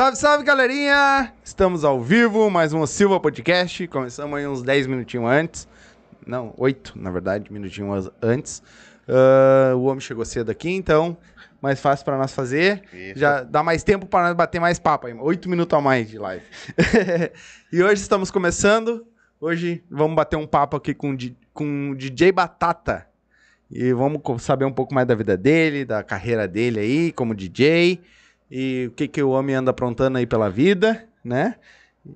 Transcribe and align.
Salve, 0.00 0.16
salve, 0.16 0.44
galerinha! 0.44 1.30
Estamos 1.44 1.84
ao 1.84 2.00
vivo, 2.00 2.48
mais 2.48 2.72
um 2.72 2.86
Silva 2.86 3.20
Podcast. 3.20 3.86
Começamos 3.86 4.38
aí 4.38 4.46
uns 4.46 4.62
10 4.62 4.86
minutinhos 4.86 5.30
antes. 5.30 5.68
Não, 6.26 6.54
8, 6.56 6.98
na 6.98 7.10
verdade, 7.10 7.52
minutinhos 7.52 8.10
antes. 8.22 8.62
Uh, 9.06 9.76
o 9.76 9.82
homem 9.84 10.00
chegou 10.00 10.24
cedo 10.24 10.50
aqui, 10.50 10.70
então 10.70 11.18
mais 11.60 11.78
fácil 11.78 12.06
para 12.06 12.16
nós 12.16 12.32
fazer. 12.32 12.82
Isso. 12.94 13.20
Já 13.20 13.42
dá 13.42 13.62
mais 13.62 13.84
tempo 13.84 14.06
para 14.06 14.28
nós 14.28 14.34
bater 14.34 14.58
mais 14.58 14.78
papo 14.78 15.06
aí. 15.06 15.12
8 15.12 15.50
minutos 15.50 15.78
a 15.78 15.82
mais 15.82 16.08
de 16.08 16.18
live. 16.18 16.46
e 17.70 17.82
hoje 17.82 18.00
estamos 18.00 18.30
começando. 18.30 19.06
Hoje 19.38 19.84
vamos 19.90 20.16
bater 20.16 20.36
um 20.36 20.46
papo 20.46 20.78
aqui 20.78 20.94
com, 20.94 21.14
com 21.52 21.90
o 21.90 21.94
DJ 21.94 22.32
Batata. 22.32 23.06
E 23.70 23.92
vamos 23.92 24.22
saber 24.38 24.64
um 24.64 24.72
pouco 24.72 24.94
mais 24.94 25.06
da 25.06 25.14
vida 25.14 25.36
dele, 25.36 25.84
da 25.84 26.02
carreira 26.02 26.48
dele 26.48 26.80
aí 26.80 27.12
como 27.12 27.34
DJ 27.34 28.00
e 28.50 28.88
o 28.88 28.90
que, 28.92 29.06
que 29.06 29.22
o 29.22 29.30
homem 29.30 29.54
anda 29.54 29.70
aprontando 29.70 30.18
aí 30.18 30.26
pela 30.26 30.50
vida, 30.50 31.06
né? 31.24 31.54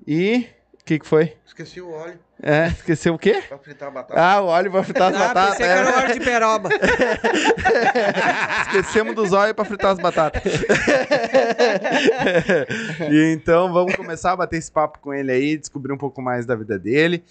E 0.05 0.47
o 0.73 0.83
que, 0.83 0.99
que 0.99 1.07
foi? 1.07 1.35
Esqueci 1.45 1.79
o 1.79 1.89
óleo. 1.89 2.19
É, 2.43 2.67
esqueceu 2.67 3.13
o 3.13 3.17
quê? 3.17 3.41
Pra 3.47 3.57
fritar 3.57 3.87
a 3.87 3.91
batata. 3.91 4.19
Ah, 4.19 4.41
o 4.41 4.47
óleo 4.47 4.69
pra 4.69 4.83
fritar 4.83 5.13
as 5.13 5.15
ah, 5.15 5.27
batatas. 5.27 5.57
Pensei 5.57 5.65
é. 5.65 5.73
que 5.73 5.79
era 5.79 5.89
o 5.89 5.97
óleo 5.97 6.13
de 6.13 6.19
peroba. 6.19 6.69
Esquecemos 8.67 9.15
dos 9.15 9.31
óleos 9.31 9.53
pra 9.53 9.63
fritar 9.63 9.91
as 9.91 9.99
batatas. 9.99 10.43
e 13.09 13.33
então 13.33 13.71
vamos 13.71 13.95
começar 13.95 14.33
a 14.33 14.35
bater 14.35 14.57
esse 14.57 14.69
papo 14.71 14.99
com 14.99 15.13
ele 15.13 15.31
aí, 15.31 15.57
descobrir 15.57 15.93
um 15.93 15.97
pouco 15.97 16.21
mais 16.21 16.45
da 16.45 16.55
vida 16.55 16.77
dele. 16.77 17.23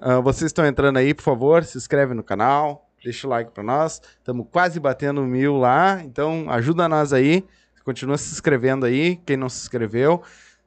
Ah, 0.00 0.20
vocês 0.20 0.48
estão 0.48 0.64
entrando 0.64 0.96
aí, 0.96 1.12
por 1.12 1.22
favor, 1.22 1.62
se 1.62 1.76
inscreve 1.76 2.14
no 2.14 2.22
canal, 2.22 2.88
deixa 3.04 3.26
o 3.26 3.30
like 3.30 3.50
pra 3.50 3.62
nós. 3.62 4.00
Estamos 4.18 4.46
quase 4.50 4.80
batendo 4.80 5.22
mil 5.22 5.58
lá, 5.58 6.00
então 6.02 6.46
ajuda 6.48 6.88
nós 6.88 7.12
aí. 7.12 7.44
Continua 7.84 8.18
se 8.18 8.32
inscrevendo 8.32 8.86
aí, 8.86 9.16
quem 9.26 9.36
não 9.36 9.48
se 9.48 9.62
inscreveu. 9.62 10.22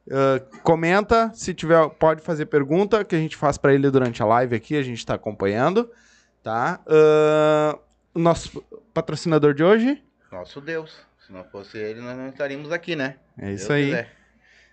Uh, 0.06 0.60
comenta, 0.60 1.32
se 1.34 1.52
tiver, 1.52 1.88
pode 1.90 2.22
fazer 2.22 2.46
pergunta 2.46 3.04
que 3.04 3.16
a 3.16 3.18
gente 3.18 3.36
faz 3.36 3.58
para 3.58 3.74
ele 3.74 3.90
durante 3.90 4.22
a 4.22 4.26
live 4.26 4.54
aqui, 4.54 4.76
a 4.76 4.82
gente 4.82 4.98
está 4.98 5.14
acompanhando, 5.14 5.90
tá? 6.42 6.80
Uh, 6.86 7.78
nosso 8.14 8.62
patrocinador 8.94 9.52
de 9.52 9.64
hoje? 9.64 10.02
Nosso 10.30 10.60
Deus. 10.60 11.04
Se 11.26 11.32
não 11.32 11.42
fosse 11.42 11.76
ele, 11.76 12.00
nós 12.00 12.16
não 12.16 12.28
estaríamos 12.28 12.70
aqui, 12.70 12.94
né? 12.94 13.16
É 13.36 13.52
isso 13.52 13.68
Deus 13.68 13.70
aí. 13.70 13.84
Quiser. 13.86 14.12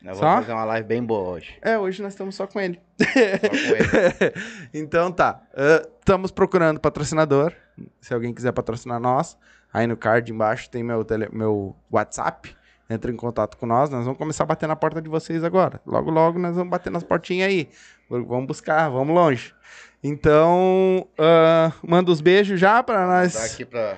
Nós 0.04 0.18
só? 0.18 0.26
vamos 0.26 0.42
fazer 0.42 0.54
uma 0.54 0.66
live 0.66 0.88
bem 0.88 1.04
boa 1.04 1.30
hoje. 1.30 1.58
É, 1.62 1.80
hoje 1.80 2.04
nós 2.04 2.14
estamos 2.14 2.36
só 2.36 2.46
com 2.46 2.60
ele. 2.60 2.80
Só 3.00 3.50
com 3.50 3.56
ele. 3.56 4.34
então 4.74 5.12
tá. 5.12 5.42
Uh, 5.54 5.90
estamos 5.98 6.30
procurando 6.30 6.80
patrocinador. 6.80 7.54
Se 8.02 8.14
alguém 8.14 8.34
quiser 8.34 8.52
patrocinar 8.52 9.00
nós, 9.00 9.38
Aí 9.74 9.88
no 9.88 9.98
card 9.98 10.32
embaixo 10.32 10.70
tem 10.70 10.84
meu, 10.84 11.04
tele, 11.04 11.28
meu 11.32 11.76
WhatsApp. 11.92 12.56
Entra 12.88 13.12
em 13.12 13.16
contato 13.16 13.58
com 13.58 13.66
nós. 13.66 13.90
Nós 13.90 14.06
vamos 14.06 14.20
começar 14.20 14.44
a 14.44 14.48
bater 14.48 14.68
na 14.68 14.76
porta 14.76 15.02
de 15.02 15.10
vocês 15.10 15.44
agora. 15.44 15.82
Logo, 15.84 16.12
logo 16.12 16.38
nós 16.38 16.56
vamos 16.56 16.70
bater 16.70 16.92
nas 16.92 17.04
portinhas 17.04 17.50
aí. 17.50 17.68
Vamos 18.08 18.46
buscar, 18.46 18.90
vamos 18.90 19.16
longe. 19.16 19.56
Então, 20.04 21.08
uh, 21.14 21.74
manda 21.82 22.12
os 22.12 22.22
beijos 22.22 22.60
já 22.60 22.84
para 22.84 23.08
nós. 23.08 23.34
Vou 23.34 23.42
aqui 23.42 23.66
para 23.66 23.98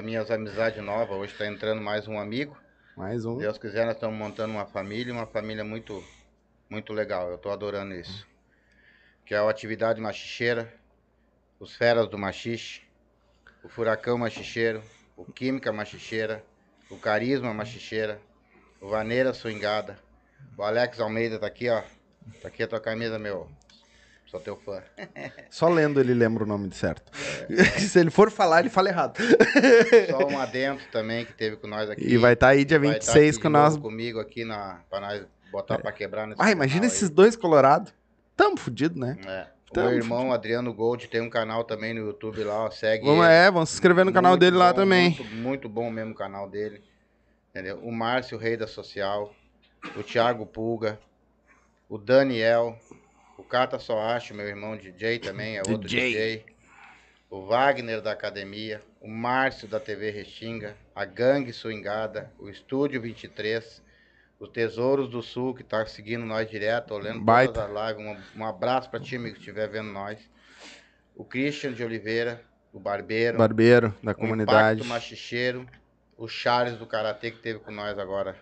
minhas 0.00 0.30
amizades 0.30 0.84
novas. 0.84 1.16
Hoje 1.16 1.32
está 1.32 1.46
entrando 1.46 1.80
mais 1.80 2.06
um 2.06 2.20
amigo. 2.20 2.56
Mais 2.96 3.24
um. 3.24 3.34
Se 3.34 3.40
Deus 3.40 3.58
quiser, 3.58 3.84
nós 3.84 3.96
estamos 3.96 4.16
montando 4.16 4.52
uma 4.52 4.66
família, 4.66 5.12
uma 5.12 5.26
família 5.26 5.64
muito, 5.64 6.04
muito 6.70 6.92
legal. 6.92 7.30
Eu 7.30 7.34
estou 7.34 7.50
adorando 7.50 7.94
isso. 7.94 8.24
Que 9.24 9.34
é 9.34 9.38
a 9.38 9.50
atividade 9.50 10.00
machicheira, 10.00 10.72
os 11.58 11.74
feras 11.74 12.08
do 12.08 12.16
machixe, 12.16 12.82
o 13.64 13.68
furacão 13.68 14.18
machicheiro, 14.18 14.80
o 15.16 15.24
Química 15.24 15.72
Machicheira, 15.72 16.44
o 16.90 16.96
Carisma 16.96 17.54
Machicheira, 17.54 18.20
o 18.80 18.88
Vaneira 18.88 19.32
Swingada, 19.32 19.98
o 20.56 20.62
Alex 20.62 21.00
Almeida 21.00 21.38
tá 21.38 21.46
aqui, 21.46 21.68
ó. 21.68 21.82
Tá 22.42 22.48
aqui 22.48 22.62
a 22.62 22.68
tua 22.68 22.80
camisa, 22.80 23.18
meu. 23.18 23.48
Sou 24.26 24.40
teu 24.40 24.56
fã. 24.56 24.82
Só 25.48 25.68
lendo 25.68 26.00
ele 26.00 26.12
lembra 26.12 26.42
o 26.42 26.46
nome 26.46 26.72
certo. 26.74 27.12
É, 27.48 27.64
Se 27.78 27.98
ele 28.00 28.10
for 28.10 28.30
falar, 28.30 28.60
ele 28.60 28.68
fala 28.68 28.88
errado. 28.88 29.18
Só 30.10 30.26
um 30.26 30.38
adentro 30.38 30.84
também 30.90 31.24
que 31.24 31.32
teve 31.32 31.56
com 31.56 31.68
nós 31.68 31.88
aqui. 31.88 32.02
E 32.04 32.16
vai 32.18 32.32
estar 32.32 32.48
tá 32.48 32.52
aí 32.52 32.64
dia 32.64 32.78
26 32.78 33.36
tá 33.36 33.42
com 33.42 33.48
nós. 33.48 33.76
Comigo 33.76 34.18
aqui 34.18 34.44
na, 34.44 34.80
pra 34.90 35.00
nós 35.00 35.24
botar 35.52 35.76
é. 35.76 35.78
pra 35.78 35.92
quebrar 35.92 36.26
nesse 36.26 36.42
Ah, 36.42 36.50
imagina 36.50 36.86
esses 36.86 37.08
aí. 37.08 37.14
dois 37.14 37.36
colorados. 37.36 37.94
Tamo 38.36 38.56
fudido, 38.56 38.98
né? 38.98 39.16
É. 39.24 39.46
O 39.74 39.80
meu 39.80 39.92
irmão 39.92 40.32
Adriano 40.32 40.72
Gold 40.72 41.08
tem 41.08 41.20
um 41.20 41.28
canal 41.28 41.64
também 41.64 41.92
no 41.92 42.06
YouTube 42.06 42.44
lá, 42.44 42.64
ó, 42.64 42.70
segue. 42.70 43.04
Vamos, 43.04 43.26
é, 43.26 43.50
vamos 43.50 43.70
se 43.70 43.74
inscrever 43.74 44.04
no 44.04 44.12
canal 44.12 44.32
muito 44.32 44.40
dele 44.40 44.52
bom, 44.52 44.58
lá 44.58 44.72
também. 44.72 45.10
Muito, 45.10 45.24
muito 45.34 45.68
bom 45.68 45.90
mesmo 45.90 46.12
o 46.12 46.14
canal 46.14 46.48
dele. 46.48 46.82
Entendeu? 47.50 47.78
O 47.82 47.90
Márcio, 47.90 48.38
rei 48.38 48.56
da 48.56 48.66
social. 48.66 49.34
O 49.96 50.02
Thiago 50.02 50.46
Pulga. 50.46 50.98
O 51.88 51.98
Daniel. 51.98 52.78
O 53.36 53.42
Cata 53.42 53.78
Soacho, 53.78 54.34
meu 54.34 54.46
irmão 54.46 54.76
DJ 54.76 55.18
também, 55.18 55.56
é 55.56 55.58
outro 55.58 55.78
DJ. 55.78 56.08
DJ. 56.08 56.46
O 57.28 57.44
Wagner 57.44 58.00
da 58.00 58.12
academia. 58.12 58.82
O 59.00 59.08
Márcio 59.08 59.66
da 59.66 59.80
TV 59.80 60.10
Restinga. 60.10 60.76
A 60.94 61.04
Gangue 61.04 61.52
Swingada. 61.52 62.30
O 62.38 62.48
Estúdio 62.48 63.00
23 63.00 63.82
os 64.38 64.48
Tesouros 64.50 65.08
do 65.08 65.22
Sul, 65.22 65.54
que 65.54 65.64
tá 65.64 65.84
seguindo 65.86 66.24
nós 66.24 66.48
direto, 66.48 66.94
olhando 66.94 67.20
Baita. 67.20 67.52
todas 67.52 67.76
as 67.76 67.96
lives. 67.96 68.06
Um, 68.34 68.40
um 68.40 68.46
abraço 68.46 68.90
para 68.90 69.00
ti, 69.00 69.16
amigo, 69.16 69.34
que 69.34 69.40
estiver 69.40 69.68
vendo 69.68 69.90
nós. 69.90 70.18
O 71.14 71.24
Christian 71.24 71.72
de 71.72 71.82
Oliveira, 71.82 72.42
o 72.72 72.78
Barbeiro. 72.78 73.38
Barbeiro, 73.38 73.94
da 74.02 74.12
o 74.12 74.14
comunidade. 74.14 74.82
O 74.82 74.84
Machicheiro. 74.84 75.66
O 76.18 76.28
Charles 76.28 76.78
do 76.78 76.86
Karatê, 76.86 77.30
que 77.30 77.38
teve 77.38 77.58
com 77.58 77.70
nós 77.70 77.98
agora. 77.98 78.36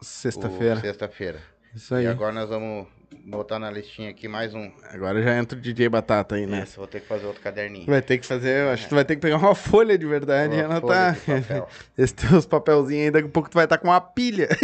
Sexta-feira. 0.00 0.80
Sexta-feira. 0.80 1.40
Isso 1.74 1.94
aí. 1.94 2.04
E 2.04 2.08
agora 2.08 2.32
nós 2.32 2.48
vamos 2.48 2.86
botar 3.26 3.58
na 3.58 3.70
listinha 3.70 4.10
aqui 4.10 4.28
mais 4.28 4.54
um. 4.54 4.70
Agora 4.92 5.22
já 5.22 5.36
entra 5.36 5.58
o 5.58 5.60
DJ 5.60 5.88
Batata 5.88 6.36
aí, 6.36 6.46
né? 6.46 6.62
Isso, 6.64 6.76
vou 6.76 6.86
ter 6.86 7.00
que 7.00 7.06
fazer 7.06 7.26
outro 7.26 7.42
caderninho. 7.42 7.86
Vai 7.86 8.02
ter 8.02 8.18
que 8.18 8.26
fazer, 8.26 8.68
acho 8.68 8.84
que 8.84 8.88
tu 8.88 8.94
vai 8.94 9.04
ter 9.04 9.16
que 9.16 9.22
pegar 9.22 9.36
uma 9.36 9.54
folha 9.54 9.98
de 9.98 10.06
verdade 10.06 10.54
uma 10.54 10.62
e 10.62 10.64
anotar. 10.64 11.16
Papel. 11.16 11.68
Esse 11.98 12.14
teus 12.14 12.46
papelzinhos 12.46 13.06
aí, 13.06 13.10
daqui 13.10 13.28
a 13.28 13.30
pouco 13.30 13.50
tu 13.50 13.54
vai 13.54 13.64
estar 13.64 13.78
com 13.78 13.88
uma 13.88 14.00
pilha. 14.00 14.48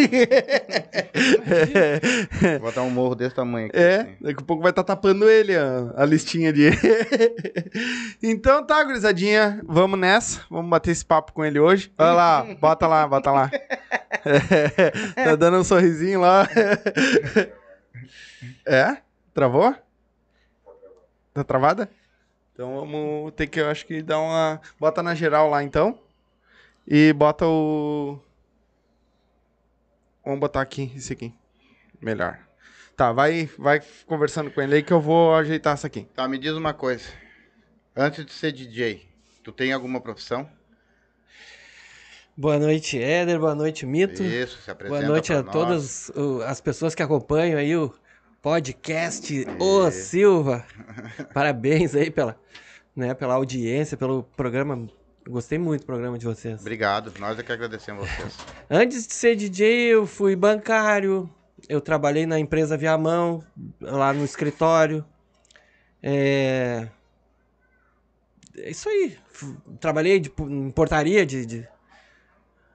vou 2.52 2.60
botar 2.60 2.82
um 2.82 2.90
morro 2.90 3.14
desse 3.14 3.34
tamanho 3.34 3.66
aqui. 3.68 3.78
É, 3.78 4.00
assim. 4.00 4.16
daqui 4.20 4.42
a 4.42 4.44
pouco 4.44 4.62
vai 4.62 4.70
estar 4.70 4.84
tapando 4.84 5.28
ele, 5.28 5.56
a, 5.56 5.92
a 5.96 6.04
listinha 6.04 6.52
de. 6.52 6.70
então 8.22 8.64
tá, 8.64 8.82
gurizadinha, 8.84 9.60
vamos 9.64 9.98
nessa. 9.98 10.42
Vamos 10.50 10.70
bater 10.70 10.92
esse 10.92 11.04
papo 11.04 11.32
com 11.32 11.44
ele 11.44 11.58
hoje. 11.58 11.92
Olha 11.98 12.12
lá, 12.12 12.46
bota 12.60 12.86
lá, 12.86 13.06
bota 13.06 13.30
lá. 13.30 13.50
tá 15.14 15.36
dando 15.36 15.58
um 15.58 15.64
sorrisinho 15.64 16.20
lá. 16.20 16.48
É? 18.64 18.98
Travou? 19.34 19.74
Tá 21.32 21.44
travada? 21.44 21.90
Então 22.52 22.74
vamos 22.76 23.32
ter 23.34 23.46
que, 23.46 23.60
eu 23.60 23.68
acho 23.68 23.84
que 23.84 24.00
dar 24.02 24.18
uma. 24.18 24.60
Bota 24.80 25.02
na 25.02 25.14
geral 25.14 25.50
lá 25.50 25.62
então. 25.62 25.98
E 26.86 27.12
bota 27.12 27.46
o. 27.46 28.18
Vamos 30.24 30.40
botar 30.40 30.62
aqui, 30.62 30.90
esse 30.96 31.12
aqui. 31.12 31.34
Melhor. 32.00 32.38
Tá, 32.96 33.12
vai, 33.12 33.50
vai 33.58 33.82
conversando 34.06 34.50
com 34.50 34.62
ele 34.62 34.76
aí 34.76 34.82
que 34.82 34.92
eu 34.92 35.00
vou 35.00 35.34
ajeitar 35.34 35.74
isso 35.76 35.86
aqui. 35.86 36.06
Tá, 36.14 36.26
me 36.26 36.38
diz 36.38 36.52
uma 36.52 36.72
coisa. 36.72 37.04
Antes 37.94 38.24
de 38.24 38.32
ser 38.32 38.52
DJ, 38.52 39.06
tu 39.42 39.52
tem 39.52 39.72
alguma 39.72 40.00
profissão? 40.00 40.48
Boa 42.34 42.58
noite, 42.58 42.98
Éder. 42.98 43.38
Boa 43.38 43.54
noite, 43.54 43.84
Mito. 43.84 44.22
Isso, 44.22 44.62
se 44.62 44.70
apresenta 44.70 45.00
Boa 45.00 45.10
noite 45.10 45.32
a 45.32 45.42
nós. 45.42 45.52
todas 45.52 46.10
as 46.46 46.60
pessoas 46.60 46.94
que 46.94 47.02
acompanham 47.02 47.58
aí 47.58 47.76
o 47.76 47.94
podcast 48.46 49.44
Ô 49.58 49.90
Silva. 49.90 50.64
Parabéns 51.34 51.96
aí 51.96 52.12
pela, 52.12 52.38
né, 52.94 53.12
pela 53.12 53.34
audiência, 53.34 53.96
pelo 53.96 54.22
programa. 54.22 54.86
Gostei 55.28 55.58
muito 55.58 55.80
do 55.80 55.86
programa 55.86 56.16
de 56.16 56.26
vocês. 56.26 56.60
Obrigado, 56.60 57.12
nós 57.18 57.36
é 57.36 57.42
que 57.42 57.50
agradecemos 57.50 58.08
vocês. 58.08 58.36
Antes 58.70 59.04
de 59.04 59.14
ser 59.14 59.34
DJ, 59.34 59.94
eu 59.94 60.06
fui 60.06 60.36
bancário, 60.36 61.28
eu 61.68 61.80
trabalhei 61.80 62.24
na 62.24 62.38
empresa 62.38 62.76
Viamão, 62.76 63.42
lá 63.80 64.12
no 64.12 64.24
escritório. 64.24 65.04
É... 66.00 66.86
é 68.58 68.70
isso 68.70 68.88
aí. 68.88 69.18
Trabalhei 69.80 70.20
de, 70.20 70.32
em 70.38 70.70
portaria 70.70 71.26
de, 71.26 71.44
de 71.44 71.68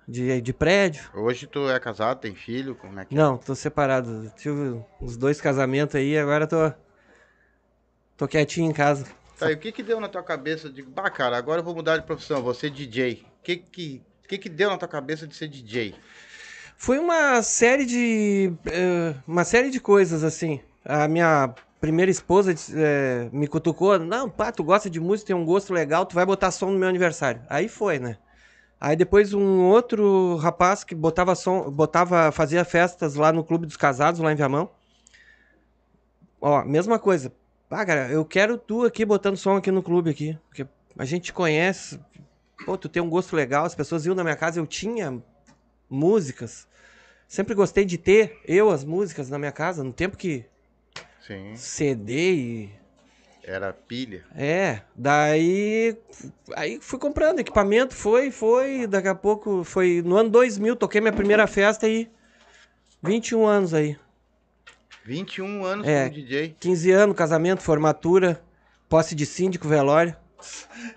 de, 0.07 0.41
de 0.41 0.53
prédio. 0.53 1.03
Hoje 1.13 1.47
tu 1.47 1.69
é 1.69 1.79
casado, 1.79 2.19
tem 2.19 2.35
filho? 2.35 2.75
Como 2.75 2.99
é 2.99 3.05
que 3.05 3.13
é? 3.13 3.17
Não, 3.17 3.37
tô 3.37 3.55
separado. 3.55 4.31
Tive 4.35 4.81
uns 5.01 5.17
dois 5.17 5.39
casamentos 5.39 5.95
aí, 5.95 6.17
agora 6.17 6.47
tô. 6.47 6.71
tô 8.17 8.27
quietinho 8.27 8.69
em 8.69 8.73
casa. 8.73 9.05
Tá, 9.37 9.51
e 9.51 9.55
o 9.55 9.57
que 9.57 9.71
que 9.71 9.81
deu 9.81 9.99
na 9.99 10.07
tua 10.07 10.21
cabeça 10.21 10.69
de, 10.69 10.83
bah, 10.83 11.09
cara, 11.09 11.37
agora 11.37 11.61
eu 11.61 11.65
vou 11.65 11.73
mudar 11.73 11.97
de 11.97 12.05
profissão, 12.05 12.43
vou 12.43 12.53
ser 12.53 12.69
DJ. 12.69 13.25
O 13.39 13.43
que 13.43 13.57
que, 13.57 14.01
que 14.27 14.37
que 14.37 14.49
deu 14.49 14.69
na 14.69 14.77
tua 14.77 14.87
cabeça 14.87 15.25
de 15.25 15.35
ser 15.35 15.47
DJ? 15.47 15.95
Foi 16.77 16.99
uma 16.99 17.41
série 17.41 17.85
de. 17.85 18.53
Uh, 18.67 19.21
uma 19.27 19.43
série 19.43 19.69
de 19.69 19.79
coisas, 19.79 20.23
assim. 20.23 20.59
A 20.83 21.07
minha 21.07 21.53
primeira 21.79 22.11
esposa 22.11 22.53
uh, 22.53 23.35
me 23.35 23.47
cutucou. 23.47 23.97
Não, 23.97 24.29
pá, 24.29 24.51
tu 24.51 24.63
gosta 24.63 24.89
de 24.89 24.99
música, 24.99 25.27
tem 25.27 25.35
um 25.35 25.45
gosto 25.45 25.73
legal, 25.73 26.05
tu 26.05 26.15
vai 26.15 26.25
botar 26.25 26.51
som 26.51 26.71
no 26.71 26.79
meu 26.79 26.89
aniversário. 26.89 27.41
Aí 27.49 27.67
foi, 27.67 27.97
né? 27.99 28.17
Aí 28.81 28.95
depois 28.95 29.31
um 29.31 29.61
outro 29.65 30.37
rapaz 30.37 30.83
que 30.83 30.95
botava 30.95 31.35
som, 31.35 31.69
botava, 31.69 32.31
fazia 32.31 32.65
festas 32.65 33.13
lá 33.13 33.31
no 33.31 33.43
Clube 33.43 33.67
dos 33.67 33.77
Casados, 33.77 34.19
lá 34.19 34.31
em 34.31 34.35
Viamão. 34.35 34.71
Ó, 36.41 36.65
mesma 36.65 36.97
coisa. 36.97 37.31
Ah, 37.69 37.85
cara, 37.85 38.09
eu 38.09 38.25
quero 38.25 38.57
tu 38.57 38.83
aqui 38.83 39.05
botando 39.05 39.37
som 39.37 39.55
aqui 39.55 39.69
no 39.69 39.83
clube 39.83 40.09
aqui. 40.09 40.35
Porque 40.47 40.65
a 40.97 41.05
gente 41.05 41.25
te 41.25 41.33
conhece. 41.33 41.99
Pô, 42.65 42.75
tu 42.75 42.89
tem 42.89 43.03
um 43.03 43.09
gosto 43.09 43.35
legal. 43.35 43.65
As 43.65 43.75
pessoas 43.75 44.03
iam 44.07 44.15
na 44.15 44.23
minha 44.23 44.35
casa, 44.35 44.59
eu 44.59 44.65
tinha 44.65 45.21
músicas. 45.87 46.67
Sempre 47.27 47.53
gostei 47.53 47.85
de 47.85 47.99
ter 47.99 48.41
eu 48.47 48.71
as 48.71 48.83
músicas 48.83 49.29
na 49.29 49.37
minha 49.37 49.51
casa, 49.51 49.83
no 49.83 49.93
tempo 49.93 50.17
que 50.17 50.43
Sim. 51.19 51.55
CD 51.55 52.33
e 52.33 52.80
Era 53.43 53.73
pilha. 53.73 54.23
é, 54.35 54.81
daí 54.95 55.97
aí 56.55 56.79
fui 56.79 56.99
comprando 56.99 57.39
equipamento, 57.39 57.95
foi, 57.95 58.29
foi, 58.31 58.85
daqui 58.87 59.07
a 59.07 59.15
pouco 59.15 59.63
foi 59.63 60.01
no 60.05 60.15
ano 60.15 60.29
2000, 60.29 60.75
toquei 60.75 61.01
minha 61.01 61.11
primeira 61.13 61.47
festa 61.47 61.85
aí 61.87 62.09
21 63.01 63.45
anos 63.47 63.73
aí. 63.73 63.97
21 65.03 65.65
anos 65.65 65.87
É. 65.87 66.03
como 66.03 66.13
DJ. 66.15 66.55
15 66.59 66.91
anos, 66.91 67.15
casamento, 67.15 67.61
formatura, 67.63 68.39
posse 68.87 69.15
de 69.15 69.25
síndico, 69.25 69.67
velório. 69.67 70.15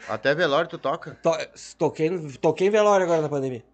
Até 0.08 0.34
velório 0.34 0.68
tu 0.68 0.76
toca. 0.78 1.18
To- 1.22 1.38
toquei, 1.78 2.10
toquei 2.40 2.66
em 2.66 2.70
velório 2.70 3.04
agora 3.04 3.22
na 3.22 3.28
pandemia. 3.28 3.64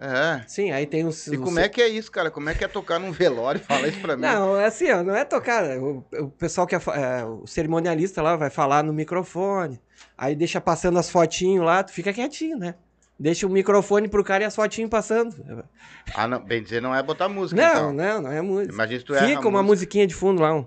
É. 0.00 0.42
Sim, 0.46 0.70
aí 0.72 0.86
tem 0.86 1.06
os 1.06 1.26
E 1.26 1.36
como 1.36 1.58
é 1.60 1.68
que 1.68 1.82
é 1.82 1.86
isso, 1.86 2.10
cara? 2.10 2.30
Como 2.30 2.48
é 2.48 2.54
que 2.54 2.64
é 2.64 2.68
tocar 2.68 2.98
num 2.98 3.12
velório? 3.12 3.60
Fala 3.68 3.86
isso 3.86 4.00
pra 4.00 4.16
mim. 4.16 4.22
Não, 4.22 4.56
é 4.56 4.64
assim, 4.64 4.90
ó, 4.90 5.02
não 5.02 5.14
é 5.14 5.26
tocar. 5.26 5.62
O, 5.78 6.02
o 6.18 6.30
pessoal 6.30 6.66
que 6.66 6.74
é, 6.74 6.78
é, 6.78 7.24
o 7.24 7.46
cerimonialista 7.46 8.22
lá 8.22 8.34
vai 8.34 8.48
falar 8.48 8.82
no 8.82 8.94
microfone. 8.94 9.78
Aí 10.16 10.34
deixa 10.34 10.58
passando 10.58 10.98
as 10.98 11.10
fotinhos 11.10 11.66
lá, 11.66 11.82
tu 11.82 11.92
fica 11.92 12.14
quietinho, 12.14 12.56
né? 12.58 12.74
Deixa 13.18 13.46
o 13.46 13.50
microfone 13.50 14.08
pro 14.08 14.24
cara 14.24 14.44
e 14.44 14.46
as 14.46 14.56
fotinhos 14.56 14.88
passando. 14.88 15.36
Ah, 16.14 16.26
não. 16.26 16.42
Bem 16.42 16.62
dizer, 16.62 16.80
não 16.80 16.94
é 16.94 17.02
botar 17.02 17.28
música, 17.28 17.60
Não, 17.60 17.70
então. 17.70 17.92
não, 17.92 18.22
não 18.22 18.32
é 18.32 18.40
música. 18.40 18.72
Imagina 18.72 18.98
se 19.00 19.04
tu 19.04 19.12
Fica 19.14 19.40
uma 19.40 19.62
música. 19.62 19.62
musiquinha 19.62 20.06
de 20.06 20.14
fundo 20.14 20.40
lá, 20.40 20.54
um, 20.54 20.66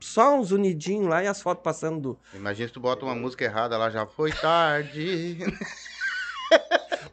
só 0.00 0.34
uns 0.40 0.50
unidinhos 0.50 1.06
lá 1.06 1.22
e 1.22 1.26
as 1.26 1.42
fotos 1.42 1.62
passando 1.62 2.00
do. 2.00 2.18
Imagina 2.32 2.66
se 2.68 2.72
tu 2.72 2.80
bota 2.80 3.04
uma 3.04 3.14
música 3.14 3.44
errada 3.44 3.76
lá, 3.76 3.90
já 3.90 4.06
foi 4.06 4.32
tarde. 4.32 5.36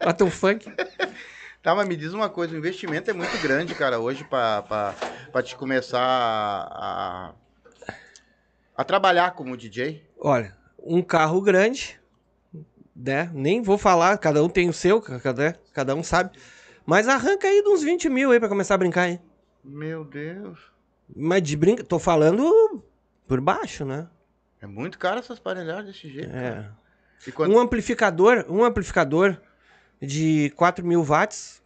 Bota 0.01 0.23
um 0.23 0.31
funk. 0.31 0.71
Tá, 1.67 1.75
mas 1.75 1.85
me 1.85 1.97
diz 1.97 2.13
uma 2.13 2.29
coisa, 2.29 2.55
o 2.55 2.57
investimento 2.57 3.11
é 3.11 3.13
muito 3.13 3.37
grande, 3.41 3.75
cara, 3.75 3.99
hoje 3.99 4.23
pra 4.23 4.95
te 5.43 5.53
começar 5.53 5.99
a, 6.01 7.33
a 8.73 8.83
trabalhar 8.85 9.31
como 9.31 9.57
DJ. 9.57 10.01
Olha, 10.17 10.55
um 10.81 11.01
carro 11.01 11.41
grande, 11.41 11.99
né? 12.95 13.29
Nem 13.33 13.61
vou 13.61 13.77
falar, 13.77 14.17
cada 14.17 14.41
um 14.41 14.47
tem 14.47 14.69
o 14.69 14.73
seu, 14.73 15.01
cada, 15.01 15.59
cada 15.73 15.93
um 15.93 16.01
sabe. 16.01 16.39
Mas 16.85 17.09
arranca 17.09 17.49
aí 17.49 17.61
de 17.61 17.67
uns 17.67 17.83
20 17.83 18.07
mil 18.07 18.31
aí 18.31 18.39
pra 18.39 18.47
começar 18.47 18.75
a 18.75 18.77
brincar, 18.77 19.09
hein? 19.09 19.19
Meu 19.61 20.05
Deus. 20.05 20.71
Mas 21.13 21.43
de 21.43 21.57
brinca, 21.57 21.83
tô 21.83 21.99
falando 21.99 22.81
por 23.27 23.41
baixo, 23.41 23.83
né? 23.83 24.07
É 24.61 24.65
muito 24.65 24.97
caro 24.97 25.19
essas 25.19 25.37
aparelhagens 25.37 25.87
desse 25.87 26.07
jeito. 26.09 26.33
É. 26.33 26.71
Quando... 27.35 27.53
Um 27.53 27.59
amplificador, 27.59 28.45
um 28.47 28.63
amplificador 28.63 29.37
de 30.01 30.51
4 30.55 30.85
mil 30.85 31.03
watts 31.03 31.61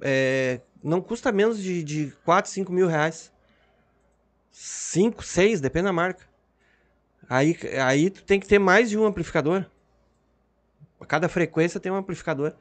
é, 0.00 0.60
não 0.82 1.00
custa 1.00 1.32
menos 1.32 1.62
de, 1.62 1.82
de 1.82 2.12
4, 2.24 2.50
5 2.50 2.72
mil 2.72 2.86
reais. 2.86 3.32
5, 4.52 5.22
6, 5.24 5.60
depende 5.60 5.86
da 5.86 5.92
marca. 5.92 6.24
Aí, 7.28 7.56
aí 7.82 8.10
tu 8.10 8.22
tem 8.22 8.38
que 8.38 8.46
ter 8.46 8.58
mais 8.58 8.90
de 8.90 8.98
um 8.98 9.06
amplificador. 9.06 9.64
A 11.00 11.06
cada 11.06 11.28
frequência 11.28 11.80
tem 11.80 11.90
um 11.90 11.96
amplificador. 11.96 12.52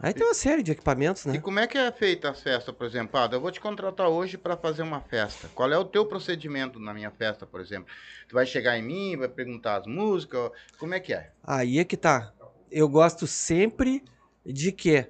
Aí 0.00 0.14
tem 0.14 0.24
uma 0.24 0.34
série 0.34 0.62
de 0.62 0.70
equipamentos, 0.70 1.24
E 1.24 1.28
né? 1.28 1.40
como 1.40 1.58
é 1.58 1.66
que 1.66 1.76
é 1.76 1.90
feita 1.90 2.30
as 2.30 2.40
festas, 2.40 2.72
por 2.74 2.86
exemplo? 2.86 3.18
Ah, 3.18 3.28
eu 3.30 3.40
vou 3.40 3.50
te 3.50 3.60
contratar 3.60 4.08
hoje 4.08 4.38
para 4.38 4.56
fazer 4.56 4.82
uma 4.82 5.00
festa. 5.00 5.48
Qual 5.54 5.70
é 5.72 5.76
o 5.76 5.84
teu 5.84 6.06
procedimento 6.06 6.78
na 6.78 6.94
minha 6.94 7.10
festa, 7.10 7.44
por 7.44 7.60
exemplo? 7.60 7.92
Tu 8.28 8.34
vai 8.34 8.46
chegar 8.46 8.78
em 8.78 8.82
mim, 8.82 9.16
vai 9.16 9.28
perguntar 9.28 9.78
as 9.80 9.86
músicas, 9.86 10.52
como 10.78 10.94
é 10.94 11.00
que 11.00 11.12
é? 11.12 11.30
Aí 11.42 11.80
é 11.80 11.84
que 11.84 11.96
tá. 11.96 12.32
Eu 12.70 12.88
gosto 12.88 13.26
sempre 13.26 14.02
de 14.44 14.72
que 14.72 15.00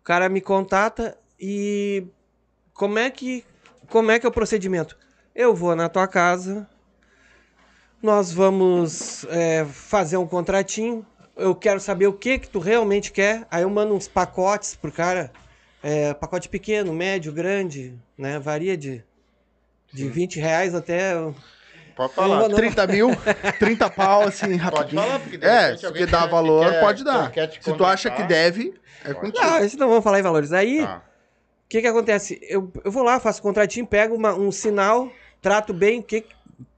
o 0.00 0.04
cara 0.04 0.28
me 0.28 0.40
contata 0.40 1.16
e 1.38 2.06
como 2.72 2.98
é 2.98 3.10
que 3.10 3.44
como 3.88 4.10
é 4.10 4.18
que 4.18 4.26
é 4.26 4.28
o 4.28 4.32
procedimento? 4.32 4.98
Eu 5.34 5.54
vou 5.54 5.76
na 5.76 5.88
tua 5.88 6.08
casa, 6.08 6.68
nós 8.02 8.32
vamos 8.32 9.24
é, 9.28 9.64
fazer 9.64 10.16
um 10.16 10.26
contratinho. 10.26 11.06
Eu 11.36 11.54
quero 11.54 11.78
saber 11.78 12.06
o 12.06 12.12
que 12.12 12.38
que 12.38 12.48
tu 12.48 12.58
realmente 12.58 13.12
quer. 13.12 13.46
Aí 13.50 13.62
eu 13.62 13.70
mando 13.70 13.94
uns 13.94 14.08
pacotes 14.08 14.74
pro 14.74 14.90
cara, 14.90 15.30
é, 15.82 16.14
pacote 16.14 16.48
pequeno, 16.48 16.92
médio, 16.92 17.32
grande, 17.32 17.94
né? 18.18 18.38
Varia 18.38 18.76
de 18.76 19.04
de 19.92 20.08
20 20.08 20.38
reais 20.40 20.74
até 20.74 21.14
Pode 21.96 22.12
falar. 22.12 22.42
Eu 22.42 22.48
não- 22.50 22.56
30 22.56 22.86
mil, 22.86 23.08
30 23.58 23.90
pau, 23.90 24.22
assim, 24.22 24.46
Pode 24.46 24.56
rapidinho. 24.58 25.02
falar, 25.02 25.18
porque 25.18 25.38
É, 25.44 25.76
se 25.76 25.86
alguém 25.86 26.04
que 26.04 26.10
dá 26.12 26.26
valor, 26.26 26.70
quer- 26.70 26.80
pode 26.80 27.02
dar. 27.02 27.32
Se 27.60 27.72
tu 27.72 27.84
acha 27.84 28.10
que 28.10 28.22
deve, 28.24 28.74
é 29.02 29.14
Pode. 29.14 29.32
contigo. 29.32 29.44
Não, 29.44 29.64
isso 29.64 29.78
não 29.78 29.88
vamos 29.88 30.04
falar 30.04 30.20
em 30.20 30.22
valores. 30.22 30.52
Aí 30.52 30.82
Tá. 30.84 31.02
O 31.64 31.68
que 31.68 31.80
que 31.80 31.86
acontece? 31.88 32.38
Eu, 32.42 32.70
eu 32.84 32.92
vou 32.92 33.02
lá, 33.02 33.18
faço 33.18 33.42
contratinho, 33.42 33.84
pego 33.84 34.14
uma- 34.14 34.34
um 34.34 34.52
sinal, 34.52 35.10
trato 35.42 35.74
bem 35.74 36.00
que, 36.00 36.24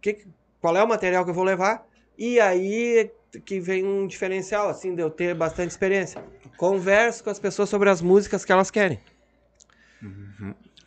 que, 0.00 0.24
qual 0.62 0.74
é 0.74 0.82
o 0.82 0.88
material 0.88 1.24
que 1.24 1.30
eu 1.30 1.34
vou 1.34 1.44
levar, 1.44 1.84
e 2.16 2.40
aí 2.40 3.10
que 3.44 3.60
vem 3.60 3.84
um 3.84 4.06
diferencial, 4.06 4.66
assim, 4.70 4.94
de 4.94 5.02
eu 5.02 5.10
ter 5.10 5.34
bastante 5.34 5.70
experiência. 5.72 6.24
Converso 6.56 7.22
com 7.22 7.28
as 7.28 7.38
pessoas 7.38 7.68
sobre 7.68 7.90
as 7.90 8.00
músicas 8.00 8.46
que 8.46 8.50
elas 8.52 8.70
querem. 8.70 8.98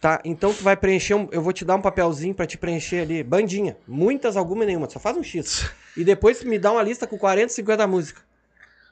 Tá, 0.01 0.19
então 0.25 0.51
tu 0.51 0.63
vai 0.63 0.75
preencher, 0.75 1.13
um, 1.13 1.29
eu 1.31 1.43
vou 1.43 1.53
te 1.53 1.63
dar 1.63 1.75
um 1.75 1.81
papelzinho 1.81 2.33
pra 2.33 2.47
te 2.47 2.57
preencher 2.57 3.01
ali, 3.01 3.23
bandinha, 3.23 3.77
muitas, 3.87 4.35
alguma 4.35 4.63
e 4.63 4.67
nenhuma, 4.67 4.89
só 4.89 4.99
faz 4.99 5.15
um 5.15 5.23
X. 5.23 5.71
E 5.95 6.05
depois 6.05 6.41
me 6.41 6.57
dá 6.57 6.71
uma 6.71 6.81
lista 6.81 7.05
com 7.05 7.17
40, 7.17 7.49
50 7.49 7.85
músicas. 7.85 8.23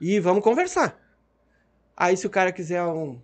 E 0.02 0.20
vamos 0.20 0.44
conversar. 0.44 1.00
Aí 1.96 2.18
se 2.18 2.28
o 2.28 2.30
cara 2.30 2.52
quiser 2.52 2.84
um, 2.84 3.18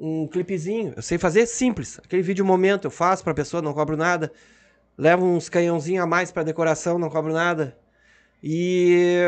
um 0.00 0.26
clipezinho, 0.26 0.94
eu 0.96 1.02
sei 1.02 1.18
fazer 1.18 1.44
simples. 1.44 2.00
Aquele 2.02 2.22
vídeo 2.22 2.42
momento 2.42 2.86
eu 2.86 2.90
faço 2.90 3.22
pra 3.22 3.34
pessoa, 3.34 3.60
não 3.60 3.74
cobro 3.74 3.98
nada. 3.98 4.32
Levo 4.96 5.26
uns 5.26 5.50
canhãozinhos 5.50 6.02
a 6.02 6.06
mais 6.06 6.32
pra 6.32 6.42
decoração, 6.42 6.98
não 6.98 7.10
cobro 7.10 7.34
nada. 7.34 7.76
E 8.42 9.18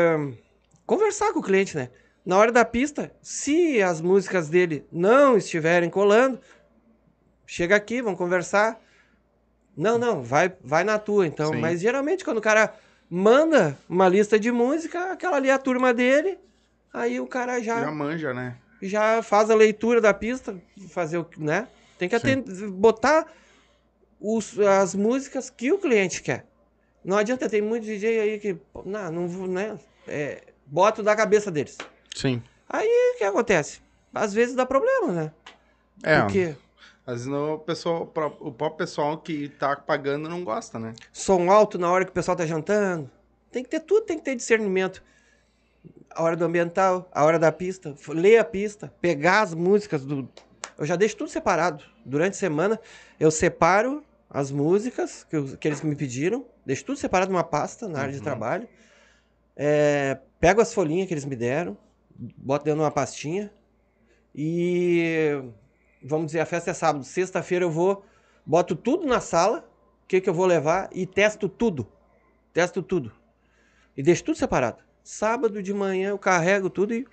conversar 0.83 1.31
com 1.31 1.39
o 1.39 1.43
cliente, 1.43 1.77
né? 1.77 1.91
Na 2.25 2.39
hora 2.39 2.51
da 2.51 2.65
pista, 2.65 3.11
se 3.21 3.83
as 3.83 4.01
músicas 4.01 4.49
dele 4.49 4.83
não 4.91 5.37
estiverem 5.37 5.91
colando, 5.91 6.39
chega 7.53 7.75
aqui, 7.75 8.01
vamos 8.01 8.17
conversar. 8.17 8.79
Não, 9.75 9.97
não, 9.97 10.23
vai, 10.23 10.53
vai 10.63 10.83
na 10.85 10.97
tua, 10.97 11.27
então. 11.27 11.51
Sim. 11.51 11.59
Mas 11.59 11.81
geralmente 11.81 12.23
quando 12.23 12.37
o 12.37 12.41
cara 12.41 12.73
manda 13.09 13.77
uma 13.89 14.07
lista 14.07 14.39
de 14.39 14.51
música, 14.51 15.11
aquela 15.11 15.35
ali 15.35 15.49
é 15.49 15.53
a 15.53 15.57
turma 15.57 15.93
dele, 15.93 16.39
aí 16.93 17.19
o 17.19 17.27
cara 17.27 17.61
Já 17.61 17.91
manja, 17.91 18.33
né? 18.33 18.55
já 18.81 19.21
faz 19.21 19.49
a 19.49 19.55
leitura 19.55 19.99
da 19.99 20.13
pista, 20.13 20.55
fazer 20.89 21.17
o 21.17 21.25
que, 21.25 21.41
né? 21.41 21.67
Tem 21.97 22.07
que 22.07 22.15
aten- 22.15 22.43
botar 22.71 23.27
os- 24.19 24.57
as 24.59 24.95
músicas 24.95 25.49
que 25.49 25.71
o 25.73 25.77
cliente 25.77 26.21
quer. 26.23 26.45
Não 27.03 27.17
adianta, 27.17 27.49
tem 27.49 27.61
muito 27.61 27.85
DJ 27.85 28.19
aí 28.21 28.39
que, 28.39 28.55
não, 28.85 29.11
não 29.11 29.27
vou, 29.27 29.47
né? 29.47 29.77
É, 30.07 30.41
bota 30.65 31.03
da 31.03 31.15
cabeça 31.15 31.51
deles. 31.51 31.77
Sim. 32.15 32.41
Aí 32.69 32.87
o 33.13 33.17
que 33.17 33.23
acontece? 33.23 33.81
Às 34.13 34.33
vezes 34.33 34.55
dá 34.55 34.65
problema, 34.65 35.11
né? 35.11 35.31
É, 36.03 36.21
Porque 36.21 36.55
às 37.05 37.13
vezes 37.15 37.27
no 37.27 37.59
pessoal, 37.59 38.03
o 38.03 38.51
próprio 38.51 38.77
pessoal 38.77 39.17
que 39.17 39.49
tá 39.49 39.75
pagando 39.75 40.29
não 40.29 40.43
gosta, 40.43 40.77
né? 40.79 40.93
som 41.11 41.49
alto 41.49 41.77
na 41.77 41.91
hora 41.91 42.05
que 42.05 42.11
o 42.11 42.13
pessoal 42.13 42.37
tá 42.37 42.45
jantando. 42.45 43.09
Tem 43.51 43.63
que 43.63 43.69
ter 43.69 43.79
tudo, 43.81 44.05
tem 44.05 44.17
que 44.17 44.23
ter 44.25 44.35
discernimento. 44.35 45.03
A 46.11 46.23
hora 46.23 46.35
do 46.37 46.45
ambiental, 46.45 47.09
a 47.13 47.23
hora 47.23 47.39
da 47.39 47.51
pista, 47.51 47.95
ler 48.09 48.37
a 48.37 48.45
pista, 48.45 48.93
pegar 49.01 49.41
as 49.41 49.53
músicas 49.53 50.05
do. 50.05 50.29
Eu 50.77 50.85
já 50.85 50.95
deixo 50.95 51.17
tudo 51.17 51.29
separado. 51.29 51.83
Durante 52.05 52.33
a 52.33 52.37
semana, 52.37 52.79
eu 53.19 53.29
separo 53.31 54.03
as 54.29 54.51
músicas 54.51 55.23
que, 55.29 55.35
eu- 55.35 55.57
que 55.57 55.67
eles 55.67 55.81
me 55.81 55.95
pediram, 55.95 56.45
deixo 56.65 56.85
tudo 56.85 56.97
separado 56.97 57.31
numa 57.31 57.43
pasta 57.43 57.87
na 57.87 57.99
área 57.99 58.13
de 58.13 58.21
trabalho. 58.21 58.67
É, 59.55 60.17
pego 60.39 60.61
as 60.61 60.73
folhinhas 60.73 61.07
que 61.07 61.13
eles 61.13 61.25
me 61.25 61.35
deram, 61.35 61.77
boto 62.37 62.63
dentro 62.65 62.79
de 62.79 62.83
uma 62.85 62.91
pastinha. 62.91 63.51
E 64.33 65.41
vamos 66.03 66.27
dizer, 66.27 66.39
a 66.39 66.45
festa 66.45 66.71
é 66.71 66.73
sábado. 66.73 67.03
Sexta-feira 67.03 67.65
eu 67.65 67.71
vou, 67.71 68.05
boto 68.45 68.75
tudo 68.75 69.05
na 69.05 69.19
sala, 69.19 69.67
o 70.03 70.07
que, 70.07 70.21
que 70.21 70.29
eu 70.29 70.33
vou 70.33 70.45
levar 70.45 70.89
e 70.91 71.05
testo 71.05 71.47
tudo. 71.47 71.87
Testo 72.53 72.81
tudo. 72.81 73.11
E 73.95 74.03
deixo 74.03 74.23
tudo 74.23 74.37
separado. 74.37 74.83
Sábado 75.03 75.61
de 75.61 75.73
manhã 75.73 76.09
eu 76.09 76.17
carrego 76.17 76.69
tudo 76.69 76.93
e, 76.93 77.05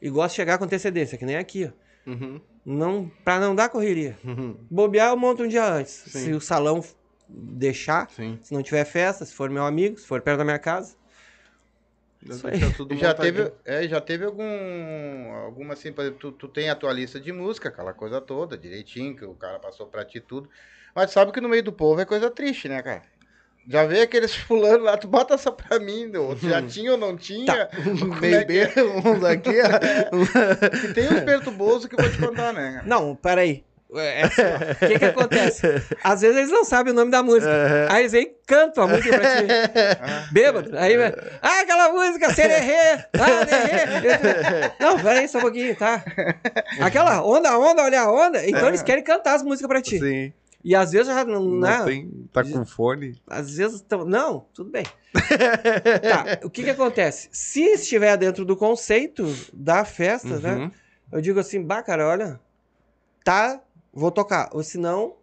e 0.00 0.10
gosto 0.10 0.30
de 0.30 0.36
chegar 0.36 0.58
com 0.58 0.64
antecedência, 0.64 1.16
que 1.16 1.24
nem 1.24 1.36
aqui, 1.36 1.66
ó. 1.66 2.10
Uhum. 2.10 2.40
Não, 2.64 3.10
pra 3.24 3.38
não 3.40 3.54
dar 3.54 3.68
correria. 3.68 4.18
Uhum. 4.24 4.56
Bobear, 4.70 5.10
eu 5.10 5.16
monto 5.16 5.42
um 5.42 5.48
dia 5.48 5.64
antes. 5.64 5.92
Sim. 5.92 6.24
Se 6.24 6.32
o 6.32 6.40
salão 6.40 6.82
deixar, 7.28 8.10
Sim. 8.10 8.38
se 8.42 8.52
não 8.52 8.62
tiver 8.62 8.84
festa, 8.84 9.24
se 9.24 9.34
for 9.34 9.48
meu 9.48 9.64
amigo, 9.64 9.98
se 9.98 10.06
for 10.06 10.20
perto 10.20 10.38
da 10.38 10.44
minha 10.44 10.58
casa. 10.58 10.94
Já 12.98 13.14
teve, 13.14 13.52
é, 13.64 13.88
já 13.88 14.00
teve 14.00 14.24
algum, 14.24 15.32
alguma 15.44 15.72
assim, 15.72 15.92
por 15.92 16.02
exemplo, 16.02 16.18
tu, 16.18 16.32
tu 16.32 16.48
tem 16.48 16.68
a 16.68 16.74
tua 16.74 16.92
lista 16.92 17.18
de 17.18 17.32
música, 17.32 17.68
aquela 17.68 17.94
coisa 17.94 18.20
toda, 18.20 18.58
direitinho, 18.58 19.16
que 19.16 19.24
o 19.24 19.34
cara 19.34 19.58
passou 19.58 19.86
pra 19.86 20.04
ti 20.04 20.20
tudo. 20.20 20.48
Mas 20.94 21.10
sabe 21.12 21.32
que 21.32 21.40
no 21.40 21.48
meio 21.48 21.62
do 21.62 21.72
povo 21.72 22.00
é 22.00 22.04
coisa 22.04 22.30
triste, 22.30 22.68
né, 22.68 22.82
cara? 22.82 23.02
Já 23.66 23.86
vê 23.86 24.02
aqueles 24.02 24.34
fulano 24.36 24.84
lá, 24.84 24.96
tu 24.96 25.08
bota 25.08 25.34
essa 25.34 25.50
pra 25.50 25.78
mim, 25.78 26.14
ou 26.16 26.34
tu 26.34 26.48
já 26.48 26.60
tinha 26.62 26.92
ou 26.92 26.98
não 26.98 27.16
tinha. 27.16 27.66
Como 27.66 28.14
é 28.14 28.18
que 28.18 28.26
é? 28.26 28.44
Bebê, 28.44 28.68
uns 29.04 29.24
aqui, 29.24 29.56
ó. 29.60 30.70
Que 30.80 30.92
tem 30.92 31.08
uns 31.08 31.20
perturbosos 31.20 31.86
que 31.86 31.94
eu 31.94 32.02
vou 32.02 32.10
te 32.10 32.18
contar, 32.18 32.52
né? 32.52 32.72
cara? 32.74 32.86
Não, 32.86 33.14
peraí. 33.16 33.64
É 33.94 34.22
assim, 34.22 34.42
ó. 34.42 34.84
O 34.84 34.88
que 34.88 34.98
que 34.98 35.04
acontece? 35.04 35.66
Às 36.04 36.20
vezes 36.20 36.36
eles 36.36 36.50
não 36.50 36.64
sabem 36.64 36.92
o 36.92 36.96
nome 36.96 37.10
da 37.10 37.22
música. 37.22 37.50
Aí 37.90 38.02
eles 38.02 38.12
vêm 38.12 38.22
e 38.22 38.34
cantam 38.46 38.84
a 38.84 38.86
música 38.86 39.18
pra 39.18 39.36
ti. 39.36 39.46
Bêbado. 40.32 40.78
Aí, 40.78 40.96
vai, 40.96 41.12
ah, 41.42 41.60
aquela 41.60 41.92
música, 41.92 42.32
sererê, 42.32 43.04
ah, 43.18 43.44
derê. 43.44 44.70
Não, 44.78 44.98
peraí 45.00 45.26
só 45.28 45.38
um 45.38 45.42
pouquinho, 45.42 45.74
tá? 45.76 46.04
Aquela 46.80 47.22
onda, 47.24 47.58
onda, 47.58 47.82
olha 47.82 48.00
a 48.02 48.12
onda. 48.12 48.46
Então 48.48 48.68
eles 48.68 48.82
querem 48.82 49.02
cantar 49.02 49.34
as 49.34 49.42
músicas 49.42 49.68
pra 49.68 49.82
ti. 49.82 49.98
Sim. 49.98 50.32
E 50.62 50.74
às 50.74 50.92
vezes 50.92 51.06
já 51.06 51.24
não, 51.24 51.42
Não 51.42 51.58
não 51.58 51.84
tem, 51.86 52.28
tá 52.32 52.44
com 52.44 52.64
fone. 52.66 53.20
às 53.26 53.56
vezes 53.56 53.80
tão, 53.80 54.04
não, 54.04 54.44
tudo 54.52 54.70
bem. 54.70 54.84
tá, 55.12 56.38
o 56.44 56.50
que 56.50 56.62
que 56.62 56.70
acontece? 56.70 57.28
Se 57.32 57.62
estiver 57.62 58.16
dentro 58.18 58.44
do 58.44 58.54
conceito 58.56 59.26
da 59.54 59.84
festa, 59.86 60.38
né? 60.38 60.54
Uhum. 60.54 60.70
Eu 61.12 61.20
digo 61.22 61.40
assim, 61.40 61.62
bah, 61.62 61.82
cara, 61.82 62.06
olha, 62.06 62.38
tá, 63.24 63.58
vou 63.92 64.10
tocar. 64.10 64.48
Ou 64.52 64.62
senão, 64.62 65.14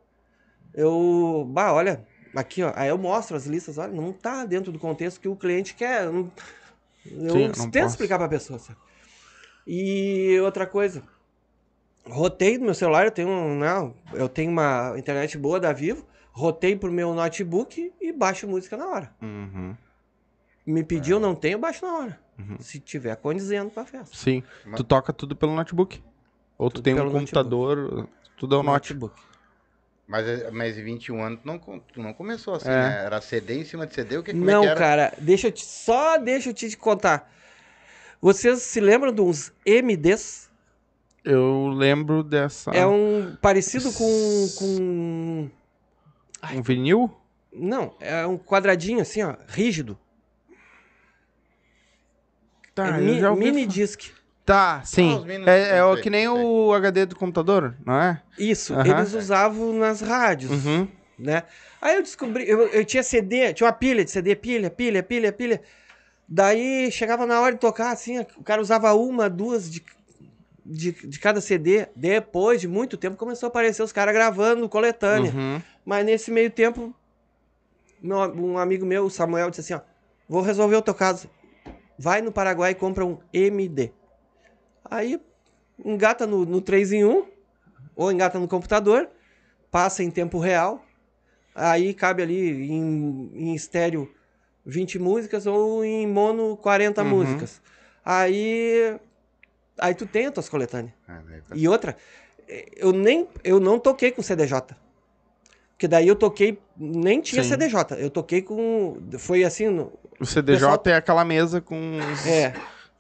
eu, 0.74 1.46
bah, 1.50 1.74
olha, 1.74 2.06
aqui, 2.36 2.64
ó, 2.64 2.72
aí 2.76 2.90
eu 2.90 2.98
mostro 2.98 3.36
as 3.36 3.46
listas, 3.46 3.78
olha, 3.78 3.92
não 3.92 4.12
tá 4.14 4.46
dentro 4.46 4.72
do 4.72 4.80
contexto 4.80 5.20
que 5.20 5.28
o 5.28 5.36
cliente 5.36 5.74
quer. 5.76 6.06
Eu, 6.06 6.14
não- 6.14 6.32
eu 7.06 7.30
Sim, 7.32 7.48
não 7.48 7.70
tento 7.72 7.84
posso. 7.84 7.94
explicar 7.96 8.18
pra 8.18 8.28
pessoa, 8.28 8.60
sabe? 8.60 8.80
E 9.66 10.38
outra 10.42 10.66
coisa, 10.66 11.04
rotei 12.06 12.58
no 12.58 12.66
meu 12.66 12.74
celular, 12.74 13.06
eu 13.06 13.12
tenho, 13.12 13.30
um, 13.30 13.58
não, 13.58 13.94
eu 14.14 14.30
tenho 14.30 14.52
uma 14.52 14.94
internet 14.98 15.38
boa 15.38 15.60
da 15.60 15.74
Vivo, 15.74 16.06
rotei 16.32 16.76
pro 16.76 16.92
meu 16.92 17.14
notebook 17.14 17.94
e 18.00 18.12
baixo 18.14 18.48
música 18.48 18.78
na 18.78 18.88
hora. 18.88 19.12
Uhum. 19.22 19.76
Me 20.66 20.84
pediu, 20.84 21.20
não 21.20 21.34
tenho, 21.34 21.58
baixo 21.58 21.86
na 21.86 21.94
hora. 21.98 22.20
Uhum. 22.38 22.58
Se 22.60 22.80
tiver 22.80 23.16
condizendo 23.16 23.72
pra 23.72 23.84
festa. 23.86 24.16
Sim. 24.16 24.44
Mas- 24.66 24.76
Tu 24.76 24.84
toca 24.84 25.12
tudo 25.12 25.36
pelo 25.36 25.56
notebook. 25.56 26.02
Ou 26.58 26.70
tu 26.70 26.76
Tudo 26.76 26.84
tem 26.84 26.94
um 27.00 27.12
computador, 27.12 28.08
tudo 28.38 28.56
é 28.56 28.60
o 28.60 28.64
notebook. 28.64 29.14
Mas, 30.08 30.26
é- 30.26 30.50
mas 30.52 30.78
em 30.78 30.84
21 30.86 31.22
anos 31.22 31.40
tu 31.42 31.46
não, 31.48 31.60
tu 31.60 32.02
não 32.02 32.14
começou 32.14 32.56
assim, 32.56 32.70
É. 32.70 32.72
né? 32.72 33.04
Era 33.06 33.20
CD 33.20 33.60
em 33.60 33.66
cima 33.66 33.86
de 33.86 33.94
CD, 33.94 34.18
o 34.18 34.24
que, 34.24 34.32
como 34.32 34.50
é 34.50 34.54
Não, 34.54 34.62
que 34.62 34.68
era? 34.68 34.80
cara, 34.80 35.14
deixa 35.20 35.48
eu 35.48 35.52
te, 35.52 35.66
só 35.66 36.18
deixa 36.18 36.50
eu 36.50 36.54
te 36.54 36.78
contar. 36.78 37.30
Vocês 38.22 38.62
se 38.62 38.80
lembram 38.80 39.12
de 39.12 39.20
uns 39.22 39.52
MDs? 39.66 40.50
Eu 41.26 41.68
lembro 41.68 42.24
dessa. 42.24 42.72
É 42.72 42.86
um 42.86 43.36
parecido 43.42 43.92
com, 43.92 44.48
com. 44.58 45.50
um 46.54 46.62
vinil? 46.62 47.14
Não, 47.52 47.94
é 48.00 48.26
um 48.26 48.38
quadradinho 48.38 49.02
assim, 49.02 49.22
ó, 49.24 49.36
rígido. 49.48 50.00
Tá, 52.74 52.98
é 52.98 53.00
eu 53.02 53.04
mi- 53.04 53.20
já 53.20 53.30
ouvi 53.32 53.44
mini 53.46 53.62
falar. 53.64 53.74
disc. 53.74 54.12
Tá, 54.48 54.82
sim. 54.86 55.26
mini- 55.26 55.44
é 55.46 55.80
é 55.80 55.84
o 55.84 55.98
que 55.98 56.10
nem 56.10 56.26
o 56.30 56.72
HD 56.74 57.06
do 57.06 57.18
computador, 57.18 57.76
não 57.86 57.94
é? 58.02 58.22
Isso, 58.38 58.74
eles 58.80 59.14
usavam 59.14 59.74
nas 59.74 60.00
rádios, 60.00 60.64
Uhum. 60.66 60.88
né? 61.20 61.44
Aí 61.82 61.98
eu 61.98 62.02
descobri, 62.02 62.48
eu, 62.50 62.62
eu 62.70 62.86
tinha 62.86 63.04
CD, 63.04 63.54
tinha 63.54 63.68
uma 63.68 63.74
pilha 63.74 64.06
de 64.06 64.10
CD, 64.12 64.38
pilha, 64.38 64.70
pilha, 64.70 65.04
pilha, 65.04 65.34
pilha. 65.34 65.62
Daí 66.30 66.90
chegava 66.94 67.26
na 67.26 67.42
hora 67.42 67.56
de 67.56 67.60
tocar, 67.60 67.92
assim, 67.92 68.20
o 68.38 68.44
cara 68.44 68.62
usava 68.62 68.94
uma, 68.94 69.30
duas 69.30 69.70
de, 69.70 69.84
de, 70.66 70.94
de 70.94 71.20
cada 71.20 71.42
CD. 71.42 71.90
Depois 71.94 72.62
de 72.62 72.70
muito 72.70 72.96
tempo 72.96 73.18
começou 73.18 73.48
a 73.48 73.50
aparecer 73.50 73.84
os 73.84 73.92
caras 73.92 74.14
gravando 74.14 74.70
coletânea. 74.70 75.34
Uhum. 75.34 75.62
Mas 75.86 76.06
nesse 76.06 76.32
meio 76.32 76.50
tempo, 76.50 76.96
meu- 78.02 78.20
um 78.34 78.58
amigo 78.58 78.86
meu, 78.86 79.04
o 79.06 79.10
Samuel, 79.10 79.50
disse 79.50 79.74
assim: 79.74 79.74
ó, 79.74 79.82
vou 80.28 80.42
resolver 80.42 80.78
o 80.78 80.82
teu 80.82 80.94
caso. 80.94 81.30
Vai 82.00 82.22
no 82.22 82.32
Paraguai 82.32 82.72
e 82.72 82.76
compra 82.76 83.06
um 83.06 83.18
MD. 83.34 83.92
Aí 84.90 85.20
engata 85.84 86.26
no, 86.26 86.46
no 86.46 86.62
3 86.62 86.94
em 86.94 87.06
1, 87.06 87.26
ou 87.96 88.12
engata 88.12 88.40
no 88.40 88.48
computador, 88.48 89.10
passa 89.72 90.04
em 90.04 90.10
tempo 90.12 90.40
real. 90.40 90.84
Aí 91.54 91.94
cabe 91.94 92.22
ali 92.24 92.72
em, 92.72 93.32
em 93.34 93.54
estéreo 93.56 94.12
20 94.66 95.00
músicas 95.00 95.46
ou 95.48 95.84
em 95.84 96.06
mono 96.08 96.56
40 96.58 97.02
Uhum. 97.02 97.10
músicas. 97.10 97.62
Aí. 98.04 98.96
Aí 99.80 99.94
tu 99.94 100.06
tem 100.08 100.26
as 100.26 100.34
tuas 100.34 100.50
coletâneas. 100.50 100.94
Ah, 101.08 101.22
E 101.54 101.68
outra, 101.68 101.96
eu 102.76 102.92
nem 102.92 103.28
eu 103.44 103.60
não 103.60 103.78
toquei 103.80 104.12
com 104.12 104.22
CDJ. 104.24 104.76
Porque 105.72 105.88
daí 105.88 106.08
eu 106.08 106.16
toquei, 106.16 106.60
nem 106.76 107.22
tinha 107.22 107.44
Sim. 107.44 107.50
CDJ. 107.50 107.96
Eu 108.00 108.10
toquei 108.10 108.42
com. 108.42 108.98
Foi 109.20 109.44
assim, 109.44 109.68
no, 109.70 109.92
O 110.20 110.26
CDJ 110.26 110.60
Pessoal- 110.68 110.82
é 110.86 110.94
aquela 110.96 111.24
mesa 111.24 111.62
com. 111.62 111.98
os- 112.00 112.26
é, 112.26 112.54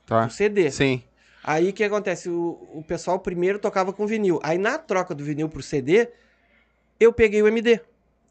Tá. 0.06 0.24
com 0.24 0.29
CD. 0.29 0.70
Sim. 0.72 1.01
Aí 1.50 1.70
o 1.70 1.74
que 1.74 1.82
acontece? 1.86 2.30
O, 2.30 2.60
o 2.74 2.84
pessoal 2.86 3.18
primeiro 3.20 3.58
tocava 3.58 3.94
com 3.94 4.06
vinil. 4.06 4.38
Aí 4.44 4.58
na 4.58 4.77
troca 4.77 5.16
do 5.16 5.24
vinil 5.24 5.48
pro 5.48 5.63
CD, 5.63 6.10
eu 7.00 7.13
peguei 7.13 7.42
o 7.42 7.48
MD. 7.48 7.80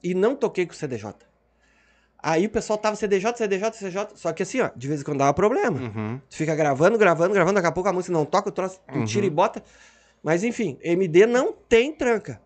E 0.02 0.12
não 0.12 0.36
toquei 0.36 0.66
com 0.66 0.72
o 0.72 0.76
CDJ. 0.76 1.14
Aí 2.22 2.44
o 2.44 2.50
pessoal 2.50 2.78
tava 2.78 2.94
CDJ, 2.94 3.34
CDJ, 3.38 3.72
CDJ. 3.72 4.08
Só 4.16 4.32
que 4.34 4.42
assim, 4.42 4.60
ó, 4.60 4.70
de 4.76 4.86
vez 4.86 5.00
em 5.00 5.04
quando 5.04 5.18
dava 5.18 5.32
problema. 5.32 5.80
Uhum. 5.80 6.20
Tu 6.28 6.36
fica 6.36 6.54
gravando, 6.54 6.98
gravando, 6.98 7.32
gravando, 7.32 7.54
daqui 7.54 7.68
a 7.68 7.72
pouco 7.72 7.88
a 7.88 7.92
música 7.92 8.12
não 8.12 8.26
toca, 8.26 8.50
o 8.50 8.52
troço, 8.52 8.80
tu 8.92 8.98
Uhum. 8.98 9.04
tira 9.06 9.24
e 9.24 9.30
bota. 9.30 9.62
Mas 10.22 10.44
enfim, 10.44 10.76
MD 10.82 11.24
não 11.24 11.52
tem 11.52 11.92
tranca. 11.94 12.38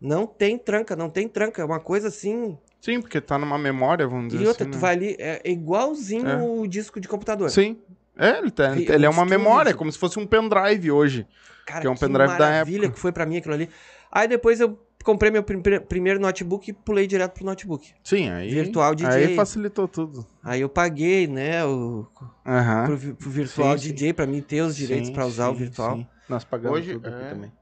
Não 0.00 0.26
tem 0.26 0.58
tranca, 0.58 0.96
não 0.96 1.08
tem 1.08 1.28
tranca. 1.28 1.62
É 1.62 1.64
uma 1.64 1.78
coisa 1.78 2.08
assim. 2.08 2.58
Sim, 2.80 3.00
porque 3.00 3.20
tá 3.20 3.38
numa 3.38 3.58
memória, 3.58 4.08
vamos 4.08 4.32
dizer 4.32 4.42
E 4.44 4.48
outra, 4.48 4.64
assim. 4.64 4.70
tu 4.72 4.74
né? 4.76 4.80
vai 4.80 4.94
ali, 4.96 5.16
é 5.18 5.40
igualzinho 5.44 6.26
É. 6.28 6.42
o 6.42 6.66
disco 6.66 6.98
de 6.98 7.06
computador. 7.06 7.50
Sim. 7.50 7.76
É, 8.20 8.38
ele, 8.38 8.50
tá, 8.50 8.76
E 8.76 8.86
ele 8.90 9.06
é 9.06 9.08
o 9.08 9.12
uma 9.12 9.24
memória, 9.24 9.72
como 9.74 9.90
se 9.90 9.98
fosse 9.98 10.18
um 10.18 10.26
pendrive 10.26 10.90
hoje. 10.90 11.26
Cara, 11.66 11.80
Que 11.80 11.86
é 11.86 11.90
um 11.90 11.96
pendrive 11.96 12.28
da 12.36 12.38
maravilha 12.38 12.78
época. 12.84 12.94
que 12.94 13.00
foi 13.00 13.12
pra 13.12 13.24
mim 13.26 13.36
aquilo 13.38 13.54
ali. 13.54 13.68
Aí 14.12 14.26
depois 14.28 14.60
eu 14.60 14.78
comprei 15.04 15.30
meu 15.30 15.42
prim- 15.42 15.62
primeiro 15.88 16.20
notebook 16.20 16.68
e 16.70 16.72
pulei 16.74 17.06
direto 17.06 17.32
pro 17.32 17.44
notebook. 17.44 17.88
Sim, 18.04 18.28
aí. 18.28 18.50
Virtual 18.52 18.94
DJ. 18.94 19.10
Aí 19.28 19.36
facilitou 19.36 19.88
tudo. 19.88 20.26
Aí 20.42 20.60
eu 20.60 20.68
paguei, 20.68 21.26
né, 21.26 21.64
o, 21.64 22.06
pro, 22.44 23.14
pro 23.14 23.30
virtual 23.30 23.78
Sim, 23.78 23.88
sim. 23.88 23.94
DJ 23.94 24.12
pra 24.12 24.26
mim 24.26 24.42
ter 24.42 24.60
os 24.62 24.76
direitos 24.76 25.08
Sim, 25.08 25.14
pra 25.14 25.26
usar 25.26 25.48
o 25.48 25.52
sim, 25.52 25.58
virtual. 25.60 25.96
sim. 25.96 26.06
Nós 26.28 26.44
pagamos 26.44 26.78
Hoje- 26.78 26.92
tudo 26.94 27.08
aqui 27.08 27.24
é, 27.24 27.30
também. 27.30 27.52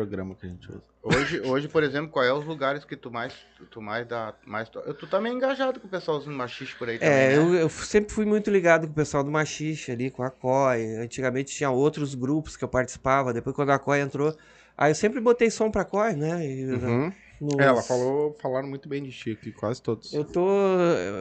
É. 0.00 0.04
Programa 0.04 0.34
que 0.34 0.46
a 0.46 0.48
gente 0.48 0.68
usa. 0.70 0.82
Hoje, 1.02 1.40
hoje, 1.42 1.68
por 1.68 1.82
exemplo, 1.82 2.10
qual 2.10 2.24
é 2.24 2.32
os 2.32 2.44
lugares 2.46 2.84
que 2.84 2.96
tu 2.96 3.10
mais, 3.10 3.34
tu 3.70 3.80
mais 3.82 4.06
dá, 4.06 4.34
mais 4.46 4.68
Tu 4.70 5.06
tá 5.06 5.20
meio 5.20 5.34
engajado 5.36 5.78
com 5.78 5.86
o 5.86 5.90
pessoalzinho 5.90 6.34
machista 6.34 6.74
por 6.78 6.88
aí 6.88 6.98
também, 6.98 7.14
É, 7.14 7.32
né? 7.32 7.36
eu, 7.36 7.54
eu 7.54 7.68
sempre 7.68 8.12
fui 8.14 8.24
muito 8.24 8.50
ligado 8.50 8.86
com 8.86 8.92
o 8.92 8.96
pessoal 8.96 9.22
do 9.22 9.30
Machixe 9.30 9.92
ali, 9.92 10.10
com 10.10 10.22
a 10.22 10.30
COI. 10.30 10.96
Antigamente 10.96 11.54
tinha 11.54 11.70
outros 11.70 12.14
grupos 12.14 12.56
que 12.56 12.64
eu 12.64 12.68
participava. 12.68 13.32
Depois, 13.34 13.54
quando 13.54 13.70
a 13.70 13.78
COI 13.78 14.00
entrou, 14.00 14.34
aí 14.78 14.90
eu 14.92 14.94
sempre 14.94 15.20
botei 15.20 15.50
som 15.50 15.70
pra 15.70 15.84
COI, 15.84 16.14
né? 16.16 16.46
E, 16.46 16.64
Uhum. 16.64 17.12
nos- 17.40 17.60
Ela 17.60 17.82
falou, 17.82 18.34
falaram 18.40 18.68
muito 18.68 18.88
bem 18.88 19.02
de 19.02 19.10
ti 19.12 19.32
aqui, 19.32 19.52
quase 19.52 19.82
todos. 19.82 20.12
Eu 20.14 20.24
tô. 20.24 20.46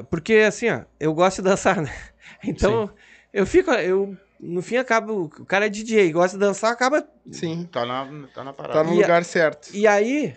Porque 0.10 0.36
assim, 0.36 0.70
ó, 0.70 0.82
eu 1.00 1.14
gosto 1.14 1.42
de 1.42 1.50
dançar, 1.50 1.82
né? 1.82 1.92
Então, 2.46 2.90
eu 3.34 3.46
fico. 3.46 3.70
Eu, 3.72 4.16
no 4.44 4.62
fim, 4.62 4.78
acabo. 4.78 5.24
O 5.40 5.46
cara 5.46 5.66
é 5.66 5.70
DJ, 5.70 6.12
gosta 6.12 6.38
de 6.38 6.46
dançar, 6.46 6.72
acaba. 6.72 7.08
Sim. 7.32 7.68
Tá 7.72 7.86
na, 7.86 8.28
tá 8.34 8.44
na 8.44 8.54
parada. 8.54 8.74
Tá 8.80 8.84
no 8.84 8.92
E 8.94 8.98
a- 9.00 9.02
lugar 9.02 9.24
certo. 9.26 9.70
E 9.74 9.88
aí. 9.88 10.36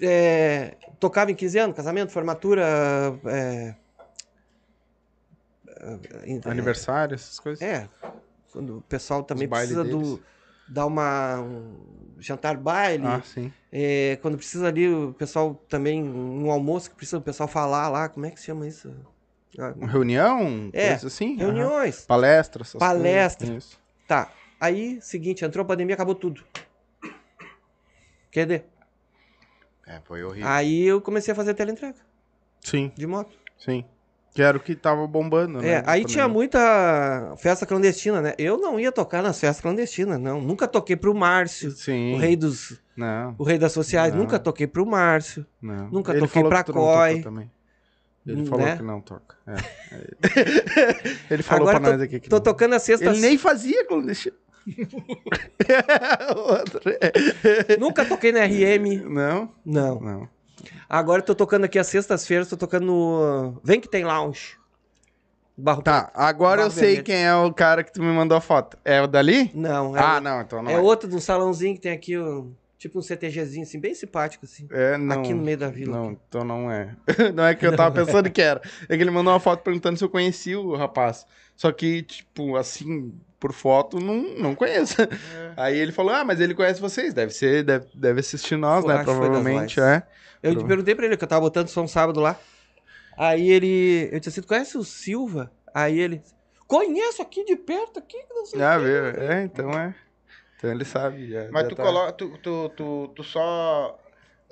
é, 0.00 0.76
tocava 1.00 1.30
em 1.30 1.34
15 1.34 1.58
anos, 1.58 1.76
casamento, 1.76 2.10
formatura. 2.12 2.64
É, 3.26 3.74
é, 5.66 6.40
Aniversário, 6.50 7.14
essas 7.14 7.38
coisas. 7.38 7.62
É. 7.62 7.88
Quando 8.52 8.78
o 8.78 8.82
pessoal 8.82 9.22
também 9.22 9.48
precisa 9.48 9.84
do. 9.84 10.20
dar 10.68 10.86
uma. 10.86 11.40
Um 11.40 11.76
jantar 12.18 12.56
baile. 12.56 13.06
Ah, 13.06 13.22
sim. 13.24 13.52
é, 13.70 14.18
quando 14.20 14.36
precisa 14.36 14.66
ali, 14.68 14.88
o 14.92 15.12
pessoal 15.12 15.54
também. 15.68 16.02
Um 16.02 16.50
almoço 16.50 16.90
que 16.90 16.96
precisa 16.96 17.18
o 17.18 17.22
pessoal 17.22 17.48
falar 17.48 17.88
lá. 17.88 18.08
Como 18.08 18.26
é 18.26 18.30
que 18.30 18.40
se 18.40 18.46
chama 18.46 18.66
isso? 18.66 18.92
Ah, 19.58 19.72
reunião, 19.86 20.70
É, 20.72 20.92
assim. 20.94 21.36
Reuniões. 21.36 22.04
Palestra, 22.06 22.62
essas 22.62 22.78
Palestra. 22.78 23.46
coisas. 23.46 23.78
Tá. 24.06 24.30
Aí, 24.60 24.98
seguinte, 25.00 25.44
entrou 25.44 25.62
a 25.62 25.66
pandemia, 25.66 25.94
acabou 25.94 26.14
tudo. 26.14 26.42
Quer 28.30 28.46
dizer? 28.46 28.64
É, 29.86 30.00
foi 30.04 30.22
horrível. 30.22 30.48
Aí 30.48 30.84
eu 30.84 31.00
comecei 31.00 31.32
a 31.32 31.34
fazer 31.34 31.54
teleentrega 31.54 31.94
Sim, 32.60 32.92
de 32.94 33.06
moto. 33.06 33.36
sim. 33.58 33.84
Que 34.34 34.42
era 34.42 34.56
o 34.56 34.60
que 34.60 34.76
tava 34.76 35.04
bombando, 35.06 35.60
né? 35.60 35.68
É, 35.68 35.82
aí 35.86 36.04
tinha 36.04 36.28
muita 36.28 37.34
festa 37.38 37.64
clandestina, 37.66 38.20
né? 38.20 38.34
Eu 38.38 38.56
não 38.58 38.78
ia 38.78 38.92
tocar 38.92 39.20
nas 39.22 39.40
festas 39.40 39.60
clandestinas, 39.62 40.20
não. 40.20 40.40
Nunca 40.40 40.68
toquei 40.68 40.94
pro 40.94 41.12
Márcio, 41.14 41.72
Sim. 41.72 42.14
o 42.14 42.18
rei 42.18 42.36
dos. 42.36 42.78
Não, 42.94 43.34
O 43.38 43.42
rei 43.42 43.58
das 43.58 43.72
sociais, 43.72 44.12
Não. 44.12 44.20
nunca 44.20 44.38
toquei 44.38 44.66
pro 44.66 44.84
Márcio. 44.86 45.44
não. 45.60 45.88
Nunca 45.88 46.12
Ele 46.12 46.20
toquei 46.20 46.44
pra 46.44 46.62
COI. 46.62 47.22
também. 47.22 47.50
Ele 48.32 48.46
falou 48.46 48.66
né? 48.66 48.76
que 48.76 48.82
não 48.82 49.00
toca. 49.00 49.36
É. 49.46 49.56
Ele- 51.34 51.42
falou 51.42 51.68
Agora 51.68 51.80
pra 51.80 51.90
tô, 51.90 51.96
nós 51.96 52.02
aqui 52.02 52.20
que 52.20 52.28
tô 52.28 52.36
não. 52.36 52.42
tocando 52.42 52.74
a 52.74 52.78
sexta. 52.78 53.06
Ele 53.06 53.20
nem 53.20 53.38
fazia 53.38 53.84
clandestino. 53.86 54.36
Nunca 57.78 58.04
toquei 58.04 58.32
na 58.32 58.44
RM. 58.44 59.08
Não? 59.08 59.50
Não. 59.64 60.00
Não. 60.00 60.28
Agora 60.88 61.20
eu 61.20 61.24
tô 61.26 61.34
tocando 61.34 61.64
aqui 61.64 61.78
às 61.78 61.86
sextas-feiras, 61.86 62.48
tô 62.48 62.56
tocando 62.56 62.86
no. 62.86 63.60
Vem 63.62 63.80
que 63.80 63.88
tem 63.88 64.04
lounge. 64.04 64.56
Barro 65.56 65.82
Tá, 65.82 66.10
agora 66.14 66.62
eu 66.62 66.68
Barro 66.68 66.78
sei 66.78 66.96
vermelho. 66.96 67.04
quem 67.04 67.24
é 67.24 67.34
o 67.34 67.52
cara 67.52 67.82
que 67.82 67.92
tu 67.92 68.00
me 68.02 68.12
mandou 68.12 68.36
a 68.36 68.40
foto. 68.40 68.76
É 68.84 69.02
o 69.02 69.08
dali? 69.08 69.50
Não, 69.54 69.96
é, 69.96 70.00
Ah, 70.00 70.20
não, 70.20 70.40
então 70.40 70.62
não 70.62 70.70
é 70.70 70.74
é. 70.74 70.78
outro 70.78 71.08
de 71.08 71.16
um 71.16 71.20
salãozinho 71.20 71.74
que 71.74 71.80
tem 71.80 71.90
aqui, 71.92 72.16
um, 72.16 72.52
tipo 72.78 72.98
um 72.98 73.02
CTGzinho, 73.02 73.64
assim, 73.64 73.80
bem 73.80 73.94
simpático, 73.94 74.44
assim. 74.44 74.66
É, 74.70 74.96
não. 74.96 75.20
Aqui 75.20 75.34
no 75.34 75.42
meio 75.42 75.58
da 75.58 75.68
vila. 75.68 75.96
Não, 75.96 76.12
então 76.12 76.44
não 76.44 76.70
é. 76.70 76.94
Não 77.34 77.44
é 77.44 77.54
que 77.54 77.66
eu 77.66 77.76
tava 77.76 77.92
pensando 78.04 78.30
que 78.30 78.40
era. 78.40 78.62
É 78.88 78.96
que 78.96 79.02
ele 79.02 79.10
mandou 79.10 79.32
uma 79.32 79.40
foto 79.40 79.62
perguntando 79.62 79.98
se 79.98 80.04
eu 80.04 80.08
conhecia 80.08 80.58
o 80.58 80.76
rapaz. 80.76 81.26
Só 81.56 81.72
que, 81.72 82.02
tipo, 82.02 82.56
assim, 82.56 83.12
por 83.40 83.52
foto, 83.52 83.98
não, 83.98 84.16
não 84.38 84.54
conheço. 84.54 85.02
É. 85.02 85.08
Aí 85.56 85.76
ele 85.76 85.90
falou, 85.92 86.14
ah, 86.14 86.24
mas 86.24 86.40
ele 86.40 86.54
conhece 86.54 86.80
vocês. 86.80 87.12
Deve 87.12 87.32
ser, 87.32 87.64
deve, 87.64 87.86
deve 87.94 88.20
assistir 88.20 88.56
nós, 88.56 88.84
Eu 88.84 88.88
né? 88.90 89.02
Provavelmente, 89.02 89.80
é. 89.80 90.04
Eu 90.40 90.64
perguntei 90.64 90.94
pra 90.94 91.04
ele, 91.04 91.16
que 91.16 91.24
eu 91.24 91.28
tava 91.28 91.40
botando 91.40 91.66
som 91.68 91.86
sábado 91.88 92.20
lá. 92.20 92.38
Aí 93.16 93.50
ele. 93.50 94.08
Eu 94.12 94.20
disse 94.20 94.28
assim, 94.28 94.40
tu 94.40 94.46
conhece 94.46 94.78
o 94.78 94.84
Silva? 94.84 95.50
Aí 95.74 95.98
ele. 95.98 96.22
Conheço 96.68 97.22
aqui 97.22 97.44
de 97.44 97.56
perto, 97.56 97.98
aqui, 97.98 98.18
que 98.22 98.34
não 98.34 98.46
sei 98.46 98.62
Ah, 98.62 98.78
quê." 98.78 98.84
viu? 98.84 99.22
É, 99.24 99.42
então 99.42 99.70
é. 99.72 99.94
Então 100.58 100.70
ele 100.72 100.84
sabe. 100.84 101.30
já- 101.30 101.48
Mas 101.52 101.62
já 101.62 101.68
tu 101.68 101.76
tá- 101.76 101.82
coloca, 101.84 102.12
tu, 102.12 102.36
tu, 102.38 102.68
tu, 102.70 103.08
tu 103.14 103.22
só. 103.24 103.98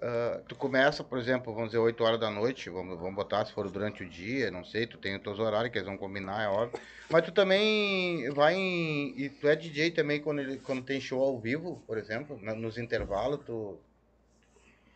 ah, 0.00 0.40
tu 0.46 0.54
começa, 0.54 1.02
por 1.02 1.18
exemplo, 1.18 1.52
vamos 1.52 1.70
dizer, 1.70 1.78
8 1.78 2.04
horas 2.04 2.20
da 2.20 2.30
noite, 2.30 2.70
vamos, 2.70 2.96
vamos 2.98 3.14
botar 3.14 3.44
se 3.44 3.52
for 3.52 3.68
durante 3.70 4.02
o 4.04 4.08
dia, 4.08 4.50
não 4.50 4.62
sei, 4.64 4.86
tu 4.86 4.98
tem 4.98 5.16
os 5.16 5.22
teus 5.22 5.38
horários 5.38 5.72
que 5.72 5.78
eles 5.78 5.88
vão 5.88 5.96
combinar, 5.98 6.44
é 6.44 6.48
óbvio. 6.48 6.78
Mas 7.10 7.22
tu 7.24 7.32
também 7.32 8.28
vai 8.30 8.54
em. 8.54 9.14
E 9.20 9.28
tu 9.30 9.48
é 9.48 9.56
DJ 9.56 9.90
também 9.90 10.20
quando, 10.20 10.40
ele, 10.40 10.58
quando 10.58 10.82
tem 10.82 11.00
show 11.00 11.20
ao 11.22 11.38
vivo, 11.40 11.82
por 11.86 11.98
exemplo, 11.98 12.38
na- 12.42 12.54
nos 12.54 12.78
intervalos, 12.78 13.40
tu. 13.44 13.78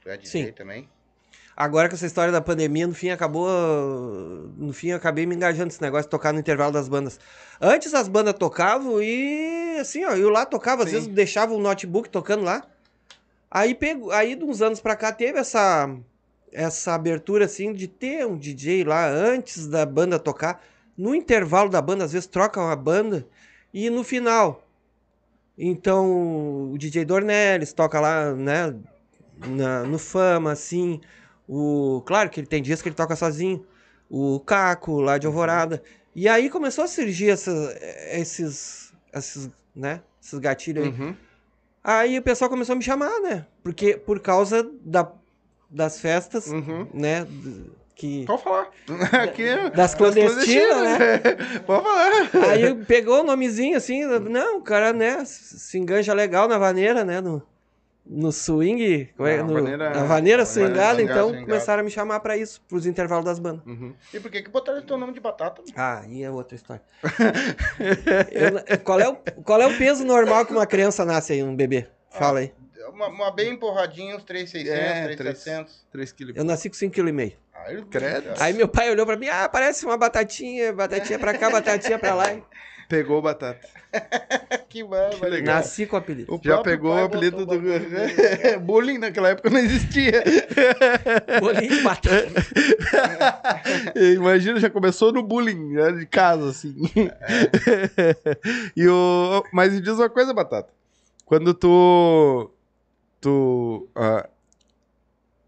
Tu 0.03 0.09
é 0.09 0.17
DJ 0.17 0.47
Sim. 0.47 0.53
também? 0.53 0.89
Agora 1.61 1.91
com 1.91 1.95
essa 1.95 2.07
história 2.07 2.33
da 2.33 2.41
pandemia, 2.41 2.87
no 2.87 2.95
fim 2.95 3.11
acabou. 3.11 3.47
No 4.57 4.73
fim 4.73 4.89
eu 4.89 4.97
acabei 4.97 5.27
me 5.27 5.35
engajando 5.35 5.67
nesse 5.67 5.83
negócio 5.83 6.05
de 6.07 6.11
tocar 6.11 6.33
no 6.33 6.41
intervalo 6.41 6.73
das 6.73 6.89
bandas. 6.89 7.21
Antes 7.61 7.93
as 7.93 8.09
bandas 8.09 8.33
tocavam 8.33 9.03
e 9.03 9.77
assim, 9.79 10.03
ó, 10.07 10.13
eu 10.13 10.31
lá 10.31 10.47
tocava, 10.47 10.85
às 10.85 10.89
Sim. 10.89 10.95
vezes 10.95 11.09
deixava 11.09 11.53
o 11.53 11.61
notebook 11.61 12.09
tocando 12.09 12.45
lá. 12.45 12.63
Aí 13.51 13.75
pego, 13.75 14.11
aí 14.11 14.35
de 14.35 14.43
uns 14.43 14.63
anos 14.63 14.81
pra 14.81 14.97
cá 14.97 15.13
teve 15.13 15.39
essa 15.39 15.95
essa 16.51 16.95
abertura 16.95 17.45
assim 17.45 17.75
de 17.75 17.87
ter 17.87 18.27
um 18.27 18.39
DJ 18.39 18.83
lá 18.83 19.07
antes 19.07 19.67
da 19.67 19.85
banda 19.85 20.19
tocar. 20.19 20.65
No 20.97 21.15
intervalo 21.15 21.69
da 21.69 21.83
banda, 21.83 22.05
às 22.07 22.13
vezes 22.13 22.27
troca 22.27 22.59
uma 22.59 22.75
banda 22.75 23.27
e 23.75 23.91
no 23.91 24.03
final. 24.03 24.67
Então, 25.59 26.73
o 26.73 26.79
DJ 26.79 27.05
Dornelles 27.05 27.75
toca 27.75 28.01
lá, 28.01 28.33
né, 28.35 28.75
na- 29.47 29.83
no 29.85 29.99
Fama, 29.99 30.53
assim. 30.53 31.03
O, 31.53 32.01
claro 32.07 32.31
que 32.31 32.39
ele 32.39 32.47
tem 32.47 32.63
dias 32.63 32.81
que 32.81 32.89
ele 32.89 32.95
toca 32.95 33.17
sozinho. 33.17 33.67
O 34.09 34.39
Caco, 34.39 35.01
lá 35.01 35.19
de 35.19 35.27
Alvorada. 35.27 35.83
E 36.15 36.29
aí 36.29 36.49
começou 36.49 36.85
a 36.85 36.87
surgir 36.87 37.31
essa- 37.31 37.77
esses, 38.13 38.93
esses, 39.13 39.51
né, 39.75 40.01
esses 40.23 40.39
gatilhos 40.39 40.85
aí. 40.85 40.91
Uhum. 40.93 41.15
Aí 41.83 42.19
o 42.19 42.23
pessoal 42.23 42.49
começou 42.49 42.75
a 42.75 42.77
me 42.77 42.85
chamar, 42.85 43.19
né? 43.21 43.47
Porque, 43.65 43.95
por 43.97 44.21
causa 44.21 44.69
da, 44.83 45.11
das 45.69 45.99
festas, 46.01 46.47
Uhum. 46.47 46.87
né, 46.95 47.27
que... 47.97 48.25
Pode 48.27 48.43
falar. 48.45 48.69
Aqui, 49.25 49.43
é- 49.43 49.71
Das 49.71 49.95
clandestinas, 49.95 50.99
né? 50.99 51.19
Pode 51.67 51.83
falar. 51.83 52.51
Aí 52.51 52.75
pegou 52.85 53.21
o 53.21 53.25
nomezinho 53.25 53.77
assim, 53.77 54.05
não, 54.05 54.59
o 54.59 54.63
cara, 54.63 54.93
né, 54.93 55.25
se 55.25 55.79
enganja 55.79 56.13
legal 56.15 56.47
na 56.47 56.59
vaneira, 56.59 57.05
né, 57.05 57.21
no, 57.21 57.43
no 58.05 58.33
swing, 58.33 59.09
como 59.17 59.29
é? 59.29 59.37
Na 59.39 59.43
no, 59.45 59.55
vaneira- 59.55 59.91
na 59.91 60.05
vaneira 60.05 60.45
swingada, 60.47 61.01
então 61.03 61.29
swingada. 61.29 61.47
começaram 61.47 61.81
a 61.81 61.85
me 61.85 61.91
chamar 61.91 62.21
pra 62.21 62.37
isso, 62.37 62.61
pros 62.69 62.87
intervalos 62.87 63.25
das 63.25 63.39
bandas. 63.39 63.65
Uhum. 63.67 63.95
E 64.13 64.19
por 64.21 64.31
que 64.31 64.43
que 64.43 64.51
botaram 64.51 64.83
teu 64.83 64.99
nome 64.99 65.13
de 65.13 65.21
batata? 65.21 65.63
Ah, 65.77 66.03
e 66.09 66.23
é 66.23 66.31
outra 66.31 66.57
história. 66.57 66.83
Eu- 68.31 68.79
qual, 68.81 69.01
é 69.01 69.09
o, 69.09 69.17
qual 69.45 69.61
é 69.61 69.67
o 69.67 69.77
peso 69.79 70.05
normal 70.05 70.45
que 70.47 70.53
uma 70.53 70.67
criança 70.67 71.05
nasce 71.05 71.33
aí, 71.33 71.43
um 71.43 71.55
bebê? 71.55 71.87
Fala 72.11 72.41
aí. 72.41 72.53
Uma, 72.93 73.07
uma 73.09 73.31
bem 73.31 73.53
empurradinha, 73.53 74.17
uns 74.17 74.25
3,600, 74.25 74.73
É, 74.79 75.03
3,700. 75.05 75.87
3 75.93 76.13
quilos. 76.13 76.37
Eu 76.37 76.45
nasci 76.45 76.69
com 76.69 76.75
5,5 76.77 76.91
kg. 76.93 77.37
Aí, 77.55 77.83
Credo. 77.85 78.31
Aí 78.41 78.53
meu 78.55 78.67
pai 78.67 78.91
olhou 78.91 79.05
pra 79.07 79.17
mim, 79.17 79.29
ah, 79.29 79.49
parece 79.49 79.85
uma 79.85 79.97
batatinha, 79.97 80.73
batatinha 80.73 81.19
pra 81.19 81.37
cá, 81.37 81.51
batatinha 81.51 81.99
pra 81.99 82.15
lá. 82.15 82.35
Pegou 82.91 83.23
batata. 83.23 83.69
que 84.69 84.83
mano, 84.83 85.17
Que 85.21 85.27
legal. 85.27 85.55
Nasci 85.55 85.87
com 85.87 85.95
o 85.95 85.99
apelido. 86.01 86.35
O 86.35 86.41
Já 86.43 86.59
pegou 86.61 86.93
o 86.93 87.05
apelido 87.05 87.47
do. 87.47 87.47
bagulho 87.47 87.81
Bullying 88.61 88.99
naquela 88.99 89.29
época 89.29 89.49
não 89.49 89.61
existia. 89.61 90.25
Bolinho 91.39 91.77
de 91.77 91.83
batata. 91.83 92.27
Imagina, 93.95 94.59
já 94.59 94.69
começou 94.69 95.13
no 95.13 95.23
bullying, 95.23 95.75
né, 95.75 95.93
de 95.93 96.05
casa, 96.05 96.51
assim. 96.51 96.75
e 98.77 98.89
o... 98.89 99.45
Mas 99.53 99.73
me 99.73 99.81
diz 99.81 99.93
uma 99.93 100.11
coisa, 100.11 100.35
Batata. 100.35 100.73
Quando 101.25 101.55
tu... 101.55 102.51
Tu... 103.21 103.89
ah, 103.95 104.29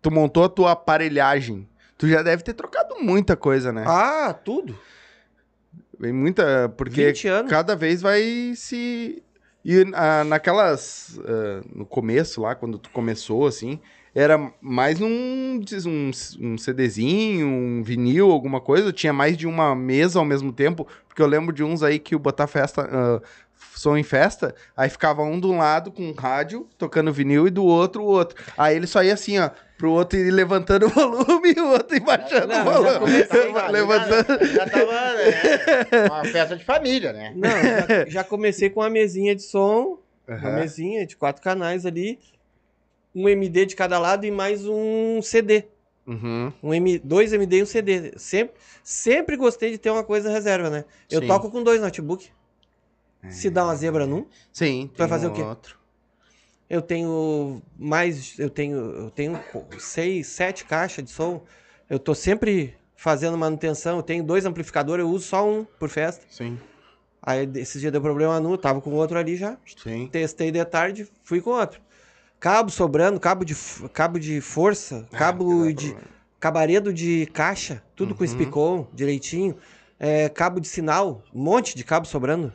tu 0.01 0.13
montou 0.13 0.45
a 0.45 0.49
tua 0.49 0.73
aparelhagem, 0.73 1.69
tu 1.99 2.07
já 2.09 2.23
deve 2.23 2.45
ter 2.45 2.55
trocado 2.55 3.01
muita 3.01 3.37
coisa, 3.37 3.73
né? 3.73 3.85
Ah, 3.85 4.33
tudo. 4.33 4.79
Vem 6.03 6.13
muita... 6.13 6.69
Porque 6.77 7.07
20 7.07 7.29
anos. 7.29 7.51
cada 7.51 7.77
vez 7.77 8.03
vai 8.03 8.53
se... 8.57 9.23
E 9.65 9.87
ah, 9.95 10.25
naquelas... 10.25 11.19
ah, 11.25 11.63
no 11.73 11.87
começo 11.87 12.43
lá, 12.43 12.57
quando 12.57 12.77
tu 12.77 12.91
começou, 12.91 13.47
assim... 13.47 13.79
Era 14.15 14.53
mais 14.61 14.99
num 14.99 15.09
um, 15.87 16.11
um 16.41 16.59
CDzinho, 16.59 17.47
um 17.47 17.83
vinil, 17.83 18.31
alguma 18.31 18.61
coisa. 18.61 18.93
Tinha 18.93 19.13
mais 19.13 19.39
de 19.39 19.47
uma 19.47 19.75
mesa 19.75 20.19
ao 20.19 20.25
mesmo 20.25 20.53
tempo. 20.53 20.87
Porque 21.09 21.23
eu 21.23 21.27
lembro 21.27 21.55
de 21.55 21.65
uns 21.65 21.83
aí 21.83 21.99
que 21.99 22.15
o 22.15 22.19
botar 22.19 22.47
festa, 22.47 22.87
ah, 22.93 23.23
som 23.75 23.97
em 23.97 24.03
festa, 24.03 24.55
aí 24.77 24.89
ficava 24.89 25.23
um 25.23 25.41
de 25.41 25.47
um 25.47 25.59
lado 25.59 25.91
com 25.91 26.03
um 26.03 26.13
rádio, 26.13 26.69
tocando 26.79 27.13
vinil, 27.13 27.47
e 27.47 27.51
do 27.51 27.65
outro 27.65 28.03
o 28.03 28.07
outro. 28.07 28.43
Aí 28.57 28.77
ele 28.77 28.87
só 28.87 29.03
ia 29.03 29.15
assim, 29.15 29.39
ó, 29.39 29.51
pro 29.77 29.91
outro 29.93 30.19
ir 30.19 30.31
levantando 30.31 30.87
o 30.87 30.89
volume 30.91 31.55
e 31.57 31.61
o 31.61 31.69
outro 31.71 31.97
ir 31.97 32.01
baixando 32.01 32.47
Não, 32.49 32.63
o 32.63 32.65
já 32.65 32.71
volume. 32.73 32.99
comecei, 32.99 33.53
Já, 33.53 33.69
levantando. 33.69 34.47
já 34.47 34.67
tava 34.69 34.93
né, 34.93 36.07
uma 36.07 36.25
festa 36.25 36.57
de 36.57 36.65
família, 36.65 37.13
né? 37.13 37.33
Não, 37.35 37.51
já, 37.51 37.87
já 38.09 38.25
comecei 38.25 38.71
com 38.71 38.81
uma 38.81 38.91
mesinha 38.91 39.35
de 39.35 39.43
som, 39.43 39.99
uma 40.29 40.37
Aham. 40.37 40.55
mesinha 40.61 41.07
de 41.07 41.17
quatro 41.17 41.43
canais 41.43 41.85
ali, 41.85 42.19
um 43.15 43.29
MD 43.29 43.67
de 43.67 43.77
cada 43.77 43.99
lado 43.99 44.25
e 44.25 44.31
mais 44.31 44.67
um 44.67 45.21
CD. 45.23 45.65
Uhum. 46.07 46.53
Um 46.63 46.75
M, 46.75 46.99
dois 46.99 47.33
MD 47.33 47.59
e 47.59 47.63
um 47.63 47.67
CD. 47.67 48.13
Sempre, 48.17 48.55
sempre 48.83 49.37
gostei 49.37 49.71
de 49.71 49.79
ter 49.79 49.91
uma 49.91 50.03
coisa 50.03 50.31
reserva, 50.31 50.69
né? 50.71 50.85
Eu 51.11 51.21
Sim. 51.21 51.27
toco 51.29 51.51
com 51.51 51.63
dois 51.63 51.81
notebook. 51.81 52.29
Se 53.31 53.49
dá 53.51 53.65
uma 53.65 53.75
zebra 53.77 54.07
num, 54.07 54.27
Sim. 54.53 54.91
Vai 54.97 55.09
fazer 55.09 55.29
um 55.29 55.31
o 55.31 55.35
quê? 55.35 55.43
Outro. 55.43 55.79
eu 56.69 56.83
tenho 56.83 57.63
mais, 57.79 58.39
eu 58.39 58.51
tenho, 58.51 58.77
eu 58.79 59.11
tenho 59.11 59.39
seis, 59.79 60.27
sete 60.27 60.65
caixas 60.65 61.05
de 61.05 61.11
som. 61.11 61.43
Eu 61.89 61.99
tô 61.99 62.15
sempre 62.15 62.75
fazendo 62.97 63.37
manutenção. 63.39 63.97
Eu 63.99 64.03
tenho 64.03 64.25
dois 64.25 64.45
amplificadores, 64.47 65.05
eu 65.05 65.11
uso 65.11 65.27
só 65.27 65.49
um 65.49 65.65
por 65.65 65.89
festa. 65.89 66.25
Sim. 66.31 66.59
Aí 67.23 67.49
esses 67.57 67.81
dias 67.81 67.93
deu 67.93 68.01
problema 68.01 68.41
no, 68.41 68.59
tava 68.59 68.81
com 68.81 68.91
outro 68.95 69.17
ali 69.19 69.37
já. 69.37 69.57
Sim. 69.83 70.09
Testei 70.11 70.51
de 70.51 70.65
tarde, 70.65 71.09
fui 71.23 71.41
com 71.41 71.51
outro. 71.51 71.81
Cabo 72.41 72.71
sobrando, 72.71 73.21
cabo 73.21 73.45
de, 73.45 73.55
cabo 73.93 74.19
de 74.19 74.41
força, 74.41 75.07
cabo 75.13 75.63
Ah, 75.63 75.65
dá 75.67 75.71
de 75.73 75.89
problema. 75.91 76.11
cabaredo 76.41 76.93
de 76.93 77.27
caixa, 77.27 77.81
tudo 77.95 78.15
com 78.17 78.25
Uhum. 78.25 78.31
espicom, 78.31 78.89
direitinho. 78.93 79.57
É, 80.01 80.29
cabo 80.29 80.59
de 80.59 80.67
sinal, 80.67 81.23
um 81.33 81.41
monte 81.41 81.77
de 81.77 81.85
cabo 81.85 82.05
sobrando. 82.07 82.53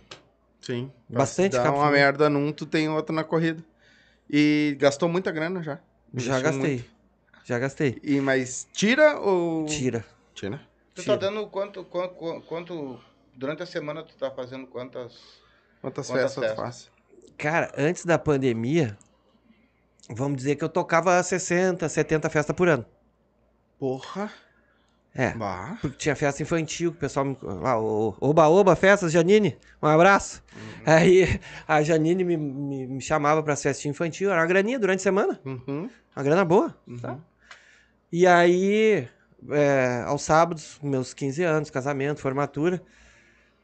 Sim. 0.67 0.91
Bastante 1.08 1.56
Dá 1.56 1.71
uma 1.71 1.89
merda 1.89 2.30
num, 2.30 2.51
tu 2.51 2.65
tem 2.65 2.89
outro 2.89 3.15
na 3.15 3.23
corrida. 3.23 3.63
E 4.30 4.75
gastou 4.77 5.08
muita 5.08 5.32
grana 5.32 5.63
já. 5.63 5.80
Já 6.13 6.41
gastei. 6.41 6.60
muito. 6.60 6.86
Já 7.45 7.58
gastei. 7.58 7.97
E, 8.03 8.19
mas 8.19 8.67
tira 8.73 9.17
ou... 9.17 9.65
Tira. 9.65 10.03
Tira. 10.34 10.60
Tu 10.93 11.03
Tira. 11.03 11.17
tá 11.17 11.25
dando 11.25 11.47
quanto, 11.47 11.86
quanto, 11.86 12.41
quanto. 12.41 12.99
Durante 13.34 13.63
a 13.63 13.65
semana 13.65 14.03
tu 14.03 14.13
tá 14.17 14.30
fazendo 14.30 14.67
quantas. 14.67 15.13
Quantas, 15.80 16.08
Quantas 16.08 16.12
festas 16.12 16.34
tu 16.34 16.41
festas? 16.41 16.60
faz? 16.60 16.91
Cara, 17.38 17.71
antes 17.77 18.03
da 18.03 18.19
pandemia, 18.19 18.97
vamos 20.10 20.36
dizer 20.36 20.58
que 20.58 20.65
eu 20.65 20.69
tocava 20.69 21.23
60, 21.23 21.88
70 21.88 22.30
festas 22.30 22.53
por 22.53 22.67
ano. 22.67 22.86
Porra. 23.80 24.30
É. 25.17 25.32
Bah. 25.34 25.77
Porque 25.82 25.97
tinha 25.97 26.15
festa 26.15 26.43
infantil, 26.43 26.91
que 26.91 26.97
o 26.97 26.99
pessoal 26.99 27.25
me. 27.25 27.36
Lá, 27.41 27.80
o 27.82 28.15
Oba 28.21 28.47
Oba 28.47 28.75
Festas, 28.75 29.12
Janine, 29.12 29.58
um 29.82 29.88
abraço. 29.88 30.43
Aí 30.86 31.39
a 31.67 31.82
Janine 31.82 32.23
me, 32.23 32.38
me, 32.38 32.86
me 32.86 33.01
chamava 33.01 33.41
pra 33.41 33.56
festinha 33.56 33.89
infantil, 33.91 34.30
era 34.32 34.39
uma 34.39 34.45
graninha 34.47 34.77
durante 34.80 34.99
a 34.99 35.03
semana, 35.03 35.39
Uhum. 35.43 35.89
uma 36.15 36.23
grana 36.23 36.45
boa, 36.45 36.75
Uhum. 36.88 36.97
tá? 36.99 37.17
E 38.12 38.27
aí 38.27 39.08
é, 39.49 40.03
aos 40.06 40.21
sábados, 40.21 40.80
meus 40.84 41.13
15 41.15 41.41
anos, 41.43 41.69
casamento, 41.71 42.21
formatura. 42.21 42.82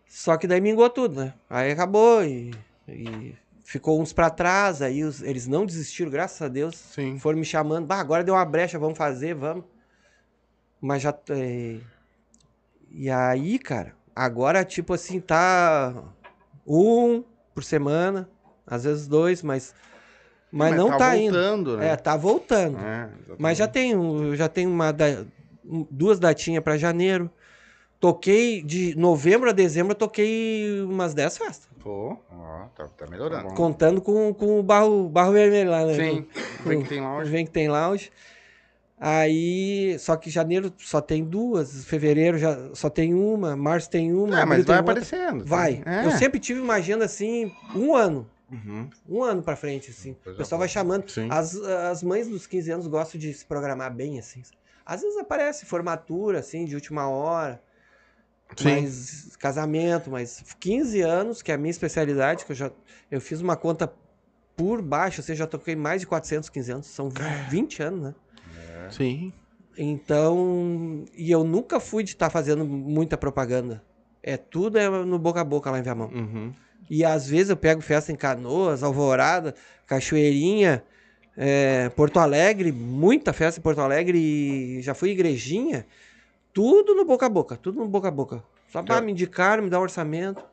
Só 0.08 0.38
que 0.38 0.48
daí 0.48 0.60
mingou 0.62 0.90
tudo, 0.90 1.22
né? 1.24 1.34
Aí 1.50 1.72
acabou 1.72 2.24
e, 2.24 2.52
e 2.88 3.36
ficou 3.64 4.02
uns 4.02 4.12
pra 4.14 4.30
trás, 4.30 4.82
aí 4.82 5.04
os- 5.04 5.22
eles 5.22 5.48
não 5.48 5.66
desistiram, 5.66 6.12
graças 6.12 6.42
a 6.42 6.48
Deus. 6.48 6.76
Sim. 6.76 7.18
Foram 7.20 7.38
me 7.40 7.46
chamando, 7.46 7.86
bah, 7.88 8.00
agora 8.00 8.24
deu 8.24 8.34
uma 8.36 8.46
brecha, 8.46 8.78
vamos 8.78 8.98
fazer, 8.98 9.34
vamos. 9.34 9.66
Mas 10.86 11.02
já. 11.02 11.18
é, 11.30 11.78
E 12.92 13.10
aí, 13.10 13.58
cara, 13.58 13.94
agora, 14.14 14.66
tipo 14.66 14.94
assim, 14.94 15.22
tá 15.22 15.94
um 16.68 17.24
por 17.56 17.64
semana, 17.64 18.30
às 18.68 18.84
vezes 18.84 19.08
dois, 19.08 19.42
mas. 19.42 19.74
Mas, 20.52 20.76
não 20.76 20.96
tá, 20.98 21.18
indo. 21.18 21.32
voltando, 21.34 21.78
né? 21.78 21.88
É, 21.88 21.96
tá 21.96 22.18
voltando. 22.18 22.78
É. 22.78 23.10
Mas 23.40 23.58
já 23.58 23.68
tenho, 23.68 24.36
já 24.36 24.48
tenho 24.50 24.70
uma 24.70 24.92
da- 24.92 25.24
duas 25.90 26.20
datinhas 26.20 26.62
pra 26.64 26.78
janeiro. 26.78 27.32
Toquei 28.00 28.62
de 28.62 28.94
novembro 28.98 29.50
a 29.50 29.54
dezembro, 29.54 29.96
toquei 29.96 30.82
umas 30.84 31.14
10 31.14 31.38
festas. 31.38 31.70
Pô, 31.80 32.18
ó, 32.30 32.66
tá, 32.76 32.86
tá 32.90 33.08
melhorando. 33.10 33.48
Tá. 33.48 33.56
Contando 33.56 34.02
com, 34.02 34.34
com 34.34 34.60
o 34.60 34.64
barro, 34.64 35.08
barro 35.10 35.32
vermelho 35.32 35.72
lá, 35.72 35.86
né? 35.86 35.94
Sim. 35.96 36.28
Com- 36.62 36.70
Vem 36.70 36.82
que 36.84 36.90
tem 36.90 37.02
lounge. 37.02 37.32
Vem 37.32 37.46
que 37.46 37.52
tem 37.52 37.70
lounge. 37.70 38.12
Aí, 39.00 39.98
só 40.00 40.16
que 40.16 40.30
janeiro 40.30 40.72
só 40.78 41.02
tem 41.02 41.24
duas, 41.26 41.84
fevereiro 41.84 42.38
já 42.38 42.74
só 42.74 42.90
tem 42.90 43.14
uma, 43.14 43.56
março 43.56 43.90
tem 43.90 44.14
uma, 44.14 44.40
É, 44.40 44.46
mas 44.46 44.64
vai 44.66 44.78
outra. 44.78 44.94
aparecendo. 44.94 45.46
Vai. 45.46 45.84
É. 45.86 46.06
Eu 46.06 46.12
sempre 46.12 46.40
tive 46.40 46.62
uma 46.62 46.76
agenda 46.76 47.04
assim, 47.06 47.52
um 47.76 47.96
ano. 47.96 48.30
Uhum. 48.52 48.90
Um 49.10 49.24
ano 49.24 49.42
pra 49.42 49.56
frente, 49.56 49.90
assim. 49.90 50.14
Coisa 50.24 50.36
o 50.36 50.38
pessoal 50.38 50.58
boa. 50.58 50.68
vai 50.68 50.70
chamando. 50.70 51.10
Sim. 51.10 51.28
As, 51.30 51.56
as 51.56 52.04
mães 52.04 52.28
dos 52.28 52.46
15 52.46 52.72
anos 52.72 52.88
gostam 52.88 53.20
de 53.20 53.34
se 53.34 53.46
programar 53.46 53.92
bem, 53.94 54.20
assim. 54.20 54.42
Às 54.86 55.02
vezes 55.02 55.18
aparece 55.18 55.66
formatura, 55.66 56.40
assim, 56.40 56.64
de 56.66 56.76
última 56.76 57.10
hora. 57.10 57.62
Sim. 58.56 58.82
Mas 58.82 59.36
casamento, 59.38 60.12
mas 60.12 60.44
15 60.60 61.02
anos, 61.02 61.42
que 61.42 61.52
é 61.52 61.56
a 61.56 61.58
minha 61.58 61.72
especialidade, 61.72 62.46
que 62.46 62.52
eu 62.52 62.56
já 62.56 62.72
eu 63.10 63.20
fiz 63.20 63.42
uma 63.42 63.56
conta 63.56 63.92
por 64.56 64.82
baixo, 64.82 65.22
ou 65.22 65.26
seja, 65.26 65.40
já 65.40 65.48
toquei 65.48 65.76
mais 65.76 66.02
de 66.02 66.08
415 66.08 66.72
anos, 66.72 66.86
são 66.86 67.10
20 67.50 67.82
anos, 67.82 68.02
né? 68.02 68.16
Sim. 68.92 69.32
Então, 69.78 71.06
e 71.16 71.32
eu 71.32 71.44
nunca 71.44 71.80
fui 71.80 72.04
de 72.04 72.12
estar 72.12 72.30
fazendo 72.30 72.66
muita 72.66 73.18
propaganda. 73.18 73.84
É 74.22 74.38
tudo 74.38 74.78
é 74.78 74.88
no 74.90 75.18
boca 75.20 75.42
a 75.42 75.44
boca 75.44 75.70
lá 75.72 75.80
em 75.80 75.84
Viamão. 75.84 76.10
Uhum. 76.10 76.54
E 76.90 77.04
às 77.04 77.28
vezes 77.28 77.50
eu 77.50 77.58
pego 77.58 77.82
festa 77.82 78.12
em 78.12 78.16
Canoas, 78.16 78.84
Alvorada, 78.84 79.56
Cachoeirinha, 79.88 80.84
é, 81.36 81.90
Porto 81.90 82.20
Alegre, 82.20 82.72
muita 82.72 83.34
festa 83.34 83.60
em 83.60 83.64
Porto 83.64 83.80
Alegre, 83.82 84.18
e 84.18 84.82
já 84.82 84.94
fui 84.94 85.12
igrejinha, 85.12 85.86
tudo 86.54 86.94
no 86.94 87.06
boca 87.06 87.26
a 87.26 87.30
boca, 87.30 87.58
tudo 87.58 87.80
no 87.80 87.88
boca 87.88 88.08
a 88.08 88.12
boca. 88.12 88.44
Só 88.70 88.84
pra 88.84 88.96
Já- 88.98 89.02
me 89.02 89.12
indicar, 89.12 89.62
me 89.62 89.70
dar 89.70 89.80
orçamento. 89.80 90.44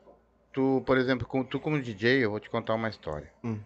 Tu, 0.52 0.82
por 0.86 0.96
exemplo, 0.98 1.26
com- 1.26 1.44
tu 1.44 1.60
como 1.60 1.80
DJ, 1.80 2.24
eu 2.24 2.30
vou 2.30 2.40
te 2.40 2.50
contar 2.50 2.74
uma 2.74 2.88
história. 2.88 3.30
Hum. 3.44 3.58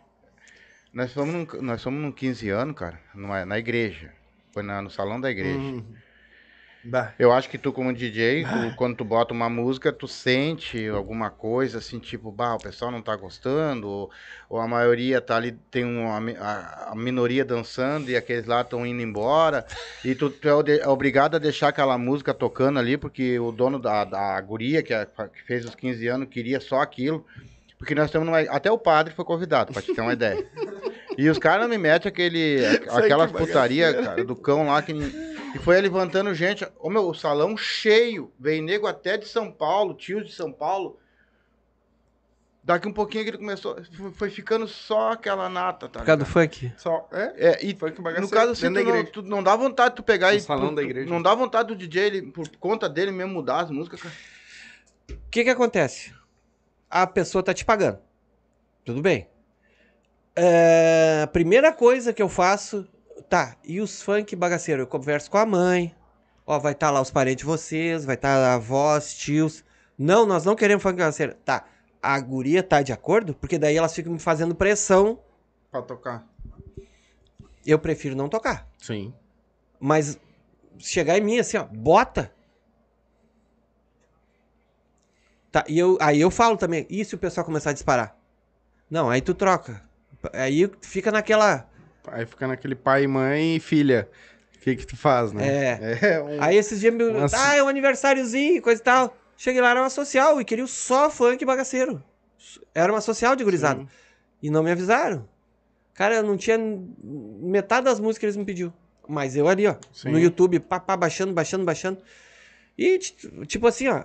Nós 0.92 1.12
fomos 1.12 1.34
num, 1.34 1.62
nós 1.62 1.82
fomos 1.82 2.00
num 2.00 2.12
15 2.12 2.48
anos, 2.50 2.76
cara, 2.76 3.00
numa, 3.14 3.44
na 3.44 3.58
igreja. 3.58 4.12
Foi 4.54 4.62
na- 4.62 4.80
no 4.80 4.88
salão 4.88 5.20
da 5.20 5.28
igreja. 5.30 5.82
Bah. 6.86 7.12
Eu 7.18 7.32
acho 7.32 7.48
que 7.48 7.56
tu, 7.58 7.72
como 7.72 7.92
DJ, 7.94 8.44
tu- 8.44 8.76
quando 8.76 8.94
tu 8.96 9.04
bota 9.04 9.32
uma 9.32 9.48
música, 9.48 9.90
tu 9.90 10.06
sente 10.06 10.86
alguma 10.86 11.30
coisa 11.30 11.78
assim, 11.78 11.98
tipo, 11.98 12.30
bah, 12.30 12.54
o 12.54 12.58
pessoal 12.62 12.90
não 12.90 13.00
tá 13.00 13.16
gostando, 13.16 13.88
ou, 13.88 14.10
ou 14.50 14.60
a 14.60 14.68
maioria 14.68 15.18
tá 15.20 15.34
ali, 15.36 15.52
tem 15.70 15.82
uma, 15.82 16.18
a, 16.38 16.92
a 16.92 16.94
minoria 16.94 17.42
dançando 17.44 18.10
e 18.10 18.16
aqueles 18.16 18.44
lá 18.44 18.60
estão 18.60 18.86
indo 18.86 19.00
embora, 19.00 19.64
e 20.04 20.14
tu, 20.14 20.28
tu 20.28 20.46
é 20.46 20.76
é 20.76 20.88
obrigado 20.88 21.34
a 21.36 21.38
deixar 21.38 21.68
aquela 21.68 21.96
música 21.96 22.34
tocando 22.34 22.78
ali, 22.78 22.98
porque 22.98 23.38
o 23.40 23.50
dono 23.50 23.78
da, 23.78 24.04
da 24.04 24.38
guria, 24.42 24.82
que, 24.82 24.92
é- 24.92 25.06
que 25.06 25.42
fez 25.46 25.64
os 25.64 25.74
15 25.74 26.06
anos, 26.06 26.28
queria 26.28 26.60
só 26.60 26.80
aquilo. 26.80 27.26
Porque 27.84 27.94
nós 27.94 28.06
estamos 28.06 28.24
numa. 28.24 28.40
Até 28.40 28.70
o 28.72 28.78
padre 28.78 29.12
foi 29.12 29.26
convidado, 29.26 29.70
pra 29.74 29.82
te 29.82 29.94
ter 29.94 30.00
uma 30.00 30.14
ideia. 30.14 30.48
E 31.18 31.28
os 31.28 31.38
caras 31.38 31.68
me 31.68 31.76
metem 31.76 32.08
aquele. 32.08 32.64
aquelas 32.88 33.30
que 33.30 33.36
putaria, 33.36 33.92
cara, 33.92 34.24
do 34.24 34.34
cão 34.34 34.68
lá 34.68 34.80
que. 34.80 34.92
E 34.94 35.58
foi 35.58 35.78
levantando 35.82 36.32
gente. 36.32 36.66
Ô 36.80 36.88
meu, 36.88 37.06
o 37.06 37.12
salão 37.12 37.54
cheio. 37.58 38.32
Veio 38.40 38.62
nego 38.62 38.86
até 38.86 39.18
de 39.18 39.28
São 39.28 39.52
Paulo, 39.52 39.92
tios 39.92 40.24
de 40.26 40.32
São 40.32 40.50
Paulo. 40.50 40.98
Daqui 42.62 42.88
um 42.88 42.92
pouquinho 42.94 43.22
que 43.24 43.30
ele 43.30 43.36
começou. 43.36 43.76
foi- 44.14 44.30
ficando 44.30 44.66
só 44.66 45.12
aquela 45.12 45.50
nata, 45.50 45.86
tá? 45.86 45.98
Por 46.00 46.06
causa 46.06 46.16
do 46.16 46.24
funk. 46.24 46.72
Só. 46.78 47.06
É. 47.12 47.48
É, 47.50 47.66
e 47.66 47.76
Funk 47.76 48.00
no 48.18 48.30
caso 48.30 48.52
assim, 48.52 48.72
tu 48.72 48.82
não, 48.82 49.04
tu 49.04 49.22
não 49.22 49.42
dá 49.42 49.54
vontade 49.54 49.90
de 49.90 49.96
tu 49.96 50.02
pegar 50.02 50.30
No 50.30 50.38
e. 50.38 50.40
salão 50.40 50.68
por- 50.68 50.76
da 50.76 50.82
igreja. 50.82 51.10
Não 51.10 51.20
dá 51.20 51.34
vontade 51.34 51.68
do 51.68 51.76
DJ, 51.76 52.02
ele, 52.06 52.22
por 52.32 52.48
conta 52.56 52.88
dele 52.88 53.10
mesmo, 53.10 53.34
mudar 53.34 53.60
as 53.60 53.70
músicas, 53.70 54.00
cara. 54.00 54.14
O 55.10 55.30
que 55.30 55.44
que 55.44 55.50
acontece? 55.50 56.14
A 56.94 57.08
pessoa 57.08 57.42
tá 57.42 57.52
te 57.52 57.64
pagando. 57.64 57.98
Tudo 58.84 59.02
bem. 59.02 59.26
É, 60.36 61.22
a 61.24 61.26
primeira 61.26 61.72
coisa 61.72 62.12
que 62.12 62.22
eu 62.22 62.28
faço, 62.28 62.86
tá, 63.28 63.56
e 63.64 63.80
os 63.80 64.00
funk 64.00 64.36
bagaceiro? 64.36 64.82
Eu 64.82 64.86
converso 64.86 65.28
com 65.28 65.38
a 65.38 65.44
mãe, 65.44 65.92
ó, 66.46 66.56
vai 66.60 66.70
estar 66.70 66.92
lá 66.92 67.00
os 67.00 67.10
parentes 67.10 67.42
de 67.42 67.46
vocês, 67.46 68.04
vai 68.04 68.14
estar 68.14 68.54
avós, 68.54 69.12
tios. 69.14 69.64
Não, 69.98 70.24
nós 70.24 70.44
não 70.44 70.54
queremos 70.54 70.84
funk 70.84 70.96
bagaceiro. 70.96 71.34
Tá, 71.44 71.64
a 72.00 72.20
guria 72.20 72.62
tá 72.62 72.80
de 72.80 72.92
acordo? 72.92 73.34
Porque 73.34 73.58
daí 73.58 73.76
elas 73.76 73.92
ficam 73.92 74.12
me 74.12 74.20
fazendo 74.20 74.54
pressão, 74.54 75.18
Pra 75.72 75.82
tocar. 75.82 76.24
eu 77.66 77.78
prefiro 77.80 78.14
não 78.14 78.28
tocar. 78.28 78.68
Sim. 78.78 79.12
Mas 79.80 80.16
chegar 80.78 81.18
em 81.18 81.22
mim 81.22 81.40
assim, 81.40 81.56
ó, 81.56 81.64
bota. 81.64 82.32
Tá, 85.54 85.64
e 85.68 85.78
eu, 85.78 85.96
aí 86.00 86.20
eu 86.20 86.32
falo 86.32 86.56
também, 86.56 86.84
e 86.90 87.04
se 87.04 87.14
o 87.14 87.18
pessoal 87.18 87.46
começar 87.46 87.70
a 87.70 87.72
disparar? 87.72 88.18
Não, 88.90 89.08
aí 89.08 89.20
tu 89.20 89.32
troca. 89.32 89.80
Aí 90.32 90.68
fica 90.82 91.12
naquela. 91.12 91.70
Aí 92.08 92.26
fica 92.26 92.48
naquele 92.48 92.74
pai, 92.74 93.06
mãe 93.06 93.54
e 93.54 93.60
filha. 93.60 94.08
O 94.56 94.58
que 94.58 94.74
que 94.74 94.84
tu 94.84 94.96
faz, 94.96 95.32
né? 95.32 95.46
É. 95.46 95.98
É 96.02 96.20
um... 96.20 96.42
Aí 96.42 96.56
esses 96.56 96.80
dias 96.80 96.92
me. 96.92 97.04
Nossa. 97.04 97.36
Ah, 97.38 97.54
é 97.54 97.62
um 97.62 97.68
aniversáriozinho, 97.68 98.60
coisa 98.60 98.80
e 98.80 98.84
tal. 98.84 99.16
Cheguei 99.36 99.60
lá, 99.60 99.70
era 99.70 99.80
uma 99.82 99.90
social 99.90 100.40
e 100.40 100.44
queriam 100.44 100.66
só 100.66 101.08
funk 101.08 101.44
bagaceiro. 101.44 102.02
Era 102.74 102.92
uma 102.92 103.00
social 103.00 103.36
de 103.36 103.44
gurizada. 103.44 103.78
Sim. 103.78 103.88
E 104.42 104.50
não 104.50 104.64
me 104.64 104.72
avisaram. 104.72 105.24
Cara, 105.94 106.16
eu 106.16 106.24
não 106.24 106.36
tinha 106.36 106.58
metade 107.00 107.84
das 107.84 108.00
músicas 108.00 108.18
que 108.18 108.26
eles 108.26 108.36
me 108.36 108.44
pediu. 108.44 108.72
Mas 109.06 109.36
eu 109.36 109.46
ali, 109.46 109.68
ó, 109.68 109.76
Sim. 109.92 110.10
no 110.10 110.18
YouTube, 110.18 110.58
pá, 110.58 110.80
pá, 110.80 110.96
baixando, 110.96 111.32
baixando, 111.32 111.64
baixando. 111.64 111.98
E, 112.76 112.98
ti- 112.98 113.30
tipo 113.46 113.66
assim, 113.66 113.88
ó, 113.88 114.04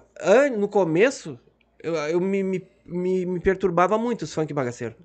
no 0.57 0.67
começo, 0.67 1.39
eu, 1.81 1.95
eu 1.95 2.19
me, 2.21 2.43
me, 2.43 2.67
me, 2.85 3.25
me 3.25 3.39
perturbava 3.39 3.97
muito 3.97 4.23
os 4.23 4.33
funk 4.33 4.53
bagaceiro. 4.53 4.95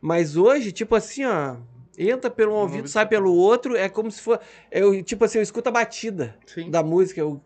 Mas 0.00 0.36
hoje, 0.36 0.72
tipo 0.72 0.94
assim, 0.94 1.24
ó, 1.24 1.56
entra 1.98 2.30
pelo 2.30 2.52
um 2.52 2.56
ouvido, 2.56 2.88
sai 2.88 3.06
pelo 3.06 3.32
outro, 3.34 3.76
é 3.76 3.88
como 3.88 4.10
se 4.10 4.20
for. 4.20 4.40
Eu, 4.70 5.02
tipo 5.02 5.24
assim, 5.24 5.38
eu 5.38 5.42
escuto 5.42 5.68
a 5.68 5.72
batida 5.72 6.36
Sim. 6.46 6.70
da 6.70 6.82
música. 6.82 7.20
Eu, 7.20 7.40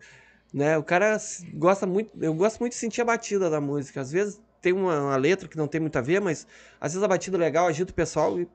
né, 0.53 0.77
o 0.77 0.83
cara 0.83 1.17
gosta 1.53 1.85
muito. 1.85 2.11
Eu 2.21 2.33
gosto 2.33 2.59
muito 2.59 2.73
de 2.73 2.79
sentir 2.79 3.01
a 3.01 3.05
batida 3.05 3.49
da 3.49 3.61
música. 3.61 4.01
Às 4.01 4.11
vezes 4.11 4.41
tem 4.61 4.73
uma, 4.73 4.99
uma 5.01 5.15
letra 5.15 5.47
que 5.47 5.57
não 5.57 5.67
tem 5.67 5.79
muito 5.81 5.95
a 5.97 6.01
ver, 6.01 6.19
mas 6.19 6.45
às 6.79 6.91
vezes 6.93 7.03
a 7.03 7.07
batida 7.07 7.37
é 7.37 7.39
legal, 7.39 7.67
agita 7.67 7.91
o 7.91 7.95
pessoal 7.95 8.39
e. 8.39 8.47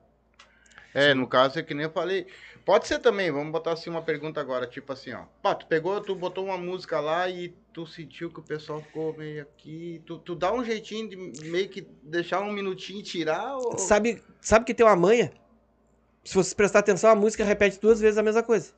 É, 0.97 1.13
no 1.13 1.27
caso 1.27 1.59
é 1.59 1.61
que 1.61 1.75
nem 1.75 1.83
eu 1.83 1.91
falei. 1.91 2.25
Pode 2.65 2.87
ser 2.87 2.97
também, 2.97 3.31
vamos 3.31 3.51
botar 3.51 3.73
assim 3.73 3.87
uma 3.87 4.01
pergunta 4.01 4.41
agora, 4.41 4.65
tipo 4.65 4.91
assim, 4.91 5.13
ó. 5.13 5.25
Pá, 5.43 5.53
tu 5.53 5.67
pegou, 5.67 6.01
tu 6.01 6.15
botou 6.15 6.45
uma 6.45 6.57
música 6.57 6.99
lá 6.99 7.29
e 7.29 7.53
tu 7.71 7.85
sentiu 7.85 8.31
que 8.31 8.39
o 8.39 8.43
pessoal 8.43 8.81
ficou 8.81 9.15
meio 9.15 9.43
aqui. 9.43 10.01
Tu, 10.07 10.17
tu 10.17 10.33
dá 10.33 10.51
um 10.51 10.65
jeitinho 10.65 11.07
de 11.07 11.15
meio 11.45 11.69
que 11.69 11.87
deixar 12.01 12.41
um 12.41 12.51
minutinho 12.51 13.01
e 13.01 13.03
tirar 13.03 13.57
ou. 13.57 13.77
Sabe, 13.77 14.23
sabe 14.41 14.65
que 14.65 14.73
tem 14.73 14.83
uma 14.83 14.95
manha? 14.95 15.31
Se 16.23 16.33
você 16.33 16.55
prestar 16.55 16.79
atenção, 16.79 17.11
a 17.11 17.15
música 17.15 17.43
repete 17.43 17.79
duas 17.79 18.01
vezes 18.01 18.17
a 18.17 18.23
mesma 18.23 18.41
coisa. 18.41 18.73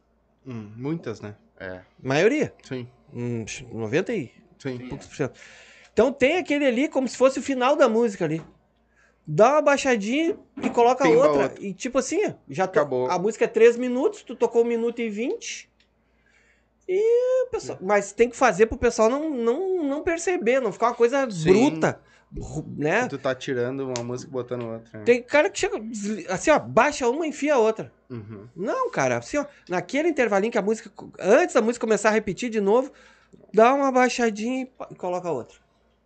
Hum, 0.45 0.73
muitas, 0.75 1.21
né? 1.21 1.37
É. 1.57 1.79
Maioria. 2.03 2.53
Sim. 2.63 2.85
Hum, 3.13 3.45
90 3.71 4.13
e 4.13 4.29
Sim. 4.57 4.89
poucos 4.89 5.07
por 5.07 5.15
cento. 5.15 5.39
Então 5.93 6.11
tem 6.11 6.37
aquele 6.37 6.65
ali 6.65 6.89
como 6.89 7.07
se 7.07 7.15
fosse 7.15 7.39
o 7.39 7.41
final 7.41 7.77
da 7.77 7.87
música 7.87 8.25
ali. 8.25 8.41
Dá 9.31 9.51
uma 9.51 9.61
baixadinha 9.61 10.35
e 10.63 10.69
coloca 10.71 11.03
Pimba 11.03 11.27
outra. 11.27 11.43
outra. 11.43 11.63
E 11.63 11.71
tipo 11.73 11.99
assim, 11.99 12.33
já 12.49 12.65
to- 12.65 12.79
Acabou. 12.79 13.09
A 13.11 13.19
música 13.19 13.45
é 13.45 13.47
3 13.47 13.77
minutos, 13.77 14.23
tu 14.23 14.35
tocou 14.35 14.63
1 14.63 14.65
minuto 14.65 14.99
e 15.01 15.09
20. 15.09 15.69
E 16.87 17.45
pessoal. 17.51 17.77
Mas 17.81 18.11
tem 18.11 18.29
que 18.29 18.35
fazer 18.35 18.65
pro 18.65 18.77
pessoal 18.77 19.09
não, 19.09 19.29
não, 19.29 19.83
não 19.83 20.03
perceber, 20.03 20.59
não 20.59 20.71
ficar 20.71 20.87
uma 20.87 20.95
coisa 20.95 21.29
Sim. 21.29 21.69
bruta. 21.69 22.01
ru- 22.35 22.65
Né? 22.75 23.07
Tu 23.07 23.19
tá 23.19 23.35
tirando 23.35 23.81
uma 23.91 24.03
música 24.03 24.29
e 24.29 24.33
botando 24.33 24.63
outra. 24.65 24.97
né? 24.99 25.05
Tem 25.05 25.21
cara 25.21 25.49
que 25.51 25.59
chega. 25.59 25.77
Assim, 26.29 26.49
ó, 26.49 26.57
baixa 26.57 27.07
uma 27.07 27.25
e 27.25 27.29
enfia 27.29 27.53
a 27.53 27.59
outra. 27.59 27.91
Uhum. 28.09 28.47
Não, 28.55 28.89
cara, 28.89 29.17
assim, 29.17 29.37
ó, 29.37 29.45
naquele 29.69 30.09
intervalinho 30.09 30.51
que 30.51 30.57
a 30.57 30.61
música. 30.63 30.91
Antes 31.19 31.53
da 31.53 31.61
música 31.61 31.85
começar 31.85 32.09
a 32.09 32.13
repetir 32.13 32.49
de 32.49 32.59
novo, 32.59 32.91
dá 33.53 33.73
uma 33.75 33.91
baixadinha 33.91 34.67
e 34.89 34.95
coloca 34.95 35.29
outra. 35.31 35.57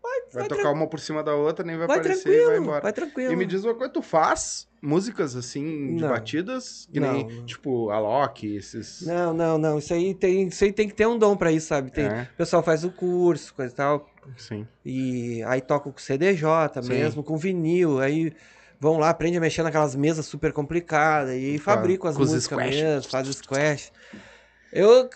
Vai, 0.03 0.21
vai 0.33 0.47
tocar 0.49 0.71
uma 0.71 0.85
por 0.85 0.99
cima 0.99 1.23
da 1.23 1.33
outra, 1.33 1.65
nem 1.65 1.77
vai, 1.77 1.87
Vai 1.87 1.99
aparecer 1.99 2.29
e 2.29 2.37
vai 2.41 2.45
vai, 2.47 2.57
embora. 2.57 2.91
tranquilo. 2.91 3.31
E 3.31 3.35
me 3.37 3.45
diz 3.45 3.63
uma 3.63 3.73
coisa, 3.73 3.93
tu 3.93 4.01
faz 4.01 4.67
músicas 4.81 5.33
assim, 5.35 5.95
de 5.95 6.01
Não. 6.01 6.09
batidas? 6.09 6.89
Que 6.91 6.99
Não, 6.99 7.13
nem, 7.13 7.25
não. 7.27 7.45
tipo, 7.45 7.89
a 7.89 7.99
Loki, 7.99 8.55
esses. 8.57 9.01
Não, 9.07 9.33
não, 9.33 9.57
não. 9.57 9.79
Isso 9.79 9.93
aí 9.93 10.13
tem, 10.13 10.47
isso 10.49 10.61
aí 10.63 10.73
tem 10.73 10.89
que 10.89 10.93
ter 10.93 11.07
um 11.07 11.17
dom 11.17 11.37
pra 11.37 11.51
isso, 11.53 11.67
sabe? 11.67 11.89
Tem, 11.89 12.05
É. 12.05 12.29
O 12.33 12.35
pessoal 12.37 12.61
faz 12.61 12.83
o 12.83 12.91
curso, 12.91 13.53
coisa 13.53 13.71
e 13.73 13.75
tal. 13.77 14.09
Sim. 14.37 14.67
E 14.85 15.41
aí 15.43 15.61
toca 15.61 15.89
com 15.89 15.97
CDJ 15.97 16.47
Sim. 16.81 16.89
mesmo, 16.89 17.23
com 17.23 17.37
vinil. 17.37 17.99
Aí 18.01 18.33
vão 18.79 18.97
lá, 18.97 19.09
aprende 19.09 19.37
a 19.37 19.41
mexer 19.41 19.63
naquelas 19.63 19.95
mesas 19.95 20.25
super 20.25 20.51
complicadas. 20.51 21.33
E 21.35 21.57
fabricam 21.59 22.09
as 22.09 22.15
com 22.17 22.21
músicas 22.23 22.43
squash. 22.43 22.75
mesmo, 22.75 23.09
faz 23.09 23.27
squash. 23.29 23.91
Eu, 24.71 25.07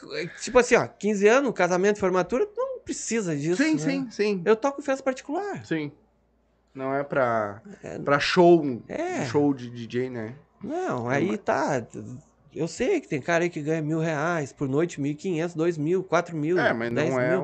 tipo 0.41 0.59
assim, 0.59 0.75
ó, 0.75 0.87
15 0.87 1.27
anos, 1.27 1.51
casamento, 1.51 1.99
formatura, 1.99 2.47
não 2.55 2.66
precisa 2.87 3.35
disso. 3.35 3.61
Sim, 3.61 3.73
né? 3.73 3.77
sim, 3.79 4.07
sim. 4.09 4.41
Eu 4.45 4.55
toco 4.55 4.79
em 4.81 4.83
festa 4.83 5.03
particular. 5.03 5.65
Sim. 5.65 5.91
Não 6.73 6.93
é 6.93 7.03
pra, 7.03 7.61
pra 8.05 8.19
show, 8.19 8.63
É. 8.87 9.25
show 9.25 9.53
de 9.53 9.69
DJ, 9.69 10.09
né? 10.09 10.35
Não, 10.63 11.09
aí 11.09 11.37
tá. 11.37 11.85
Eu 12.55 12.67
sei 12.67 12.99
que 13.01 13.07
tem 13.07 13.21
cara 13.21 13.43
aí 13.43 13.49
que 13.49 13.61
ganha 13.61 13.81
mil 13.81 13.99
reais 13.99 14.51
por 14.53 14.67
noite, 14.67 14.99
mil 15.01 15.11
e 15.11 15.15
quinhentos, 15.15 15.53
dois 15.53 15.77
mil, 15.77 16.03
quatro 16.03 16.35
mil, 16.35 16.57
É, 16.57 16.73
mas 16.73 16.91
dez 16.91 17.09
não 17.09 17.19
é 17.19 17.31
mil. 17.37 17.41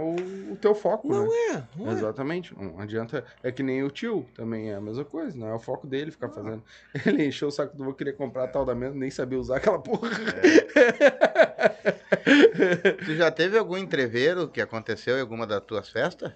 o, 0.49 0.53
o 0.53 0.55
teu 0.55 0.73
foco, 0.73 1.07
Não 1.07 1.23
né? 1.23 1.29
é, 1.51 1.63
não 1.75 1.89
é. 1.89 1.93
Exatamente. 1.93 2.55
Não 2.57 2.79
adianta. 2.79 3.23
É 3.43 3.51
que 3.51 3.61
nem 3.61 3.83
o 3.83 3.91
tio 3.91 4.25
também 4.35 4.71
é 4.71 4.75
a 4.75 4.81
mesma 4.81 5.05
coisa. 5.05 5.37
Não 5.37 5.47
é 5.47 5.53
o 5.53 5.59
foco 5.59 5.85
dele 5.85 6.09
ficar 6.09 6.29
fazendo. 6.29 6.63
Ele 7.05 7.25
encheu 7.27 7.47
o 7.49 7.51
saco 7.51 7.75
do 7.77 7.83
vou 7.83 7.93
querer 7.93 8.13
comprar 8.13 8.45
a 8.45 8.47
tal 8.47 8.65
da 8.65 8.73
mesa, 8.73 8.95
nem 8.95 9.11
sabia 9.11 9.39
usar 9.39 9.57
aquela 9.57 9.77
porra. 9.79 10.09
Tu 13.05 13.15
já 13.15 13.31
teve 13.31 13.57
algum 13.57 13.77
entreveiro 13.77 14.47
que 14.47 14.61
aconteceu 14.61 15.17
em 15.17 15.21
alguma 15.21 15.45
das 15.47 15.63
tuas 15.63 15.89
festas? 15.89 16.31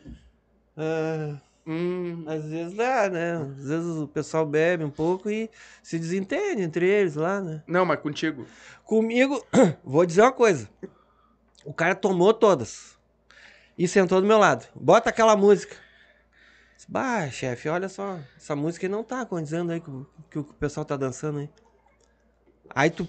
Ah, 0.75 1.37
Hum, 1.69 2.23
às 2.25 2.45
vezes 2.45 2.73
dá, 2.77 3.09
né? 3.09 3.33
Às 3.33 3.67
vezes 3.67 3.97
o 3.97 4.07
pessoal 4.07 4.45
bebe 4.45 4.85
um 4.85 4.89
pouco 4.89 5.29
e 5.29 5.49
se 5.83 5.99
desentende 5.99 6.61
entre 6.61 6.87
eles 6.87 7.15
lá, 7.15 7.41
né? 7.41 7.61
não, 7.67 7.85
mas 7.85 7.99
contigo. 7.99 8.47
Comigo, 8.85 9.45
vou 9.83 10.05
dizer 10.05 10.21
uma 10.21 10.31
coisa. 10.31 10.69
O 11.65 11.73
cara 11.73 11.93
tomou 11.93 12.33
todas 12.33 12.97
e 13.77 13.85
sentou 13.85 14.21
do 14.21 14.27
meu 14.27 14.37
lado. 14.37 14.65
Bota 14.73 15.09
aquela 15.09 15.35
música. 15.35 15.75
Bah, 16.87 17.29
chefe, 17.29 17.67
olha 17.67 17.89
só. 17.89 18.17
Essa 18.37 18.55
música 18.55 18.85
aí 18.85 18.89
não 18.89 19.03
tá 19.03 19.25
condizendo 19.25 19.73
aí 19.73 19.81
com 19.81 19.91
o 19.91 20.07
que 20.31 20.39
o 20.39 20.45
pessoal 20.45 20.85
tá 20.85 20.95
dançando 20.95 21.39
aí. 21.39 21.49
Aí 22.69 22.89
tu. 22.89 23.05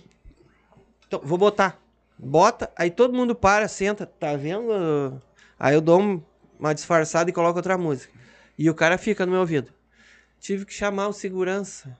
Então, 1.06 1.20
vou 1.22 1.38
botar. 1.38 1.80
Bota, 2.18 2.70
aí 2.76 2.90
todo 2.90 3.14
mundo 3.14 3.34
para, 3.34 3.68
senta. 3.68 4.04
Tá 4.06 4.34
vendo? 4.36 5.20
Aí 5.58 5.74
eu 5.74 5.80
dou 5.80 6.00
um- 6.00 6.22
uma 6.58 6.74
disfarçada 6.74 7.30
e 7.30 7.32
coloco 7.32 7.58
outra 7.58 7.78
música. 7.78 8.12
E 8.58 8.68
o 8.68 8.74
cara 8.74 8.98
fica 8.98 9.24
no 9.24 9.32
meu 9.32 9.40
ouvido. 9.40 9.72
Tive 10.40 10.64
que 10.64 10.72
chamar 10.74 11.08
o 11.08 11.12
segurança. 11.12 11.96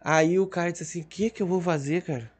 Aí 0.00 0.38
o 0.38 0.46
cara 0.46 0.72
disse 0.72 0.84
assim: 0.84 1.00
O 1.02 1.06
que 1.06 1.30
que 1.30 1.42
eu 1.42 1.46
vou 1.46 1.60
fazer, 1.60 2.02
cara? 2.02 2.30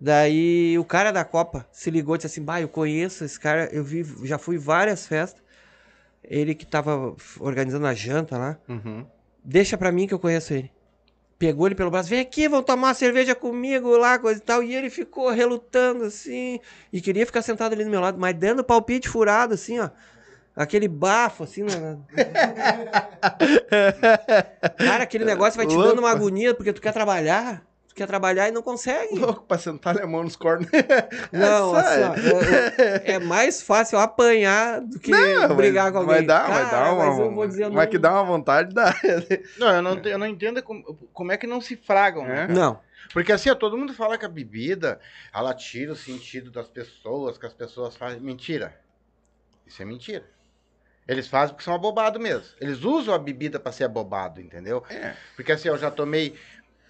Daí 0.00 0.78
o 0.78 0.84
cara 0.84 1.10
da 1.10 1.24
Copa 1.24 1.66
se 1.72 1.90
ligou 1.90 2.14
e 2.14 2.18
disse 2.18 2.26
assim: 2.26 2.42
Bah, 2.42 2.60
eu 2.60 2.68
conheço 2.68 3.24
esse 3.24 3.38
cara, 3.38 3.68
eu 3.72 3.84
vi, 3.84 4.04
já 4.26 4.38
fui 4.38 4.58
várias 4.58 5.06
festas. 5.06 5.42
Ele 6.24 6.54
que 6.54 6.66
tava 6.66 7.14
organizando 7.38 7.86
a 7.86 7.94
janta 7.94 8.36
lá. 8.36 8.58
Uhum. 8.68 9.06
Deixa 9.44 9.78
pra 9.78 9.92
mim 9.92 10.08
que 10.08 10.14
eu 10.14 10.18
conheço 10.18 10.52
ele. 10.54 10.72
Pegou 11.38 11.66
ele 11.66 11.74
pelo 11.74 11.90
braço, 11.90 12.08
vem 12.08 12.20
aqui, 12.20 12.48
vamos 12.48 12.64
tomar 12.64 12.88
uma 12.88 12.94
cerveja 12.94 13.34
comigo 13.34 13.94
lá, 13.98 14.18
coisa 14.18 14.40
e 14.40 14.42
tal. 14.42 14.62
E 14.62 14.74
ele 14.74 14.88
ficou 14.88 15.28
relutando 15.30 16.04
assim. 16.04 16.58
E 16.92 17.00
queria 17.00 17.26
ficar 17.26 17.42
sentado 17.42 17.74
ali 17.74 17.84
do 17.84 17.90
meu 17.90 18.00
lado, 18.00 18.18
mas 18.18 18.34
dando 18.34 18.64
palpite 18.64 19.08
furado, 19.08 19.52
assim, 19.54 19.78
ó. 19.78 19.90
Aquele 20.54 20.88
bafo, 20.88 21.44
assim. 21.44 21.62
Na... 21.62 21.76
na- 21.90 21.98
Cara, 24.78 25.04
aquele 25.04 25.24
negócio 25.24 25.56
vai 25.58 25.66
te 25.66 25.78
dando 25.78 25.98
uma 25.98 26.10
agonia 26.10 26.54
porque 26.54 26.72
tu 26.72 26.80
quer 26.80 26.92
trabalhar. 26.92 27.65
Quer 27.96 28.06
trabalhar 28.06 28.46
e 28.48 28.50
não 28.52 28.60
consegue. 28.62 29.16
Louco 29.18 29.42
pra 29.44 29.56
sentar 29.56 29.96
alemão 29.96 30.22
nos 30.22 30.36
cornos. 30.36 30.68
Não, 31.32 31.74
Essa 31.76 31.88
assim, 31.88 32.02
ó, 32.02 32.14
eu- 32.28 32.40
eu- 32.42 33.00
é 33.04 33.18
mais 33.18 33.62
fácil 33.62 33.98
apanhar 33.98 34.82
do 34.82 35.00
que 35.00 35.10
brigar 35.56 35.90
com 35.90 35.98
alguém. 35.98 36.16
Vai 36.16 36.22
dar, 36.26 36.46
vai 36.46 36.64
Cara, 36.64 36.84
dar 36.84 36.92
uma. 36.92 37.06
Mas 37.06 37.18
eu 37.18 37.34
vou 37.34 37.46
dizer, 37.48 37.64
eu 37.64 37.70
mas 37.72 37.84
não- 37.86 37.90
que 37.90 37.98
dá 37.98 38.12
uma 38.12 38.24
vontade, 38.24 38.74
dá. 38.74 38.94
Não, 39.58 39.74
eu 39.76 39.82
não, 39.82 39.94
eu 40.04 40.18
não 40.18 40.26
entendo 40.26 40.62
como, 40.62 40.84
como 41.12 41.32
é 41.32 41.38
que 41.38 41.46
não 41.46 41.58
se 41.60 41.74
fragam, 41.74 42.24
né? 42.26 42.44
É. 42.50 42.52
Não. 42.52 42.78
Porque 43.14 43.32
assim, 43.32 43.48
ó, 43.48 43.54
todo 43.54 43.78
mundo 43.78 43.94
fala 43.94 44.18
que 44.18 44.26
a 44.26 44.28
bebida, 44.28 45.00
ela 45.32 45.54
tira 45.54 45.92
o 45.92 45.96
sentido 45.96 46.50
das 46.50 46.68
pessoas, 46.68 47.38
que 47.38 47.46
as 47.46 47.54
pessoas 47.54 47.96
fazem. 47.96 48.20
Mentira. 48.20 48.78
Isso 49.66 49.80
é 49.80 49.84
mentira. 49.86 50.22
Eles 51.08 51.28
fazem 51.28 51.54
porque 51.54 51.64
são 51.64 51.72
abobados 51.74 52.20
mesmo. 52.20 52.44
Eles 52.60 52.82
usam 52.82 53.14
a 53.14 53.18
bebida 53.18 53.60
pra 53.60 53.70
ser 53.70 53.84
abobado, 53.84 54.40
entendeu? 54.40 54.82
É. 54.90 55.14
Porque 55.36 55.52
assim, 55.52 55.68
eu 55.68 55.78
já 55.78 55.88
tomei 55.88 56.34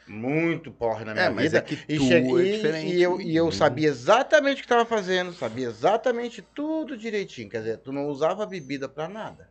muito 0.07 0.71
porre 0.71 1.05
na 1.05 1.13
minha 1.13 1.27
É, 1.27 1.29
mas 1.31 1.45
vida. 1.47 1.59
é 1.59 1.61
que 1.61 1.75
e, 1.89 1.97
tu 1.99 2.05
cheguei, 2.05 2.53
é 2.53 2.57
diferente. 2.57 2.95
e 2.95 3.03
eu, 3.03 3.21
e 3.21 3.35
eu 3.37 3.51
sabia 3.51 3.89
exatamente 3.89 4.55
o 4.55 4.59
que 4.59 4.65
estava 4.65 4.85
fazendo, 4.85 5.33
sabia 5.33 5.67
exatamente 5.67 6.43
tudo 6.55 6.97
direitinho. 6.97 7.49
Quer 7.51 7.59
dizer, 7.59 7.79
tu 7.79 7.93
não 7.93 8.07
usava 8.07 8.47
bebida 8.47 8.89
pra 8.89 9.09
nada. 9.09 9.49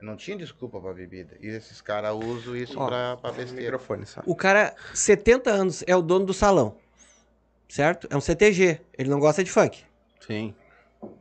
Eu 0.00 0.06
não 0.06 0.16
tinha 0.16 0.36
desculpa 0.36 0.80
pra 0.80 0.92
bebida. 0.94 1.36
E 1.40 1.46
esses 1.48 1.80
caras 1.80 2.14
usam 2.14 2.56
isso 2.56 2.78
Ó, 2.78 2.86
pra, 2.86 3.16
pra 3.18 3.30
O 3.30 3.34
besteira. 3.34 3.62
microfone, 3.72 4.06
sabe? 4.06 4.26
O 4.30 4.34
cara, 4.34 4.74
70 4.94 5.50
anos, 5.50 5.84
é 5.86 5.94
o 5.94 6.00
dono 6.00 6.24
do 6.24 6.32
salão. 6.32 6.76
Certo? 7.68 8.08
É 8.10 8.16
um 8.16 8.20
CTG. 8.20 8.80
Ele 8.98 9.10
não 9.10 9.20
gosta 9.20 9.44
de 9.44 9.50
funk. 9.50 9.84
Sim. 10.26 10.54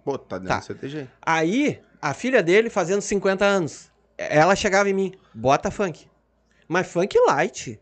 Pô, 0.03 0.17
tá 0.17 0.37
dentro 0.37 0.53
Tá. 0.53 0.59
do 0.59 0.65
CTG. 0.65 1.07
Aí, 1.21 1.81
a 2.01 2.13
filha 2.13 2.41
dele, 2.41 2.69
fazendo 2.69 3.01
50 3.01 3.43
anos, 3.45 3.91
ela 4.17 4.55
chegava 4.55 4.89
em 4.89 4.93
mim, 4.93 5.13
bota 5.33 5.69
funk. 5.69 6.08
Mas 6.69 6.87
funk 6.87 7.17
light. 7.27 7.79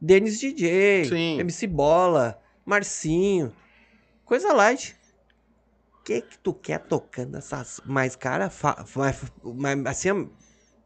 Denis 0.00 0.38
DJ, 0.38 1.04
Sim. 1.04 1.40
MC 1.40 1.66
Bola, 1.66 2.40
Marcinho. 2.64 3.52
Coisa 4.24 4.52
light. 4.52 4.96
O 5.98 6.02
que 6.04 6.22
que 6.22 6.38
tu 6.38 6.54
quer 6.54 6.78
tocando 6.78 7.36
essas... 7.36 7.80
Mas, 7.84 8.14
cara, 8.14 8.48
fa... 8.48 8.86
mas, 8.94 9.20
mas, 9.44 9.86
assim, 9.86 10.30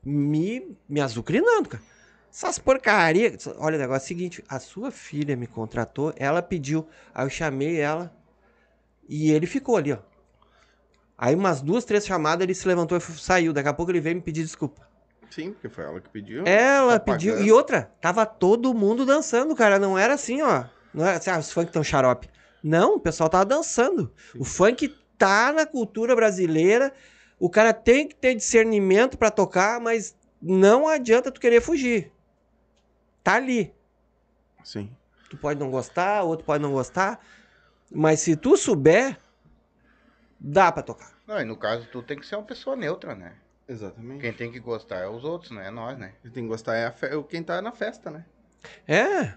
me, 0.03 0.77
me 0.89 1.01
azucrinando, 1.03 1.69
cara. 1.69 1.85
Essas 2.33 2.59
porcarias. 2.59 3.47
Olha, 3.59 3.77
o 3.77 3.81
negócio 3.81 4.03
é 4.03 4.07
o 4.07 4.09
seguinte: 4.09 4.45
a 4.49 4.59
sua 4.59 4.91
filha 4.91 5.37
me 5.37 5.47
contratou, 5.47 6.13
ela 6.17 6.43
pediu. 6.43 6.89
Aí 7.15 7.25
eu 7.25 7.31
chamei 7.31 7.79
ela 7.79 8.13
e 9.09 9.31
ele 9.31 9.47
ficou 9.47 9.77
ali, 9.77 9.93
ó. 9.93 9.99
Aí 11.17 11.35
umas 11.35 11.61
duas, 11.61 11.85
três 11.85 12.05
chamadas, 12.05 12.43
ele 12.43 12.55
se 12.55 12.67
levantou 12.67 12.99
e 12.99 13.01
saiu. 13.01 13.53
Daqui 13.53 13.69
a 13.69 13.73
pouco 13.73 13.93
ele 13.93 14.01
veio 14.01 14.17
me 14.17 14.23
pedir 14.23 14.43
desculpa. 14.43 14.94
Sim, 15.35 15.53
porque 15.53 15.69
foi 15.69 15.85
ela 15.85 16.01
que 16.01 16.09
pediu. 16.09 16.45
Ela 16.47 16.99
Tá 17.01 17.13
pediu. 17.13 17.33
pagando. 17.33 17.47
E 17.49 17.53
outra, 17.53 17.91
tava 18.01 18.25
todo 18.25 18.73
mundo 18.73 19.05
dançando, 19.05 19.55
cara. 19.57 19.79
Não 19.81 19.99
era 19.99 20.15
assim, 20.15 20.41
ó. 20.43 20.65
Não 20.93 21.05
era 21.05 21.19
assim, 21.19 21.31
ah, 21.31 21.39
os 21.39 21.51
funk 21.53 21.73
tão 21.73 21.83
xarope. 21.83 22.29
Não, 22.63 22.95
o 22.97 23.01
pessoal 23.01 23.29
tava 23.29 23.45
dançando. 23.45 24.13
O 24.39 24.45
funk 24.45 24.97
tá 25.19 25.53
na 25.53 25.67
cultura 25.67 26.15
brasileira. 26.15 26.93
O 27.39 27.51
cara 27.51 27.73
tem 27.73 28.07
que 28.07 28.15
ter 28.15 28.35
discernimento 28.37 29.19
pra 29.19 29.31
tocar, 29.31 29.81
mas 29.81 30.17
não 30.41 30.87
adianta 30.87 31.33
tu 31.33 31.41
querer 31.41 31.61
fugir. 31.61 32.13
Tá 33.25 33.35
ali. 33.35 33.75
Sim. 34.63 34.89
Tu 35.29 35.37
pode 35.37 35.59
não 35.59 35.69
gostar, 35.71 36.23
outro 36.23 36.45
pode 36.47 36.63
não 36.63 36.73
gostar. 36.73 37.19
Mas 37.91 38.21
se 38.21 38.37
tu 38.37 38.57
souber, 38.57 39.19
dá 40.39 40.71
pra 40.71 40.83
tocar. 40.83 41.13
Não, 41.27 41.41
e 41.41 41.45
no 41.45 41.57
caso, 41.57 41.89
tu 41.91 42.03
tem 42.03 42.19
que 42.19 42.25
ser 42.27 42.37
uma 42.37 42.45
pessoa 42.45 42.77
neutra, 42.77 43.15
né? 43.17 43.33
Exatamente. 43.69 44.21
Quem 44.21 44.33
tem 44.33 44.53
que 44.53 44.61
gostar 44.61 44.99
é 44.99 45.09
os 45.09 45.25
outros, 45.25 45.51
não 45.51 45.61
é 45.61 45.71
nós, 45.71 45.99
né? 45.99 46.13
Quem 46.23 46.31
tem 46.31 46.43
que 46.45 46.49
gostar 46.49 46.77
é 46.77 46.87
a 46.87 46.93
fe... 46.93 47.09
quem 47.29 47.43
tá 47.43 47.63
na 47.63 47.73
festa, 47.73 48.11
né? 48.11 48.25
É, 48.87 49.35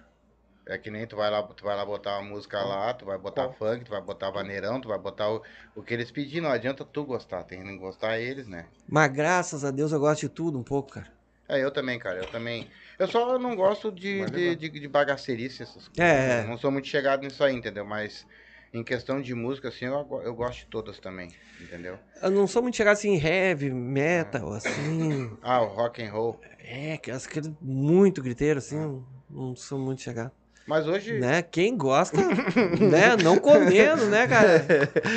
É 0.66 0.78
que 0.78 0.92
nem 0.92 1.08
tu 1.08 1.16
vai 1.16 1.30
lá, 1.32 1.42
tu 1.44 1.64
vai 1.64 1.76
lá 1.76 1.86
botar 1.86 2.20
uma 2.20 2.30
música 2.30 2.62
lá, 2.62 2.94
tu 2.94 3.06
vai 3.06 3.18
botar 3.18 3.50
funk, 3.54 3.86
tu 3.86 3.92
vai 3.92 4.02
botar 4.02 4.30
vaneirão, 4.32 4.82
tu 4.82 4.90
vai 4.90 4.98
botar 5.00 5.30
o, 5.32 5.42
o 5.76 5.82
que 5.82 5.94
eles 5.94 6.12
pedirem. 6.12 6.42
Não 6.42 6.50
adianta 6.52 6.84
tu 6.84 7.06
gostar, 7.06 7.44
tem 7.44 7.64
que 7.64 7.78
gostar 7.78 8.20
eles, 8.20 8.48
né? 8.48 8.66
mas 8.88 9.12
graças 9.12 9.64
a 9.64 9.72
Deus 9.72 9.92
eu 9.94 10.00
gosto 10.00 10.22
de 10.22 10.30
tudo 10.30 10.58
um 10.60 10.64
pouco, 10.64 10.94
cara. 10.94 11.08
É, 11.50 11.64
eu 11.64 11.72
também, 11.72 11.98
cara, 11.98 12.20
eu 12.20 12.28
também. 12.28 12.70
Eu 13.00 13.08
só 13.08 13.40
não 13.40 13.56
gosto 13.56 13.90
de, 13.92 14.20
Vai 14.20 14.30
de, 14.30 14.56
de, 14.58 14.70
de 14.70 14.88
bagaceirice, 14.90 15.64
essas 15.64 15.88
coisas. 15.88 16.00
É. 16.00 16.44
Eu 16.44 16.48
Não 16.50 16.58
sou 16.58 16.70
muito 16.72 16.88
chegado 16.90 17.22
nisso 17.24 17.42
aí, 17.44 17.56
entendeu? 17.56 17.86
Mas 17.86 18.26
em 18.74 18.84
questão 18.84 19.22
de 19.22 19.34
música, 19.34 19.70
assim, 19.70 19.86
eu, 19.86 20.22
eu 20.24 20.36
gosto 20.36 20.60
de 20.60 20.66
todas 20.68 21.00
também, 21.00 21.30
entendeu? 21.60 21.98
Eu 22.22 22.32
não 22.32 22.48
sou 22.48 22.62
muito 22.62 22.76
chegado 22.76 22.94
assim 22.94 23.12
em 23.12 23.24
heavy, 23.24 23.72
metal, 23.72 24.54
assim. 24.54 25.32
Ah, 25.42 25.62
o 25.62 25.68
rock 25.68 26.04
and 26.04 26.12
roll. 26.12 26.40
É, 26.60 26.98
que 26.98 27.10
as 27.10 27.28
muito 27.62 28.22
griteiro, 28.22 28.60
assim, 28.60 28.76
não, 28.76 29.06
não 29.30 29.56
sou 29.56 29.80
muito 29.80 30.02
chegado. 30.02 30.32
Mas 30.68 30.86
hoje, 30.86 31.18
Né? 31.18 31.42
Quem 31.42 31.78
gosta, 31.78 32.18
né? 32.78 33.16
Não 33.24 33.38
comendo, 33.40 34.06
né, 34.08 34.28
cara? 34.28 34.66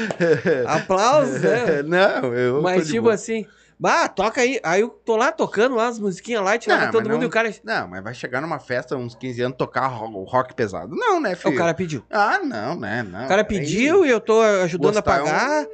Aplausos, 0.65 1.43
né? 1.43 1.83
Não, 1.83 2.33
eu. 2.33 2.63
Mas 2.63 2.87
tipo 2.89 3.09
assim, 3.09 3.45
bah, 3.81 4.07
toca 4.09 4.43
aí. 4.43 4.61
Aí 4.63 4.83
eu 4.83 4.91
tô 4.91 5.17
lá 5.17 5.33
tocando 5.33 5.75
lá 5.75 5.87
as 5.89 5.99
musiquinhas 5.99 6.45
light 6.45 6.69
lá 6.69 6.85
Não, 6.85 6.91
todo 6.93 7.05
mundo 7.09 7.17
não- 7.17 7.23
e 7.23 7.27
o 7.27 7.31
cara. 7.31 7.53
Não, 7.65 7.89
mas 7.89 8.05
vai 8.05 8.13
chegar 8.15 8.41
numa 8.43 8.59
festa, 8.59 8.95
uns 8.97 9.15
15 9.15 9.41
anos, 9.41 9.57
tocar 9.57 9.87
ro- 9.87 10.23
rock 10.25 10.55
pesado. 10.55 10.95
Não, 10.95 11.19
né, 11.19 11.35
filho? 11.35 11.55
O 11.55 11.59
cara 11.59 11.73
pediu. 11.73 12.05
Ah, 12.11 12.39
não, 12.41 12.77
né? 12.79 13.03
Não, 13.03 13.25
O 13.25 13.29
cara 13.29 13.43
peraí. 13.43 13.61
pediu 13.65 14.05
e 14.05 14.11
eu 14.11 14.21
tô 14.21 14.41
ajudando 14.43 14.95
Gostar 14.95 15.15
a 15.15 15.19
é 15.19 15.23
um- 15.23 15.25
pagar. 15.25 15.67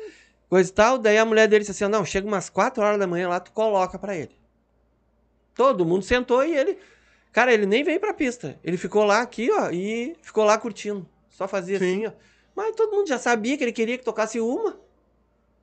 Coisa 0.49 0.71
e 0.71 0.73
tal. 0.73 0.99
Daí 0.99 1.19
a 1.19 1.25
mulher 1.25 1.49
dele 1.49 1.65
disse 1.65 1.73
assim: 1.85 1.91
não, 1.91 2.05
chega 2.05 2.27
umas 2.27 2.49
4 2.49 2.81
horas 2.83 2.99
da 3.01 3.07
manhã 3.07 3.29
lá, 3.29 3.41
tu 3.41 3.51
coloca 3.51 3.99
pra 3.99 4.15
ele. 4.17 4.31
Todo 5.55 5.85
mundo 5.85 6.03
sentou 6.05 6.45
e 6.45 6.55
ele. 6.57 6.79
Cara, 7.33 7.53
ele 7.53 7.67
nem 7.67 7.83
veio 7.83 7.99
pra 8.01 8.15
pista. 8.15 8.59
Ele 8.63 8.77
ficou 8.77 9.05
lá 9.05 9.21
aqui, 9.21 9.51
ó, 9.51 9.71
e 9.71 10.17
ficou 10.23 10.45
lá 10.45 10.57
curtindo. 10.57 11.07
Só 11.29 11.47
fazia 11.49 11.79
Sim. 11.79 12.07
assim, 12.07 12.07
ó. 12.07 12.13
Mas 12.55 12.75
todo 12.75 12.95
mundo 12.97 13.09
já 13.09 13.19
sabia 13.19 13.57
que 13.59 13.65
ele 13.65 13.73
queria 13.73 13.99
que 13.99 14.05
tocasse 14.05 14.41
uma. 14.41 14.79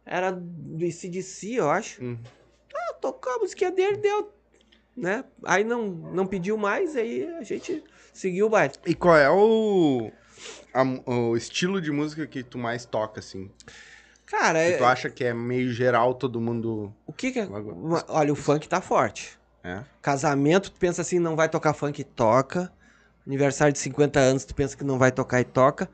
Era 0.06 0.32
do 0.32 0.84
ICDC, 0.86 1.54
eu 1.56 1.70
acho. 1.70 2.04
Hum. 2.04 2.18
Ah, 2.76 2.94
tocou 3.02 3.32
a 3.34 3.40
musiquinha 3.40 3.72
dele, 3.72 3.98
deu. 3.98 4.32
Né? 4.96 5.24
Aí 5.46 5.64
não, 5.64 5.88
não 5.88 6.26
pediu 6.28 6.58
mais, 6.58 6.96
aí 6.96 7.26
a 7.38 7.44
gente 7.44 7.84
seguiu 8.14 8.46
o 8.48 8.50
baile. 8.50 8.74
E 8.86 8.94
qual 8.94 9.18
é 9.18 9.30
o, 9.30 10.12
a- 10.74 10.84
o 11.12 11.36
estilo 11.36 11.82
de 11.82 11.92
música 11.92 12.28
que 12.28 12.44
tu 12.44 12.58
mais 12.58 12.86
toca, 12.86 13.20
assim? 13.20 13.50
Cara, 14.26 14.60
Que 14.64 14.74
é- 14.74 14.78
tu 14.78 14.84
acha 14.86 15.10
que 15.10 15.24
é 15.24 15.34
meio 15.34 15.72
geral, 15.72 16.14
todo 16.14 16.40
mundo... 16.40 16.94
o 17.08 17.14
que 17.14 17.32
que 17.32 17.40
é. 17.40 17.48
Olha, 18.08 18.32
o 18.34 18.36
funk 18.36 18.68
tá 18.68 18.82
forte. 18.82 19.38
É? 19.64 19.82
Casamento, 20.02 20.70
tu 20.72 20.80
pensa 20.80 21.02
assim, 21.02 21.18
não 21.20 21.36
vai 21.36 21.48
tocar 21.50 21.74
funk, 21.74 22.04
toca. 22.04 22.72
Aniversário 23.26 23.72
de 23.74 23.80
50 23.80 24.20
anos, 24.20 24.44
tu 24.46 24.54
pensa 24.54 24.76
que 24.76 24.84
não 24.84 24.98
vai 25.00 25.12
tocar 25.12 25.40
e 25.40 25.46
toca. 25.46 25.90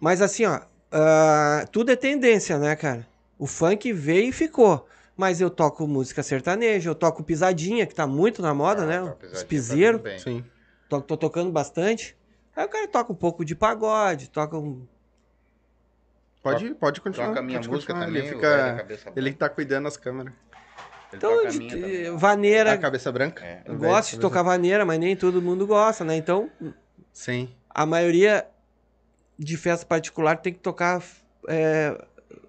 Mas 0.00 0.20
assim, 0.20 0.44
ó, 0.44 0.60
ah, 0.90 1.64
tudo 1.70 1.90
é 1.92 1.96
tendência, 1.96 2.58
né, 2.58 2.74
cara? 2.76 3.06
O 3.38 3.46
funk 3.46 3.92
veio 3.92 4.28
e 4.28 4.32
ficou. 4.32 4.86
Mas 5.16 5.40
eu 5.40 5.48
toco 5.48 5.86
música 5.86 6.22
sertaneja, 6.22 6.90
eu 6.90 6.94
toco 6.94 7.22
pisadinha, 7.24 7.86
que 7.86 7.94
tá 7.94 8.06
muito 8.06 8.42
na 8.42 8.52
moda, 8.52 8.82
Ah, 8.82 8.86
né? 8.86 9.00
tá, 9.18 9.26
Os 9.28 9.40
tá 9.40 9.46
piseiros, 9.46 10.00
bem. 10.02 10.18
Sim. 10.18 10.44
tô, 10.88 11.00
tô 11.00 11.16
tocando 11.16 11.50
bastante. 11.50 12.14
Aí 12.54 12.64
o 12.66 12.68
cara 12.68 12.86
toca 12.88 13.12
um 13.12 13.16
pouco 13.16 13.44
de 13.44 13.54
pagode, 13.54 14.28
toca 14.30 14.56
um. 14.58 14.86
Pode, 16.42 16.74
pode 16.74 17.00
continuar. 17.00 17.28
Toca 17.28 17.40
a 17.40 17.42
minha 17.42 17.58
pode 17.58 17.70
música 17.70 17.92
continuar. 17.92 18.06
também, 18.06 18.22
Ele, 18.22 18.30
velho 18.38 18.40
da 18.42 18.84
fica, 18.94 19.12
ele 19.16 19.32
tá 19.32 19.48
cuidando 19.48 19.84
das 19.84 19.96
câmeras. 19.96 20.32
Ele 21.12 21.16
Então, 21.16 21.46
de- 21.48 21.58
minha 21.58 21.70
também. 21.74 22.06
A 22.08 22.12
vaneira. 22.16 22.78
cabeça 22.78 23.10
branca? 23.10 23.44
É. 23.44 23.62
Eu 23.64 23.76
gosto 23.76 24.12
de 24.12 24.20
tocar 24.20 24.42
vaneira, 24.42 24.84
mas 24.84 24.98
nem 25.00 25.16
todo 25.16 25.40
mundo 25.42 25.66
gosta, 25.66 26.04
né? 26.04 26.14
Então, 26.16 26.50
Sim. 27.12 27.48
a 27.70 27.84
maioria 27.86 28.46
de 29.38 29.56
festa 29.56 29.84
particular 29.86 30.36
tem 30.36 30.52
que 30.52 30.60
tocar 30.60 31.02
é, 31.48 32.04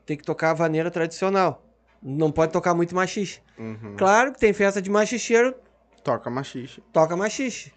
tem 0.05 0.15
que 0.17 0.23
tocar 0.23 0.51
a 0.51 0.53
vaneira 0.53 0.89
tradicional. 0.91 1.63
Não 2.01 2.31
pode 2.31 2.51
tocar 2.53 2.73
muito 2.73 2.93
machixe. 2.95 3.41
Uhum. 3.57 3.95
Claro 3.97 4.31
que 4.33 4.39
tem 4.39 4.53
festa 4.53 4.81
de 4.81 4.89
machicheiro, 4.89 5.55
Toca 6.03 6.29
machixe. 6.29 6.81
toca 6.93 7.15
machixe. 7.17 7.73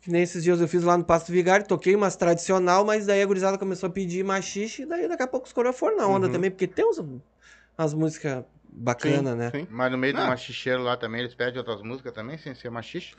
Que 0.00 0.10
nem 0.10 0.22
esses 0.22 0.42
dias 0.42 0.60
eu 0.60 0.66
fiz 0.66 0.82
lá 0.82 0.98
no 0.98 1.04
Pasto 1.04 1.30
Vigário, 1.30 1.64
toquei 1.66 1.94
umas 1.94 2.16
tradicional, 2.16 2.84
mas 2.84 3.06
daí 3.06 3.22
a 3.22 3.26
gurizada 3.26 3.56
começou 3.56 3.86
a 3.88 3.90
pedir 3.90 4.24
machixe, 4.24 4.82
e 4.82 4.86
daí 4.86 5.06
daqui 5.06 5.22
a 5.22 5.28
pouco 5.28 5.46
os 5.46 5.52
coroas 5.52 5.78
foram 5.78 5.96
na 5.98 6.06
onda 6.08 6.26
Uhum. 6.26 6.32
também, 6.32 6.50
porque 6.50 6.66
tem 6.66 6.84
uns, 6.84 6.98
umas 6.98 7.94
músicas 7.94 8.42
bacanas, 8.64 9.36
né? 9.36 9.50
Sim. 9.54 9.68
Mas 9.70 9.92
no 9.92 9.98
meio 9.98 10.12
do 10.14 10.20
Ah. 10.20 10.26
machicheiro 10.26 10.82
lá 10.82 10.96
também, 10.96 11.20
eles 11.20 11.34
pedem 11.34 11.58
outras 11.58 11.82
músicas 11.82 12.12
também, 12.12 12.36
sem 12.36 12.52
ser 12.54 12.68
machixe. 12.70 13.14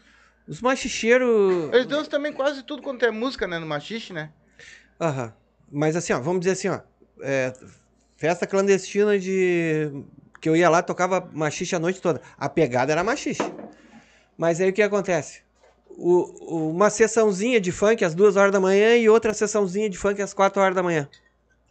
Os 0.46 0.60
machicheiros... 0.60 1.72
Eles 1.72 1.86
dançam 1.86 2.10
também 2.10 2.34
quase 2.34 2.64
tudo 2.64 2.82
quanto 2.82 3.06
é 3.06 3.12
música, 3.12 3.48
né, 3.48 3.60
no 3.60 3.66
machixe, 3.66 4.12
né? 4.12 4.32
Aham. 5.00 5.34
Mas 5.72 5.96
assim, 5.96 6.12
ó, 6.12 6.20
vamos 6.20 6.42
dizer 6.42 6.52
assim, 6.52 6.68
ó. 6.68 6.82
é, 7.22 7.54
festa 8.24 8.48
clandestina 8.48 9.20
de. 9.20 9.92
Que 10.40 10.48
eu 10.48 10.56
ia 10.56 10.70
lá, 10.70 10.82
tocava 10.82 11.30
machixe 11.34 11.76
a 11.76 11.80
noite 11.80 12.02
toda. 12.02 12.22
A 12.38 12.48
pegada 12.48 12.94
era 12.94 13.04
machixe. 13.04 13.44
Mas 14.38 14.62
aí 14.62 14.70
o 14.70 14.74
que 14.74 14.82
acontece? 14.82 15.42
O- 15.90 16.70
uma 16.70 16.90
sessãozinha 16.90 17.60
de 17.60 17.70
funk 17.72 18.04
às 18.04 18.16
duas 18.16 18.38
horas 18.38 18.54
da 18.54 18.62
manhã 18.62 18.96
e 18.96 19.10
outra 19.10 19.34
sessãozinha 19.34 19.90
de 19.90 19.98
funk 19.98 20.22
às 20.22 20.34
quatro 20.34 20.62
horas 20.62 20.74
da 20.74 20.82
manhã. 20.82 21.10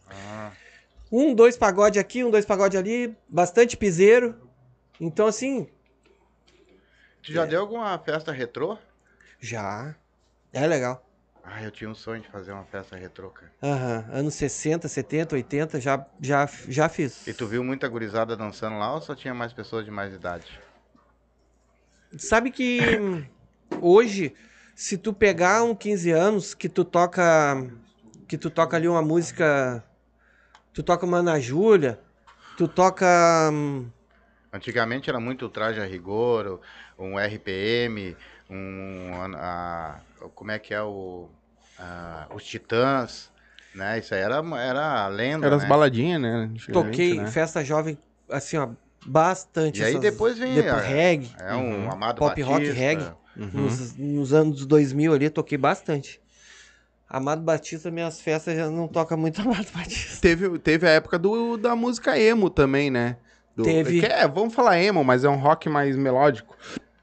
Ah, 0.07 0.51
Um, 1.11 1.33
dois 1.33 1.57
pagode 1.57 1.97
aqui, 1.97 2.23
um, 2.23 2.29
dois 2.29 2.45
pagode 2.45 2.77
ali, 2.77 3.15
bastante 3.27 3.75
piseiro. 3.75 4.35
Então, 5.01 5.25
assim, 5.25 5.67
tu 7.23 7.31
já 7.31 7.45
deu 7.45 7.61
alguma 7.61 7.97
festa 7.97 8.31
retrô? 8.31 8.77
já. 9.39 9.95
É 10.51 10.67
legal. 10.67 11.03
Ah, 11.43 11.61
eu 11.63 11.71
tinha 11.71 11.89
um 11.89 11.95
sonho 11.95 12.21
de 12.21 12.27
fazer 12.29 12.51
uma 12.51 12.65
festa 12.65 12.95
retrô, 12.95 13.29
cara. 13.29 13.51
Aham. 13.61 14.05
Anos 14.11 14.35
60, 14.35 14.87
70, 14.87 15.35
80, 15.35 15.79
já, 15.79 16.05
já, 16.21 16.45
já 16.67 16.89
fiz. 16.89 17.27
E 17.27 17.33
tu 17.33 17.47
viu 17.47 17.63
muita 17.63 17.87
gurizada 17.87 18.35
dançando 18.35 18.77
lá 18.77 18.93
ou 18.93 19.01
só 19.01 19.15
tinha 19.15 19.33
mais 19.33 19.53
pessoas 19.53 19.85
de 19.85 19.91
mais 19.91 20.13
idade? 20.13 20.59
Sabe 22.17 22.51
que 22.51 22.99
hoje, 23.81 24.33
se 24.75 24.97
tu 24.97 25.13
pegar 25.13 25.63
um 25.63 25.73
15 25.75 26.11
anos 26.11 26.53
que 26.53 26.69
tu 26.69 26.85
toca 26.85 27.55
que 28.27 28.37
tu 28.37 28.49
toca 28.49 28.77
ali 28.77 28.87
uma 28.87 29.01
música, 29.01 29.83
tu 30.73 30.83
toca 30.83 31.05
uma 31.05 31.19
Ana 31.19 31.39
Júlia, 31.39 31.99
tu 32.57 32.67
toca 32.67 33.49
hum, 33.51 33.89
Antigamente 34.51 35.09
era 35.09 35.19
muito 35.19 35.49
traje 35.49 35.81
a 35.81 35.85
rigor, 35.85 36.61
um 36.97 37.19
RPM, 37.19 38.15
um. 38.49 39.35
a- 39.35 39.99
como 40.29 40.51
é 40.51 40.59
que 40.59 40.73
é 40.73 40.81
o. 40.81 41.27
os 42.35 42.43
Titãs, 42.43 43.31
né? 43.75 43.99
Isso 43.99 44.13
aí 44.13 44.21
era, 44.21 44.41
era 44.57 45.05
a 45.05 45.07
lenda. 45.07 45.45
Era 45.47 45.55
as 45.55 45.63
né? 45.63 45.69
baladinhas, 45.69 46.21
né? 46.21 46.49
toquei 46.71 47.15
né? 47.15 47.27
festa 47.27 47.63
jovem 47.63 47.97
assim, 48.29 48.57
ó, 48.57 48.69
bastante 49.05 49.81
E 49.81 49.83
aí 49.83 49.89
essas- 49.91 50.01
depois 50.01 50.37
vem 50.37 50.53
depois 50.55 50.73
a- 50.75 50.79
reggae, 50.87 51.35
É 51.39 51.53
um 51.53 51.83
Uhum. 51.85 51.91
amado 51.91 52.17
Pop 52.17 52.41
rock, 52.41 52.53
Batista. 52.59 52.73
reggae. 52.79 53.11
Uhum. 53.35 53.49
nos, 53.53 53.97
nos 53.97 54.33
anos 54.33 54.63
2000 54.65 55.11
ali, 55.13 55.27
toquei 55.29 55.57
bastante. 55.57 56.21
Amado 57.09 57.41
Batista, 57.41 57.91
minhas 57.91 58.21
festas 58.21 58.55
já 58.55 58.69
não 58.69 58.87
toca 58.87 59.17
muito 59.17 59.41
Amado 59.41 59.67
Batista. 59.75 60.21
Teve, 60.21 60.57
teve 60.59 60.87
a 60.87 60.91
época 60.91 61.17
do, 61.19 61.57
da 61.57 61.75
música 61.75 62.17
emo 62.17 62.49
também, 62.49 62.89
né? 62.91 63.17
Do- 63.55 63.63
Teve. 63.63 63.99
que 63.99 64.05
é, 64.05 64.27
vamos 64.27 64.53
falar 64.53 64.79
emo, 64.81 65.03
mas 65.03 65.23
é 65.23 65.29
um 65.29 65.35
rock 65.37 65.67
mais 65.69 65.95
melódico. 65.95 66.55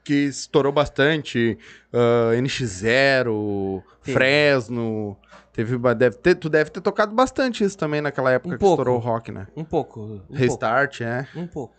Que 0.03 0.13
estourou 0.25 0.71
bastante. 0.71 1.57
ah, 1.93 2.31
NX0, 2.35 3.83
Teve. 4.03 4.13
Fresno. 4.13 5.17
Teve, 5.53 5.77
deve 5.95 6.15
ter, 6.17 6.35
tu 6.35 6.49
deve 6.49 6.69
ter 6.69 6.79
tocado 6.81 7.13
bastante 7.13 7.63
isso 7.63 7.77
também 7.77 7.99
naquela 8.01 8.31
época 8.31 8.55
Um 8.55 8.57
que 8.57 8.59
pouco. 8.59 8.81
estourou 8.81 8.95
o 8.97 9.01
rock, 9.01 9.31
né? 9.31 9.47
Um 9.55 9.63
pouco. 9.65 9.99
Um 10.01 10.17
pouco. 10.19 10.33
Restart, 10.33 11.01
é. 11.01 11.27
Um 11.35 11.45
pouco. 11.45 11.75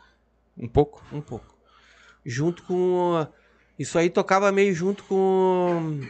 Um 0.59 0.69
pouco. 0.69 1.03
Um 1.13 1.21
pouco. 1.21 1.57
Junto 2.25 2.63
com. 2.65 3.27
Isso 3.79 3.99
aí 3.99 4.11
tocava 4.11 4.53
meio 4.53 4.75
junto 4.75 5.03
com. 5.05 6.01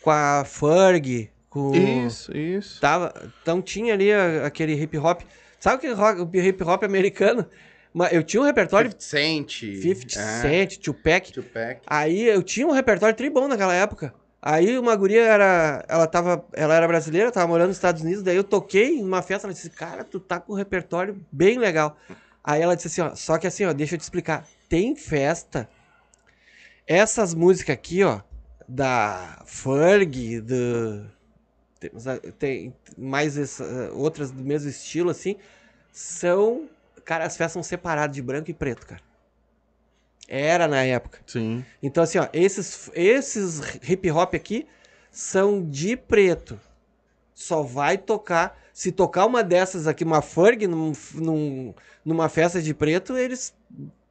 Com 0.00 0.10
a 0.10 0.44
Ferg. 0.46 1.30
Com. 1.50 1.74
Isso, 1.74 2.34
isso. 2.36 2.80
Tava, 2.80 3.12
então 3.42 3.60
tinha 3.60 3.92
ali 3.92 4.12
aquele 4.12 4.74
hip 4.80 4.96
hop. 4.98 5.22
Sabe 5.58 5.76
aquele 5.76 5.94
rock, 5.94 6.20
o 6.20 6.30
hip 6.40 6.62
hop 6.62 6.84
americano? 6.84 7.44
Mas 7.98 8.12
eu 8.12 8.22
tinha 8.22 8.42
um 8.42 8.44
repertório 8.44 8.90
50 8.90 9.02
Cent. 9.02 9.60
50 9.80 10.20
é, 10.20 10.40
Cent, 10.42 10.76
Tupac. 10.80 11.32
Tupac. 11.32 11.80
Aí 11.86 12.24
eu 12.24 12.42
tinha 12.42 12.66
um 12.66 12.70
repertório 12.70 13.16
tribom 13.16 13.48
naquela 13.48 13.72
época. 13.72 14.12
Aí 14.42 14.76
uma 14.76 14.94
guria 14.94 15.22
era. 15.22 15.82
Ela 15.88 16.06
tava. 16.06 16.44
Ela 16.52 16.74
era 16.74 16.86
brasileira, 16.86 17.32
tava 17.32 17.46
morando 17.48 17.68
nos 17.68 17.78
Estados 17.78 18.02
Unidos, 18.02 18.22
daí 18.22 18.36
eu 18.36 18.44
toquei 18.44 19.00
numa 19.00 19.22
festa, 19.22 19.46
ela 19.46 19.54
disse, 19.54 19.70
cara, 19.70 20.04
tu 20.04 20.20
tá 20.20 20.38
com 20.38 20.52
um 20.52 20.56
repertório 20.56 21.18
bem 21.32 21.56
legal. 21.58 21.96
Aí 22.44 22.60
ela 22.60 22.76
disse 22.76 22.88
assim, 22.88 23.00
ó, 23.00 23.14
só 23.14 23.38
que 23.38 23.46
assim, 23.46 23.64
ó, 23.64 23.72
deixa 23.72 23.94
eu 23.94 23.98
te 23.98 24.02
explicar. 24.02 24.46
Tem 24.68 24.94
festa. 24.94 25.66
Essas 26.86 27.32
músicas 27.34 27.72
aqui, 27.72 28.04
ó, 28.04 28.20
da 28.68 29.42
Ferg, 29.46 30.42
do. 30.42 31.06
Tem 32.38 32.74
mais 32.96 33.38
essa- 33.38 33.90
outras 33.94 34.30
do 34.30 34.44
mesmo 34.44 34.68
estilo, 34.68 35.08
assim. 35.08 35.36
São. 35.90 36.68
Cara, 37.06 37.24
as 37.24 37.36
festas 37.36 37.52
são 37.52 37.62
separadas 37.62 38.14
de 38.14 38.20
branco 38.20 38.50
e 38.50 38.54
preto, 38.54 38.86
cara. 38.86 39.00
Era 40.28 40.66
na 40.66 40.82
época. 40.82 41.20
Sim. 41.24 41.64
Então, 41.82 42.02
assim, 42.02 42.18
ó, 42.18 42.26
esses, 42.32 42.90
esses 42.94 43.60
hip 43.88 44.10
hop 44.10 44.34
aqui 44.34 44.66
são 45.10 45.64
de 45.64 45.96
preto. 45.96 46.60
Só 47.34 47.62
vai 47.62 47.96
tocar. 47.96 48.58
Se 48.72 48.90
tocar 48.92 49.24
uma 49.24 49.42
dessas 49.42 49.86
aqui, 49.86 50.02
uma 50.04 50.20
Ferg, 50.20 50.66
num, 50.66 50.92
num- 51.14 51.72
numa 52.04 52.28
festa 52.28 52.60
de 52.60 52.74
preto, 52.74 53.16
eles 53.16 53.54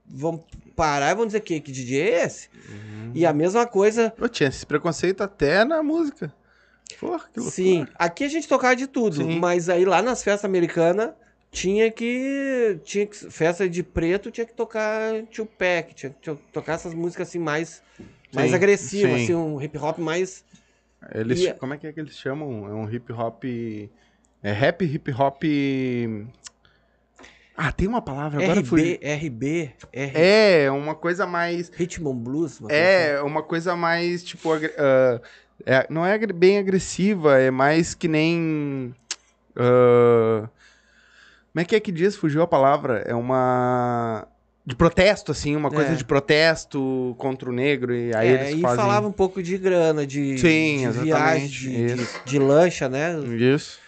vão 0.06 0.44
parar 0.76 1.12
e 1.12 1.16
vão 1.16 1.26
dizer 1.26 1.42
que, 1.42 1.60
que 1.60 1.72
DJ 1.72 2.02
é 2.02 2.24
esse? 2.26 2.50
E 3.14 3.26
a 3.26 3.34
mesma 3.34 3.68
coisa. 3.68 4.14
Eu 4.18 4.30
tinha 4.30 4.48
esse 4.50 4.66
preconceito 4.66 5.22
até 5.22 5.66
na 5.66 5.84
música. 5.84 6.34
Porra, 7.00 7.26
que 7.32 7.40
loucura. 7.40 7.52
Sim, 7.52 7.86
aqui 7.96 8.24
a 8.24 8.30
gente 8.30 8.48
tocava 8.48 8.76
de 8.76 8.88
tudo, 8.88 9.18
Sim. 9.18 9.38
mas 9.40 9.68
aí 9.70 9.84
lá 9.86 10.02
nas 10.02 10.24
festas 10.24 10.46
americanas 10.46 11.12
tinha 11.56 11.90
que. 11.92 12.80
Tinha 12.84 13.06
que. 13.08 13.16
Festa 13.32 13.68
de 13.70 13.82
preto 13.82 14.30
tinha 14.30 14.46
que 14.46 14.54
tocar 14.54 15.24
Tupac, 15.34 15.94
tinha 15.96 16.10
que 16.12 16.20
to- 16.22 16.40
tocar 16.52 16.74
essas 16.74 16.94
músicas 16.94 17.30
assim 17.30 17.40
mais. 17.40 17.82
Mais 18.34 18.50
Sim, 18.50 18.56
agressivas, 18.56 19.18
sim. 19.20 19.24
assim, 19.24 19.36
um 19.36 19.62
hip 19.62 19.78
hop 19.78 19.98
mais. 19.98 20.44
Eles, 21.14 21.40
E- 21.42 21.54
Como 21.54 21.74
é 21.74 21.78
que 21.78 21.88
é 21.88 21.94
que 21.94 22.00
eles 22.00 22.18
chamam? 22.18 22.68
É 22.68 22.74
um 22.74 22.92
hip 22.92 23.12
hop. 23.14 23.44
É 24.44 24.52
rap 24.52 24.84
hip 24.84 25.12
hop. 25.14 25.44
Ah, 27.58 27.72
tem 27.72 27.88
uma 27.88 28.02
palavra 28.02 28.44
agora. 28.44 28.60
RB, 28.60 28.68
fugiu. 28.68 29.00
RB, 29.02 29.72
R, 29.94 30.12
É, 30.14 30.70
uma 30.72 30.94
coisa 30.94 31.26
mais. 31.26 31.72
And 31.80 32.14
Blues. 32.16 32.60
uma 32.60 32.68
coisa 32.68 32.84
assim. 32.84 33.12
É, 33.16 33.22
uma 33.22 33.44
coisa 33.44 33.76
mais, 33.78 34.24
tipo. 34.24 34.52
ah, 34.54 35.22
é, 35.66 35.88
não 35.90 36.06
é 36.06 36.18
bem 36.28 36.58
agressiva, 36.58 37.40
é 37.40 37.50
mais 37.50 37.96
que 37.96 38.10
nem. 38.10 38.94
ah, 39.56 40.50
Como 41.56 41.62
é 41.62 41.66
que 41.66 41.74
é 41.74 41.80
que 41.80 41.90
diz? 41.90 42.18
Fugiu 42.18 42.42
a 42.42 42.48
palavra. 42.48 43.02
É 43.08 43.16
uma. 43.16 44.28
De 44.66 44.76
protesto, 44.76 45.32
assim, 45.32 45.56
uma 45.56 45.70
coisa 45.72 45.94
É. 45.94 45.96
de 45.96 46.04
protesto 46.04 47.16
contra 47.18 47.50
o 47.50 47.54
negro. 47.54 47.96
E 47.96 48.14
aí 48.14 48.28
é, 48.28 48.32
eles 48.34 48.58
e 48.58 48.62
fazem. 48.62 48.76
falava 48.78 49.08
um 49.08 49.12
pouco 49.14 49.42
de 49.42 49.58
grana, 49.58 50.06
de, 50.06 50.38
Sim, 50.38 50.92
de 50.92 51.00
viagem, 51.00 51.48
de, 51.48 51.96
de, 51.96 52.08
de 52.26 52.40
lancha, 52.40 52.90
né? 52.90 53.18
Isso. 53.40 53.80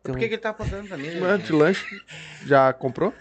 Então, 0.00 0.14
Por 0.14 0.18
que, 0.18 0.26
que 0.26 0.34
ele 0.34 0.40
tá 0.42 0.48
apontando 0.50 0.88
pra 0.88 0.96
mim? 0.96 1.10
Mas 1.20 1.36
gente? 1.36 1.46
de 1.46 1.52
lanche. 1.52 2.00
Já 2.44 2.72
comprou? 2.72 3.14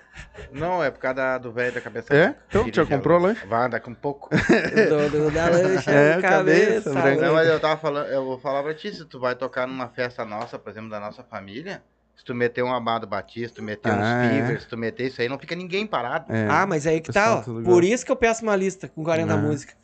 Não, 0.51 0.83
é 0.83 0.89
por 0.89 0.97
causa 0.99 1.15
da- 1.17 1.37
do 1.37 1.51
velho 1.51 1.71
da 1.71 1.79
cabeça. 1.81 2.11
É? 2.11 2.33
Então, 2.49 2.67
já 2.73 2.83
comprou 2.87 3.19
a- 3.19 3.21
lanche? 3.21 3.45
Vai, 3.45 3.69
daqui 3.69 3.87
um 3.87 3.93
pouco. 3.93 4.29
do, 4.89 5.09
do, 5.11 5.31
da 5.31 5.47
lancha, 5.47 5.91
É, 5.91 6.19
cabeça, 6.19 6.91
cabeça. 6.91 7.21
Não, 7.27 7.33
mas 7.35 7.47
eu 7.47 7.59
tava 7.59 7.79
falando, 7.79 8.07
eu 8.07 8.25
vou 8.25 8.39
falar 8.39 8.63
pra 8.63 8.73
ti, 8.73 8.91
se 8.95 9.05
tu 9.05 9.19
vai 9.19 9.35
tocar 9.35 9.67
numa 9.67 9.89
festa 9.89 10.25
nossa, 10.25 10.57
por 10.57 10.71
exemplo, 10.71 10.89
da 10.89 10.99
nossa 10.99 11.21
família, 11.23 11.83
se 12.21 12.25
tu 12.25 12.35
meter 12.35 12.63
um 12.63 12.71
Amado 12.71 13.07
Batista, 13.07 13.55
tu 13.55 13.63
meter 13.63 13.89
Ah, 13.91 13.95
uns 13.95 14.05
é. 14.05 14.29
Fevers, 14.29 14.61
se 14.63 14.69
tu 14.69 14.77
meter 14.77 15.07
isso 15.07 15.19
aí, 15.19 15.27
não 15.27 15.39
fica 15.39 15.55
ninguém 15.55 15.87
parado. 15.87 16.31
É. 16.31 16.45
Ah, 16.47 16.67
mas 16.67 16.85
aí 16.85 17.01
que 17.01 17.11
tá, 17.11 17.39
ó. 17.39 17.41
Por 17.63 17.83
isso 17.83 18.05
que 18.05 18.11
eu 18.11 18.15
peço 18.15 18.43
uma 18.43 18.55
lista 18.55 18.87
com 18.87 19.03
40 19.03 19.33
Ah. 19.33 19.37
músicas. 19.37 19.75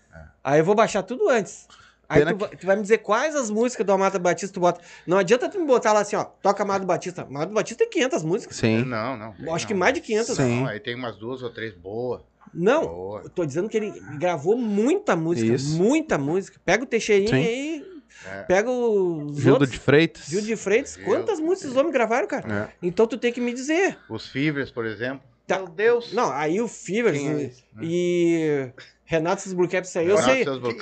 Aí 0.44 0.60
eu 0.60 0.64
vou 0.66 0.76
baixar 0.76 1.02
tudo 1.02 1.28
antes. 1.30 1.68
Aí 2.08 2.24
tu, 2.24 2.38
vai- 2.38 2.50
tu 2.56 2.66
vai 2.68 2.76
me 2.76 2.84
dizer 2.84 3.00
quais 3.00 3.36
as 3.36 3.50
músicas 3.50 3.84
do 3.84 3.92
Amado 3.92 4.20
Batista 4.20 4.54
tu 4.54 4.60
bota. 4.60 4.80
Não 5.08 5.18
adianta 5.18 5.50
tu 5.50 5.60
me 5.60 5.66
botar 5.66 5.94
lá 5.94 6.02
assim, 6.02 6.16
ó, 6.16 6.26
toca 6.26 6.62
Amado 6.62 6.86
Batista. 6.86 7.24
Amado 7.24 7.52
Batista 7.52 7.80
tem 7.80 7.90
500 7.90 8.22
músicas. 8.24 8.56
Sim. 8.56 8.84
Não, 8.86 9.18
não. 9.18 9.34
Eu 9.40 9.56
acho 9.56 9.66
não. 9.66 9.68
que 9.70 9.74
mais 9.74 9.94
de 9.96 10.02
500. 10.02 10.38
Sim. 10.38 10.60
Não, 10.62 10.68
aí 10.68 10.80
tem 10.80 10.94
umas 10.94 11.18
duas 11.18 11.42
ou 11.42 11.50
três 11.50 11.74
boas. 11.74 12.22
Não, 12.54 12.86
Boa. 12.86 13.22
eu 13.24 13.30
tô 13.30 13.44
dizendo 13.46 13.68
que 13.68 13.76
ele 13.76 13.92
gravou 14.20 14.56
muita 14.56 15.16
música, 15.16 15.54
Isso. 15.56 15.76
muita 15.76 16.18
música. 16.20 16.58
Pega 16.64 16.84
o 16.84 16.88
Teixeirinha 16.88 17.30
Sim. 17.30 17.36
aí, 17.46 17.77
É. 18.26 18.44
pega 18.44 18.70
os 18.70 19.36
Gildo 19.38 19.52
outros. 19.52 19.72
de 19.72 19.80
Freitas. 19.80 20.26
Gil 20.26 20.42
de 20.42 20.56
Freitas, 20.56 20.98
quantas 20.98 21.40
músicas 21.40 21.72
os 21.72 21.78
homens 21.78 21.94
gravaram, 21.94 22.28
cara? 22.28 22.72
É. 22.72 22.88
Então 22.88 23.06
tu 23.08 23.18
tem 23.18 23.32
que 23.32 23.40
me 23.42 23.54
dizer. 23.54 23.98
Os 24.10 24.28
Fevers, 24.28 24.72
por 24.72 24.86
exemplo. 24.86 25.22
Tá. 25.46 25.58
Meu 25.60 25.68
Deus. 25.70 26.12
Não, 26.12 26.30
aí 26.32 26.60
o 26.60 26.68
Fevers 26.68 27.18
Quem 27.18 27.30
é 27.30 27.34
e- 27.34 27.46
esse? 27.46 27.64
e 27.82 28.70
Renato 29.06 29.56
Blue 29.56 29.70
Caps, 29.70 29.96
aí 29.96 30.10
eu 30.10 30.18
sei. 30.18 30.44
Seus 30.44 30.58
Blue. 30.58 30.76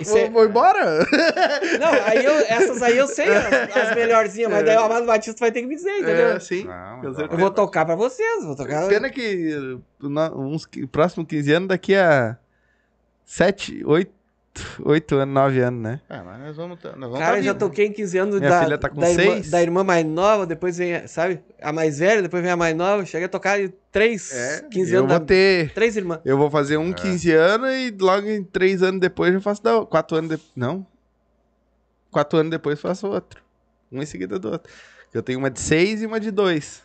Isso 0.00 0.16
é- 0.16 0.22
Vou, 0.24 0.30
vou 0.30 0.46
embora? 0.46 1.06
Não, 1.78 1.92
aí 2.06 2.24
eu, 2.24 2.32
essas 2.48 2.80
aí 2.82 2.96
eu 2.96 3.06
sei, 3.06 3.28
as, 3.28 3.76
as 3.76 3.94
melhorzinhas, 3.94 4.50
mas 4.50 4.64
daí 4.64 4.76
o 4.78 4.80
Amado 4.84 5.04
Batista 5.04 5.38
vai 5.40 5.52
ter 5.52 5.60
que 5.60 5.66
me 5.66 5.74
dizer, 5.76 5.90
entendeu? 5.98 6.28
É, 6.28 6.40
sim. 6.40 6.64
Não. 6.64 7.04
Eu 7.04 7.36
vou 7.36 7.50
tocar 7.50 7.84
pra 7.84 7.94
vocês, 7.94 8.42
vou 8.46 8.56
tocar. 8.56 8.88
Pena 8.88 9.10
que 9.10 9.78
na- 10.00 10.32
uns 10.34 10.66
próximos 10.90 11.26
15 11.28 11.52
anos, 11.52 11.68
daqui 11.68 11.94
a 11.94 12.38
7, 13.26 13.82
8, 13.84 14.10
8 14.84 15.14
anos, 15.16 15.34
9 15.34 15.60
anos, 15.60 15.82
né? 15.82 16.00
É, 16.08 16.20
mas 16.22 16.40
nós 16.40 16.56
vamos. 16.56 16.78
tá- 16.80 16.90
Nós 16.92 17.00
vamos 17.10 17.18
Cara, 17.18 17.32
tá 17.32 17.38
eu 17.38 17.42
já 17.42 17.54
toquei 17.54 17.86
em 17.86 17.92
15 17.92 18.18
anos 18.18 18.38
Minha 18.38 18.50
da, 18.50 18.62
filha 18.62 18.78
tá 18.78 18.88
com 18.88 19.00
da, 19.00 19.10
irmã, 19.10 19.22
seis. 19.34 19.50
da 19.50 19.62
irmã 19.62 19.84
mais 19.84 20.06
nova, 20.06 20.46
depois 20.46 20.76
vem, 20.78 21.06
sabe? 21.06 21.40
A 21.60 21.72
mais 21.72 21.98
velha, 21.98 22.22
depois 22.22 22.42
vem 22.42 22.50
a 22.52 22.56
mais 22.56 22.76
nova. 22.76 23.04
Cheguei 23.04 23.26
a 23.26 23.28
tocar 23.28 23.60
em 23.60 23.72
3, 23.92 24.64
15 24.70 24.92
eu 24.92 24.98
anos 25.00 25.10
vou 25.10 25.18
da... 25.20 25.24
ter. 25.26 25.72
Três 25.72 25.96
irmãs. 25.96 26.20
Eu 26.24 26.36
vou 26.38 26.50
fazer 26.50 26.74
É. 26.74 26.78
um 26.78 26.92
15 26.92 27.32
anos 27.32 27.70
e 27.74 27.94
logo 28.00 28.26
em 28.28 28.42
3 28.44 28.82
anos 28.82 29.00
depois 29.00 29.32
eu 29.34 29.40
faço 29.40 29.62
da 29.62 29.84
4 29.84 30.16
anos 30.16 30.30
depois. 30.30 30.50
Não. 30.56 30.86
4 32.10 32.38
anos 32.38 32.50
depois 32.50 32.80
faço 32.80 33.06
outro. 33.06 33.42
Um 33.92 34.02
em 34.02 34.06
seguida 34.06 34.38
do 34.38 34.50
outro. 34.50 34.72
Eu 35.12 35.22
tenho 35.22 35.38
uma 35.38 35.50
de 35.50 35.60
6 35.60 36.02
e 36.02 36.06
uma 36.06 36.20
de 36.20 36.30
2. 36.30 36.82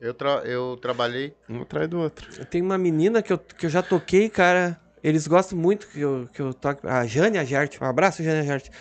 Eu, 0.00 0.12
tra- 0.12 0.42
eu 0.44 0.76
trabalhei. 0.80 1.34
Um 1.48 1.62
atrás 1.62 1.88
do 1.88 1.98
outro. 1.98 2.28
Eu 2.38 2.44
tenho 2.44 2.64
uma 2.64 2.76
menina 2.76 3.22
que 3.22 3.32
eu, 3.32 3.38
que 3.38 3.64
eu 3.66 3.70
já 3.70 3.82
toquei, 3.82 4.28
cara. 4.28 4.78
Eles 5.06 5.26
gostam 5.28 5.56
muito 5.56 5.86
que 5.86 6.00
eu, 6.00 6.28
que 6.32 6.42
eu 6.42 6.52
toque. 6.52 6.84
A 6.84 7.06
Jane 7.06 7.38
Agerte. 7.38 7.78
Um 7.80 7.86
abraço, 7.86 8.24
Jane 8.24 8.40
Agerte. 8.40 8.72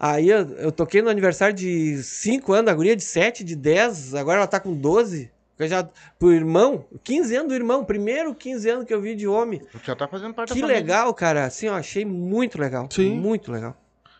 Aí 0.00 0.30
eu, 0.30 0.48
eu 0.56 0.72
toquei 0.72 1.02
no 1.02 1.10
aniversário 1.10 1.54
de 1.54 2.02
5 2.02 2.52
anos, 2.54 2.70
a 2.72 2.74
guria 2.74 2.96
de 2.96 3.02
7, 3.04 3.44
de 3.44 3.54
10, 3.54 4.14
agora 4.14 4.38
ela 4.38 4.46
tá 4.46 4.58
com 4.58 4.72
12. 4.74 5.30
Eu 5.58 5.68
já, 5.68 5.86
pro 6.18 6.32
irmão, 6.32 6.86
15 7.04 7.36
anos 7.36 7.48
do 7.48 7.54
irmão, 7.54 7.84
primeiro 7.84 8.34
15 8.34 8.68
anos 8.70 8.84
que 8.86 8.94
eu 8.94 9.00
vi 9.00 9.14
de 9.14 9.28
homem. 9.28 9.60
Tu 9.70 9.78
já 9.84 9.94
tá 9.94 10.08
fazendo 10.08 10.32
parte 10.32 10.52
Que 10.52 10.60
da 10.60 10.66
família. 10.66 10.80
legal, 10.82 11.12
cara. 11.12 11.44
Assim, 11.44 11.68
ó, 11.68 11.74
achei 11.76 12.04
muito 12.04 12.58
legal. 12.58 12.88
Sim. 12.90 13.14
Muito 13.20 13.52
legal. 13.52 13.76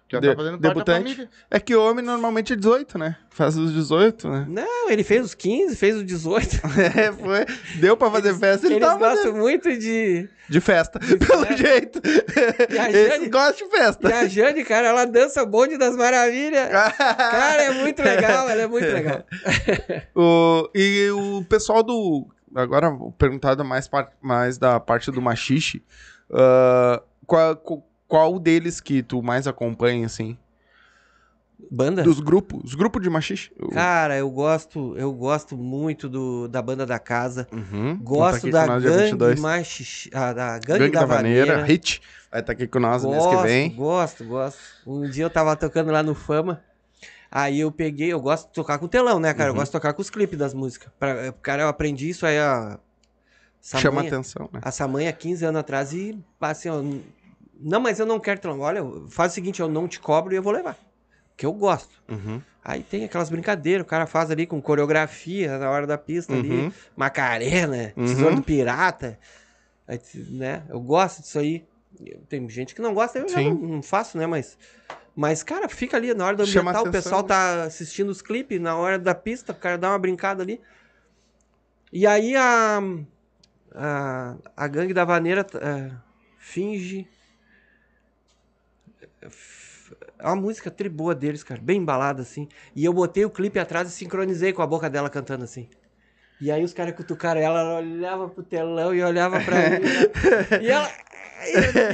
Já 0.06 0.20
De- 0.20 0.28
tá 0.28 0.36
fazendo 0.36 0.58
debutante. 0.58 1.28
É 1.50 1.58
que 1.58 1.74
o 1.74 1.82
homem 1.82 2.04
normalmente 2.04 2.52
é 2.52 2.56
18, 2.56 2.98
né? 2.98 3.16
Faz 3.30 3.56
os 3.56 3.72
18, 3.72 4.28
né? 4.28 4.44
Não, 4.48 4.90
ele 4.90 5.02
fez 5.02 5.24
os 5.24 5.34
15, 5.34 5.74
fez 5.74 5.96
os 5.96 6.04
18. 6.04 6.60
É, 6.96 7.10
foi. 7.10 7.46
Deu 7.80 7.96
pra 7.96 8.10
fazer 8.10 8.34
festa, 8.34 8.66
ele 8.66 8.74
Eles 8.76 8.86
tava 8.86 8.98
gostam 9.08 9.32
muito 9.34 9.76
de. 9.76 10.28
de 10.48 10.60
festa, 10.60 11.00
pelo 11.00 11.46
festa. 11.46 11.56
jeito. 11.56 12.00
E 12.70 12.78
a 12.78 12.88
Eles 12.92 13.12
Jane- 13.14 13.28
gostam 13.30 13.66
de 13.68 13.74
E 13.74 13.78
festa. 13.78 14.08
a 14.20 14.26
Jane, 14.28 14.62
cara, 14.64 14.88
ela 14.88 15.04
dança 15.06 15.42
o 15.42 15.46
bonde 15.46 15.78
das 15.78 15.96
maravilhas. 15.96 16.68
Cara, 16.94 17.62
é 17.62 17.70
muito 17.72 18.02
legal, 18.02 18.48
ela 18.48 18.62
é 18.62 18.66
muito 18.66 18.86
legal. 18.86 19.24
O- 20.14 20.68
e 20.74 21.10
o 21.10 21.44
pessoal 21.48 21.82
do. 21.82 22.26
Agora, 22.54 22.90
vou 22.90 23.10
perguntar 23.12 23.54
da 23.54 23.64
mais, 23.64 23.88
par- 23.88 24.12
mais 24.20 24.58
da 24.58 24.78
parte 24.78 25.10
do 25.10 25.20
machixe. 25.22 25.82
ah, 26.30 27.02
qual, 27.26 27.56
qual- 27.56 27.88
qual 28.08 28.38
deles 28.38 28.80
que 28.80 29.02
tu 29.02 29.22
mais 29.22 29.46
acompanha, 29.46 30.06
assim? 30.06 30.36
Banda? 31.70 32.02
Dos 32.02 32.20
grupos? 32.20 32.62
Os 32.64 32.74
grupos 32.74 33.02
de 33.02 33.08
machixe? 33.08 33.50
O- 33.58 33.68
Cara, 33.70 34.16
eu 34.16 34.30
gosto, 34.30 34.94
eu 34.98 35.12
gosto 35.12 35.56
muito 35.56 36.08
do, 36.08 36.48
da 36.48 36.60
banda 36.60 36.84
da 36.84 36.98
casa. 36.98 37.46
Uhum. 37.52 37.96
Tá 37.96 38.02
Gosto 38.04 38.36
aqui 38.36 38.50
da 38.50 38.66
gangue 38.66 39.02
22. 39.02 39.40
mais 39.40 40.08
ah, 40.12 40.32
da 40.32 40.58
gangue, 40.58 40.78
Gangue, 40.80 40.90
da, 40.92 41.00
da 41.00 41.06
Vaneira, 41.06 41.46
Vaneira. 41.46 41.66
Hit. 41.66 42.02
Vai 42.30 42.40
estar 42.40 42.52
aqui 42.52 42.66
com 42.66 42.80
nós 42.80 43.02
no 43.02 43.10
mês 43.10 43.24
Gosto, 43.24 43.36
que 43.38 43.42
vem. 43.46 43.70
gosto, 43.74 44.24
gosto. 44.24 44.58
Um 44.86 45.08
dia 45.08 45.24
eu 45.24 45.30
tava 45.30 45.56
tocando 45.56 45.90
lá 45.90 46.02
no 46.02 46.14
Fama. 46.14 46.62
Aí 47.30 47.60
eu 47.60 47.72
peguei, 47.72 48.12
eu 48.12 48.20
gosto 48.20 48.48
de 48.48 48.52
tocar 48.52 48.78
com 48.78 48.86
telão, 48.86 49.18
né, 49.18 49.32
cara? 49.32 49.48
Eu 49.48 49.54
Uhum. 49.54 49.60
gosto 49.60 49.70
de 49.70 49.78
tocar 49.78 49.92
com 49.92 50.02
os 50.02 50.10
clipes 50.10 50.38
das 50.38 50.52
músicas. 50.54 50.92
Pra, 50.98 51.32
cara, 51.40 51.62
eu 51.62 51.68
aprendi 51.68 52.08
isso 52.08 52.26
aí 52.26 52.38
a. 52.38 52.78
Chama 53.62 54.02
atenção, 54.02 54.48
né? 54.52 54.60
a 54.62 54.70
Samanha 54.70 55.10
15 55.12 55.44
anos 55.46 55.58
atrás 55.60 55.92
e 55.94 56.18
assim, 56.40 56.68
ó, 56.68 56.82
não, 57.64 57.80
mas 57.80 57.98
eu 57.98 58.04
não 58.04 58.20
quero 58.20 58.38
telão. 58.38 58.60
Olha, 58.60 58.82
faz 59.08 59.32
o 59.32 59.34
seguinte, 59.34 59.60
eu 59.60 59.68
não 59.68 59.88
te 59.88 59.98
cobro 59.98 60.34
e 60.34 60.36
eu 60.36 60.42
vou 60.42 60.52
levar. 60.52 60.76
Que 61.34 61.46
eu 61.46 61.52
gosto. 61.52 61.90
Uhum. 62.08 62.40
Aí 62.62 62.82
tem 62.82 63.04
aquelas 63.04 63.30
brincadeiras, 63.30 63.84
o 63.84 63.88
cara 63.88 64.06
faz 64.06 64.30
ali 64.30 64.46
com 64.46 64.60
coreografia 64.60 65.58
na 65.58 65.70
hora 65.70 65.86
da 65.86 65.96
pista 65.96 66.34
ali, 66.34 66.50
Uhum. 66.50 66.72
Macarena, 66.94 67.92
Uhum. 67.96 68.04
Tesouro 68.04 68.36
do 68.36 68.42
Pirata, 68.42 69.18
aí, 69.88 69.98
né? 70.30 70.62
Eu 70.68 70.80
gosto 70.80 71.22
disso 71.22 71.38
aí. 71.38 71.64
Tem 72.28 72.46
gente 72.48 72.74
que 72.74 72.82
não 72.82 72.92
gosta, 72.92 73.18
eu 73.18 73.26
não, 73.26 73.54
não 73.54 73.82
faço, 73.82 74.18
né? 74.18 74.26
Mas, 74.26 74.58
mas, 75.16 75.42
cara, 75.42 75.68
fica 75.68 75.96
ali 75.96 76.12
na 76.12 76.26
hora 76.26 76.36
do 76.36 76.42
ambiental, 76.42 76.86
o 76.86 76.90
pessoal 76.90 77.22
né? 77.22 77.28
tá 77.28 77.62
assistindo 77.64 78.10
os 78.10 78.20
clipes, 78.20 78.60
na 78.60 78.76
hora 78.76 78.98
da 78.98 79.14
pista, 79.14 79.52
o 79.52 79.54
cara 79.54 79.78
dá 79.78 79.90
uma 79.90 79.98
brincada 79.98 80.42
ali. 80.42 80.60
E 81.92 82.06
aí 82.06 82.34
a, 82.34 82.80
a, 83.74 84.36
a 84.56 84.68
gangue 84.68 84.92
da 84.92 85.04
vaneira 85.04 85.46
é, 85.54 85.90
finge. 86.38 87.08
É 90.18 90.26
uma 90.26 90.36
música 90.36 90.70
tri 90.70 90.88
boa 90.88 91.14
deles, 91.14 91.42
cara, 91.44 91.60
bem 91.60 91.78
embalada 91.78 92.22
assim. 92.22 92.48
E 92.74 92.84
eu 92.84 92.92
botei 92.92 93.24
o 93.24 93.30
clipe 93.30 93.58
atrás 93.58 93.88
e 93.88 93.92
sincronizei 93.92 94.52
com 94.52 94.62
a 94.62 94.66
boca 94.66 94.88
dela 94.88 95.10
cantando 95.10 95.44
assim. 95.44 95.68
E 96.40 96.50
aí 96.50 96.64
os 96.64 96.72
caras 96.72 96.94
cutucaram 96.94 97.40
ela, 97.40 97.60
ela 97.60 97.78
olhava 97.78 98.28
pro 98.28 98.42
telão 98.42 98.94
e 98.94 99.02
olhava 99.02 99.40
pra 99.40 99.56
mim. 99.56 99.78
né? 99.80 100.60
E 100.62 100.68
ela. 100.68 100.90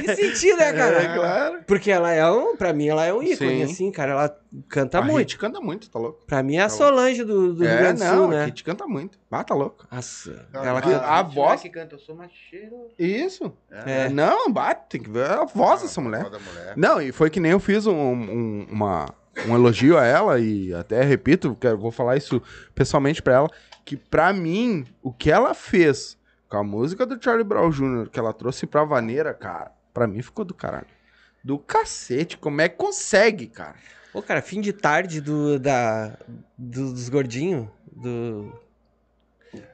Me 0.07 0.15
senti, 0.15 0.53
né, 0.55 0.73
cara? 0.73 1.03
É, 1.03 1.15
claro. 1.15 1.59
Porque 1.67 1.91
ela 1.91 2.11
é 2.11 2.29
um, 2.29 2.55
pra 2.55 2.73
mim, 2.73 2.87
ela 2.87 3.05
é 3.05 3.13
um 3.13 3.21
ícone, 3.21 3.35
Sim. 3.57 3.63
assim, 3.63 3.91
cara. 3.91 4.11
Ela 4.13 4.39
canta 4.69 4.99
a 4.99 5.01
muito. 5.01 5.17
Hit 5.19 5.37
canta 5.37 5.59
muito, 5.61 5.89
tá 5.89 5.99
louco? 5.99 6.25
Pra 6.25 6.41
mim 6.43 6.55
é 6.55 6.61
a 6.61 6.63
Tá 6.63 6.69
Solange 6.69 7.23
do, 7.23 7.53
do 7.53 7.63
Rio 7.63 7.71
é, 7.71 7.77
Grande 7.77 7.99
do 7.99 8.05
não, 8.05 8.15
Sul, 8.15 8.25
a 8.25 8.27
né? 8.29 8.45
Hit 8.45 8.63
canta 8.63 8.87
muito. 8.87 9.19
Ah, 9.31 9.43
tá 9.43 9.53
louco. 9.55 9.87
Nossa, 9.91 10.45
Ela, 10.53 10.67
ela 10.67 10.81
que- 10.81 10.89
canta. 10.89 11.05
a 11.07 11.23
gente 11.23 11.35
voz- 11.35 11.61
que 11.61 11.69
canta, 11.69 11.95
eu 11.95 11.99
sou 11.99 12.15
macheiro. 12.15 12.75
Isso. 12.97 13.53
É. 13.69 14.09
Não, 14.09 14.51
bate, 14.51 14.81
tem 14.89 15.01
que 15.01 15.09
ver 15.09 15.25
a 15.29 15.45
voz 15.45 15.81
dessa 15.81 15.99
Ah, 15.99 16.03
mulher. 16.03 16.21
a 16.25 16.29
voz 16.29 16.31
da 16.33 16.39
mulher. 16.51 16.73
Não, 16.77 17.01
e 17.01 17.11
foi 17.11 17.29
que 17.29 17.39
nem 17.39 17.51
eu 17.51 17.59
fiz 17.59 17.85
um, 17.87 17.93
um- 17.95 18.67
uma, 18.69 19.05
um 19.47 19.55
elogio 19.55 19.97
a 19.97 20.05
ela, 20.05 20.39
e 20.39 20.73
até 20.73 21.01
repito, 21.03 21.55
que 21.59 21.67
eu 21.67 21.77
vou 21.77 21.91
falar 21.91 22.17
isso 22.17 22.41
pessoalmente 22.75 23.21
pra 23.21 23.33
ela, 23.35 23.49
que 23.85 23.95
pra 23.97 24.31
mim, 24.33 24.85
o 25.01 25.11
que 25.11 25.31
ela 25.31 25.53
fez 25.53 26.17
com 26.51 26.57
a 26.57 26.63
música 26.63 27.05
do 27.05 27.17
Charlie 27.23 27.45
Brown 27.45 27.69
Jr., 27.71 28.09
que 28.09 28.19
ela 28.19 28.33
trouxe 28.33 28.67
pra 28.67 28.83
vaneira, 28.83 29.33
cara, 29.33 29.71
pra 29.93 30.05
mim 30.05 30.21
ficou 30.21 30.43
do 30.43 30.53
caralho. 30.53 30.85
Do 31.41 31.57
cacete, 31.57 32.37
como 32.37 32.59
é 32.61 32.67
que 32.67 32.75
consegue, 32.75 33.47
cara? 33.47 33.75
Pô, 34.11 34.21
cara, 34.21 34.41
fim 34.41 34.59
de 34.59 34.73
tarde 34.73 35.21
do, 35.21 35.57
da, 35.57 36.17
do- 36.57 36.91
dos 36.91 37.07
gordinhos, 37.07 37.67
do... 37.91 38.53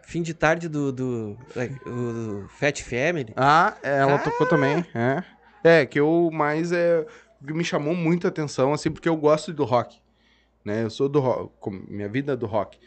Fim 0.04 0.22
de 0.22 0.34
tarde 0.34 0.70
do, 0.70 0.92
do, 0.92 1.38
like, 1.56 1.76
o- 1.90 2.14
do 2.44 2.48
Fat 2.60 2.82
Family. 2.84 3.34
Ah, 3.36 3.76
ela 3.82 4.16
Ah! 4.16 4.20
tocou 4.20 4.48
também, 4.48 4.86
é. 4.96 5.24
É, 5.64 5.86
que 5.86 6.00
eu 6.00 6.30
mais 6.32 6.72
é. 6.72 7.06
que 7.46 7.52
Me 7.54 7.64
chamou 7.64 7.94
muita 7.96 8.28
atenção, 8.28 8.72
assim, 8.74 8.90
porque 8.92 9.10
eu 9.10 9.18
gosto 9.18 9.52
do 9.52 9.66
rock. 9.66 10.00
Né? 10.64 10.84
Eu 10.84 10.90
sou 10.90 11.10
do 11.10 11.20
rock. 11.20 11.52
Minha 11.90 12.08
vida 12.08 12.34
é 12.34 12.36
do 12.36 12.46
rock. 12.46 12.80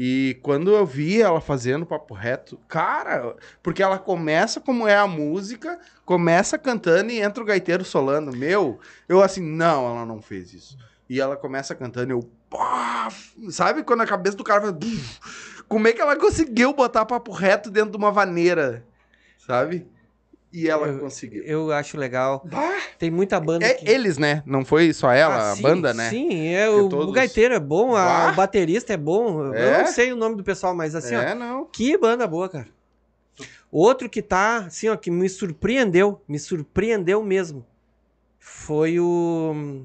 E 0.00 0.38
quando 0.44 0.70
eu 0.70 0.86
vi 0.86 1.20
ela 1.20 1.40
fazendo 1.40 1.84
papo 1.84 2.14
reto, 2.14 2.56
cara, 2.68 3.34
porque 3.60 3.82
ela 3.82 3.98
começa 3.98 4.60
como 4.60 4.86
é 4.86 4.96
a 4.96 5.08
música, 5.08 5.76
começa 6.04 6.56
cantando 6.56 7.10
e 7.10 7.20
entra 7.20 7.42
o 7.42 7.46
gaiteiro 7.46 7.84
solando. 7.84 8.30
Meu, 8.30 8.78
eu 9.08 9.20
assim, 9.20 9.42
não, 9.42 9.90
ela 9.90 10.06
não 10.06 10.22
fez 10.22 10.54
isso. 10.54 10.78
E 11.10 11.20
ela 11.20 11.36
começa 11.36 11.74
cantando 11.74 12.12
eu, 12.12 12.30
pá, 12.48 13.08
sabe 13.50 13.82
quando 13.82 14.02
a 14.02 14.06
cabeça 14.06 14.36
do 14.36 14.44
cara 14.44 14.70
buf, 14.70 15.18
Como 15.66 15.88
é 15.88 15.92
que 15.92 16.00
ela 16.00 16.14
conseguiu 16.14 16.72
botar 16.72 17.04
papo 17.04 17.32
reto 17.32 17.68
dentro 17.68 17.90
de 17.90 17.96
uma 17.96 18.12
vaneira? 18.12 18.84
Sabe? 19.36 19.84
E 20.52 20.68
ela 20.68 20.86
Eu- 20.88 20.98
conseguiu. 20.98 21.42
Eu 21.44 21.70
acho 21.72 21.96
legal. 21.98 22.42
Bah! 22.44 22.78
Tem 22.98 23.10
muita 23.10 23.38
banda 23.38 23.66
É 23.66 23.74
que... 23.74 23.88
eles, 23.88 24.16
né? 24.16 24.42
Não 24.46 24.64
foi 24.64 24.92
só 24.94 25.10
ela, 25.12 25.34
Ah, 25.34 25.52
a 25.52 25.56
sim, 25.56 25.62
banda, 25.62 25.92
né? 25.92 26.08
Sim, 26.08 26.46
é, 26.48 26.68
o, 26.70 26.88
todos- 26.88 27.08
o 27.08 27.12
gaiteiro 27.12 27.54
é 27.54 27.60
bom, 27.60 27.94
a- 27.94 28.30
o 28.32 28.34
baterista 28.34 28.94
é 28.94 28.96
bom. 28.96 29.44
Eu 29.46 29.54
É? 29.54 29.78
não 29.84 29.86
sei 29.92 30.12
o 30.12 30.16
nome 30.16 30.36
do 30.36 30.42
pessoal, 30.44 30.74
mas 30.74 30.94
assim, 30.94 31.14
ó, 31.14 31.20
é, 31.20 31.34
não. 31.34 31.66
que 31.66 31.96
banda 31.98 32.26
boa, 32.26 32.48
cara. 32.48 32.66
Outro 33.70 34.08
que 34.08 34.22
tá, 34.22 34.64
assim, 34.66 34.88
ó, 34.88 34.96
que 34.96 35.10
me 35.10 35.28
surpreendeu, 35.28 36.22
me 36.26 36.38
surpreendeu 36.38 37.22
mesmo, 37.22 37.66
foi 38.38 38.98
o, 38.98 39.84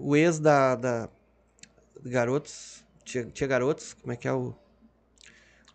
o 0.00 0.14
ex 0.14 0.38
da, 0.38 0.76
da 0.76 1.08
Garotos, 2.04 2.84
Tia, 3.04 3.24
Tia 3.26 3.46
Garotos, 3.48 3.94
como 3.94 4.12
é 4.12 4.16
que 4.16 4.28
é 4.28 4.32
o... 4.32 4.54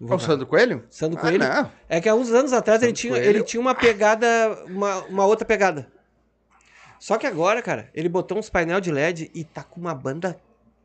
É 0.02 0.14
o 0.14 0.20
Sandro 0.20 0.46
Coelho? 0.48 0.84
Sandro 0.90 1.18
Ah, 1.18 1.22
Coelho. 1.22 1.40
não. 1.40 1.72
É 1.90 2.00
que 2.00 2.08
há 2.08 2.16
uns 2.16 2.32
anos 2.32 2.54
atrás 2.54 2.82
ele 2.82 2.90
Sandro 2.92 3.02
tinha, 3.02 3.14
Coelho. 3.14 3.30
ele 3.30 3.44
tinha 3.44 3.60
uma 3.60 3.76
pegada, 3.76 4.28
uma, 4.66 5.00
uma 5.06 5.26
outra 5.26 5.46
pegada. 5.46 5.92
Só 7.00 7.18
que 7.18 7.26
agora, 7.28 7.62
cara, 7.62 7.90
ele 7.94 8.10
botou 8.10 8.38
uns 8.38 8.50
painel 8.50 8.80
de 8.82 8.92
LED 8.92 9.32
e 9.34 9.44
tá 9.44 9.64
com 9.64 9.80
uma 9.80 9.94
banda 9.94 10.40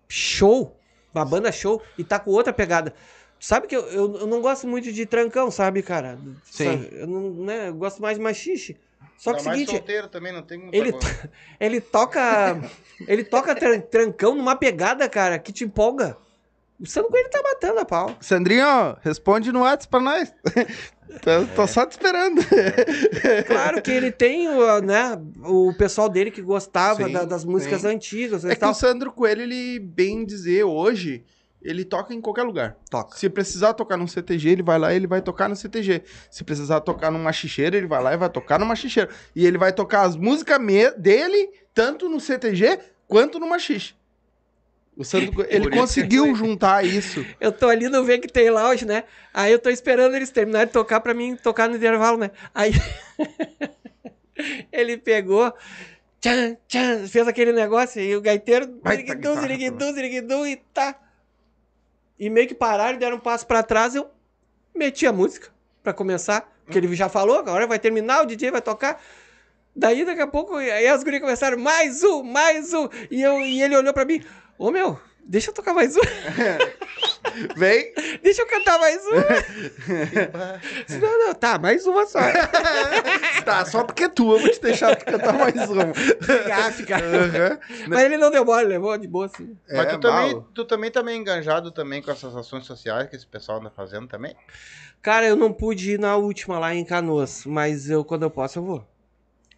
show. 0.09 0.77
Uma 1.15 1.25
banda 1.25 1.51
show 1.53 1.81
e 1.97 2.03
tá 2.05 2.19
com 2.19 2.31
outra 2.31 2.53
pegada. 2.53 2.93
Sabe 3.39 3.67
que 3.67 3.77
eu, 3.77 3.83
eu, 3.89 4.17
eu 4.21 4.27
não 4.27 4.41
gosto 4.41 4.67
muito 4.67 4.91
de 4.93 5.07
trancão, 5.07 5.51
sabe, 5.51 5.83
cara? 5.83 6.19
Sim. 6.45 6.65
Sabe? 6.65 6.89
Eu, 6.93 7.07
não, 7.07 7.31
né, 7.45 7.69
eu 7.69 7.75
gosto 7.75 8.01
mais 8.01 8.17
de 8.17 8.23
machixe. 8.23 8.77
Só 9.17 9.33
que 9.33 9.39
é 9.39 9.41
o 9.41 9.45
seguinte, 9.53 9.71
solteiro 9.71 10.09
também, 10.09 10.33
não 10.33 10.43
tem 10.43 10.69
ele, 10.73 10.91
coisa. 10.93 11.31
ele 11.61 11.81
toca. 11.81 12.61
ele 13.07 13.23
toca 13.23 13.55
tran- 13.55 13.81
trancão 13.81 14.35
numa 14.35 14.57
pegada, 14.57 15.09
cara, 15.09 15.39
que 15.39 15.53
te 15.53 15.65
empolga. 15.65 16.17
O 16.81 16.87
Sandro 16.87 17.11
Coelho 17.11 17.31
tá 17.31 17.41
matando 17.43 17.81
a 17.81 17.85
pau. 17.85 18.17
Sandrinho, 18.21 18.97
responde 19.01 19.53
no 19.53 19.61
WhatsApp 19.61 19.89
pra 19.89 20.01
nós. 20.01 20.33
tô, 21.23 21.47
tô 21.55 21.67
só 21.67 21.87
te 21.87 21.93
esperando. 21.93 22.41
Claro 23.47 23.81
que 23.81 23.93
ele 23.93 24.11
tem 24.11 24.49
o, 24.49 24.81
né, 24.81 25.21
o 25.45 25.73
pessoal 25.75 26.09
dele 26.09 26.31
que 26.31 26.43
gostava 26.43 27.07
Sim, 27.07 27.13
da- 27.13 27.25
das 27.25 27.45
músicas 27.45 27.83
sim. 27.83 27.89
antigas 27.89 28.45
É 28.45 28.57
que 28.57 28.65
o 28.65 28.75
Sandro 28.75 29.13
Coelho, 29.13 29.43
ele, 29.43 29.79
bem 29.79 30.25
dizer, 30.25 30.65
hoje, 30.65 31.25
ele 31.63 31.85
toca 31.85 32.13
em 32.13 32.21
qualquer 32.21 32.43
lugar. 32.43 32.77
Toca. 32.91 33.17
Se 33.17 33.31
precisar 33.31 33.73
tocar 33.75 33.97
num 33.97 34.09
CTG, 34.09 34.51
ele 34.51 34.63
vai 34.63 34.79
lá 34.79 34.93
e 34.93 34.97
ele 34.97 35.07
vai 35.07 35.23
tocar 35.23 35.49
no 35.49 35.55
CTG. 35.55 36.03
Se 36.31 36.43
precisar 36.43 36.81
tocar 36.81 37.11
numa 37.11 37.33
xixeira, 37.33 37.77
ele 37.77 37.87
vai 37.87 38.03
lá 38.03 38.13
e 38.13 38.17
vai 38.17 38.29
tocar 38.29 38.59
numa 38.59 38.75
xixeira. 38.75 39.09
E 39.35 39.47
ele 39.47 39.57
vai 39.59 39.73
tocar 39.73 40.03
as 40.03 40.17
músicas 40.17 40.59
dele, 40.99 41.51
tanto 41.73 42.09
no 42.09 42.19
CTG 42.21 42.81
quanto 43.07 43.39
no 43.39 43.49
machixe. 43.49 43.95
O 44.97 45.03
ele 45.49 45.71
conseguiu 45.71 46.35
juntar 46.37 46.85
isso. 46.85 47.27
Eu 47.41 47.51
tô 47.51 47.69
ali 47.69 47.89
no 47.89 48.05
Vem 48.05 48.21
que 48.21 48.29
tem 48.29 48.49
lounge, 48.49 48.85
né? 48.85 49.05
Aí 49.33 49.51
eu 49.53 49.59
tô 49.59 49.69
esperando 49.69 50.15
eles 50.15 50.31
terminarem 50.31 50.69
de 50.69 50.73
tocar 50.73 51.01
pra 51.01 51.13
mim 51.13 51.35
tocar 51.35 51.69
no 51.69 51.75
intervalo, 51.75 52.17
né? 52.17 52.31
Aí 52.55 52.73
ele 54.71 54.97
pegou, 54.97 55.53
tchan, 56.21 56.57
tchan, 56.69 57.09
fez 57.09 57.27
aquele 57.27 57.53
negócio 57.53 58.01
e 58.01 58.15
o 58.15 58.21
gaiteiro, 58.21 58.69
tá 58.69 58.91
ziriguidum, 58.91 59.21
guitarra, 59.21 59.41
ziriguidum, 59.41 59.93
ziriguidum, 59.93 60.47
e 60.47 60.57
tá. 60.73 60.95
E 62.17 62.31
meio 62.31 62.47
que 62.47 62.55
pararam, 62.55 62.97
deram 62.97 63.17
um 63.17 63.21
passo 63.21 63.45
pra 63.45 63.65
trás, 63.65 63.97
eu 63.97 64.09
meti 64.73 65.07
a 65.07 65.13
música 65.13 65.49
pra 65.83 65.93
começar, 65.93 66.49
porque 66.65 66.79
ele 66.79 66.95
já 66.95 67.09
falou, 67.09 67.37
agora 67.37 67.67
vai 67.67 67.81
terminar, 67.81 68.23
o 68.23 68.27
DJ 68.27 68.53
vai 68.53 68.63
tocar. 68.63 69.03
Daí, 69.77 70.05
daqui 70.05 70.21
a 70.21 70.27
pouco, 70.27 70.57
aí 70.57 70.87
as 70.87 71.03
gurias 71.03 71.21
começaram, 71.23 71.59
mais 71.59 72.03
um, 72.05 72.23
mais 72.23 72.73
um. 72.73 72.89
E, 73.11 73.21
eu, 73.23 73.41
e 73.41 73.61
ele 73.63 73.77
olhou 73.77 73.93
pra 73.93 74.05
mim, 74.05 74.23
ô 74.57 74.71
meu, 74.71 75.01
deixa 75.25 75.51
eu 75.51 75.55
tocar 75.55 75.75
mais 75.75 75.97
um. 75.97 76.01
Vem. 77.57 77.93
Deixa 78.23 78.43
eu 78.43 78.47
cantar 78.47 78.79
mais 78.79 79.03
uma. 79.07 79.25
não, 81.01 81.27
não, 81.27 81.35
tá, 81.35 81.59
mais 81.59 81.85
uma 81.87 82.07
só. 82.07 82.21
Tá, 83.45 83.65
só 83.67 83.85
porque 83.85 84.05
é 84.05 84.09
tua, 84.09 84.37
eu 84.37 84.41
vou 84.41 84.51
te 84.51 84.61
deixar 84.61 84.95
tu 84.97 85.05
cantar 85.05 85.33
mais 85.35 85.55
uma. 85.69 85.93
Ficar, 85.93 86.73
ficar. 86.73 87.03
Aham. 87.03 87.59
Mas 87.89 88.03
ele 88.05 88.17
não 88.17 88.31
deu 88.31 88.45
mole, 88.45 88.67
levou 88.67 88.97
de 88.97 89.07
boa 89.09 89.27
assim. 89.27 89.57
Mas 89.69 89.79
É, 89.81 89.85
tu, 89.87 90.01
também, 90.01 90.33
mal. 90.33 90.49
tu 90.55 90.65
também 90.65 90.91
tá 90.91 91.03
meio 91.03 91.19
enganjado 91.19 91.71
também 91.73 92.01
com 92.01 92.11
essas 92.11 92.35
ações 92.37 92.65
sociais 92.65 93.09
que 93.09 93.17
esse 93.17 93.27
pessoal 93.27 93.59
anda 93.61 93.71
fazendo 93.71 94.07
também? 94.07 94.35
Cara, 95.03 95.27
eu 95.27 95.37
não 95.37 95.53
pude 95.53 95.93
ir 95.93 95.99
na 95.99 96.17
última 96.17 96.59
lá 96.59 96.75
em 96.75 96.85
Canoas, 96.85 97.45
mas 97.45 97.91
eu, 97.91 98.03
quando 98.05 98.23
eu 98.23 98.31
posso, 98.31 98.61
eu 98.61 98.65
vou. 98.65 98.94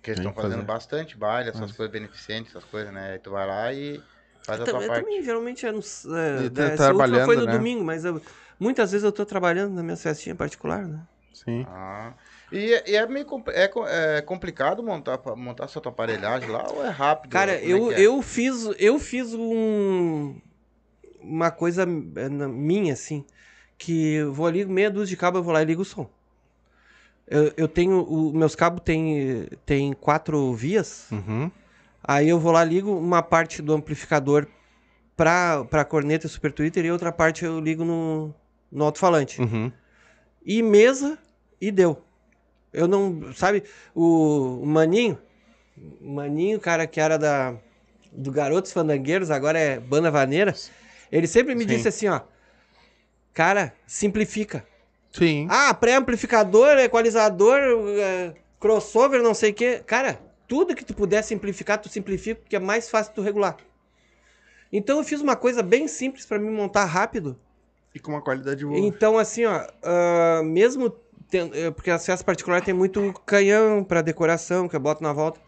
Porque 0.06 0.10
eles 0.12 0.20
estão 0.20 0.32
fazendo 0.34 0.62
fazer. 0.62 0.66
bastante 0.66 1.16
baile, 1.16 1.50
essas 1.50 1.72
coisas 1.72 1.92
beneficentes, 1.92 2.50
essas 2.54 2.64
coisas, 2.64 2.92
né? 2.92 3.12
Aí 3.14 3.18
tu 3.18 3.30
vai 3.30 3.46
lá 3.46 3.72
e 3.72 4.02
faz 4.44 4.60
a 4.60 4.64
Eu, 4.66 4.72
tua 4.72 4.80
eu 4.80 4.86
parte. 4.86 5.04
também, 5.04 5.22
geralmente, 5.22 5.66
é 5.66 5.72
no, 5.72 5.80
é, 5.80 6.50
tá 6.50 6.68
né, 6.68 6.74
essa 6.74 6.92
última 6.92 7.18
trabalhando, 7.18 7.26
foi 7.26 7.36
no 7.36 7.46
né? 7.46 7.58
domingo, 7.58 7.84
mas 7.84 8.04
eu- 8.04 8.20
muitas 8.58 8.92
vezes 8.92 9.04
eu 9.04 9.12
tô 9.12 9.24
trabalhando 9.26 9.74
na 9.74 9.82
minha 9.82 9.96
festinha 9.96 10.34
particular, 10.34 10.86
né? 10.86 11.06
Sim. 11.32 11.64
Ah. 11.68 12.14
E, 12.52 12.82
e 12.86 12.96
é 12.96 13.06
meio 13.06 13.26
é, 13.50 14.18
é 14.18 14.22
complicado 14.22 14.82
montar, 14.82 15.20
montar 15.36 15.66
tua 15.80 15.90
aparelhagem 15.92 16.48
lá 16.48 16.70
ou 16.70 16.82
é 16.84 16.90
rápido? 16.90 17.32
Cara, 17.32 17.52
é 17.52 17.68
eu, 17.68 17.92
é? 17.92 18.00
eu 18.00 18.22
fiz, 18.22 18.64
eu 18.78 18.98
fiz 18.98 19.34
um, 19.34 20.40
uma 21.20 21.50
coisa 21.50 21.86
na- 21.86 22.48
minha, 22.48 22.92
assim, 22.94 23.24
que 23.78 24.14
eu 24.14 24.32
vou 24.32 24.46
ali, 24.46 24.64
meia 24.64 24.90
dúzia 24.90 25.08
de 25.16 25.16
cabo, 25.16 25.38
eu 25.38 25.42
vou 25.42 25.52
lá 25.52 25.62
e 25.62 25.64
ligo 25.66 25.82
o 25.82 25.84
som. 25.84 26.08
Eu, 27.28 27.52
eu 27.56 27.68
tenho, 27.68 28.02
o, 28.02 28.32
meus 28.32 28.54
cabos 28.54 28.82
tem, 28.84 29.48
tem 29.64 29.92
quatro 29.92 30.54
vias, 30.54 31.08
Uhum. 31.10 31.50
aí 32.02 32.28
eu 32.28 32.38
vou 32.38 32.52
lá 32.52 32.62
ligo 32.62 32.96
uma 32.96 33.20
parte 33.22 33.60
do 33.60 33.72
amplificador 33.74 34.46
pra, 35.16 35.64
pra 35.64 35.84
corneta 35.84 36.26
e 36.26 36.30
super 36.30 36.52
Twitter 36.52 36.84
e 36.84 36.90
outra 36.90 37.10
parte 37.10 37.44
eu 37.44 37.58
ligo 37.58 37.84
no, 37.84 38.32
no 38.70 38.84
alto-falante. 38.84 39.40
Uhum. 39.40 39.72
E 40.44 40.62
mesa, 40.62 41.18
e 41.60 41.72
deu. 41.72 42.00
Eu 42.72 42.86
não, 42.86 43.32
sabe, 43.34 43.64
o, 43.92 44.60
o 44.62 44.66
Maninho, 44.66 45.18
o 46.00 46.12
Maninho, 46.14 46.60
cara 46.60 46.86
que 46.86 47.00
era 47.00 47.18
da, 47.18 47.56
do 48.12 48.30
Garotos 48.30 48.70
Fandangueiros, 48.72 49.30
agora 49.32 49.58
é 49.58 49.80
Banda 49.80 50.10
Vaneira, 50.12 50.54
ele 51.10 51.26
sempre 51.26 51.56
me 51.56 51.62
Sim. 51.62 51.66
disse 51.66 51.88
assim, 51.88 52.06
ó, 52.08 52.20
cara, 53.34 53.74
simplifica. 53.84 54.64
Sim. 55.16 55.46
Ah, 55.50 55.72
pré-amplificador, 55.72 56.78
equalizador, 56.78 57.58
é, 57.98 58.34
crossover, 58.60 59.22
não 59.22 59.32
sei 59.34 59.50
o 59.50 59.54
quê. 59.54 59.82
Cara, 59.86 60.20
tudo 60.46 60.74
que 60.74 60.84
tu 60.84 60.94
puder 60.94 61.22
simplificar, 61.22 61.78
tu 61.80 61.88
simplifica, 61.88 62.40
porque 62.40 62.56
é 62.56 62.60
mais 62.60 62.90
fácil 62.90 63.14
tu 63.14 63.22
regular. 63.22 63.56
Então 64.72 64.98
eu 64.98 65.04
fiz 65.04 65.20
uma 65.20 65.36
coisa 65.36 65.62
bem 65.62 65.88
simples 65.88 66.26
pra 66.26 66.38
me 66.38 66.50
montar 66.50 66.84
rápido, 66.84 67.38
E 67.94 67.98
com 67.98 68.12
uma 68.12 68.20
qualidade 68.20 68.64
boa. 68.66 68.78
então, 68.78 69.16
assim, 69.18 69.44
ó, 69.46 69.66
ah, 69.82 70.42
mesmo 70.44 70.90
tendo, 71.30 71.56
eh, 71.56 71.70
porque 71.70 71.90
as 71.90 72.04
festas 72.04 72.22
particulares 72.22 72.64
tem 72.64 72.74
muito 72.74 73.12
canhão 73.24 73.82
pra 73.82 74.02
decoração, 74.02 74.68
que 74.68 74.76
eu 74.76 74.80
boto 74.80 75.02
na 75.02 75.12
volta. 75.12 75.40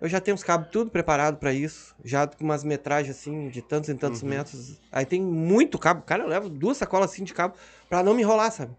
Eu 0.00 0.08
já 0.08 0.20
tenho 0.20 0.34
os 0.34 0.42
cabos 0.42 0.68
tudo 0.72 0.90
preparado 0.90 1.36
pra 1.36 1.52
isso, 1.52 1.94
já 2.04 2.26
com 2.26 2.42
umas 2.42 2.64
metragens 2.64 3.16
assim 3.16 3.48
de 3.48 3.62
tantos 3.62 3.88
e 3.88 3.94
tantos 3.94 4.20
metros. 4.22 4.80
Aí 4.90 5.06
tem 5.06 5.22
muito 5.22 5.78
cabo. 5.78 6.02
Cara, 6.02 6.24
eu 6.24 6.28
levo 6.28 6.48
duas 6.48 6.76
sacolas 6.76 7.12
assim 7.12 7.22
de 7.22 7.32
cabo 7.32 7.54
pra 7.88 8.02
não 8.02 8.12
me 8.12 8.22
enrolar, 8.22 8.50
sabe? 8.50 8.72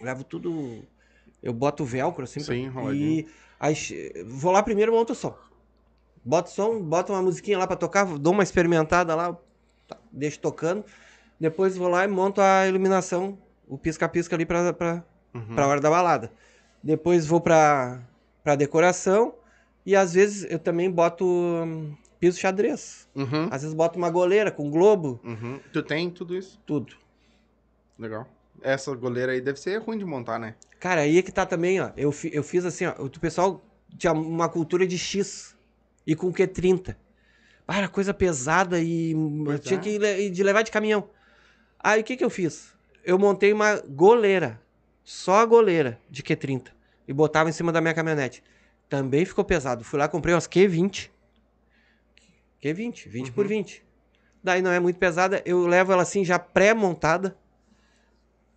Levo 0.00 0.24
tudo. 0.24 0.82
Eu 1.42 1.52
boto 1.52 1.84
velcro 1.84 2.24
assim. 2.24 2.44
pra- 2.44 2.54
Sim, 2.54 2.64
enroladinho. 2.64 3.26
e 3.60 4.24
vou 4.24 4.52
lá 4.52 4.62
primeiro 4.62 4.92
monto 4.92 5.12
o 5.12 5.16
som. 5.16 5.34
Boto 6.24 6.50
som, 6.50 6.80
boto 6.82 7.12
uma 7.12 7.22
musiquinha 7.22 7.56
lá 7.58 7.66
pra 7.66 7.76
tocar, 7.76 8.04
dou 8.04 8.32
uma 8.32 8.42
experimentada 8.42 9.14
lá, 9.14 9.36
tá, 9.86 9.96
deixo 10.12 10.38
tocando. 10.40 10.84
Depois 11.40 11.76
vou 11.76 11.88
lá 11.88 12.04
e 12.04 12.08
monto 12.08 12.40
a 12.40 12.66
iluminação, 12.66 13.38
o 13.66 13.78
pisca-pisca 13.78 14.34
ali 14.36 14.44
pra, 14.44 14.72
pra, 14.72 15.04
Uhum. 15.34 15.54
pra 15.54 15.66
hora 15.66 15.80
da 15.80 15.88
balada. 15.88 16.32
Depois 16.82 17.24
vou 17.26 17.40
pra, 17.40 18.02
pra 18.42 18.56
decoração 18.56 19.34
e 19.86 19.94
às 19.96 20.12
vezes 20.14 20.44
eu 20.50 20.58
também 20.58 20.90
boto 20.90 21.24
hum, 21.24 21.94
piso 22.20 22.38
xadrez. 22.38 23.08
Uhum. 23.14 23.44
Às 23.50 23.62
vezes 23.62 23.74
boto 23.74 23.96
uma 23.98 24.10
goleira 24.10 24.50
com 24.50 24.68
globo, 24.70 25.20
Uhum. 25.24 25.60
Tu 25.72 25.82
tem 25.82 26.10
tudo 26.10 26.36
isso? 26.36 26.60
tudo. 26.66 26.94
Legal. 27.98 28.26
Essa 28.62 28.94
goleira 28.94 29.32
aí 29.32 29.40
deve 29.40 29.58
ser 29.60 29.78
ruim 29.78 29.98
de 29.98 30.04
montar, 30.04 30.38
né? 30.38 30.54
Cara, 30.80 31.02
aí 31.02 31.18
é 31.18 31.22
que 31.22 31.32
tá 31.32 31.44
também, 31.44 31.80
ó. 31.80 31.90
Eu, 31.96 32.14
eu 32.32 32.42
fiz 32.42 32.64
assim, 32.64 32.86
ó. 32.86 32.94
O 32.98 33.10
pessoal 33.10 33.64
tinha 33.96 34.12
uma 34.12 34.48
cultura 34.48 34.86
de 34.86 34.98
X 34.98 35.56
e 36.06 36.14
com 36.14 36.32
Q30. 36.32 36.96
Ah, 37.66 37.78
era 37.78 37.88
coisa 37.88 38.14
pesada 38.14 38.80
e 38.80 39.14
tinha 39.62 39.78
é. 39.78 39.82
que 39.82 39.98
le- 39.98 40.30
de 40.30 40.42
levar 40.42 40.62
de 40.62 40.70
caminhão. 40.70 41.10
Aí 41.78 42.00
o 42.00 42.04
que 42.04 42.16
que 42.16 42.24
eu 42.24 42.30
fiz? 42.30 42.72
Eu 43.04 43.18
montei 43.18 43.52
uma 43.52 43.76
goleira. 43.76 44.60
Só 45.04 45.36
a 45.36 45.46
goleira 45.46 45.98
de 46.10 46.22
Q30. 46.22 46.68
E 47.06 47.12
botava 47.12 47.48
em 47.48 47.52
cima 47.52 47.72
da 47.72 47.80
minha 47.80 47.94
caminhonete. 47.94 48.42
Também 48.88 49.24
ficou 49.24 49.44
pesado. 49.44 49.84
Fui 49.84 49.98
lá, 49.98 50.08
comprei 50.08 50.34
umas 50.34 50.46
Q20. 50.46 51.10
Q20, 52.62 53.08
20 53.08 53.32
por 53.32 53.46
20. 53.46 53.84
Daí 54.42 54.62
não 54.62 54.70
é 54.70 54.80
muito 54.80 54.98
pesada. 54.98 55.42
Eu 55.44 55.66
levo 55.66 55.92
ela 55.92 56.02
assim 56.02 56.24
já 56.24 56.38
pré-montada. 56.38 57.36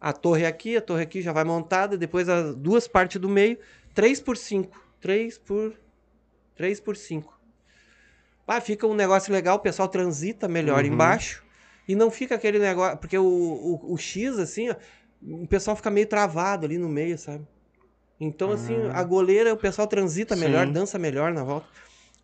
A 0.01 0.11
torre 0.11 0.45
aqui, 0.47 0.75
a 0.75 0.81
torre 0.81 1.03
aqui 1.03 1.21
já 1.21 1.31
vai 1.31 1.43
montada. 1.43 1.95
Depois 1.95 2.27
as 2.27 2.55
duas 2.55 2.87
partes 2.87 3.21
do 3.21 3.29
meio. 3.29 3.57
3 3.93 4.19
por 4.19 4.35
5. 4.35 4.77
3 4.99 5.37
por... 5.37 5.73
3 6.55 6.79
por 6.79 6.97
5. 6.97 7.39
Ah, 8.47 8.59
fica 8.59 8.85
um 8.85 8.93
negócio 8.93 9.31
legal. 9.31 9.55
O 9.57 9.59
pessoal 9.59 9.87
transita 9.87 10.47
melhor 10.47 10.83
Uhum. 10.83 10.91
embaixo. 10.91 11.41
E 11.87 11.95
não 11.95 12.11
fica 12.11 12.35
aquele 12.35 12.59
negócio. 12.59 12.97
Porque 12.97 13.17
o, 13.17 13.23
o, 13.23 13.93
o 13.93 13.97
X, 13.97 14.37
assim, 14.39 14.69
ó, 14.69 14.75
o 15.21 15.47
pessoal 15.47 15.75
fica 15.77 15.89
meio 15.89 16.05
travado 16.07 16.65
ali 16.65 16.77
no 16.77 16.89
meio, 16.89 17.17
sabe? 17.17 17.47
Então, 18.19 18.51
assim, 18.51 18.75
a 18.93 19.03
goleira, 19.03 19.53
o 19.53 19.57
pessoal 19.57 19.87
transita 19.87 20.35
melhor, 20.35 20.67
Sim. 20.67 20.73
dança 20.73 20.99
melhor 20.99 21.31
na 21.33 21.43
volta. 21.43 21.67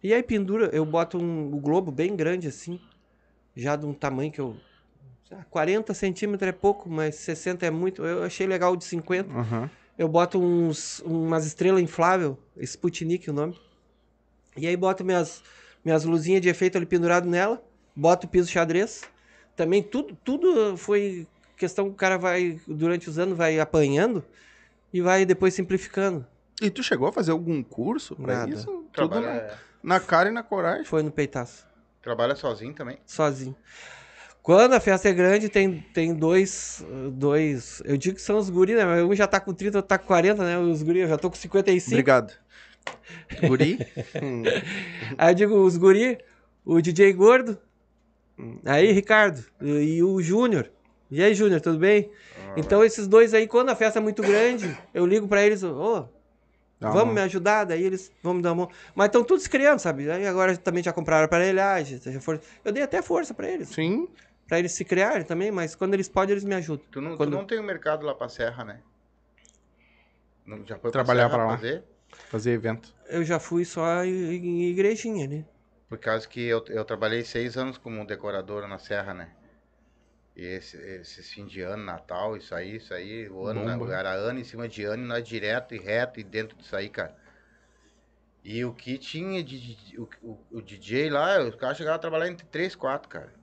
E 0.03 0.13
aí 0.13 0.21
pendura, 0.21 0.69
eu 0.73 0.85
boto 0.85 1.17
um, 1.17 1.47
o 1.53 1.59
globo 1.59 1.91
bem 1.91 2.15
grande, 2.15 2.47
assim, 2.47 2.79
já 3.55 3.75
de 3.75 3.85
um 3.85 3.93
tamanho 3.93 4.31
que 4.31 4.39
eu. 4.41 4.55
Sei 5.27 5.37
lá, 5.37 5.45
40 5.49 5.93
centímetros 5.93 6.47
é 6.47 6.51
pouco, 6.51 6.89
mas 6.89 7.15
60 7.15 7.65
é 7.65 7.71
muito. 7.71 8.05
Eu 8.05 8.23
achei 8.23 8.47
legal 8.47 8.73
o 8.73 8.77
de 8.77 8.85
50. 8.85 9.31
Aham. 9.31 9.69
Eu 9.97 10.07
boto 10.07 10.39
uns, 10.39 10.99
umas 10.99 11.45
estrelas 11.45 11.81
inflável, 11.81 12.37
Sputnik 12.57 13.29
o 13.29 13.33
nome. 13.33 13.59
E 14.55 14.67
aí 14.67 14.77
boto 14.77 15.03
minhas, 15.03 15.43
minhas 15.83 16.03
luzinhas 16.03 16.41
de 16.41 16.49
efeito 16.49 16.77
ali 16.77 16.85
pendurado 16.85 17.27
nela. 17.27 17.61
Boto 17.95 18.27
o 18.27 18.29
piso 18.29 18.49
xadrez. 18.49 19.03
Também 19.55 19.81
tudo, 19.81 20.15
tudo 20.23 20.77
foi 20.77 21.27
questão 21.57 21.85
que 21.85 21.91
o 21.91 21.95
cara 21.95 22.17
vai, 22.17 22.61
durante 22.67 23.09
os 23.09 23.17
anos, 23.17 23.35
vai 23.35 23.59
apanhando 23.59 24.23
e 24.93 25.01
vai 25.01 25.25
depois 25.25 25.55
simplificando. 25.55 26.25
E 26.61 26.69
tu 26.69 26.83
chegou 26.83 27.07
a 27.07 27.11
fazer 27.11 27.31
algum 27.31 27.63
curso 27.63 28.15
pra 28.15 28.33
Nada. 28.39 28.51
isso? 28.51 28.65
Tudo 28.65 29.09
Trabalha, 29.09 29.59
na, 29.81 29.95
na 29.95 29.99
cara 29.99 30.29
e 30.29 30.31
na 30.31 30.43
coragem. 30.43 30.85
Foi 30.85 31.01
no 31.01 31.11
peitaço, 31.11 31.65
trabalha 32.03 32.35
sozinho 32.35 32.73
também. 32.73 32.99
sozinho. 33.05 33.55
Quando 34.47 34.71
a 34.75 34.79
festa 34.79 35.09
é 35.09 35.13
grande, 35.13 35.49
tem, 35.49 35.83
tem 35.93 36.13
dois, 36.15 36.81
dois. 37.11 37.83
Eu 37.83 37.97
digo 37.97 38.15
que 38.15 38.21
são 38.21 38.37
os 38.37 38.49
guri, 38.49 38.75
né? 38.75 38.85
Mas 38.85 39.03
um 39.03 39.13
já 39.13 39.27
tá 39.27 39.41
com 39.41 39.53
30, 39.53 39.79
outro 39.79 39.89
tá 39.89 39.97
com 39.97 40.07
40, 40.07 40.41
né? 40.41 40.57
Os 40.57 40.81
guri, 40.81 40.99
eu 40.99 41.07
já 41.09 41.17
tô 41.17 41.29
com 41.29 41.35
55. 41.35 41.91
Obrigado. 41.93 42.33
Guri? 43.45 43.77
Aí 45.17 45.31
eu 45.31 45.35
digo 45.35 45.53
os 45.55 45.75
guri, 45.75 46.17
o 46.63 46.79
DJ 46.79 47.11
Gordo, 47.11 47.57
aí 48.65 48.93
Ricardo, 48.93 49.43
e, 49.61 50.01
o 50.01 50.21
Júnior. 50.21 50.71
E 51.11 51.21
aí, 51.21 51.35
Júnior, 51.35 51.59
tudo 51.59 51.77
bem? 51.77 52.09
Ah, 52.37 52.53
Então 52.55 52.85
esses 52.85 53.05
dois 53.05 53.33
aí, 53.33 53.47
quando 53.47 53.67
a 53.67 53.75
festa 53.75 53.99
é 53.99 54.01
muito 54.01 54.21
grande, 54.21 54.77
eu 54.93 55.05
ligo 55.05 55.27
pra 55.27 55.45
eles, 55.45 55.61
ô, 55.61 56.07
Dá 56.79 56.89
vamos 56.89 57.03
uma- 57.09 57.13
me 57.15 57.21
ajudar? 57.21 57.65
Daí 57.65 57.83
eles 57.83 58.11
vão 58.23 58.35
me 58.35 58.41
dar 58.41 58.51
uma 58.53 58.65
mão. 58.67 58.71
Mas 58.95 59.07
estão 59.07 59.23
todos 59.25 59.45
criando, 59.47 59.79
sabe? 59.79 60.09
Aí 60.09 60.25
agora 60.25 60.55
também 60.55 60.81
já 60.83 60.93
compraram 60.93 61.25
aparelhagem, 61.25 61.99
já 62.01 62.21
for... 62.21 62.39
eu 62.63 62.71
dei 62.71 62.83
até 62.83 63.01
força 63.01 63.33
pra 63.33 63.49
eles, 63.49 63.69
Sim. 63.69 64.07
Pra 64.47 64.59
eles 64.59 64.71
se 64.73 64.85
criarem 64.85 65.23
também, 65.25 65.51
mas 65.51 65.75
quando 65.75 65.93
eles 65.93 66.07
podem, 66.09 66.33
eles 66.33 66.43
me 66.43 66.55
ajudam. 66.55 66.85
Tu 66.91 67.01
não, 67.01 67.11
tu 67.11 67.17
Quando- 67.17 67.31
não 67.31 67.45
tem 67.45 67.59
um 67.59 67.63
mercado 67.63 68.05
lá 68.05 68.15
pra 68.15 68.29
Serra, 68.29 68.63
né? 68.63 68.81
Não, 70.45 70.65
já 70.65 70.77
foi 70.79 70.91
Trabalhar 70.91 71.29
pra 71.29 71.45
lá. 71.45 71.55
fazer? 71.57 71.83
Fazer 72.29 72.51
evento. 72.51 72.95
Eu 73.09 73.23
já 73.23 73.39
fui 73.39 73.65
só 73.65 74.03
em, 74.05 74.69
igrejinha, 74.69 75.27
né? 75.27 75.45
Por 75.89 75.97
causa 75.97 76.27
que 76.27 76.41
eu, 76.45 76.63
eu 76.69 76.83
trabalhei 76.85 77.23
seis 77.23 77.57
anos 77.57 77.77
como 77.77 78.05
decorador 78.05 78.67
na 78.67 78.77
Serra, 78.79 79.13
né? 79.13 79.29
E 80.35 80.45
esse, 80.45 80.77
esses 80.77 81.29
fim 81.31 81.45
de 81.45 81.61
ano, 81.61 81.83
Natal, 81.83 82.37
isso 82.37 82.53
aí, 82.53 82.75
isso 82.75 82.93
aí, 82.93 83.27
o 83.29 83.45
ano, 83.47 83.65
né? 83.65 83.75
Bomba. 83.75 83.93
era 83.95 84.11
ano 84.13 84.39
em 84.39 84.43
cima 84.43 84.67
de 84.69 84.83
ano, 84.83 85.03
e 85.03 85.07
nós 85.07 85.27
direto 85.27 85.73
e 85.73 85.79
reto 85.79 86.19
e 86.19 86.23
dentro 86.23 86.55
disso 86.57 86.75
aí, 86.75 86.89
cara. 86.89 87.15
E 88.43 88.63
o 88.63 88.71
que 88.73 88.97
tinha 88.97 89.43
de, 89.43 89.75
de- 89.75 89.99
o, 89.99 90.07
o, 90.21 90.39
o 90.51 90.61
DJ 90.61 91.09
lá, 91.09 91.39
os 91.43 91.55
caras 91.55 91.75
chegavam 91.77 91.95
a 91.97 91.99
trabalhar 91.99 92.27
entre 92.29 92.45
três, 92.47 92.75
quatro, 92.75 93.09
cara. 93.09 93.33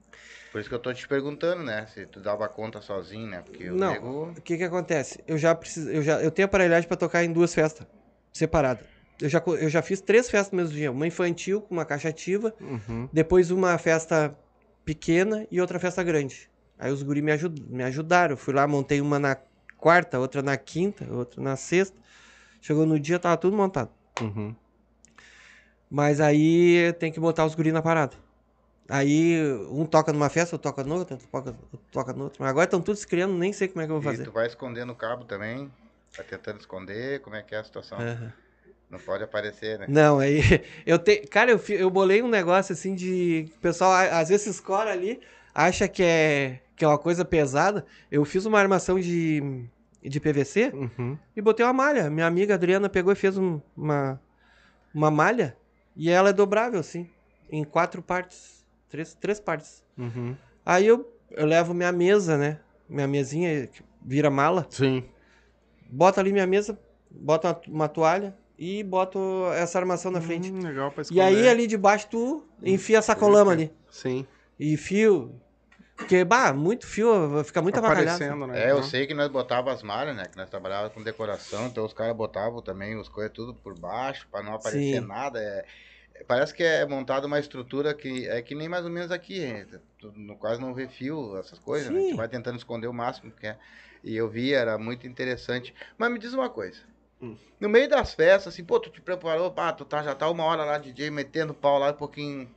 Por 0.55 0.61
isso 0.61 0.69
que 0.69 0.75
eu 0.77 0.79
tô 0.79 0.95
te 0.95 1.09
perguntando, 1.09 1.65
né? 1.65 1.85
Se 1.93 2.07
tu 2.07 2.21
dava 2.21 2.49
conta 2.49 2.81
sozinho, 2.81 3.27
né? 3.27 3.43
Porque 3.43 3.69
o 3.69 3.75
Não. 3.75 3.93
nego... 3.93 4.31
O 4.39 4.41
que 4.41 4.57
que 4.57 4.63
acontece? 4.63 5.19
Eu 5.27 5.37
já 5.37 5.53
preciso, 5.53 5.91
eu 5.91 6.01
já, 6.01 6.23
eu 6.23 6.31
tenho 6.31 6.47
aparelhagem 6.47 6.87
pra 6.87 6.97
tocar 6.97 7.25
em 7.25 7.33
duas 7.33 7.53
festas 7.53 7.85
separadas. 8.33 8.87
Eu 9.21 9.29
já, 9.29 9.43
eu 9.45 9.69
já 9.69 9.83
fiz 9.83 10.01
três 10.01 10.31
festas 10.31 10.53
no 10.53 10.59
mesmo 10.59 10.73
dia, 10.73 10.93
uma 10.93 11.09
infantil 11.09 11.61
com 11.61 11.75
uma 11.75 11.85
caixa 11.85 12.09
ativa, 12.09 12.55
Uhum. 12.61 13.09
depois 13.13 13.51
uma 13.51 13.77
festa 13.79 14.33
pequena 14.85 15.45
e 15.51 15.61
outra 15.61 15.81
festa 15.81 16.05
grande. 16.05 16.49
Aí 16.79 16.93
os 16.93 17.03
guri 17.03 17.21
me, 17.21 17.33
ajud, 17.33 17.61
me 17.69 17.83
ajudaram. 17.83 18.35
Eu 18.35 18.37
fui 18.37 18.55
lá, 18.55 18.65
montei 18.65 19.01
uma 19.01 19.19
na 19.19 19.37
quarta, 19.77 20.21
outra 20.21 20.41
na 20.41 20.57
quinta, 20.57 21.05
outra 21.13 21.43
na 21.43 21.57
sexta. 21.57 21.99
Chegou 22.61 22.87
no 22.87 22.97
dia, 23.01 23.19
tava 23.19 23.37
tudo 23.37 23.57
montado. 23.57 23.91
Uhum. 24.21 24.55
Mas 25.91 26.21
aí 26.21 26.93
tem 27.01 27.11
que 27.11 27.19
botar 27.19 27.45
os 27.45 27.57
guri 27.57 27.73
na 27.73 27.83
parada. 27.83 28.24
Aí 28.89 29.41
um 29.71 29.87
toca 29.87 30.13
numa 30.13 30.29
festa, 30.29 30.55
outro 30.57 30.71
toca 30.71 30.85
noutra, 30.85 31.15
outro 31.15 31.29
toca, 31.31 31.51
outro 31.51 31.81
toca 31.91 32.13
noutra. 32.13 32.37
Mas 32.41 32.51
agora 32.51 32.65
estão 32.65 32.83
todos 32.83 33.05
criando, 33.05 33.35
nem 33.35 33.53
sei 33.53 33.69
como 33.69 33.81
é 33.81 33.87
que 33.87 33.93
eu 33.93 34.01
vou 34.01 34.11
E 34.11 34.15
fazer. 34.15 34.25
tu 34.25 34.33
vai 34.33 34.47
escondendo 34.47 34.93
o 34.93 34.97
cabo 34.97 35.25
também, 35.25 35.71
vai 36.17 36.25
tentando 36.27 36.61
esconder, 36.61 37.21
como 37.21 37.35
é 37.37 37.43
que 37.43 37.55
é 37.55 37.59
a 37.59 37.65
situação? 37.65 37.99
Aham. 37.99 38.33
Não 38.91 38.99
pode 38.99 39.25
aparecer, 39.25 39.79
né? 39.79 39.87
Não, 39.89 40.19
aí 40.19 40.41
eu 40.87 40.99
tenho. 40.99 41.27
Cara, 41.29 41.51
eu, 41.51 41.61
eu 41.71 41.91
bolei 41.91 42.23
um 42.23 42.29
negócio 42.29 42.73
assim 42.75 42.95
de. 42.95 43.47
O 43.57 43.61
pessoal 43.61 43.93
às 43.93 44.29
vezes 44.29 44.47
escora 44.47 44.93
ali, 44.93 45.21
acha 45.55 45.89
que 45.89 46.03
é, 46.03 46.61
que 46.77 46.85
é 46.85 46.89
uma 46.89 46.99
coisa 46.99 47.25
pesada. 47.25 47.85
Eu 48.11 48.25
fiz 48.25 48.45
uma 48.45 48.59
armação 48.61 49.01
de, 49.01 49.65
de 50.03 50.21
PVC 50.21 50.71
Uhum. 50.75 51.19
e 51.35 51.41
botei 51.41 51.65
uma 51.65 51.73
malha. 51.73 52.11
Minha 52.11 52.27
amiga 52.27 52.55
Adriana 52.55 52.89
pegou 52.89 53.13
e 53.13 53.17
fez 53.17 53.37
um- 53.39 53.61
uma, 53.77 54.21
uma 54.95 55.11
malha 55.11 55.57
e 55.97 56.11
ela 56.11 56.29
é 56.31 56.33
dobrável, 56.33 56.79
assim, 56.79 57.09
em 57.51 57.65
quatro 57.65 58.03
partes. 58.03 58.64
Três, 58.95 59.13
três 59.13 59.41
partes. 59.41 59.83
Uhum. 59.99 60.37
Aí 60.65 60.87
eu, 60.87 61.13
eu 61.33 61.45
levo 61.45 61.75
minha 61.75 61.91
mesa, 61.91 62.39
né? 62.39 62.61
Minha 62.89 63.09
mesinha 63.09 63.67
que 63.67 63.83
vira 64.01 64.31
mala. 64.31 64.69
Sim. 64.71 65.03
Boto 65.91 66.21
ali 66.21 66.33
minha 66.33 66.47
mesa, 66.47 66.79
boto 67.11 67.49
uma, 67.49 67.61
uma 67.67 67.89
toalha 67.89 68.37
e 68.57 68.85
boto 68.85 69.19
essa 69.57 69.81
armação 69.81 70.13
na 70.13 70.21
frente. 70.21 70.53
Hum, 70.53 70.61
legal 70.61 70.93
pra 70.93 71.01
E 71.01 71.03
esconder. 71.03 71.23
aí 71.23 71.49
ali 71.49 71.67
debaixo 71.67 72.07
tu 72.09 72.45
enfia 72.63 73.01
a 73.01 73.03
sacolama 73.03 73.51
ali. 73.51 73.73
Sim. 73.91 74.25
E 74.61 74.77
fio. 74.77 75.35
Porque, 75.97 76.25
bah, 76.25 76.53
muito 76.53 76.87
fio, 76.87 77.43
fica 77.43 77.61
muito 77.61 77.77
avacalhado. 77.79 78.17
Aparecendo, 78.23 78.47
né? 78.47 78.65
É, 78.65 78.71
eu 78.71 78.83
sei 78.85 79.09
que 79.09 79.15
nós 79.15 79.29
botava 79.29 79.73
as 79.73 79.83
malhas, 79.83 80.15
né? 80.15 80.27
Que 80.31 80.37
nós 80.37 80.49
trabalhávamos 80.49 80.95
com 80.95 81.03
decoração, 81.03 81.67
então 81.67 81.85
os 81.85 81.93
caras 81.93 82.15
botavam 82.17 82.63
também 82.63 82.97
as 83.01 83.09
coisas 83.09 83.33
tudo 83.33 83.55
por 83.55 83.77
baixo, 83.77 84.29
pra 84.31 84.41
não 84.41 84.55
aparecer 84.55 85.01
Sim. 85.01 85.07
nada. 85.07 85.41
É- 85.41 85.65
parece 86.27 86.55
que 86.55 86.63
é 86.63 86.87
montada 86.87 87.27
uma 87.27 87.39
estrutura 87.39 87.95
que 87.95 88.29
é 88.29 88.41
que 88.43 88.55
nem 88.55 88.69
mais 88.69 88.85
ou 88.85 88.91
menos 88.91 89.11
aqui? 89.11 89.67
Tu 89.99 90.13
no 90.13 90.37
quase 90.37 90.61
não 90.61 90.75
vê 90.75 90.89
fio, 90.89 91.37
essas 91.39 91.59
coisas, 91.59 91.91
né? 91.91 91.99
A 91.99 92.03
gente 92.03 92.17
vai 92.17 92.29
tentando 92.29 92.57
esconder 92.57 92.87
o 92.87 92.93
máximo 92.93 93.33
que 93.33 93.47
é. 93.47 93.59
E 94.03 94.15
eu 94.15 94.29
vi, 94.29 94.53
era 94.53 94.77
muito 94.79 95.07
interessante. 95.07 95.75
Mas 95.97 96.13
me 96.13 96.19
diz 96.19 96.35
uma 96.35 96.51
coisa. 96.51 96.79
Hum. 97.21 97.37
No 97.59 97.69
meio 97.69 97.89
das 97.89 98.13
festas, 98.13 98.53
assim, 98.53 98.63
pô, 98.63 98.79
tu 98.79 98.91
te 98.91 99.01
preparou, 99.01 99.51
pá, 99.51 99.73
tu 99.73 99.85
tá, 99.85 100.03
já 100.03 100.15
tá 100.15 100.29
uma 100.29 100.45
hora 100.45 100.65
lá, 100.65 100.77
DJ, 100.77 101.11
metendo 101.11 101.55
pau 101.55 101.79
lá, 101.79 101.91
um 101.91 101.95
pouquinho, 101.95 102.51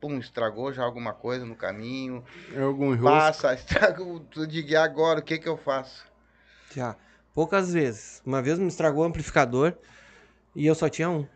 pum, 0.00 0.18
estragou 0.18 0.72
já 0.72 0.84
alguma 0.84 1.12
coisa 1.12 1.44
no 1.44 1.56
caminho. 1.56 2.24
É 2.54 2.60
algum. 2.60 2.96
Passa, 3.02 3.52
estragou, 3.54 4.20
tu 4.20 4.46
diga, 4.46 4.82
agora, 4.82 5.18
o 5.18 5.22
que 5.22 5.38
que 5.38 5.48
eu 5.48 5.56
faço? 5.56 6.06
Já. 6.74 6.96
Poucas 7.34 7.72
vezes. 7.72 8.22
Uma 8.24 8.40
vez 8.40 8.60
me 8.60 8.68
estragou 8.68 9.02
o 9.02 9.06
amplificador 9.06 9.74
e 10.54 10.64
eu 10.64 10.74
só 10.74 10.88
tinha 10.88 11.10
um. 11.10 11.26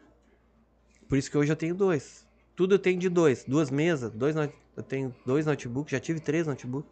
Por 1.09 1.17
isso 1.17 1.31
que 1.31 1.39
hoje 1.39 1.51
eu 1.51 1.57
tenho 1.57 1.75
dois. 1.75 2.27
Tudo 2.55 2.75
eu 2.75 2.79
tenho 2.79 2.99
de 2.99 3.09
dois. 3.09 3.45
Duas 3.45 3.71
mesas, 3.71 4.13
dois 4.13 4.37
eu 4.37 4.83
tenho 4.83 5.15
dois 5.25 5.47
notebooks, 5.47 5.91
já 5.91 5.99
tive 5.99 6.21
três 6.21 6.47
notebooks. 6.47 6.91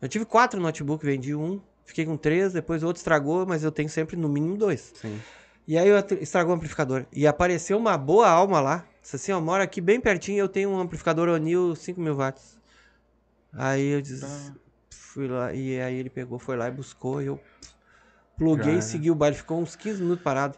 Eu 0.00 0.08
tive 0.08 0.24
quatro 0.24 0.60
notebooks, 0.60 1.04
vendi 1.04 1.34
um, 1.34 1.60
fiquei 1.84 2.04
com 2.04 2.16
três, 2.16 2.52
depois 2.52 2.82
o 2.82 2.86
outro 2.86 3.00
estragou, 3.00 3.46
mas 3.46 3.64
eu 3.64 3.72
tenho 3.72 3.88
sempre 3.88 4.14
no 4.16 4.28
mínimo 4.28 4.56
dois. 4.56 4.92
Sim. 4.94 5.20
E 5.66 5.76
aí 5.76 5.88
eu 5.88 5.98
estragou 6.20 6.52
o 6.52 6.56
amplificador. 6.56 7.04
E 7.12 7.26
apareceu 7.26 7.76
uma 7.76 7.98
boa 7.98 8.28
alma 8.28 8.60
lá. 8.60 8.86
Disse 9.02 9.16
assim, 9.16 9.32
ó, 9.32 9.40
mora 9.40 9.64
aqui 9.64 9.80
bem 9.80 10.00
pertinho, 10.00 10.38
eu 10.38 10.48
tenho 10.48 10.70
um 10.70 10.78
amplificador 10.78 11.28
O'Neill 11.28 11.74
5000 11.74 12.14
watts. 12.14 12.58
Aí 13.52 13.88
eu 13.88 14.00
disse, 14.00 14.52
fui 14.90 15.26
lá, 15.26 15.52
e 15.52 15.80
aí 15.80 15.96
ele 15.96 16.10
pegou, 16.10 16.38
foi 16.38 16.56
lá 16.56 16.68
e 16.68 16.70
buscou, 16.70 17.20
e 17.22 17.26
eu 17.26 17.40
pluguei 18.36 18.76
e 18.76 18.82
segui 18.82 19.10
o 19.10 19.14
baile, 19.14 19.36
ficou 19.36 19.60
uns 19.60 19.74
15 19.74 20.02
minutos 20.02 20.22
parado. 20.22 20.56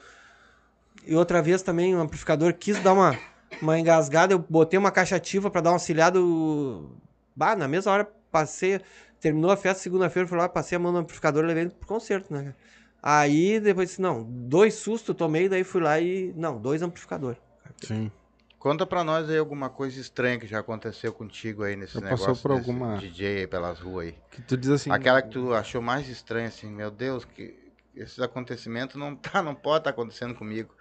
E 1.06 1.14
outra 1.14 1.40
vez 1.42 1.62
também 1.62 1.94
o 1.94 2.00
amplificador 2.00 2.54
quis 2.54 2.78
dar 2.82 2.92
uma, 2.92 3.18
uma 3.60 3.78
engasgada, 3.78 4.32
eu 4.34 4.38
botei 4.38 4.78
uma 4.78 4.90
caixa 4.90 5.16
ativa 5.16 5.50
pra 5.50 5.60
dar 5.60 5.70
um 5.70 5.74
auxiliado. 5.74 6.90
Bah, 7.34 7.56
na 7.56 7.66
mesma 7.66 7.92
hora 7.92 8.08
passei, 8.30 8.80
terminou 9.20 9.50
a 9.50 9.56
festa 9.56 9.82
segunda-feira, 9.82 10.28
fui 10.28 10.38
lá, 10.38 10.48
passei 10.48 10.76
a 10.76 10.78
mão 10.78 10.92
no 10.92 10.98
amplificador 10.98 11.44
levei 11.44 11.64
ele 11.64 11.70
pro 11.70 11.88
concerto, 11.88 12.32
né? 12.32 12.54
Aí 13.02 13.58
depois 13.60 13.88
disse, 13.88 14.02
não, 14.02 14.22
dois 14.22 14.74
sustos 14.74 15.16
tomei, 15.16 15.48
daí 15.48 15.64
fui 15.64 15.80
lá 15.80 15.98
e. 15.98 16.32
Não, 16.36 16.60
dois 16.60 16.82
amplificadores. 16.82 17.40
Sim. 17.82 18.10
Conta 18.58 18.84
pra 18.84 19.02
nós 19.02 19.30
aí 19.30 19.38
alguma 19.38 19.70
coisa 19.70 19.98
estranha 19.98 20.38
que 20.38 20.46
já 20.46 20.58
aconteceu 20.58 21.14
contigo 21.14 21.62
aí 21.62 21.76
nesse 21.76 21.94
Já 21.94 22.00
negócio 22.02 22.26
passou 22.26 22.42
por 22.42 22.50
alguma- 22.50 22.98
DJ 22.98 23.38
aí 23.38 23.46
pelas 23.46 23.78
ruas 23.78 24.08
aí. 24.08 24.14
Que 24.30 24.42
tu 24.42 24.54
diz 24.54 24.68
assim. 24.68 24.90
Aquela 24.90 25.22
que 25.22 25.30
tu 25.30 25.54
achou 25.54 25.80
mais 25.80 26.06
estranha, 26.10 26.48
assim, 26.48 26.70
meu 26.70 26.90
Deus, 26.90 27.24
que 27.24 27.58
esses 27.96 28.18
acontecimentos 28.20 28.96
não 28.96 29.16
tá, 29.16 29.42
não 29.42 29.54
pode 29.54 29.78
estar 29.78 29.90
acontecendo 29.90 30.34
comigo. 30.34 30.74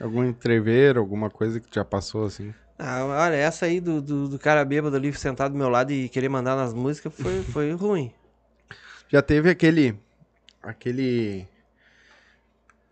Algum 0.00 0.24
entreveiro, 0.24 1.00
alguma 1.00 1.30
coisa 1.30 1.58
que 1.60 1.74
já 1.74 1.84
passou 1.84 2.26
assim. 2.26 2.52
Ah, 2.78 3.04
olha, 3.04 3.34
essa 3.34 3.64
aí 3.64 3.80
do, 3.80 4.02
do, 4.02 4.28
do 4.28 4.38
cara 4.38 4.64
bêbado 4.64 4.96
ali 4.96 5.12
sentado 5.14 5.52
do 5.52 5.58
meu 5.58 5.68
lado 5.68 5.92
e 5.92 6.08
querer 6.08 6.28
mandar 6.28 6.54
nas 6.54 6.74
músicas 6.74 7.12
foi, 7.14 7.42
foi 7.50 7.72
ruim. 7.72 8.12
Já 9.08 9.22
teve 9.22 9.48
aquele. 9.48 9.98
Aquele. 10.62 11.48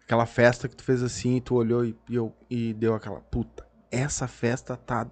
Aquela 0.04 0.26
festa 0.26 0.68
que 0.68 0.76
tu 0.76 0.84
fez 0.84 1.02
assim, 1.02 1.36
e 1.36 1.40
tu 1.40 1.54
olhou 1.54 1.84
e, 1.84 1.96
e, 2.08 2.14
eu, 2.14 2.34
e 2.48 2.72
deu 2.72 2.94
aquela. 2.94 3.20
Puta, 3.20 3.66
essa 3.90 4.26
festa 4.26 4.76
tá. 4.76 5.06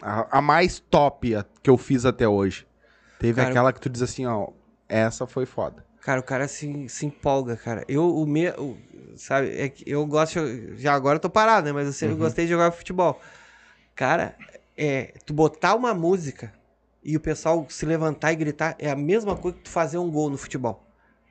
A, 0.00 0.38
a 0.38 0.42
mais 0.42 0.78
top 0.78 1.36
que 1.62 1.70
eu 1.70 1.76
fiz 1.76 2.04
até 2.04 2.26
hoje. 2.28 2.66
Teve 3.18 3.36
Cara, 3.36 3.50
aquela 3.50 3.72
que 3.72 3.80
tu 3.80 3.88
diz 3.88 4.02
assim, 4.02 4.26
ó, 4.26 4.48
essa 4.88 5.26
foi 5.26 5.46
foda. 5.46 5.84
Cara, 6.00 6.18
o 6.20 6.24
cara 6.24 6.48
se, 6.48 6.88
se 6.88 7.06
empolga, 7.06 7.56
cara. 7.56 7.84
Eu, 7.86 8.16
o 8.16 8.26
meu, 8.26 8.76
sabe, 9.16 9.60
é 9.60 9.68
que 9.68 9.88
eu 9.88 10.06
gosto, 10.06 10.40
já 10.76 10.94
agora 10.94 11.16
eu 11.16 11.20
tô 11.20 11.30
parado, 11.30 11.66
né? 11.66 11.72
Mas 11.72 11.86
eu 11.86 11.92
sempre 11.92 12.16
gostei 12.16 12.44
de 12.44 12.50
jogar 12.50 12.70
futebol. 12.72 13.20
Cara, 13.94 14.36
é, 14.76 15.14
tu 15.26 15.32
botar 15.32 15.74
uma 15.74 15.94
música 15.94 16.52
e 17.02 17.16
o 17.16 17.20
pessoal 17.20 17.66
se 17.68 17.84
levantar 17.84 18.32
e 18.32 18.36
gritar 18.36 18.76
é 18.78 18.90
a 18.90 18.96
mesma 18.96 19.36
coisa 19.36 19.56
que 19.56 19.64
tu 19.64 19.70
fazer 19.70 19.98
um 19.98 20.10
gol 20.10 20.30
no 20.30 20.38
futebol. 20.38 20.86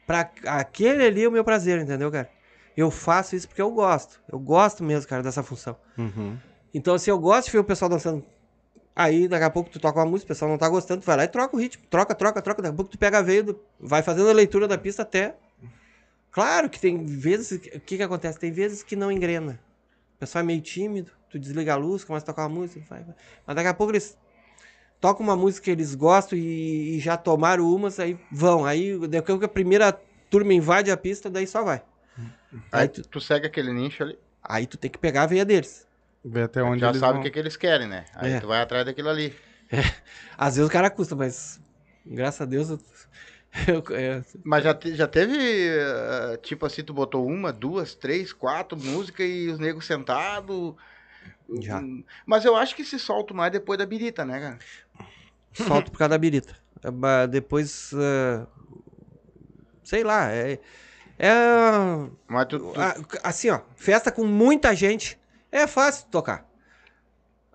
Pra 0.05 0.29
aquele 0.45 1.05
ali 1.05 1.23
é 1.23 1.27
o 1.27 1.31
meu 1.31 1.43
prazer, 1.43 1.79
entendeu, 1.79 2.11
cara? 2.11 2.29
Eu 2.75 2.89
faço 2.89 3.35
isso 3.35 3.47
porque 3.47 3.61
eu 3.61 3.71
gosto. 3.71 4.21
Eu 4.31 4.39
gosto 4.39 4.83
mesmo, 4.83 5.07
cara, 5.07 5.23
dessa 5.23 5.43
função. 5.43 5.75
Uhum. 5.97 6.37
Então, 6.73 6.95
assim, 6.95 7.11
eu 7.11 7.19
gosto 7.19 7.47
de 7.47 7.51
ver 7.51 7.59
o 7.59 7.63
pessoal 7.63 7.89
dançando. 7.89 8.23
Aí, 8.95 9.27
daqui 9.27 9.43
a 9.43 9.49
pouco, 9.49 9.69
tu 9.69 9.79
toca 9.79 9.99
uma 9.99 10.05
música, 10.05 10.25
o 10.25 10.27
pessoal 10.29 10.51
não 10.51 10.57
tá 10.57 10.67
gostando, 10.67 11.01
tu 11.01 11.05
vai 11.05 11.17
lá 11.17 11.23
e 11.23 11.27
troca 11.27 11.55
o 11.55 11.59
ritmo. 11.59 11.83
Troca, 11.89 12.13
troca, 12.13 12.41
troca. 12.41 12.61
Daqui 12.61 12.73
a 12.73 12.75
pouco 12.75 12.91
tu 12.91 12.97
pega 12.97 13.19
a 13.19 13.21
veia, 13.21 13.45
vai 13.79 14.01
fazendo 14.01 14.29
a 14.29 14.33
leitura 14.33 14.67
da 14.67 14.77
pista 14.77 15.01
até. 15.01 15.35
Claro 16.31 16.69
que 16.69 16.79
tem 16.79 17.05
vezes. 17.05 17.51
O 17.75 17.79
que 17.79 17.97
que 17.97 18.03
acontece? 18.03 18.39
Tem 18.39 18.51
vezes 18.51 18.83
que 18.83 18.95
não 18.95 19.11
engrena. 19.11 19.59
O 20.15 20.19
pessoal 20.19 20.43
é 20.43 20.45
meio 20.45 20.61
tímido, 20.61 21.11
tu 21.29 21.39
desliga 21.39 21.73
a 21.73 21.77
luz, 21.77 22.03
começa 22.03 22.23
a 22.25 22.27
tocar 22.27 22.43
uma 22.43 22.59
música, 22.61 22.85
vai, 22.89 23.03
vai. 23.03 23.15
Mas 23.45 23.55
daqui 23.55 23.67
a 23.67 23.73
pouco 23.73 23.91
eles 23.91 24.17
tocam 24.99 25.23
uma 25.25 25.35
música 25.35 25.65
que 25.65 25.71
eles 25.71 25.95
gostam 25.95 26.37
e, 26.37 26.97
e 26.97 26.99
já 26.99 27.17
tomaram 27.17 27.65
umas, 27.73 27.99
aí 27.99 28.17
vão. 28.31 28.65
Aí, 28.65 28.97
daqui 28.99 29.17
a 29.17 29.21
pouco 29.23 29.45
a 29.45 29.49
primeira 29.49 29.91
turma 30.29 30.53
invade 30.53 30.91
a 30.91 30.97
pista, 30.97 31.29
daí 31.29 31.47
só 31.47 31.63
vai. 31.63 31.81
Aí 32.71 32.83
Aí 32.83 32.87
tu, 32.87 33.01
tu, 33.07 33.19
segue 33.19 33.47
aquele 33.47 33.73
nicho 33.73 34.03
ali, 34.03 34.17
aí 34.43 34.67
tu 34.67 34.77
tem 34.77 34.91
que 34.91 34.97
pegar 34.99 35.23
a 35.23 35.25
veia 35.27 35.43
deles. 35.45 35.87
Ver 36.23 36.43
até 36.43 36.61
onde 36.61 36.81
já 36.81 36.89
eles 36.89 36.99
sabe 36.99 37.13
vão. 37.13 37.21
o 37.21 37.23
que, 37.23 37.31
que 37.31 37.39
eles 37.39 37.57
querem, 37.57 37.87
né? 37.87 38.05
Aí 38.13 38.33
É. 38.33 38.39
tu 38.39 38.47
vai 38.47 38.61
atrás 38.61 38.85
daquilo 38.85 39.09
ali. 39.09 39.33
Às 40.37 40.55
vezes 40.57 40.69
o 40.69 40.71
cara 40.71 40.89
custa, 40.89 41.15
mas 41.15 41.59
graças 42.05 42.41
a 42.41 42.45
Deus 42.45 42.69
eu, 42.69 42.79
eu- 43.67 43.95
é, 43.95 44.23
Mas 44.43 44.63
já, 44.63 44.73
te- 44.73 44.95
já 44.95 45.07
teve, 45.07 45.35
eh, 45.37 46.37
tipo 46.41 46.65
assim, 46.65 46.83
tu 46.83 46.93
botou 46.93 47.25
uma, 47.27 47.51
duas, 47.51 47.93
três, 47.95 48.31
quatro 48.31 48.77
músicas 48.77 49.27
e 49.27 49.47
os 49.49 49.59
negros 49.59 49.85
sentados. 49.85 50.75
Já. 51.59 51.81
Mas 52.25 52.45
eu 52.45 52.55
acho 52.55 52.75
que 52.75 52.85
se 52.85 52.97
solta 52.97 53.33
mais 53.33 53.51
depois 53.51 53.77
da 53.77 53.85
birita, 53.85 54.23
né, 54.23 54.39
cara? 54.39 54.59
solto 55.53 55.91
por 55.91 55.97
causa 55.97 56.09
da 56.09 56.17
birita. 56.17 56.55
É, 56.83 57.27
Depois, 57.27 57.91
é, 57.93 58.45
sei 59.83 60.03
lá, 60.03 60.31
é, 60.31 60.59
é 61.19 61.31
Mas 62.27 62.47
tu, 62.47 62.59
tu- 62.59 63.19
assim, 63.23 63.49
ó, 63.49 63.61
festa 63.75 64.11
com 64.11 64.25
muita 64.25 64.73
gente 64.75 65.19
é 65.51 65.67
fácil 65.67 66.07
tocar. 66.09 66.49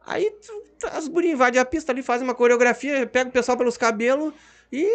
Aí 0.06 0.30
tu- 0.30 0.86
as 0.92 1.08
gurias 1.08 1.32
invadem 1.34 1.60
a 1.60 1.64
pista 1.64 1.90
ali, 1.90 2.02
fazem 2.02 2.26
uma 2.26 2.34
coreografia, 2.34 3.06
pega 3.06 3.30
o 3.30 3.32
pessoal 3.32 3.56
pelos 3.56 3.76
cabelos 3.76 4.32
e, 4.70 4.86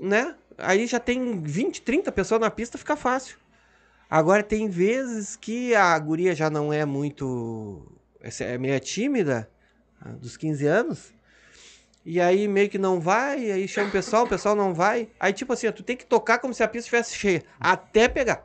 né? 0.00 0.34
Aí 0.58 0.86
já 0.86 0.98
tem 0.98 1.40
20, 1.42 1.82
30 1.82 2.10
pessoas 2.12 2.40
na 2.40 2.50
pista, 2.50 2.78
fica 2.78 2.96
fácil. 2.96 3.36
Agora 4.08 4.42
tem 4.42 4.68
vezes 4.68 5.36
que 5.36 5.74
a 5.74 5.96
guria 5.98 6.34
já 6.34 6.50
não 6.50 6.72
é 6.72 6.84
muito. 6.84 7.86
É 8.40 8.58
meio 8.58 8.78
tímida, 8.80 9.48
dos 10.18 10.36
15 10.36 10.66
anos. 10.66 11.14
E 12.04 12.20
aí 12.20 12.48
meio 12.48 12.68
que 12.68 12.78
não 12.78 12.98
vai, 12.98 13.50
aí 13.50 13.68
chama 13.68 13.88
o 13.88 13.92
pessoal, 13.92 14.24
o 14.24 14.28
pessoal 14.28 14.56
não 14.56 14.74
vai. 14.74 15.08
Aí 15.20 15.32
tipo 15.32 15.52
assim, 15.52 15.70
tu 15.70 15.82
tem 15.82 15.96
que 15.96 16.06
tocar 16.06 16.38
como 16.38 16.52
se 16.52 16.62
a 16.62 16.68
pista 16.68 16.86
estivesse 16.86 17.14
cheia. 17.14 17.44
Até 17.58 18.08
pegar. 18.08 18.44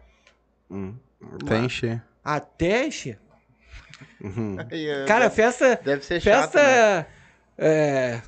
Hum. 0.69 0.93
Até 1.41 1.57
encher. 1.59 2.03
Até 2.23 2.85
encher. 2.87 3.19
Uhum. 4.21 4.57
Eh, 4.71 5.05
Cara, 5.07 5.25
deve, 5.25 5.35
festa. 5.35 5.79
deve 5.83 6.05
ser 6.05 6.21
chato, 6.21 6.51
Festa. 6.51 6.61
né? 6.61 7.05
É. 7.57 8.21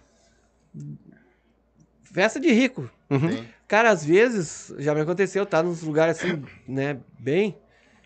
Festa 2.03 2.39
de 2.39 2.51
rico. 2.51 2.89
Sim. 3.09 3.47
Cara, 3.67 3.89
às 3.89 4.03
vezes, 4.03 4.73
já 4.77 4.93
me 4.93 5.01
aconteceu, 5.01 5.45
tá 5.45 5.61
nos 5.61 5.81
lugares 5.81 6.17
assim, 6.17 6.41
né, 6.67 6.99
bem. 7.19 7.57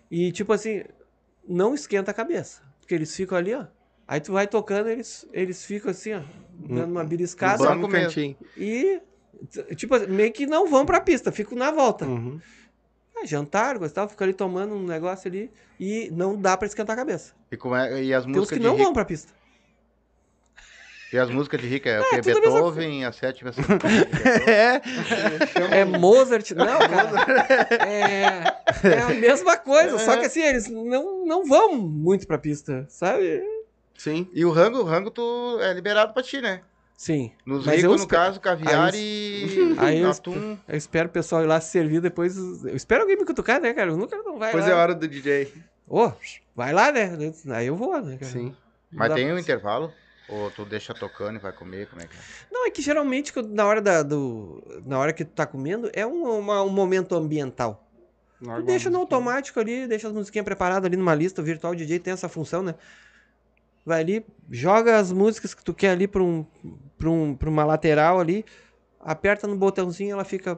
E 0.10 0.32
tipo 0.32 0.52
assim, 0.54 0.84
não 1.48 1.74
esquenta 1.74 2.12
a 2.12 2.14
cabeça. 2.14 2.62
Porque 2.80 2.96
eles 2.96 3.16
ficam 3.16 3.38
ali, 3.38 3.54
ó. 3.54 3.66
Aí 4.08 4.20
tu 4.20 4.34
vai 4.34 4.48
tocando, 4.48 4.90
eles, 4.90 5.26
eles 5.32 5.64
ficam 5.64 5.92
assim, 5.92 6.14
ó, 6.14 6.22
dando 6.52 6.92
uma 6.92 7.04
beliscada. 7.04 7.76
No 7.76 7.82
Só 7.82 7.88
cantinho. 7.88 8.36
E, 8.58 9.02
tipo, 9.76 9.96
assim, 9.96 10.08
meio 10.08 10.32
que 10.34 10.46
não 10.46 10.68
vão 10.68 10.86
pra 10.86 11.00
pista, 11.00 11.32
ficam 11.32 11.58
na 11.58 11.72
volta. 11.72 12.06
Uhum. 12.06 12.40
Ah, 13.16 13.26
jantar, 13.26 13.78
gostava, 13.78 14.10
ficam 14.10 14.26
ali 14.26 14.34
tomando 14.34 14.76
um 14.76 14.86
negócio 14.86 15.30
ali. 15.30 15.52
E 15.80 16.10
não 16.12 16.40
dá 16.40 16.58
pra 16.58 16.68
esquentar 16.68 16.94
a 16.94 17.00
cabeça. 17.00 17.34
E, 17.52 17.58
como 17.58 17.76
é, 17.76 18.04
e 18.04 18.14
as 18.14 18.24
Tem 18.24 18.32
uns 18.34 18.38
músicas 18.38 18.58
que 18.58 18.64
não 18.64 18.78
vão 18.78 18.94
pra 18.94 19.06
pista. 19.06 19.34
E 21.12 21.18
as 21.18 21.30
músicas 21.30 21.60
de 21.62 21.68
rico 21.68 21.88
é 21.90 22.00
o 22.00 22.04
É, 22.04 22.22
tudo 22.22 22.38
a 22.38 22.42
mesma 22.42 22.42
Beethoven, 22.52 23.06
a 23.06 23.12
sétima 23.12 23.52
sinfonia 23.52 23.80
Beethoven. 23.80 24.42
É. 25.72 25.82
É 25.82 25.86
Mozart, 25.86 26.52
não, 26.52 26.80
cara. 26.80 27.48
É, 27.86 28.88
é 28.88 29.00
a 29.02 29.10
mesma 29.10 29.58
coisa, 29.58 29.98
só 30.00 30.18
que 30.18 30.26
assim, 30.26 30.42
eles 30.42 30.68
não, 30.70 31.26
não 31.26 31.46
vão 31.46 31.76
muito 31.78 32.26
pra 32.28 32.38
pista, 32.38 32.86
sabe? 32.90 33.42
Sim. 33.98 34.28
E 34.34 34.44
o 34.46 34.52
rango, 34.52 34.80
o 34.80 34.84
rango 34.84 35.12
tu 35.12 35.60
é 35.62 35.74
liberado 35.74 36.14
pra 36.14 36.24
ti, 36.24 36.42
né? 36.42 36.62
Sim. 36.98 37.32
Nos 37.46 37.66
Mas 37.66 37.78
ricos, 37.78 37.90
no 37.90 37.96
espe- 38.04 38.16
caso, 38.16 38.40
caviar 38.40 38.94
Aí 38.94 39.46
e 39.46 39.76
Aí 39.80 40.00
eu 40.02 40.12
atum. 40.12 40.56
Eu 40.68 40.78
espero 40.78 41.10
o 41.10 41.12
pessoal 41.12 41.44
ir 41.44 41.48
lá 41.48 41.60
se 41.60 41.72
servir 41.72 42.00
depois. 42.00 42.38
Eu 42.64 42.76
espero 42.76 43.02
alguém 43.02 43.18
me 43.18 43.26
cutucar, 43.26 43.60
né, 43.60 43.74
cara? 43.74 43.90
Eu 43.90 43.98
nunca 43.98 44.16
não 44.18 44.38
vai 44.38 44.50
Depois 44.50 44.66
lá. 44.66 44.72
é 44.72 44.76
hora 44.76 44.94
do 44.94 45.08
DJ. 45.08 45.52
Ô, 45.88 46.12
vai 46.56 46.72
lá, 46.72 46.92
né? 46.92 47.12
Aí 47.50 47.66
eu 47.68 47.76
vou, 47.76 48.00
né, 48.00 48.18
cara? 48.18 48.32
Sim. 48.32 48.56
Mas 48.92 49.14
tem 49.16 49.32
um 49.34 49.38
intervalo? 49.40 49.92
Ou 50.28 50.50
tu 50.52 50.64
deixa 50.66 50.94
tocando 50.94 51.36
e 51.36 51.40
vai 51.40 51.52
comer? 51.52 51.88
Como 51.88 52.02
é 52.02 52.06
que 52.08 52.14
é? 52.16 52.20
Não, 52.52 52.66
é 52.66 52.72
que 52.72 52.82
geralmente 52.82 53.34
na 53.50 53.66
hora, 53.66 53.82
da, 53.82 54.02
do, 54.04 54.64
na 54.86 54.98
hora 54.98 55.12
que 55.14 55.26
tu 55.26 55.32
tá 55.32 55.46
comendo 55.46 55.90
é 55.94 56.06
um, 56.08 56.40
uma- 56.40 56.64
um 56.64 56.70
momento 56.70 57.16
ambiental. 57.16 57.88
Tu 58.40 58.48
deixa 58.66 58.90
no 58.90 58.98
automático 59.00 59.60
ali, 59.60 59.88
deixa 59.88 60.08
as 60.08 60.14
musiquinhas 60.14 60.46
preparadas 60.46 60.86
ali 60.86 60.96
numa 60.98 61.14
lista. 61.14 61.42
O 61.42 61.44
Virtual 61.44 61.76
DJ 61.76 62.00
tem 62.00 62.14
essa 62.14 62.28
função, 62.30 62.64
né? 62.64 62.76
Vai 63.86 64.02
ali, 64.02 64.26
joga 64.50 64.98
as 64.98 65.12
músicas 65.12 65.54
que 65.54 65.64
tu 65.64 65.74
quer 65.74 65.90
ali 65.92 66.08
pra, 66.08 66.22
um, 66.22 66.46
pra, 66.98 67.10
um, 67.10 67.36
pra 67.36 67.50
uma 67.50 67.66
lateral 67.66 68.20
ali, 68.20 68.46
aperta 69.00 69.48
no 69.48 69.56
botãozinho 69.56 70.14
ela 70.14 70.24
fica 70.24 70.58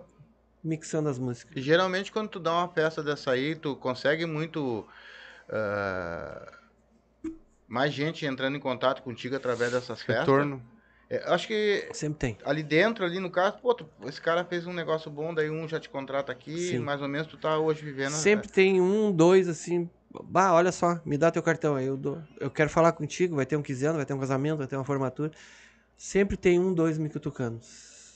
mixando 0.63 1.07
as 1.09 1.17
músicas. 1.17 1.55
E 1.55 1.61
geralmente 1.61 2.11
quando 2.11 2.27
tu 2.29 2.39
dá 2.39 2.51
uma 2.53 2.67
festa 2.69 3.01
dessa 3.01 3.31
aí, 3.31 3.55
tu 3.55 3.75
consegue 3.77 4.25
muito. 4.25 4.85
ah, 5.49 6.51
mais 7.67 7.93
gente 7.93 8.25
entrando 8.25 8.57
em 8.57 8.59
contato 8.59 9.01
contigo 9.01 9.35
através 9.35 9.71
dessas 9.71 10.01
festas. 10.01 10.27
Retorno. 10.27 10.61
É, 11.09 11.23
acho 11.31 11.47
que 11.47 11.89
Sempre 11.93 12.17
tem. 12.17 12.37
ali 12.43 12.63
dentro, 12.63 13.05
ali 13.05 13.19
no 13.19 13.29
caso, 13.29 13.57
pô, 13.59 13.73
tu- 13.73 13.87
esse 14.05 14.19
cara 14.21 14.43
fez 14.43 14.65
um 14.65 14.73
negócio 14.73 15.11
bom, 15.11 15.33
daí 15.33 15.49
um 15.49 15.67
já 15.67 15.79
te 15.79 15.89
contrata 15.89 16.31
aqui, 16.31 16.57
Sim. 16.57 16.79
mais 16.79 17.01
ou 17.01 17.07
menos 17.07 17.27
tu 17.27 17.37
tá 17.37 17.57
hoje 17.59 17.83
vivendo. 17.83 18.11
Sempre 18.11 18.47
tem 18.47 18.81
um, 18.81 19.11
dois, 19.11 19.47
assim. 19.47 19.89
Bah, 20.25 20.53
olha 20.53 20.71
só, 20.71 20.99
me 21.05 21.17
dá 21.17 21.29
teu 21.31 21.43
cartão 21.43 21.75
aí. 21.75 21.85
Eu, 21.87 21.97
dou, 21.97 22.21
eu 22.39 22.49
quero 22.49 22.69
falar 22.69 22.91
contigo. 22.93 23.35
Vai 23.35 23.45
ter 23.45 23.57
um 23.57 23.61
15 23.61 23.85
anos, 23.85 23.97
vai 23.97 24.05
ter 24.05 24.13
um 24.13 24.19
casamento, 24.19 24.57
vai 24.57 24.67
ter 24.67 24.75
uma 24.75 24.85
formatura. 24.85 25.31
Sempre 25.97 26.37
tem 26.37 26.59
um, 26.59 26.73
dois 26.73 26.97
me 26.97 27.09
cutucando. 27.09 27.59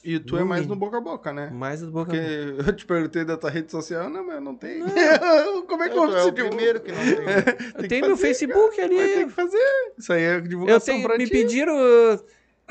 E 0.10 0.20
tu 0.20 0.38
é 0.38 0.44
mais 0.44 0.66
no 0.66 0.76
boca 0.76 0.98
a 0.98 1.02
boca, 1.02 1.34
né? 1.34 1.50
Mais 1.52 1.82
do 1.82 1.92
boca 1.92 2.12
a 2.12 2.16
Porque 2.16 2.52
boca. 2.54 2.70
eu 2.70 2.76
te 2.76 2.86
perguntei 2.86 3.26
da 3.26 3.36
tua 3.36 3.50
rede 3.50 3.70
social, 3.72 4.10
não, 4.10 4.26
mas 4.26 4.42
não 4.42 4.56
tem. 4.56 4.80
Como 5.68 5.84
é 5.84 5.90
que 5.90 5.98
eu 5.98 6.02
Tu 6.06 6.08
vou 6.08 6.18
é 6.18 6.24
o 6.24 6.32
primeiro 6.34 6.80
que 6.80 6.92
não 6.92 6.98
tem. 7.00 7.18
Eu 7.76 7.82
que 7.84 7.88
tenho 7.90 8.06
meu 8.08 8.16
Facebook 8.18 8.76
ter 8.76 8.84
ali. 8.84 8.96
que 9.26 9.30
fazer. 9.32 9.58
Isso 9.98 10.14
aí 10.14 10.22
é 10.24 10.36
Eu 10.38 10.42
divulgação 10.42 10.96
tenho, 10.96 11.06
pra 11.08 11.18
me 11.18 11.26
ti. 11.26 11.32
pediram 11.32 11.76
uh, 11.76 12.20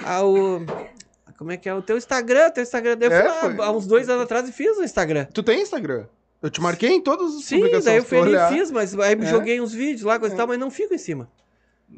ao. 0.03 0.35
Como 1.39 1.53
é 1.53 1.57
que 1.59 1.69
é? 1.69 1.75
O 1.75 1.83
teu 1.83 1.99
Instagram, 1.99 2.51
teu 2.51 2.63
Instagram. 2.63 2.97
Eu 3.01 3.13
É, 3.13 3.29
fui 3.41 3.55
lá, 3.55 3.67
há 3.67 3.71
uns 3.71 3.87
dois 3.87 4.09
anos 4.09 4.23
atrás 4.25 4.49
e 4.49 4.53
fiz 4.53 4.77
o 4.79 4.83
Instagram. 4.83 5.27
Tu 5.27 5.43
tem 5.43 5.61
Instagram? 5.61 6.07
Eu 6.43 6.49
te 6.51 6.61
marquei 6.61 6.91
em 6.91 7.01
todas 7.03 7.35
as 7.37 7.45
Sim, 7.45 7.57
publicações. 7.57 7.85
daí 7.85 7.97
eu 7.99 8.05
fui 8.05 8.19
ali 8.19 8.35
e 8.35 8.59
fiz, 8.59 8.71
mas 8.71 8.99
aí 8.99 9.15
É. 9.21 9.27
joguei 9.27 9.61
uns 9.61 9.73
vídeos 9.75 10.03
lá, 10.03 10.19
coisa 10.19 10.35
e 10.35 10.39
tal, 10.39 10.47
mas 10.47 10.59
não 10.59 10.71
fico 10.71 10.95
em 10.95 10.99
cima. 10.99 11.29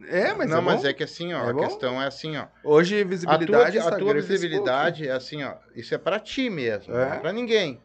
É, 0.07 0.35
mas 0.35 0.51
não, 0.51 0.59
é 0.59 0.61
mas 0.61 0.83
bom. 0.83 0.89
é 0.89 0.93
que 0.93 1.03
assim, 1.03 1.33
ó, 1.33 1.45
É 1.47 1.51
a 1.51 1.53
bom? 1.53 1.61
questão 1.61 2.01
é 2.03 2.07
assim, 2.07 2.37
ó. 2.37 2.47
Hoje, 2.63 2.97
A 2.97 2.99
tua, 3.03 3.09
visibilidade, 3.09 3.79
a 3.79 3.83
tua 3.83 3.91
Instagram 3.91 4.19
e 4.19 4.23
visibilidade 4.23 5.09
é 5.09 5.13
assim, 5.13 5.43
ó. 5.43 5.55
Isso 5.75 5.95
é 5.95 5.99
pra 5.99 6.21
ti 6.21 6.51
mesmo, 6.51 6.95
É. 6.95 7.07
não 7.07 7.13
é 7.15 7.19
pra 7.19 7.33
ninguém. 7.33 7.81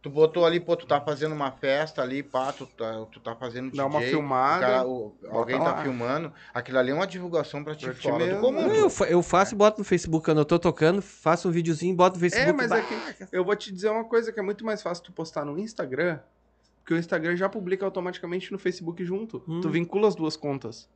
Tu 0.00 0.10
botou 0.10 0.44
ali, 0.44 0.58
pô, 0.58 0.76
tu 0.76 0.84
tá 0.84 1.00
fazendo 1.00 1.32
uma 1.32 1.52
festa 1.52 2.02
ali, 2.02 2.24
pá, 2.24 2.52
tu 2.52 2.66
tá, 2.66 3.06
tu 3.12 3.20
tá 3.20 3.36
fazendo 3.36 3.70
Dá 3.76 3.86
uma 3.86 4.00
DJ, 4.00 4.10
filmada, 4.14 4.66
o 4.66 4.68
cara- 4.68 4.86
o- 4.88 5.14
alguém 5.30 5.58
tá 5.58 5.64
lá. 5.64 5.82
filmando, 5.82 6.32
aquilo 6.52 6.78
ali 6.78 6.90
é 6.90 6.94
uma 6.94 7.06
divulgação 7.06 7.62
pra 7.62 7.74
ti 7.76 7.84
Pra 7.84 7.94
ti 7.94 8.02
fora 8.08 8.34
do 8.34 8.40
comum. 8.40 8.62
Não, 8.66 8.74
eu, 8.74 8.90
fa- 8.90 9.06
eu 9.06 9.22
faço 9.22 9.54
e 9.54 9.56
boto 9.56 9.78
no 9.78 9.84
Facebook. 9.84 10.24
Quando 10.24 10.38
eu 10.38 10.44
tô 10.44 10.58
tocando, 10.58 11.00
faço 11.00 11.48
um 11.48 11.52
videozinho, 11.52 11.94
boto 11.94 12.16
no 12.16 12.20
Facebook. 12.20 12.48
É, 12.50 12.52
mas 12.52 12.70
bah, 12.70 12.78
é 12.78 12.82
que 12.82 13.28
eu 13.30 13.44
vou 13.44 13.54
te 13.54 13.72
dizer 13.72 13.90
uma 13.90 14.04
coisa 14.04 14.32
que 14.32 14.40
é 14.40 14.42
muito 14.42 14.64
mais 14.64 14.82
fácil 14.82 15.04
tu 15.04 15.12
postar 15.12 15.44
no 15.44 15.56
Instagram, 15.56 16.18
porque 16.80 16.94
o 16.94 16.98
Instagram 16.98 17.36
já 17.36 17.48
publica 17.48 17.84
automaticamente 17.84 18.50
no 18.50 18.58
Facebook 18.58 19.04
junto. 19.04 19.40
Hum. 19.46 19.60
Tu 19.60 19.70
vincula 19.70 20.08
as 20.08 20.16
duas 20.16 20.36
contas. 20.36 20.88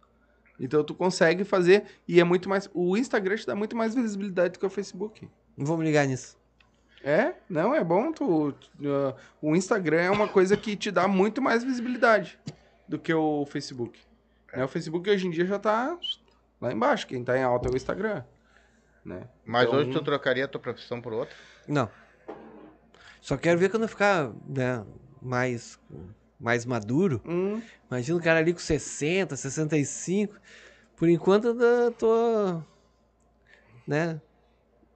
Então 0.59 0.83
tu 0.83 0.95
consegue 0.95 1.45
fazer 1.45 1.85
e 2.09 2.21
é 2.21 2.25
muito 2.25 2.49
mais. 2.49 2.69
O 2.73 2.97
Instagram 2.97 3.37
te 3.37 3.47
dá 3.47 3.55
muito 3.55 3.77
mais 3.77 3.95
visibilidade 3.95 4.55
do 4.55 4.59
que 4.59 4.67
o 4.67 4.71
Facebook. 4.71 5.29
Não 5.57 5.67
vou 5.67 5.77
me 5.77 5.85
ligar 5.85 6.07
nisso. 6.07 6.37
É, 7.03 7.35
não, 7.49 7.75
é 7.75 7.85
bom 7.85 8.11
tu. 8.13 8.49
uh, 8.49 8.55
o 9.41 9.55
Instagram 9.55 10.01
é 10.01 10.11
uma 10.11 10.27
coisa 10.27 10.57
que 10.57 10.75
te 10.75 10.91
dá 10.91 11.07
muito 11.07 11.41
mais 11.41 11.63
visibilidade 11.63 12.39
do 12.89 12.99
que 12.99 13.13
o 13.13 13.47
Facebook. 13.47 14.01
Né, 14.53 14.65
O 14.65 14.69
Facebook 14.69 15.09
hoje 15.09 15.27
em 15.27 15.31
dia 15.31 15.47
já 15.47 15.59
tá 15.59 15.99
lá 16.61 16.73
embaixo. 16.73 17.07
Quem 17.07 17.23
tá 17.23 17.39
em 17.39 17.43
alta 17.43 17.69
é 17.69 17.73
o 17.73 17.77
Instagram. 17.77 18.25
Né? 19.05 19.29
Mas 19.45 19.69
Então, 19.69 19.79
hoje 19.79 19.93
tu 19.93 20.03
trocaria 20.03 20.45
a 20.45 20.49
tua 20.49 20.61
profissão 20.61 21.01
por 21.01 21.13
outra? 21.13 21.35
Não. 21.69 21.89
Só 23.21 23.37
quero 23.37 23.59
ver 23.59 23.71
quando 23.71 23.85
eu 23.85 23.89
ficar 23.89 24.33
né, 24.49 24.85
mais, 25.23 25.79
mais 26.39 26.65
maduro. 26.65 27.21
hum, 27.25 27.61
Imagina 27.91 28.19
o 28.19 28.23
cara 28.23 28.41
ali 28.41 28.53
com 28.53 28.59
60, 28.59 29.37
65. 29.37 30.35
Por 30.97 31.09
enquanto 31.09 31.49
eu 31.49 31.93
tô. 31.93 32.63
Né? 33.87 34.21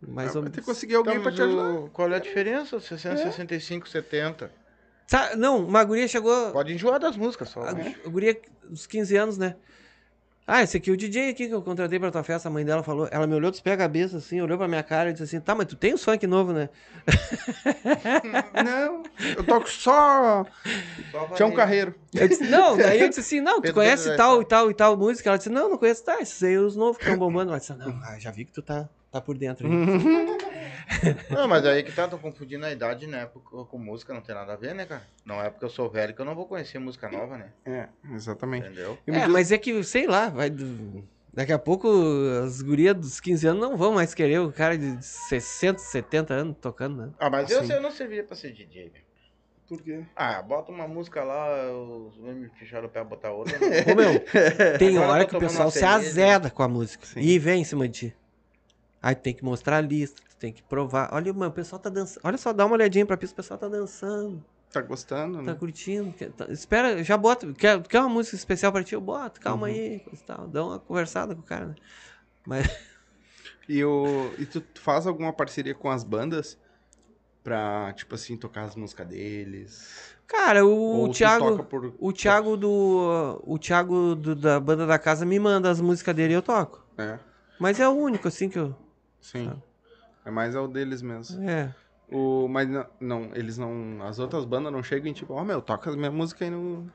Mais 0.00 0.34
ou 0.34 0.42
vai 0.42 0.50
ter 0.50 0.56
menos. 0.56 0.56
que 0.56 0.62
conseguir 0.62 0.94
alguém 0.96 1.16
Tá, 1.16 1.20
pra 1.22 1.32
te 1.32 1.42
ajudar. 1.42 1.88
Qual 1.90 2.10
é 2.10 2.16
a 2.16 2.18
diferença? 2.18 2.80
60, 2.80 3.16
65, 3.18 3.88
70. 3.88 4.50
Sa- 5.06 5.36
Não, 5.36 5.66
uma 5.66 5.84
guria 5.84 6.08
chegou. 6.08 6.52
Pode 6.52 6.72
enjoar 6.72 6.98
das 6.98 7.16
músicas 7.16 7.50
só. 7.50 7.62
A, 7.62 7.72
né? 7.72 7.94
a 8.04 8.08
guria 8.08 8.40
dos 8.64 8.86
15 8.86 9.16
anos, 9.16 9.36
né? 9.38 9.56
Ah, 10.46 10.62
esse 10.62 10.76
aqui 10.76 10.90
é 10.90 10.92
o 10.92 10.96
DJ 10.96 11.30
aqui 11.30 11.46
que 11.46 11.54
eu 11.54 11.62
contratei 11.62 11.98
pra 11.98 12.10
tua 12.10 12.24
festa. 12.24 12.48
A 12.48 12.50
mãe 12.50 12.64
dela 12.64 12.82
falou. 12.82 13.08
Ela 13.10 13.26
me 13.26 13.34
olhou 13.34 13.50
dos 13.50 13.60
pés 13.60 13.74
à 13.74 13.76
cabeça, 13.76 14.16
assim, 14.16 14.40
olhou 14.40 14.58
pra 14.58 14.66
minha 14.66 14.82
cara 14.82 15.10
e 15.10 15.12
disse 15.12 15.22
assim: 15.22 15.40
Tá, 15.40 15.54
mas 15.54 15.66
tu 15.66 15.76
tem 15.76 15.94
os 15.94 16.02
funk 16.02 16.26
novo, 16.26 16.52
né? 16.52 16.68
Não, 18.64 19.02
eu 19.36 19.44
toco 19.44 19.68
só. 19.70 20.44
Tinha 21.36 21.46
um 21.46 21.52
carreiro. 21.52 21.94
Eu 22.12 22.26
disse, 22.26 22.44
não, 22.44 22.76
daí 22.76 23.00
eu 23.00 23.08
disse 23.08 23.20
assim, 23.20 23.40
não, 23.40 23.56
tu 23.56 23.62
Pedro 23.62 23.74
conhece 23.76 24.04
Pedro 24.04 24.16
tal 24.16 24.42
e 24.42 24.44
tal 24.44 24.70
e 24.70 24.74
tal 24.74 24.96
música? 24.96 25.30
Ela 25.30 25.38
disse, 25.38 25.50
não, 25.50 25.70
não 25.70 25.78
conheço, 25.78 26.04
tá, 26.04 26.20
esses 26.20 26.42
aí 26.42 26.58
os 26.58 26.74
novos 26.74 26.96
que 26.96 27.04
estão 27.04 27.18
bombando. 27.18 27.50
Ela 27.50 27.60
disse, 27.60 27.72
não, 27.72 28.00
ah, 28.04 28.18
já 28.18 28.30
vi 28.30 28.44
que 28.44 28.52
tu 28.52 28.62
tá, 28.62 28.88
tá 29.12 29.20
por 29.20 29.36
dentro 29.38 29.66
aí. 29.68 29.72
Não, 31.30 31.46
mas 31.48 31.64
aí 31.64 31.82
que 31.82 31.92
tá, 31.92 32.08
tô 32.08 32.18
confundindo 32.18 32.66
a 32.66 32.72
idade, 32.72 33.06
né? 33.06 33.26
Com, 33.26 33.64
com 33.64 33.78
música 33.78 34.12
não 34.12 34.20
tem 34.20 34.34
nada 34.34 34.52
a 34.52 34.56
ver, 34.56 34.74
né, 34.74 34.84
cara? 34.86 35.02
Não 35.24 35.40
é 35.40 35.48
porque 35.48 35.64
eu 35.64 35.70
sou 35.70 35.88
velho 35.88 36.14
que 36.14 36.20
eu 36.20 36.24
não 36.24 36.34
vou 36.34 36.46
conhecer 36.46 36.78
música 36.78 37.08
nova, 37.08 37.36
né? 37.38 37.52
É, 37.64 37.88
exatamente. 38.14 38.66
Entendeu? 38.66 38.98
É, 39.06 39.26
mas 39.28 39.52
é 39.52 39.58
que, 39.58 39.82
sei 39.84 40.06
lá, 40.06 40.28
vai. 40.28 40.50
do- 40.50 41.04
Daqui 41.32 41.52
a 41.52 41.58
pouco 41.60 41.88
as 42.44 42.60
gurias 42.60 42.96
dos 42.96 43.20
15 43.20 43.46
anos 43.46 43.60
não 43.62 43.76
vão 43.76 43.92
mais 43.92 44.12
querer 44.14 44.40
o 44.40 44.50
cara 44.52 44.76
de 44.76 45.00
60, 45.04 45.78
70 45.78 46.34
anos 46.34 46.56
tocando, 46.60 47.06
né? 47.06 47.12
Ah, 47.20 47.30
mas 47.30 47.48
eu, 47.52 47.60
Assim. 47.60 47.72
eu 47.72 47.80
não 47.80 47.92
servia 47.92 48.24
pra 48.24 48.34
ser 48.34 48.52
DJ, 48.52 48.88
velho. 48.88 49.04
Por 49.68 49.80
quê? 49.80 50.02
Ah, 50.16 50.42
bota 50.42 50.72
uma 50.72 50.88
música 50.88 51.22
lá, 51.22 51.72
os 51.72 52.18
me 52.18 52.48
fecharam 52.58 52.88
o 52.88 52.90
pé 52.90 53.04
botar 53.04 53.30
outra. 53.30 53.56
Ô 53.88 53.94
meu, 53.94 54.18
tem 54.76 54.96
Agora 54.98 55.12
hora 55.12 55.24
tô 55.24 55.30
que 55.30 55.36
o 55.36 55.38
pessoal 55.38 55.70
se 55.70 55.78
cerveja. 55.78 56.08
azeda 56.10 56.50
com 56.50 56.64
a 56.64 56.68
música. 56.68 57.06
Sim. 57.06 57.20
E 57.20 57.38
vem 57.38 57.60
em 57.60 57.64
cima 57.64 57.86
de 57.86 58.08
ti. 58.10 58.16
Aí 59.00 59.14
tem 59.14 59.32
que 59.32 59.44
mostrar 59.44 59.76
a 59.76 59.80
lista, 59.80 60.20
tem 60.40 60.52
que 60.52 60.62
provar. 60.64 61.10
Olha, 61.12 61.32
mano, 61.32 61.50
o 61.50 61.54
pessoal 61.54 61.78
tá 61.78 61.88
dançando. 61.88 62.22
Olha 62.24 62.36
só, 62.38 62.52
dá 62.52 62.66
uma 62.66 62.74
olhadinha 62.74 63.06
pra 63.06 63.16
pista, 63.16 63.34
o 63.34 63.36
pessoal 63.36 63.58
tá 63.60 63.68
dançando. 63.68 64.44
Tá 64.72 64.80
gostando, 64.80 65.36
Tá 65.38 65.42
né? 65.42 65.54
curtindo. 65.54 66.12
quer- 66.12 66.32
tá- 66.32 66.46
espera, 66.46 67.04
já 67.04 67.16
bota. 67.16 67.52
Quer, 67.52 67.80
quer 67.86 68.00
uma 68.00 68.08
música 68.08 68.34
especial 68.36 68.72
pra 68.72 68.82
ti? 68.82 68.94
Eu 68.94 69.00
boto, 69.00 69.40
calma 69.40 69.66
Uhum. 69.68 69.72
aí, 69.74 70.02
e 70.12 70.16
tal. 70.18 70.48
Dá 70.48 70.64
uma 70.64 70.78
conversada 70.80 71.34
com 71.34 71.40
o 71.42 71.44
cara, 71.44 71.66
né? 71.66 71.74
Mas. 72.46 72.66
E, 73.68 73.84
o... 73.84 74.32
e 74.38 74.46
tu 74.46 74.62
faz 74.80 75.06
alguma 75.06 75.32
parceria 75.32 75.74
com 75.74 75.88
as 75.90 76.02
bandas 76.02 76.58
pra, 77.42 77.92
tipo 77.92 78.14
assim, 78.14 78.36
tocar 78.36 78.62
as 78.64 78.74
músicas 78.74 79.06
deles? 79.06 80.16
Cara, 80.26 80.64
o 80.64 80.70
Ou 80.70 81.10
Thiago. 81.12 81.64
por... 81.64 81.94
O 81.98 82.12
Thiago 82.12 82.56
do. 82.56 83.40
O 83.44 83.58
Thiago 83.58 84.14
do- 84.14 84.34
da 84.36 84.58
banda 84.60 84.86
da 84.86 84.98
casa 84.98 85.26
me 85.26 85.38
manda 85.38 85.68
as 85.70 85.80
músicas 85.80 86.14
dele 86.14 86.32
e 86.32 86.36
eu 86.36 86.42
toco. 86.42 86.84
É, 86.96 87.18
Mas 87.58 87.78
é 87.80 87.88
o 87.88 87.92
único, 87.92 88.26
assim, 88.28 88.48
que 88.48 88.58
eu. 88.58 88.74
sim. 89.20 89.52
É 90.30 90.32
mais 90.32 90.54
é 90.54 90.60
o 90.60 90.68
deles 90.68 91.02
mesmo. 91.02 91.42
É. 91.48 91.74
O... 92.08 92.48
Mas 92.48 92.68
não, 92.68 92.86
não, 93.00 93.30
eles 93.34 93.58
não... 93.58 94.02
As 94.06 94.18
outras 94.18 94.44
bandas 94.44 94.72
não 94.72 94.82
chegam 94.82 95.10
e 95.10 95.14
tipo, 95.14 95.34
ó, 95.34 95.44
meu, 95.44 95.60
toca 95.62 95.90
a 95.90 95.96
minha 95.96 96.10
música 96.10 96.44
aí 96.44 96.50
no... 96.50 96.92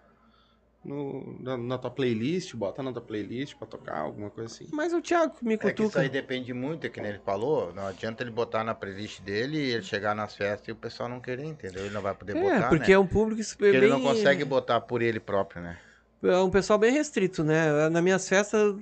no 0.84 1.38
na, 1.42 1.58
na 1.58 1.78
tua 1.78 1.92
playlist, 1.92 2.56
bota 2.56 2.82
na 2.84 2.92
tua 2.94 3.02
playlist 3.02 3.56
pra 3.58 3.68
tocar, 3.68 4.00
alguma 4.00 4.30
coisa 4.30 4.54
assim. 4.54 4.68
Mas 4.72 4.94
o 4.94 5.02
Thiago 5.02 5.36
me 5.42 5.58
É 5.60 5.72
que 5.74 5.84
isso 5.84 5.98
cutuca. 5.98 6.00
aí 6.02 6.10
depende 6.10 6.54
muito, 6.54 6.86
é 6.86 6.90
que 6.90 7.02
nem 7.02 7.12
ele 7.12 7.20
falou. 7.20 7.74
Não 7.74 7.88
adianta 7.88 8.24
ele 8.24 8.32
botar 8.32 8.64
na 8.64 8.76
playlist 8.76 9.22
dele 9.22 9.58
e 9.58 9.72
ele 9.74 9.84
chegar 9.84 10.16
nas 10.16 10.36
festas 10.36 10.68
e 10.68 10.72
o 10.72 10.76
pessoal 10.76 11.10
não 11.10 11.20
querer, 11.22 11.46
entendeu? 11.46 11.86
Ele 11.86 11.94
não 11.94 12.02
vai 12.02 12.14
poder 12.16 12.36
É, 12.36 12.42
botar, 12.42 12.70
porque 12.70 12.92
né? 12.92 12.94
é 12.94 13.00
um 13.00 13.08
público 13.08 13.42
Porque 13.58 13.72
bem... 13.72 13.76
ele 13.78 13.88
não 13.88 14.02
consegue 14.02 14.46
botar 14.46 14.82
por 14.82 15.02
ele 15.02 15.20
próprio, 15.20 15.62
né? 15.62 15.80
É 16.24 16.38
um 16.40 16.50
pessoal 16.50 16.80
bem 16.80 16.92
restrito, 16.92 17.44
né? 17.44 17.90
Nas 17.90 18.04
minhas 18.04 18.28
festas, 18.28 18.76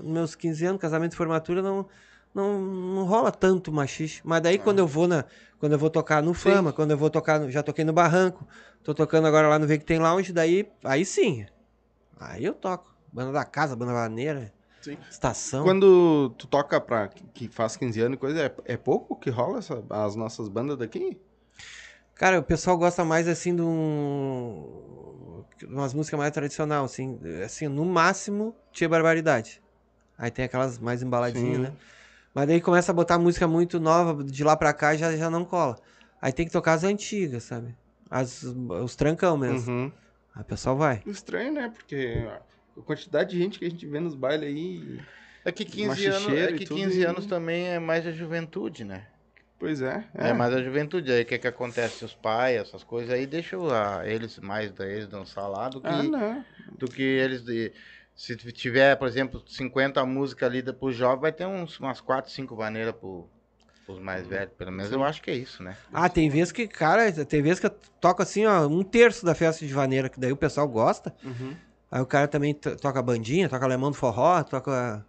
nos 0.00 0.12
meus 0.12 0.34
15 0.34 0.64
anos, 0.66 0.80
casamento 0.80 1.12
e 1.12 1.16
formatura, 1.16 1.62
não, 1.62 1.88
não, 2.34 2.58
não 2.60 3.04
rola 3.04 3.30
tanto 3.32 3.72
machixe. 3.72 4.20
Mas 4.24 4.40
daí 4.42 4.58
quando 4.58 4.78
eu 4.78 4.86
vou 4.86 5.06
na. 5.08 5.24
Quando 5.58 5.72
eu 5.72 5.78
vou 5.78 5.90
tocar 5.90 6.22
no 6.22 6.32
Fama, 6.32 6.72
quando 6.72 6.90
eu 6.92 6.96
vou 6.98 7.10
tocar. 7.10 7.38
no- 7.38 7.50
já 7.50 7.62
toquei 7.62 7.84
no 7.84 7.92
Barranco, 7.92 8.46
tô 8.82 8.94
tocando 8.94 9.26
agora 9.26 9.48
lá 9.48 9.58
no 9.58 9.66
Vê 9.66 9.76
que 9.78 9.84
tem 9.84 9.98
Lounge, 9.98 10.32
daí. 10.32 10.70
Aí 10.84 11.04
sim. 11.04 11.44
Aí 12.18 12.44
eu 12.44 12.54
toco. 12.54 12.94
Banda 13.12 13.32
da 13.32 13.44
casa, 13.44 13.74
banda 13.74 13.92
vaneira, 13.92 14.52
Sim. 14.80 14.96
estação. 15.10 15.64
Quando 15.64 16.30
tu 16.38 16.46
toca 16.46 16.80
pra 16.80 17.08
que 17.08 17.48
faz 17.48 17.76
15 17.76 18.00
anos 18.00 18.16
e 18.16 18.20
coisa, 18.20 18.40
é, 18.42 18.54
é 18.74 18.76
pouco 18.76 19.16
que 19.16 19.28
rola 19.30 19.58
essa- 19.58 19.82
as 19.90 20.14
nossas 20.14 20.48
bandas 20.48 20.78
daqui? 20.78 21.20
Cara, 22.14 22.38
o 22.38 22.42
pessoal 22.42 22.78
gosta 22.78 23.04
mais 23.04 23.26
assim 23.26 23.54
de 23.56 23.62
um. 23.62 25.44
umas 25.68 25.92
músicas 25.92 26.18
mais 26.18 26.30
tradicional, 26.32 26.84
assim. 26.84 27.18
Assim, 27.44 27.66
no 27.68 27.84
máximo, 27.84 28.54
Tia 28.72 28.88
Barbaridade. 28.88 29.60
Aí 30.16 30.30
tem 30.30 30.44
aquelas 30.44 30.78
mais 30.78 31.02
embaladinhas, 31.02 31.56
Sim. 31.56 31.62
né? 31.62 31.72
Mas 32.34 32.46
daí 32.46 32.60
começa 32.60 32.92
a 32.92 32.94
botar 32.94 33.18
música 33.18 33.46
muito 33.48 33.80
nova, 33.80 34.22
de 34.22 34.44
lá 34.44 34.56
pra 34.56 34.72
cá 34.72 34.96
já, 34.96 35.16
já 35.16 35.28
não 35.28 35.44
cola. 35.44 35.76
Aí 36.22 36.32
tem 36.32 36.46
que 36.46 36.52
tocar 36.52 36.74
as 36.74 36.84
antigas, 36.84 37.42
sabe? 37.44 37.74
As, 38.10 38.42
os 38.42 38.94
trancão 38.96 39.36
mesmo. 39.36 39.70
Uhum. 39.70 39.92
Aí 40.34 40.42
o 40.42 40.44
pessoal 40.44 40.76
vai. 40.76 41.02
Estranho, 41.06 41.52
né? 41.52 41.72
Porque 41.74 42.24
a 42.76 42.82
quantidade 42.82 43.30
de 43.30 43.38
gente 43.38 43.58
que 43.58 43.64
a 43.64 43.70
gente 43.70 43.86
vê 43.86 43.98
nos 44.00 44.14
bailes 44.14 44.48
aí. 44.48 45.00
É 45.44 45.50
que 45.50 45.64
15 45.64 46.06
anos, 46.06 46.28
é 46.28 46.52
que 46.52 46.66
tudo 46.66 46.78
15 46.78 47.00
e- 47.00 47.04
anos 47.04 47.26
também 47.26 47.68
é 47.68 47.78
mais 47.78 48.06
a 48.06 48.12
juventude, 48.12 48.84
né? 48.84 49.06
Pois 49.58 49.82
é. 49.82 50.04
É, 50.14 50.32
mais 50.32 50.54
a 50.54 50.62
juventude. 50.62 51.10
Aí 51.12 51.22
o 51.22 51.26
que, 51.26 51.38
que 51.38 51.46
acontece? 51.48 52.04
Os 52.04 52.14
pais, 52.14 52.60
essas 52.60 52.82
coisas 52.82 53.10
aí, 53.12 53.26
deixam 53.26 53.68
a, 53.70 54.06
eles 54.06 54.38
mais 54.38 54.72
da 54.72 54.86
eles 54.86 55.06
dançar 55.06 55.48
lá 55.48 55.68
do 55.68 55.80
que, 55.80 55.88
Ah, 55.88 56.42
do 56.78 56.86
que 56.86 57.02
eles. 57.02 57.42
de- 57.44 57.72
se 58.20 58.36
tiver, 58.36 58.96
por 58.96 59.08
exemplo, 59.08 59.42
50 59.46 60.04
músicas 60.04 60.50
ali 60.50 60.60
da- 60.60 60.74
pro 60.74 60.92
jovem, 60.92 61.22
vai 61.22 61.32
ter 61.32 61.46
uns, 61.46 61.80
umas 61.80 62.02
4, 62.02 62.30
5 62.30 62.54
maneiras 62.54 62.94
pro, 62.94 63.26
pros 63.86 63.98
mais 63.98 64.26
velhos. 64.26 64.52
Pelo 64.58 64.70
menos 64.70 64.92
eu 64.92 65.02
acho 65.02 65.22
que 65.22 65.30
é 65.30 65.34
isso, 65.34 65.62
né? 65.62 65.74
Ah, 65.90 66.06
tem 66.06 66.28
vezes 66.28 66.52
que, 66.52 66.68
cara, 66.68 67.10
tem 67.24 67.40
vezes 67.40 67.58
que 67.60 67.66
eu 67.66 67.74
toco 67.98 68.20
assim, 68.22 68.44
ó, 68.44 68.66
um 68.66 68.82
terço 68.82 69.24
da 69.24 69.34
festa 69.34 69.66
de 69.66 69.72
vaneira, 69.72 70.10
que 70.10 70.20
daí 70.20 70.30
o 70.30 70.36
pessoal 70.36 70.68
gosta. 70.68 71.14
Uhum. 71.24 71.56
Aí 71.90 72.02
o 72.02 72.04
cara 72.06 72.28
também 72.28 72.52
to- 72.52 72.76
toca 72.76 73.00
bandinha, 73.00 73.48
toca 73.48 73.64
alemão 73.64 73.90
do 73.90 73.96
forró, 73.96 74.42
toca 74.44 75.02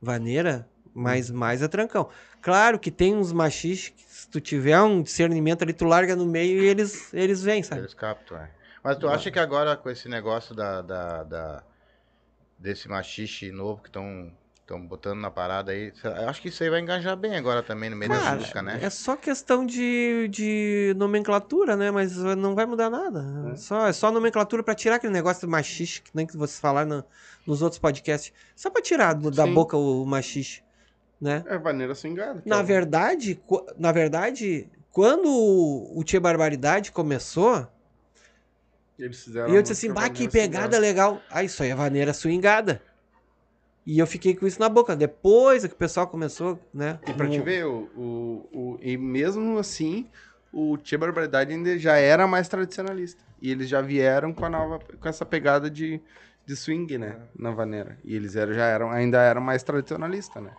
vaneira, 0.00 0.66
mas 0.94 1.30
mais 1.30 1.60
é 1.60 1.68
trancão. 1.68 2.08
Claro 2.40 2.78
que 2.78 2.90
tem 2.90 3.14
uns 3.14 3.30
machis 3.30 3.90
que 3.90 4.02
se 4.08 4.26
tu 4.26 4.40
tiver 4.40 4.80
um 4.80 5.02
discernimento 5.02 5.62
ali, 5.62 5.74
tu 5.74 5.84
larga 5.84 6.16
no 6.16 6.24
meio 6.24 6.62
e 6.62 6.66
eles, 6.66 7.12
eles 7.12 7.42
vêm, 7.42 7.62
sabe? 7.62 7.82
Eles 7.82 7.92
captam, 7.92 8.38
é. 8.38 8.48
Mas 8.82 8.96
tu 8.96 9.06
acha 9.06 9.30
que 9.30 9.38
agora 9.38 9.76
com 9.76 9.90
esse 9.90 10.08
negócio 10.08 10.54
da, 10.54 10.80
da, 10.80 11.22
da- 11.24 11.62
desse 12.64 12.88
machixe 12.88 13.52
novo 13.52 13.82
que 13.82 13.88
estão 13.88 14.32
estão 14.60 14.80
botando 14.86 15.20
na 15.20 15.30
parada 15.30 15.72
aí, 15.72 15.92
eu 16.02 16.26
acho 16.26 16.40
que 16.40 16.48
isso 16.48 16.62
aí 16.64 16.70
vai 16.70 16.80
engajar 16.80 17.14
bem 17.18 17.36
agora 17.36 17.62
também 17.62 17.90
no 17.90 17.96
meio 17.96 18.10
da 18.10 18.18
Cara, 18.18 18.36
música, 18.36 18.62
né? 18.62 18.78
é 18.80 18.88
só 18.88 19.14
questão 19.14 19.66
de, 19.66 20.26
de 20.28 20.94
nomenclatura, 20.96 21.76
né? 21.76 21.90
Mas 21.90 22.16
não 22.16 22.54
vai 22.54 22.64
mudar 22.64 22.88
nada. 22.88 23.22
É 23.52 23.56
só, 23.56 23.86
é 23.86 23.92
só 23.92 24.10
nomenclatura 24.10 24.62
pra 24.62 24.74
tirar 24.74 24.94
aquele 24.96 25.12
negócio 25.12 25.46
do 25.46 25.50
machixe, 25.50 26.00
que 26.00 26.10
nem 26.14 26.26
que 26.26 26.34
vocês 26.34 26.58
falaram 26.58 26.88
no- 26.88 27.04
nos 27.46 27.60
outros 27.60 27.78
podcasts. 27.78 28.32
Só 28.56 28.70
pra 28.70 28.80
tirar 28.80 29.12
do- 29.12 29.30
da 29.30 29.46
boca 29.46 29.76
o, 29.76 30.02
o 30.02 30.06
machixe, 30.06 30.62
né? 31.20 31.44
É 31.46 31.58
vaneira 31.58 31.94
swingada. 31.94 32.40
que 32.40 32.48
Na 32.48 32.56
é 32.56 32.62
o- 32.62 32.64
verdade, 32.64 33.38
na 33.76 33.92
verdade, 33.92 34.66
quando 34.90 35.28
o, 35.28 36.00
o 36.00 36.02
Tia 36.04 36.22
Barbaridade 36.22 36.90
começou, 36.90 37.68
Eles 38.98 39.24
fizeram 39.24 39.52
e 39.52 39.56
eu 39.56 39.62
disse 39.62 39.72
assim, 39.72 39.88
bah, 39.88 40.08
que 40.08 40.28
vaneira 40.28 40.30
pegada 40.32 40.76
swingada. 40.76 40.78
legal. 40.78 41.22
Ah, 41.30 41.42
isso 41.42 41.62
aí 41.62 41.70
é 41.70 41.74
vaneira 41.74 42.12
swingada. 42.12 42.82
E 43.86 43.98
eu 43.98 44.06
fiquei 44.06 44.34
com 44.34 44.46
isso 44.46 44.58
na 44.60 44.68
boca. 44.68 44.96
Depois 44.96 45.64
é 45.64 45.68
que 45.68 45.74
o 45.74 45.78
pessoal 45.78 46.06
começou, 46.06 46.58
né? 46.72 46.98
E 47.06 47.12
pra 47.12 47.28
te 47.28 47.40
ver, 47.40 47.66
o, 47.66 47.90
o, 47.94 48.48
o- 48.52 48.78
e 48.80 48.96
mesmo 48.96 49.58
assim, 49.58 50.08
o 50.52 50.78
Tia 50.78 50.96
Barbaridade 50.96 51.52
ainda 51.52 51.78
já 51.78 51.96
era 51.96 52.26
mais 52.26 52.48
tradicionalista. 52.48 53.22
E 53.42 53.50
eles 53.50 53.68
já 53.68 53.82
vieram 53.82 54.32
com 54.32 54.46
a 54.46 54.48
nova, 54.48 54.78
com 54.78 55.08
essa 55.08 55.26
pegada 55.26 55.68
de, 55.68 56.00
de 56.46 56.56
swing, 56.56 56.96
né? 56.96 57.16
Na 57.38 57.50
vaneira. 57.50 57.98
E 58.04 58.14
eles 58.14 58.36
eram, 58.36 58.54
já 58.54 58.64
eram, 58.64 58.90
ainda 58.90 59.20
eram 59.20 59.42
mais 59.42 59.62
tradicionalistas, 59.62 60.42
né? 60.42 60.52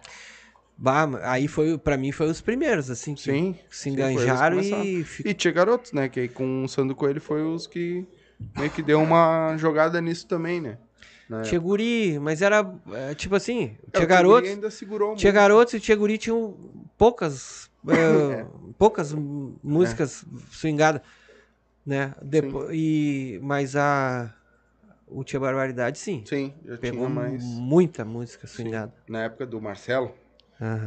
Bah, 0.78 1.08
aí 1.24 1.48
foi, 1.48 1.78
pra 1.78 1.98
mim, 1.98 2.12
foi 2.12 2.28
os 2.30 2.42
primeiros, 2.42 2.92
assim, 2.92 3.16
que 3.16 3.22
Sim. 3.22 3.56
se 3.72 3.84
sim, 3.84 3.92
enganjaram 3.92 4.58
começaram. 4.58 4.84
e... 4.84 5.06
E 5.24 5.34
tinha 5.34 5.54
garotos, 5.54 5.94
né? 5.94 6.10
Que 6.10 6.20
aí 6.20 6.30
com 6.30 6.64
o 6.66 6.68
Sandro 6.68 6.96
Coelho 6.96 7.22
foi 7.22 7.42
os 7.42 7.66
que 7.66 8.06
meio 8.58 8.72
que 8.72 8.82
deu 8.82 9.02
uma 9.02 9.56
jogada 9.58 10.00
nisso 10.02 10.28
também, 10.28 10.62
né? 10.62 10.78
Na 11.28 11.42
Tinha 11.42 11.60
guri, 11.60 12.20
mas 12.20 12.42
era, 12.42 12.64
é, 12.94 13.16
tipo 13.16 13.36
assim, 13.36 13.64
época. 13.64 13.88
É, 13.88 13.92
tinha 13.92 14.06
garotos, 14.06 14.50
ainda 14.50 14.70
segurou 14.70 15.16
tinha 15.16 15.32
garotos 15.32 15.74
e 15.74 15.80
tinha 15.80 15.98
guri 15.98 16.18
tinham 16.18 16.86
poucas, 16.98 17.70
é, 17.88 18.46
poucas 18.78 19.12
m- 19.14 19.56
músicas 19.64 20.24
swingadas, 20.52 21.02
né? 21.86 22.14
Depo 22.22 22.72
e, 22.72 23.40
mas 23.42 23.76
a, 23.76 24.32
o 25.08 25.24
Tia 25.24 25.40
Barbaridade, 25.40 25.98
sim. 25.98 26.24
Sim, 26.28 26.54
já 26.64 26.78
Pegou 26.78 27.00
tinha 27.00 27.10
mais. 27.10 27.44
muita 27.44 28.06
música 28.06 28.46
swingada. 28.46 28.94
Na 29.08 29.24
época 29.24 29.46
do 29.48 29.60
Marcelo. 29.60 30.14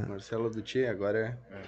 Marcelo 0.08 0.48
do 0.48 0.62
Tia, 0.62 0.90
agora 0.90 1.38
é. 1.50 1.62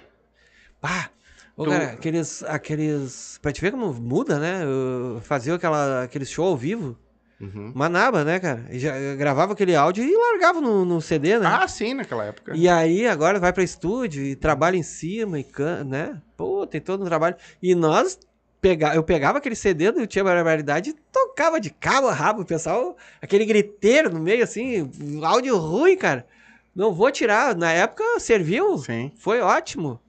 Pá! 0.79 1.11
Ô, 1.55 1.63
Tu- 1.65 1.69
cara, 1.69 1.85
aqueles, 1.91 2.43
aqueles. 2.43 3.37
Pra 3.41 3.51
te 3.51 3.61
ver 3.61 3.71
como 3.71 3.93
muda, 3.93 4.39
né? 4.39 4.63
Eu 4.63 5.19
fazia 5.21 5.53
aquela, 5.55 6.03
aquele 6.03 6.25
show 6.25 6.45
ao 6.47 6.57
vivo. 6.57 6.97
Uhum. 7.39 7.71
Manaba, 7.75 8.23
né, 8.23 8.39
cara? 8.39 8.67
Já 8.71 8.93
gravava 9.15 9.53
aquele 9.53 9.75
áudio 9.75 10.03
e 10.03 10.15
largava 10.15 10.61
no, 10.61 10.85
no 10.85 11.01
CD, 11.01 11.39
né? 11.39 11.47
Ah, 11.47 11.67
sim, 11.67 11.95
naquela 11.95 12.23
época. 12.25 12.53
E 12.55 12.69
aí 12.69 13.07
agora 13.07 13.39
vai 13.39 13.51
pra 13.51 13.63
estúdio 13.63 14.23
e 14.23 14.35
trabalha 14.35 14.77
em 14.77 14.83
cima 14.83 15.39
e 15.39 15.43
canta, 15.43 15.83
né? 15.83 16.21
Pô, 16.37 16.67
tem 16.67 16.79
todo 16.79 17.01
um 17.01 17.07
trabalho. 17.07 17.35
E 17.61 17.73
nós 17.73 18.19
pega... 18.61 18.93
eu 18.93 19.01
pegava 19.03 19.39
aquele 19.39 19.55
CD 19.55 19.91
do 19.91 20.05
Tia 20.05 20.23
Barbaridade 20.23 20.91
e 20.91 20.95
tocava 21.11 21.59
de 21.59 21.71
cabo 21.71 22.07
a 22.09 22.13
rabo, 22.13 22.41
o 22.43 22.45
pessoal, 22.45 22.95
aquele 23.19 23.43
griteiro 23.43 24.13
no 24.13 24.19
meio 24.19 24.43
assim, 24.43 24.87
áudio 25.23 25.57
ruim, 25.57 25.97
cara. 25.97 26.27
Não 26.75 26.93
vou 26.93 27.11
tirar, 27.11 27.55
na 27.55 27.71
época 27.71 28.03
serviu, 28.19 28.77
Sim. 28.77 29.11
foi 29.17 29.41
ótimo. 29.41 29.99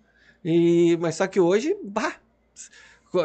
E 0.45 0.97
mas 1.01 1.17
só 1.17 1.27
que 1.27 1.41
hoje, 1.41 1.77
bah, 1.85 2.17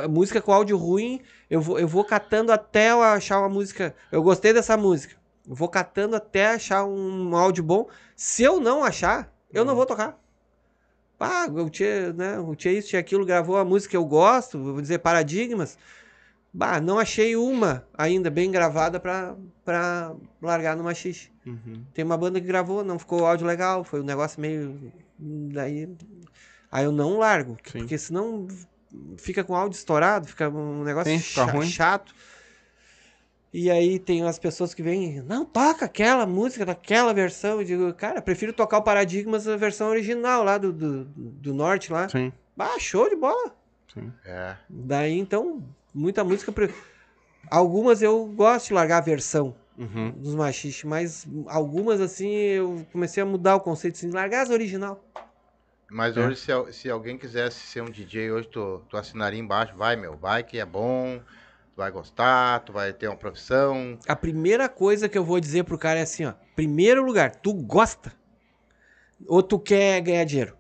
música 0.10 0.42
com 0.42 0.52
áudio 0.52 0.78
ruim, 0.78 1.22
eu 1.50 1.62
vou, 1.62 1.80
eu 1.80 1.88
vou 1.88 2.04
catando 2.04 2.52
até 2.52 2.92
eu 2.92 3.02
achar 3.02 3.40
uma 3.40 3.50
música. 3.50 3.96
Eu 4.12 4.22
gostei 4.22 4.54
dessa 4.54 4.76
música. 4.76 5.16
Eu 5.48 5.56
vou 5.56 5.70
catando 5.70 6.16
até 6.16 6.48
achar 6.54 6.86
um 6.86 7.36
áudio 7.36 7.64
bom. 7.64 7.88
Se 8.16 8.44
eu 8.44 8.60
não 8.60 8.84
achar, 8.84 9.34
eu 9.54 9.64
não 9.64 9.76
vou 9.76 9.86
tocar. 9.86 10.20
Ah, 11.20 11.48
o 11.50 11.70
Tia, 11.70 12.14
né, 12.14 12.38
o 12.40 12.56
Tia 12.56 12.72
isso, 12.72 12.90
Tia 12.90 13.00
aquilo, 13.00 13.26
gravou 13.26 13.58
a 13.58 13.66
música 13.66 13.92
que 13.92 13.98
eu 13.98 14.06
gosto, 14.06 14.60
vou 14.60 14.82
dizer 14.82 15.00
Paradigmas. 15.00 15.78
Bah, 16.54 16.80
não 16.80 17.00
achei 17.00 17.36
uma 17.36 17.86
ainda 17.94 18.30
bem 18.30 18.52
gravada 18.52 19.00
pra, 19.00 19.36
pra 19.66 20.16
largar 20.42 20.76
no 20.76 20.84
machixe. 20.84 21.32
Uhum. 21.46 21.84
Tem 21.94 22.06
uma 22.06 22.18
banda 22.18 22.40
que 22.40 22.48
gravou, 22.48 22.84
não 22.84 23.00
ficou 23.00 23.26
áudio 23.26 23.48
legal, 23.48 23.84
foi 23.84 24.02
um 24.02 24.04
negócio 24.04 24.40
meio. 24.40 24.92
Daí. 25.18 25.90
Aí 26.72 26.84
eu 26.86 26.92
não 26.92 27.18
largo, 27.18 27.58
Sim. 27.66 27.80
porque 27.80 27.98
senão 27.98 28.48
fica 29.18 29.44
com 29.44 29.56
áudio 29.56 29.78
estourado, 29.78 30.28
fica 30.28 30.50
um 30.50 30.84
negócio 30.84 31.12
Sim, 31.12 31.20
fica 31.20 31.44
ruim. 31.46 31.68
chato. 31.68 32.14
E 33.54 33.72
aí 33.72 33.98
tem 33.98 34.24
as 34.24 34.38
pessoas 34.38 34.74
que 34.74 34.84
vêm, 34.84 35.22
não, 35.22 35.46
toca 35.46 35.86
aquela 35.86 36.26
música 36.26 36.66
daquela 36.66 37.14
versão. 37.14 37.60
Eu 37.60 37.64
digo, 37.66 37.94
cara, 37.94 38.22
prefiro 38.22 38.52
tocar 38.54 38.78
o 38.78 38.84
Paradigmas 38.84 39.48
a 39.48 39.56
versão 39.56 39.88
original 39.90 40.44
lá 40.44 40.58
do, 40.58 40.72
do, 40.74 41.06
do 41.06 41.54
norte 41.54 41.92
lá. 41.92 42.08
Sim. 42.10 42.32
Ah, 42.60 42.78
show 42.80 43.10
de 43.10 43.16
bola. 43.16 43.56
Sim. 43.94 44.12
É. 44.26 44.56
Daí 44.70 45.18
então, 45.18 45.64
muita 45.94 46.24
música. 46.24 46.52
pre- 46.52 46.74
Algumas 47.50 48.02
eu 48.02 48.26
gosto 48.26 48.68
de 48.68 48.74
largar 48.74 48.98
a 48.98 49.02
versão 49.02 49.56
Uhum. 49.78 50.10
dos 50.12 50.34
machiches, 50.34 50.84
mas 50.84 51.28
algumas 51.46 52.02
assim 52.02 52.30
eu 52.32 52.86
comecei 52.92 53.22
a 53.22 53.26
mudar 53.26 53.56
o 53.56 53.60
conceito, 53.60 53.94
assim, 53.96 54.10
largar 54.10 54.42
as 54.42 54.50
original. 54.50 55.04
Mas 55.90 56.18
É. 56.18 56.20
hoje, 56.26 56.36
se, 56.36 56.52
se 56.74 56.90
alguém 56.90 57.18
quisesse 57.18 57.60
ser 57.60 57.82
um 57.82 57.90
DJ, 57.90 58.32
hoje 58.32 58.48
tu, 58.50 58.82
tu 58.90 58.98
assinaria 58.98 59.40
embaixo, 59.40 59.76
vai, 59.76 59.96
meu, 59.96 60.18
vai 60.18 60.44
que 60.44 60.60
é 60.60 60.66
bom, 60.66 61.20
tu 61.20 61.78
vai 61.78 61.90
gostar, 61.92 62.60
tu 62.62 62.74
vai 62.74 62.92
ter 62.92 63.08
uma 63.08 63.16
profissão. 63.16 63.98
A 64.08 64.16
primeira 64.16 64.68
coisa 64.68 65.08
que 65.08 65.18
eu 65.18 65.24
vou 65.24 65.40
dizer 65.40 65.64
pro 65.64 65.78
cara 65.78 66.00
é 66.00 66.04
assim, 66.04 66.26
ó. 66.26 66.34
Primeiro 66.56 67.04
lugar, 67.06 67.36
tu 67.36 67.54
gosta 67.54 68.14
ou 69.28 69.42
tu 69.42 69.58
quer 69.58 70.02
ganhar 70.02 70.26
dinheiro? 70.26 70.58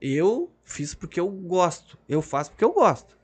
Eu 0.00 0.50
fiz 0.64 0.94
porque 0.94 1.18
eu 1.18 1.28
gosto. 1.28 1.98
Eu 2.08 2.22
faço 2.22 2.50
porque 2.50 2.64
eu 2.64 2.72
gosto. 2.72 3.18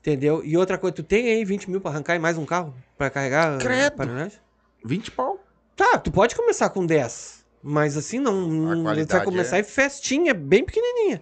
Entendeu? 0.00 0.44
E 0.44 0.56
outra 0.56 0.78
coisa, 0.78 0.94
tu 0.94 1.02
tem 1.02 1.28
aí 1.28 1.44
20 1.44 1.68
mil 1.70 1.80
pra 1.80 1.90
arrancar 1.90 2.14
e 2.14 2.18
mais 2.18 2.38
um 2.38 2.46
carro 2.46 2.74
pra 2.96 3.10
carregar? 3.10 3.58
Credo. 3.58 3.96
para 3.96 4.06
nós? 4.06 4.40
20 4.84 5.10
pau. 5.10 5.42
Tá, 5.74 5.98
tu 5.98 6.12
pode 6.12 6.36
começar 6.36 6.70
com 6.70 6.86
10. 6.86 7.44
Mas 7.68 7.96
assim, 7.96 8.20
não. 8.20 8.46
não 8.46 9.04
tu 9.04 9.08
vai 9.08 9.24
começar 9.24 9.56
é- 9.56 9.60
em 9.60 9.64
festinha, 9.64 10.32
bem 10.32 10.64
pequenininha. 10.64 11.20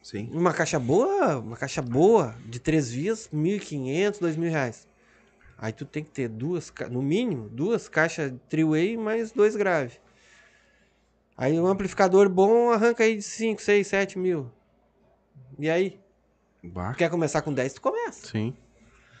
Sim. 0.00 0.30
Uma 0.32 0.54
caixa 0.54 0.78
boa, 0.78 1.38
uma 1.38 1.56
caixa 1.56 1.82
boa, 1.82 2.36
de 2.46 2.60
três 2.60 2.88
vias, 2.88 3.28
1.500, 3.32 4.20
2.000 4.20 4.48
reais. 4.48 4.86
Aí 5.58 5.72
tu 5.72 5.84
tem 5.84 6.04
que 6.04 6.10
ter 6.10 6.28
duas, 6.28 6.72
no 6.88 7.02
mínimo, 7.02 7.48
duas 7.48 7.88
caixas 7.88 8.32
three-way 8.48 8.96
mais 8.96 9.32
dois 9.32 9.56
grave. 9.56 9.98
Aí 11.36 11.58
um 11.58 11.66
amplificador 11.66 12.28
bom 12.28 12.70
arranca 12.70 13.02
aí 13.02 13.16
de 13.16 13.22
5, 13.22 13.60
6, 13.60 13.88
7 13.88 14.16
mil. 14.20 14.52
E 15.58 15.68
aí? 15.68 15.98
Bah. 16.62 16.94
Quer 16.94 17.10
começar 17.10 17.42
com 17.42 17.52
10, 17.52 17.72
tu 17.72 17.80
começa. 17.80 18.28
Sim. 18.28 18.56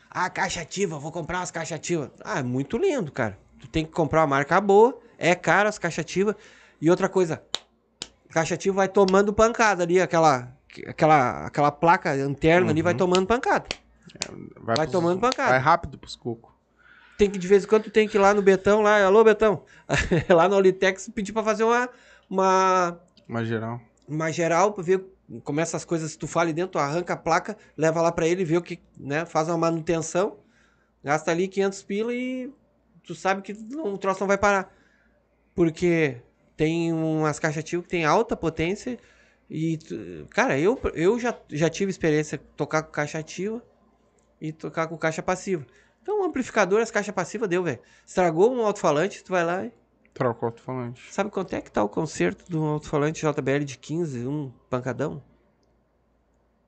Ah, 0.08 0.30
caixa 0.30 0.60
ativa, 0.60 0.96
vou 0.96 1.10
comprar 1.10 1.40
umas 1.40 1.50
caixas 1.50 1.74
ativas. 1.74 2.10
Ah, 2.24 2.38
é 2.38 2.42
muito 2.44 2.78
lindo, 2.78 3.10
cara. 3.10 3.36
Tu 3.58 3.66
tem 3.66 3.84
que 3.84 3.90
comprar 3.90 4.20
uma 4.20 4.28
marca 4.28 4.60
boa, 4.60 5.00
é 5.30 5.34
caro 5.34 5.68
as 5.68 5.78
caixas 5.78 6.02
ativas. 6.04 6.34
E 6.80 6.90
outra 6.90 7.08
coisa, 7.08 7.42
caixa 8.30 8.54
ativa 8.54 8.76
vai 8.76 8.88
tomando 8.88 9.32
pancada 9.32 9.82
ali, 9.82 10.00
aquela, 10.00 10.52
aquela, 10.86 11.46
aquela 11.46 11.70
placa 11.70 12.16
interna 12.18 12.70
ali 12.70 12.82
vai 12.82 12.92
Uhum. 12.92 12.98
tomando 12.98 13.26
pancada. 13.26 13.66
Vai 14.60 14.76
pros- 14.76 14.90
tomando 14.90 15.20
pancada. 15.20 15.50
Vai 15.50 15.58
rápido 15.58 15.98
pros 15.98 16.14
cocos. 16.16 16.52
Tem 17.16 17.30
que, 17.30 17.38
de 17.38 17.46
vez 17.46 17.64
em 17.64 17.66
quando, 17.68 17.90
tem 17.90 18.08
que 18.08 18.16
ir 18.16 18.20
lá 18.20 18.34
no 18.34 18.42
Betão, 18.42 18.82
lá, 18.82 19.02
alô, 19.04 19.22
Betão, 19.24 19.62
lá 20.28 20.48
no 20.48 20.56
Olitex, 20.56 21.08
pedir 21.14 21.32
pra 21.32 21.44
fazer 21.44 21.62
uma, 21.64 21.88
uma, 22.28 23.00
Mas 23.26 23.46
geral. 23.46 23.80
uma 24.08 24.32
geral 24.32 24.72
pra 24.72 24.82
ver 24.82 25.04
como 25.44 25.60
essas 25.60 25.84
coisas 25.84 26.16
tu 26.16 26.26
fala 26.26 26.46
ali 26.46 26.52
dentro, 26.52 26.78
arranca 26.80 27.14
a 27.14 27.16
placa, 27.16 27.56
leva 27.78 28.02
lá 28.02 28.10
pra 28.12 28.26
ele, 28.26 28.44
vê 28.44 28.56
o 28.56 28.62
que, 28.62 28.80
né, 28.98 29.24
faz 29.24 29.48
uma 29.48 29.56
manutenção, 29.56 30.36
gasta 31.04 31.30
ali 31.30 31.46
500 31.48 31.82
pila 31.84 32.12
e 32.12 32.52
tu 33.06 33.14
sabe 33.14 33.40
que 33.42 33.54
não- 33.54 33.94
o 33.94 33.98
troço 33.98 34.20
não 34.20 34.26
vai 34.28 34.36
parar. 34.36 34.70
Porque 35.54 36.20
tem 36.56 36.92
umas 36.92 37.38
caixas 37.38 37.60
ativas 37.60 37.84
que 37.84 37.90
tem 37.90 38.04
alta 38.04 38.36
potência 38.36 38.98
e, 39.48 39.78
cara, 40.30 40.58
eu, 40.58 40.80
eu 40.94 41.18
já, 41.18 41.38
já 41.50 41.68
tive 41.68 41.90
experiência 41.90 42.38
tocar 42.56 42.82
com 42.82 42.90
caixa 42.90 43.18
ativa 43.18 43.62
e 44.40 44.52
tocar 44.52 44.88
com 44.88 44.96
caixa 44.96 45.22
passiva. 45.22 45.66
Então, 46.02 46.20
um 46.20 46.24
amplificador, 46.24 46.80
as 46.80 46.90
caixas 46.90 47.14
passivas 47.14 47.48
deu, 47.48 47.62
velho. 47.62 47.78
Estragou 48.06 48.52
um 48.52 48.64
alto-falante, 48.64 49.22
tu 49.22 49.32
vai 49.32 49.44
lá 49.44 49.64
e 49.64 49.72
Troca 50.14 50.44
o 50.44 50.46
alto-falante. 50.46 51.12
Sabe 51.12 51.28
quanto 51.28 51.54
é 51.54 51.60
que 51.60 51.72
tá 51.72 51.82
o 51.82 51.88
conserto 51.88 52.48
do 52.48 52.62
alto-falante 52.62 53.26
JBL 53.26 53.64
de 53.64 53.76
15, 53.76 54.24
um 54.28 54.48
pancadão? 54.70 55.20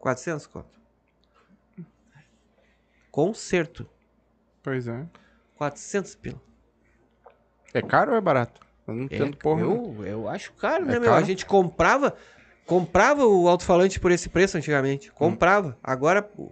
400 0.01 0.49
conto. 0.49 0.81
Conserto. 3.09 3.89
Pois 4.65 4.89
é. 4.89 5.07
400 5.55 6.17
pila. 6.17 6.43
É 7.73 7.81
caro 7.81 8.11
ou 8.11 8.19
é 8.19 8.21
barato? 8.21 8.66
Eu 8.87 8.95
não 8.95 9.03
É, 9.03 9.05
entendo 9.07 9.37
porra. 9.37 9.63
né? 9.65 9.67
eu, 9.67 10.05
eu 10.07 10.29
acho 10.29 10.53
caro, 10.55 10.85
É 10.85 10.89
né, 10.89 10.99
meu? 11.01 11.11
A 11.11 11.15
caro? 11.17 11.27
gente 11.27 11.45
comprava 11.47 12.15
comprava 12.65 13.25
o 13.25 13.49
alto-falante 13.49 14.01
por 14.01 14.11
esse 14.11 14.29
preço 14.29 14.57
antigamente. 14.57 15.11
Comprava. 15.13 15.79
Agora, 15.83 16.21
pô, 16.21 16.51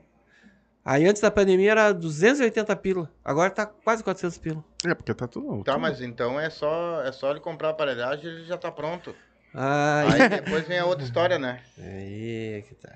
aí 0.84 1.04
antes 1.06 1.20
da 1.20 1.30
pandemia 1.30 1.72
era 1.72 1.92
280 1.92 2.74
pila. 2.76 3.10
Agora 3.24 3.50
tá 3.50 3.66
quase 3.66 4.04
400 4.04 4.38
pila. 4.38 4.64
É, 4.86 4.94
porque 4.94 5.12
tá 5.14 5.26
tudo. 5.26 5.64
Tá, 5.64 5.72
tudo- 5.72 5.80
mas 5.82 6.00
então 6.00 6.38
é 6.38 6.48
só, 6.50 7.02
é 7.02 7.10
só 7.10 7.30
ele 7.32 7.40
comprar 7.40 7.68
a 7.68 7.70
aparelhagem 7.72 8.24
e 8.24 8.28
ele 8.28 8.44
já 8.44 8.56
tá 8.56 8.70
pronto. 8.70 9.14
Ai, 9.52 10.22
Aí 10.22 10.28
depois 10.28 10.66
vem 10.66 10.78
a 10.78 10.84
outra 10.86 11.04
história, 11.04 11.38
né? 11.38 11.60
aí 11.78 12.64
que 12.68 12.74
tá. 12.74 12.92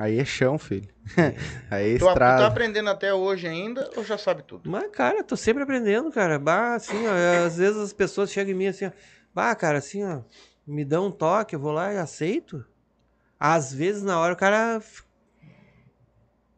Aí 0.00 0.18
é 0.18 0.24
chão, 0.24 0.58
filho. 0.58 0.88
Aí 1.70 1.90
é 1.90 1.98
Tu, 1.98 1.98
tu 1.98 2.04
tá 2.06 2.10
estrada. 2.12 2.46
aprendendo 2.46 2.88
até 2.88 3.12
hoje 3.12 3.46
ainda 3.46 3.90
ou 3.94 4.02
já 4.02 4.16
sabe 4.16 4.42
tudo? 4.42 4.70
Mas, 4.70 4.90
cara, 4.90 5.22
tô 5.22 5.36
sempre 5.36 5.62
aprendendo, 5.62 6.10
cara. 6.10 6.38
Bah, 6.38 6.74
assim, 6.74 6.96
ó, 7.06 7.44
às 7.46 7.58
vezes 7.58 7.76
as 7.78 7.92
pessoas 7.92 8.32
chegam 8.32 8.52
em 8.54 8.56
mim 8.56 8.66
assim, 8.66 8.86
ó. 8.86 8.92
Bah, 9.34 9.54
cara, 9.54 9.76
assim, 9.76 10.02
ó, 10.02 10.22
me 10.66 10.86
dão 10.86 11.08
um 11.08 11.10
toque, 11.10 11.54
eu 11.54 11.60
vou 11.60 11.70
lá 11.70 11.92
e 11.92 11.98
aceito. 11.98 12.64
Às 13.38 13.74
vezes, 13.74 14.02
na 14.02 14.18
hora, 14.18 14.32
o 14.32 14.36
cara. 14.38 14.80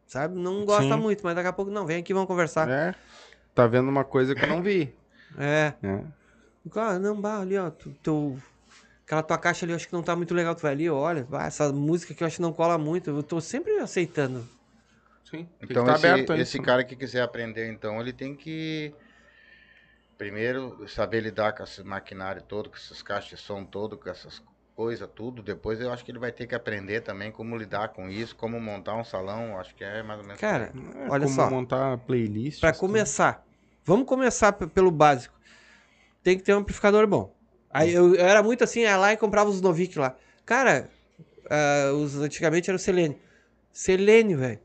Sabe, 0.07 0.39
não 0.39 0.63
gosta 0.63 0.95
Sim. 0.95 1.01
muito, 1.01 1.21
mas 1.25 1.35
daqui 1.35 1.47
a 1.49 1.53
pouco, 1.53 1.69
não, 1.69 1.85
vem 1.85 1.97
aqui, 1.97 2.13
vamos 2.13 2.27
conversar. 2.29 2.69
É. 2.69 2.95
Tá 3.53 3.67
vendo 3.67 3.89
uma 3.89 4.05
coisa 4.05 4.33
que 4.33 4.45
eu 4.45 4.49
não 4.49 4.61
vi. 4.63 4.95
É. 5.37 5.73
É. 5.83 6.03
Ah, 6.75 6.97
não, 6.97 7.19
bah, 7.19 7.41
ali, 7.41 7.57
ó, 7.57 7.69
tu, 7.69 7.93
tu- 8.01 8.37
aquela 9.05 9.23
tua 9.23 9.37
caixa 9.37 9.65
ali, 9.65 9.71
eu 9.73 9.75
acho 9.75 9.87
que 9.87 9.93
não 9.93 10.03
tá 10.03 10.15
muito 10.15 10.33
legal. 10.33 10.55
Tu 10.55 10.61
vai 10.61 10.71
ali, 10.71 10.89
olha, 10.89 11.23
bah, 11.29 11.45
essa 11.45 11.71
música 11.71 12.13
que 12.13 12.23
eu 12.23 12.27
acho 12.27 12.37
que 12.37 12.41
não 12.41 12.53
cola 12.53 12.77
muito. 12.77 13.09
Eu 13.09 13.23
tô 13.23 13.39
sempre 13.41 13.77
aceitando. 13.79 14.47
Sim. 15.29 15.47
Então 15.61 15.85
tá 15.85 15.93
esse, 15.95 16.05
aberto 16.07 16.33
esse 16.33 16.57
isso. 16.57 16.61
cara 16.61 16.83
que 16.83 16.95
quiser 16.95 17.21
aprender, 17.21 17.67
então, 17.71 17.99
ele 17.99 18.13
tem 18.13 18.35
que 18.35 18.93
primeiro 20.17 20.87
saber 20.87 21.21
lidar 21.21 21.53
com 21.53 21.63
esse 21.63 21.83
maquinário 21.83 22.41
todo, 22.41 22.69
com 22.69 22.75
essas 22.75 23.01
caixas 23.01 23.29
de 23.31 23.37
som 23.45 23.65
todo, 23.65 23.97
com 23.97 24.09
essas 24.09 24.41
coisas 24.75 25.09
tudo. 25.13 25.41
Depois 25.41 25.79
eu 25.81 25.91
acho 25.91 26.03
que 26.05 26.11
ele 26.11 26.19
vai 26.19 26.31
ter 26.31 26.47
que 26.47 26.55
aprender 26.55 27.01
também 27.01 27.31
como 27.31 27.57
lidar 27.57 27.89
com 27.89 28.09
isso, 28.09 28.35
como 28.35 28.59
montar 28.59 28.95
um 28.95 29.03
salão. 29.03 29.51
eu 29.51 29.59
Acho 29.59 29.75
que 29.75 29.83
é 29.83 30.03
mais 30.03 30.19
ou 30.19 30.25
menos. 30.25 30.39
Cara, 30.39 30.71
É, 30.95 31.09
olha 31.09 31.23
como 31.23 31.35
só. 31.35 31.49
montar 31.49 31.97
playlist. 31.99 32.59
Pra 32.59 32.73
começar, 32.73 33.45
vamos 33.83 34.07
começar 34.07 34.53
pelo 34.53 34.91
básico. 34.91 35.33
Tem 36.21 36.37
que 36.37 36.43
ter 36.43 36.53
um 36.53 36.59
amplificador 36.59 37.05
bom. 37.07 37.35
Aí 37.73 37.91
eu, 37.93 38.15
eu 38.15 38.25
era 38.25 38.43
muito 38.43 38.63
assim, 38.63 38.81
ia 38.81 38.97
lá 38.97 39.13
e 39.13 39.17
comprava 39.17 39.49
os 39.49 39.61
Novik 39.61 39.97
lá. 39.97 40.15
Cara, 40.45 40.89
ah, 41.49 41.91
os 41.93 42.15
antigamente 42.17 42.69
era 42.69 42.77
o 42.77 42.79
Selene. 42.79 43.17
Selene, 43.71 44.35
velho. 44.35 44.59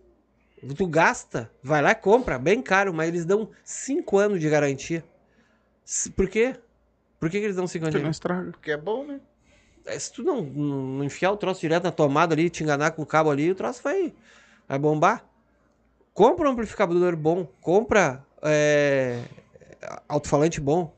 Tu 0.77 0.87
gasta, 0.87 1.51
vai 1.63 1.81
lá 1.81 1.93
e 1.93 1.95
compra, 1.95 2.39
bem 2.39 2.61
caro, 2.61 2.93
mas 2.93 3.09
eles 3.09 3.25
dão 3.25 3.51
5 3.65 4.19
anos 4.19 4.41
de 4.41 4.49
garantia. 4.51 5.05
Por 6.17 6.29
quê? 6.29 6.57
Por 7.19 7.31
que, 7.31 7.39
que 7.39 7.45
eles 7.47 7.57
dão 7.57 7.67
5 7.67 7.85
anos 7.85 7.95
Que 7.95 7.99
de 7.99 8.05
não 8.05 8.11
garantia? 8.11 8.11
estraga. 8.11 8.51
Porque 8.51 8.71
é 8.73 8.77
bom, 8.77 9.05
né? 9.07 9.21
É, 9.87 9.99
Se 9.99 10.13
tu 10.13 10.23
não, 10.23 10.43
não 10.43 10.83
não 10.99 11.05
enfiar 11.05 11.31
o 11.33 11.37
troço 11.37 11.61
direto 11.61 11.85
na 11.85 11.93
tomada 11.93 12.35
ali, 12.35 12.51
te 12.51 12.63
enganar 12.63 12.91
com 12.91 13.03
o 13.03 13.07
cabo 13.07 13.31
ali, 13.31 13.51
o 13.51 13.55
troço 13.55 13.83
vai, 13.83 14.13
vai 14.69 14.79
bombar. 14.79 15.25
Compra 16.13 16.49
um 16.49 16.53
amplificador 16.53 17.17
bom, 17.17 17.47
compra 17.61 18.25
é, 18.43 19.23
alto-falante 20.09 20.61
bom. 20.61 20.93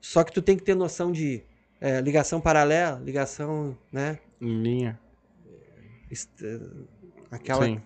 Só 0.00 0.22
que 0.24 0.32
tu 0.32 0.40
tem 0.42 0.56
que 0.56 0.62
ter 0.62 0.74
noção 0.74 1.10
de 1.12 1.42
é, 1.80 2.00
ligação 2.00 2.40
paralela, 2.40 2.98
ligação, 3.00 3.76
né? 3.92 4.18
Em 4.40 4.62
linha. 4.62 5.00
est- 6.10 6.30
Aquela 7.30 7.64
Sim. 7.64 7.82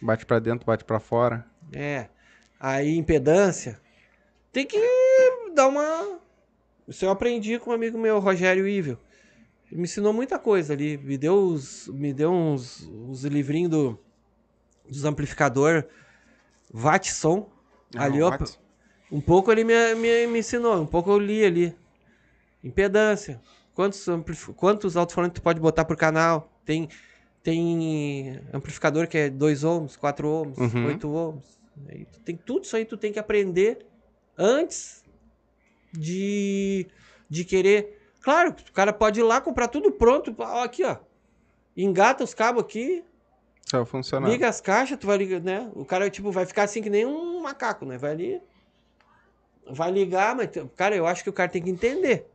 Bate 0.00 0.24
pra 0.24 0.38
dentro, 0.38 0.64
bate 0.66 0.84
pra 0.84 0.98
fora. 0.98 1.46
É. 1.72 2.08
Aí, 2.58 2.96
impedância. 2.96 3.80
Tem 4.52 4.66
que 4.66 4.78
dar 5.54 5.68
uma. 5.68 6.18
Isso 6.88 7.04
eu 7.04 7.10
aprendi 7.10 7.58
com 7.58 7.70
um 7.70 7.74
amigo 7.74 7.98
meu, 7.98 8.18
Rogério 8.18 8.66
Ivel. 8.66 8.98
Ele 9.70 9.76
me 9.76 9.84
ensinou 9.84 10.12
muita 10.12 10.38
coisa 10.38 10.72
ali. 10.72 10.96
Me 10.98 11.16
deu, 11.16 11.34
os, 11.34 11.86
me 11.88 12.12
deu 12.12 12.32
uns, 12.32 12.88
uns 12.88 13.24
livrinhos 13.24 13.70
do, 13.70 13.98
dos 14.88 15.04
amplificador 15.04 15.84
Ah, 17.96 18.06
ó. 18.06 18.30
Watts. 18.38 18.58
Um 19.10 19.20
pouco 19.20 19.50
ele 19.50 19.64
me, 19.64 19.94
me, 19.96 20.26
me 20.26 20.38
ensinou, 20.38 20.80
um 20.80 20.86
pouco 20.86 21.10
eu 21.10 21.18
li 21.18 21.44
ali. 21.44 21.74
Impedância. 22.62 23.40
Quantos, 23.74 24.06
quantos 24.56 24.96
alto-falantes 24.96 25.40
tu 25.40 25.42
pode 25.42 25.58
botar 25.60 25.84
por 25.84 25.96
canal? 25.96 26.52
Tem, 26.64 26.88
tem 27.42 28.38
amplificador 28.52 29.08
que 29.08 29.16
é 29.18 29.30
2 29.30 29.64
ohms, 29.64 29.96
4 29.96 30.28
ohms, 30.28 30.58
Uhum. 30.58 30.86
8 30.86 31.08
ohms. 31.10 31.58
Aí 31.88 32.04
tu 32.04 32.20
tem, 32.20 32.36
tudo 32.36 32.64
isso 32.64 32.76
aí 32.76 32.84
tu 32.84 32.96
tem 32.96 33.12
que 33.12 33.18
aprender 33.18 33.86
antes 34.36 35.02
de, 35.92 36.86
de 37.28 37.44
querer. 37.44 37.98
Claro, 38.20 38.50
o 38.68 38.72
cara 38.72 38.92
pode 38.92 39.20
ir 39.20 39.22
lá 39.22 39.40
comprar 39.40 39.68
tudo 39.68 39.90
pronto. 39.90 40.34
Ó, 40.38 40.62
aqui, 40.62 40.84
ó. 40.84 40.96
Engata 41.76 42.22
os 42.22 42.34
cabos 42.34 42.62
aqui, 42.62 43.02
Só 43.64 43.84
funcionar. 43.86 44.28
liga 44.28 44.48
as 44.48 44.60
caixas, 44.60 44.98
tu 44.98 45.06
vai 45.06 45.16
ligar, 45.16 45.40
né? 45.40 45.70
O 45.74 45.84
cara, 45.84 46.10
tipo, 46.10 46.30
vai 46.30 46.44
ficar 46.44 46.64
assim 46.64 46.82
que 46.82 46.90
nem 46.90 47.06
um 47.06 47.40
macaco, 47.40 47.86
né? 47.86 47.96
Vai 47.96 48.10
ali, 48.10 48.42
vai 49.68 49.90
ligar, 49.90 50.34
mas, 50.34 50.48
cara, 50.76 50.94
eu 50.96 51.06
acho 51.06 51.22
que 51.22 51.30
o 51.30 51.32
cara 51.32 51.50
tem 51.50 51.62
que 51.62 51.70
entender. 51.70 52.26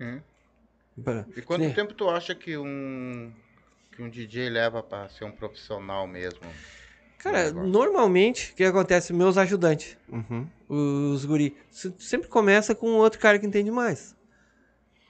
Hum. 0.00 0.20
Pra- 1.02 1.24
E 1.36 1.42
quanto 1.42 1.62
né? 1.62 1.70
tempo 1.74 1.94
tu 1.94 2.08
acha 2.08 2.34
que 2.34 2.56
um, 2.56 3.32
que 3.92 4.02
um 4.02 4.08
DJ 4.08 4.48
leva 4.48 4.82
pra 4.82 5.08
ser 5.08 5.24
um 5.24 5.32
profissional 5.32 6.06
mesmo? 6.06 6.40
Cara, 7.18 7.44
Negócio. 7.46 7.68
normalmente, 7.70 8.52
o 8.52 8.54
que 8.56 8.64
acontece? 8.64 9.12
Meus 9.12 9.36
ajudantes, 9.38 9.96
Uhum. 10.08 10.46
os 10.68 11.24
guri, 11.24 11.56
se- 11.70 11.94
sempre 11.98 12.28
começa 12.28 12.74
com 12.74 12.86
outro 12.92 13.18
cara 13.18 13.38
que 13.38 13.46
entende 13.46 13.70
mais. 13.70 14.14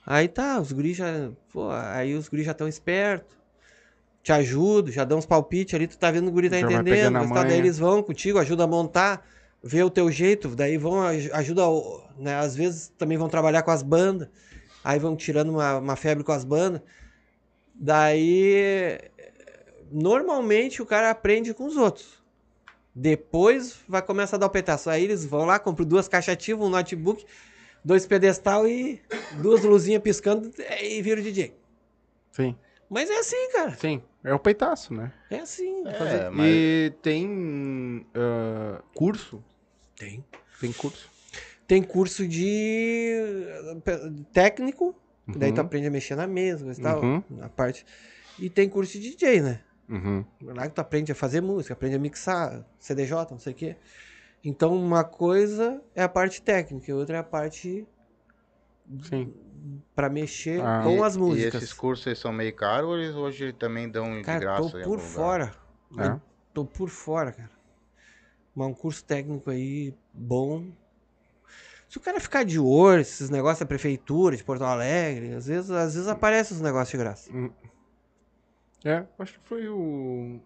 Aí 0.06 0.28
tá, 0.28 0.60
os 0.60 0.70
guri 0.70 0.92
já, 0.94 1.30
pô, 1.52 1.70
aí 1.70 2.14
os 2.14 2.28
guri 2.28 2.44
já 2.44 2.52
estão 2.52 2.68
espertos, 2.68 3.34
te 4.22 4.32
ajudam, 4.32 4.92
já 4.92 5.02
dão 5.04 5.18
uns 5.18 5.26
palpites 5.26 5.74
ali, 5.74 5.86
tu 5.88 5.98
tá 5.98 6.10
vendo 6.10 6.28
o 6.28 6.30
guri 6.30 6.48
tá 6.48 6.58
Já 6.60 6.66
entendendo, 6.70 7.12
mas 7.14 7.30
tal, 7.32 7.44
daí 7.44 7.58
eles 7.58 7.78
vão 7.78 8.02
contigo, 8.02 8.38
ajuda 8.38 8.64
a 8.64 8.66
montar, 8.66 9.26
vê 9.66 9.82
o 9.82 9.88
teu 9.90 10.12
jeito, 10.12 10.48
daí 10.54 10.76
vão, 10.76 11.00
aj- 11.02 11.30
ajuda, 11.32 11.66
o- 11.66 12.02
né, 12.18 12.34
às 12.36 12.54
vezes 12.54 12.92
também 12.98 13.16
vão 13.16 13.28
trabalhar 13.30 13.62
com 13.62 13.70
as 13.70 13.82
bandas, 13.82 14.28
aí 14.84 14.98
vão 14.98 15.16
tirando 15.16 15.48
uma, 15.48 15.78
uma 15.78 15.96
febre 15.96 16.22
com 16.22 16.32
as 16.32 16.44
bandas, 16.44 16.82
daí 17.74 18.98
normalmente 19.90 20.82
o 20.82 20.86
cara 20.86 21.10
aprende 21.10 21.54
com 21.54 21.64
os 21.64 21.76
outros. 21.76 22.22
Depois 22.94 23.78
vai 23.88 24.02
começar 24.02 24.36
a 24.36 24.38
dar 24.38 24.46
o 24.46 24.50
petaço. 24.50 24.88
Aí 24.88 25.02
eles 25.02 25.24
vão 25.24 25.44
lá, 25.44 25.58
compram 25.58 25.84
duas 25.86 26.06
caixas 26.06 26.34
ativas, 26.34 26.64
um 26.66 26.70
notebook, 26.70 27.24
dois 27.84 28.06
pedestal 28.06 28.68
e 28.68 29.00
duas 29.42 29.62
luzinhas 29.64 30.00
piscando 30.02 30.52
e 30.80 31.02
vira 31.02 31.20
o 31.20 31.24
DJ. 31.24 31.56
Sim. 32.30 32.56
Mas 32.88 33.10
é 33.10 33.18
assim, 33.18 33.50
cara. 33.52 33.74
Sim. 33.74 34.00
É 34.22 34.32
o 34.32 34.38
peitaço, 34.38 34.94
né? 34.94 35.12
É 35.28 35.40
assim. 35.40 35.82
É, 35.86 35.92
fazer- 35.94 36.30
mas 36.30 36.46
E 36.48 36.92
tem 37.02 38.06
ah, 38.14 38.80
curso? 38.94 39.42
Tem. 39.96 40.24
Tem 40.60 40.72
curso. 40.72 41.10
Tem 41.66 41.82
curso 41.82 42.26
de 42.28 43.12
eh, 43.86 44.10
técnico, 44.32 44.94
que 45.32 45.38
daí 45.38 45.52
tu 45.52 45.60
Uhum. 45.60 45.66
aprende 45.66 45.86
a 45.86 45.90
mexer 45.90 46.14
na 46.14 46.26
mesa, 46.26 46.70
e 46.72 46.82
tal, 46.82 47.02
Uhum. 47.02 47.22
na 47.30 47.48
parte. 47.48 47.86
E 48.38 48.50
tem 48.50 48.68
curso 48.68 48.92
de 48.98 49.10
DJ, 49.10 49.40
né? 49.40 49.60
Uhum. 49.88 50.24
Lá 50.42 50.66
que 50.68 50.74
tu 50.74 50.80
aprende 50.80 51.12
a 51.12 51.14
fazer 51.14 51.40
música, 51.40 51.72
aprende 51.74 51.96
a 51.96 51.98
mixar, 51.98 52.64
CDJ, 52.78 53.30
não 53.30 53.38
sei 53.38 53.52
o 53.52 53.56
quê. 53.56 53.76
Então, 54.42 54.74
uma 54.76 55.04
coisa 55.04 55.80
é 55.94 56.02
a 56.02 56.08
parte 56.08 56.42
técnica, 56.42 56.90
e 56.90 56.94
outra 56.94 57.16
é 57.16 57.20
a 57.20 57.24
parte 57.24 57.86
Sim. 59.08 59.32
pra 59.94 60.10
mexer 60.10 60.60
Ah. 60.62 60.82
com 60.84 60.96
e- 60.98 61.02
as 61.02 61.14
E 61.14 61.18
músicas. 61.18 61.54
esses 61.54 61.72
cursos 61.72 62.18
são 62.18 62.30
meio 62.32 62.54
caros 62.54 62.88
ou 62.90 62.98
eles 62.98 63.14
hoje 63.14 63.52
também 63.54 63.88
dão 63.90 64.16
de 64.18 64.22
cara, 64.22 64.38
graça? 64.38 64.70
tô 64.70 64.80
por 64.82 64.98
fora. 64.98 65.52
É. 65.98 66.20
Tô 66.52 66.64
por 66.64 66.88
fora, 66.90 67.32
cara. 67.32 67.50
Mas 68.54 68.68
um 68.68 68.74
curso 68.74 69.04
técnico 69.04 69.50
aí 69.50 69.94
bom. 70.12 70.66
Se 71.88 71.98
o 71.98 72.00
cara 72.00 72.20
ficar 72.20 72.44
de 72.44 72.58
olho, 72.58 73.00
esses 73.00 73.30
negócios 73.30 73.60
da 73.60 73.66
prefeitura, 73.66 74.36
de 74.36 74.44
Porto 74.44 74.64
Alegre, 74.64 75.34
às 75.34 75.46
vezes, 75.46 75.70
às 75.70 75.94
vezes 75.94 76.08
aparecem 76.08 76.56
os 76.56 76.62
negócios 76.62 76.90
de 76.90 76.96
graça. 76.96 77.30
É, 78.84 79.04
acho 79.18 79.34
que 79.34 79.48
foi 79.48 79.68
o. 79.68 80.40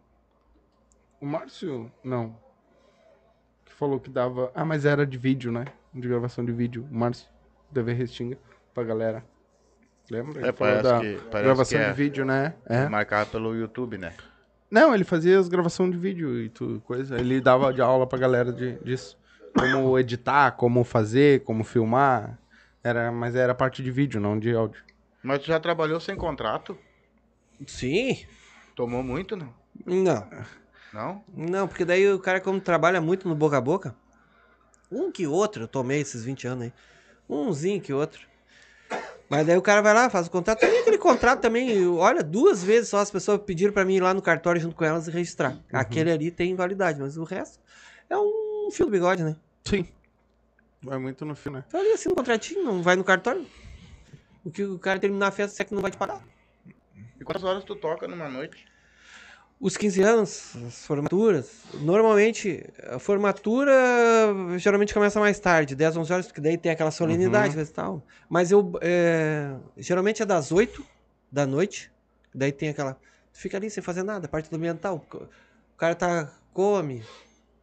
O 1.20 1.26
Márcio. 1.26 1.90
Não. 2.04 2.36
Que 3.64 3.72
falou 3.72 3.98
que 3.98 4.10
dava. 4.10 4.52
Ah, 4.54 4.64
mas 4.64 4.84
era 4.84 5.06
de 5.06 5.18
vídeo, 5.18 5.50
né? 5.50 5.64
De 5.92 6.06
gravação 6.06 6.44
de 6.44 6.52
vídeo. 6.52 6.86
O 6.90 6.94
Márcio 6.94 7.28
TV 7.72 7.92
Restinga 7.92 8.38
pra 8.72 8.84
galera. 8.84 9.24
Lembra? 10.10 10.46
É, 10.46 10.52
parece 10.52 10.82
da 10.82 11.00
que, 11.00 11.20
parece 11.30 11.44
gravação 11.44 11.78
que 11.78 11.84
é 11.84 11.88
de 11.88 11.96
vídeo, 11.96 12.24
né? 12.24 12.54
É. 12.64 12.88
marcado 12.88 13.30
pelo 13.30 13.54
YouTube, 13.54 13.98
né? 13.98 14.14
Não, 14.70 14.94
ele 14.94 15.04
fazia 15.04 15.38
as 15.38 15.48
gravações 15.48 15.90
de 15.90 15.96
vídeo 15.96 16.38
e 16.40 16.48
tudo, 16.50 16.80
coisa. 16.80 17.18
Ele 17.18 17.40
dava 17.40 17.72
de 17.72 17.80
aula 17.80 18.06
pra 18.06 18.18
galera 18.18 18.52
de, 18.52 18.78
disso. 18.80 19.16
Como 19.58 19.98
editar, 19.98 20.52
como 20.52 20.84
fazer, 20.84 21.42
como 21.44 21.64
filmar. 21.64 22.38
Era, 22.84 23.10
mas 23.10 23.34
era 23.34 23.54
parte 23.54 23.82
de 23.82 23.90
vídeo, 23.90 24.20
não 24.20 24.38
de 24.38 24.54
áudio. 24.54 24.82
Mas 25.22 25.40
tu 25.40 25.46
já 25.46 25.58
trabalhou 25.58 25.98
sem 25.98 26.14
contrato? 26.14 26.78
Sim. 27.66 28.24
Tomou 28.76 29.02
muito, 29.02 29.36
não? 29.36 29.52
Não. 29.84 30.28
Não? 30.92 31.24
Não, 31.34 31.66
porque 31.66 31.84
daí 31.84 32.10
o 32.10 32.18
cara, 32.18 32.40
como 32.40 32.60
trabalha 32.60 33.00
muito 33.00 33.26
no 33.26 33.34
boca 33.34 33.56
a 33.56 33.60
boca, 33.60 33.94
um 34.90 35.10
que 35.10 35.26
outro, 35.26 35.64
eu 35.64 35.68
tomei 35.68 36.00
esses 36.00 36.24
20 36.24 36.46
anos 36.46 36.64
aí. 36.64 36.72
Umzinho 37.28 37.80
que 37.80 37.92
outro. 37.92 38.27
Mas 39.28 39.46
daí 39.46 39.56
o 39.56 39.62
cara 39.62 39.82
vai 39.82 39.92
lá, 39.92 40.08
faz 40.08 40.26
o 40.26 40.30
contrato. 40.30 40.60
Tem 40.60 40.80
aquele 40.80 40.96
contrato 40.96 41.40
também, 41.40 41.86
olha, 41.86 42.22
duas 42.22 42.64
vezes 42.64 42.88
só 42.88 42.98
as 42.98 43.10
pessoas 43.10 43.40
pediram 43.42 43.72
pra 43.72 43.84
mim 43.84 43.96
ir 43.96 44.00
lá 44.00 44.14
no 44.14 44.22
cartório 44.22 44.60
junto 44.60 44.74
com 44.74 44.84
elas 44.84 45.06
e 45.06 45.10
registrar. 45.10 45.58
Aquele 45.72 46.10
ali 46.10 46.30
tem 46.30 46.54
validade, 46.54 46.98
mas 46.98 47.16
o 47.18 47.24
resto 47.24 47.60
é 48.08 48.16
um 48.16 48.70
fio 48.72 48.86
do 48.86 48.92
bigode, 48.92 49.22
né? 49.22 49.36
Sim. 49.64 49.86
Vai 50.82 50.98
muito 50.98 51.24
no 51.24 51.34
fio, 51.34 51.52
né? 51.52 51.64
Tá 51.68 51.78
ali 51.78 51.92
assim 51.92 52.08
no 52.08 52.14
contratinho, 52.14 52.64
não 52.64 52.82
vai 52.82 52.96
no 52.96 53.04
cartório. 53.04 53.44
O 54.44 54.50
que 54.50 54.62
o 54.64 54.78
cara 54.78 54.98
terminar 54.98 55.28
a 55.28 55.30
festa, 55.30 55.56
você 55.56 55.62
é 55.62 55.64
que 55.66 55.74
não 55.74 55.82
vai 55.82 55.90
te 55.90 55.98
pagar. 55.98 56.22
E 57.20 57.24
quantas 57.24 57.44
horas 57.44 57.64
tu 57.64 57.76
toca 57.76 58.08
numa 58.08 58.28
noite? 58.30 58.64
Os 59.60 59.76
15 59.76 60.02
anos, 60.02 60.52
as 60.68 60.86
formaturas, 60.86 61.50
normalmente, 61.80 62.64
a 62.84 63.00
formatura 63.00 63.72
geralmente 64.56 64.94
começa 64.94 65.18
mais 65.18 65.40
tarde, 65.40 65.74
10, 65.74 65.96
11 65.96 66.12
horas, 66.12 66.26
porque 66.26 66.40
daí 66.40 66.56
tem 66.56 66.70
aquela 66.70 66.92
solenidade 66.92 67.54
coisa 67.54 67.68
e 67.68 67.74
tal. 67.74 68.02
Mas 68.28 68.52
eu, 68.52 68.72
é, 68.80 69.56
geralmente 69.76 70.22
é 70.22 70.26
das 70.26 70.52
8 70.52 70.84
da 71.30 71.44
noite, 71.44 71.90
daí 72.32 72.52
tem 72.52 72.68
aquela, 72.68 72.94
tu 72.94 73.38
fica 73.40 73.56
ali 73.56 73.68
sem 73.68 73.82
fazer 73.82 74.04
nada, 74.04 74.28
parte 74.28 74.48
do 74.48 74.54
ambiental, 74.54 75.04
o 75.12 75.76
cara 75.76 75.94
tá, 75.96 76.32
come, 76.52 77.02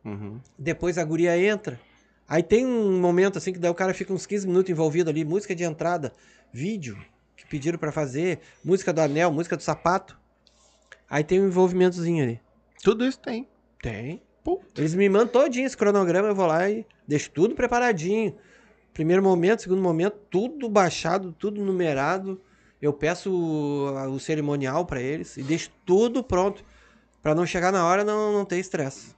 Uhum. 0.03 0.39
depois 0.59 0.97
a 0.97 1.03
guria 1.03 1.35
entra, 1.41 1.79
aí 2.27 2.43
tem 2.43 2.65
um 2.65 2.99
momento 2.99 3.37
assim 3.37 3.53
que 3.53 3.57
daí 3.57 3.71
o 3.71 3.75
cara 3.75 3.93
fica 3.93 4.11
uns 4.13 4.25
15 4.25 4.45
minutos 4.47 4.69
envolvido 4.69 5.09
ali, 5.09 5.23
música 5.23 5.55
de 5.55 5.63
entrada, 5.63 6.11
vídeo 6.51 6.97
que 7.37 7.45
pediram 7.47 7.79
pra 7.79 7.91
fazer, 7.91 8.39
música 8.63 8.91
do 8.91 8.99
anel, 8.99 9.31
música 9.31 9.55
do 9.55 9.63
sapato, 9.63 10.19
aí 11.09 11.23
tem 11.23 11.41
um 11.41 11.47
envolvimentozinho 11.47 12.23
ali. 12.23 12.41
Tudo 12.83 13.05
isso 13.05 13.19
tem. 13.19 13.47
Tem. 13.81 14.21
Puta. 14.43 14.79
Eles 14.79 14.93
me 14.93 15.09
mandam 15.09 15.27
todinho 15.27 15.65
esse 15.65 15.75
cronograma, 15.75 16.27
eu 16.27 16.35
vou 16.35 16.45
lá 16.45 16.69
e 16.69 16.85
deixo 17.07 17.31
tudo 17.31 17.55
preparadinho. 17.55 18.35
Primeiro 18.93 19.21
momento, 19.21 19.63
segundo 19.63 19.81
momento, 19.81 20.17
tudo 20.29 20.69
baixado, 20.69 21.33
tudo 21.33 21.63
numerado. 21.63 22.39
Eu 22.81 22.93
peço 22.93 23.31
o, 23.31 24.13
o 24.13 24.19
cerimonial 24.19 24.85
pra 24.85 25.01
eles 25.01 25.35
e 25.37 25.43
deixo 25.43 25.71
tudo 25.85 26.23
pronto. 26.23 26.63
Pra 27.21 27.33
não 27.33 27.45
chegar 27.45 27.71
na 27.71 27.83
hora 27.83 28.03
não, 28.03 28.31
não 28.31 28.45
ter 28.45 28.59
estresse. 28.59 29.15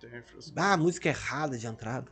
Ah, 0.55 0.77
música 0.77 1.09
errada 1.09 1.57
de 1.57 1.67
entrada. 1.67 2.09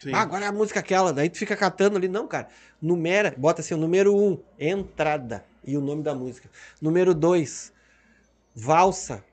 Sim. 0.00 0.12
Ah, 0.12 0.22
agora 0.22 0.46
é 0.46 0.48
a 0.48 0.52
música 0.52 0.80
aquela. 0.80 1.12
Daí 1.12 1.30
tu 1.30 1.38
fica 1.38 1.56
catando 1.56 1.96
ali. 1.96 2.08
Não, 2.08 2.26
cara. 2.26 2.48
Numera, 2.82 3.32
bota 3.36 3.60
assim, 3.60 3.74
o 3.74 3.76
número 3.76 4.16
um, 4.16 4.36
entrada. 4.58 5.44
E 5.64 5.76
o 5.76 5.80
nome 5.80 6.02
da 6.02 6.14
música. 6.14 6.50
Número 6.80 7.14
dois, 7.14 7.72
valsa. 8.54 9.24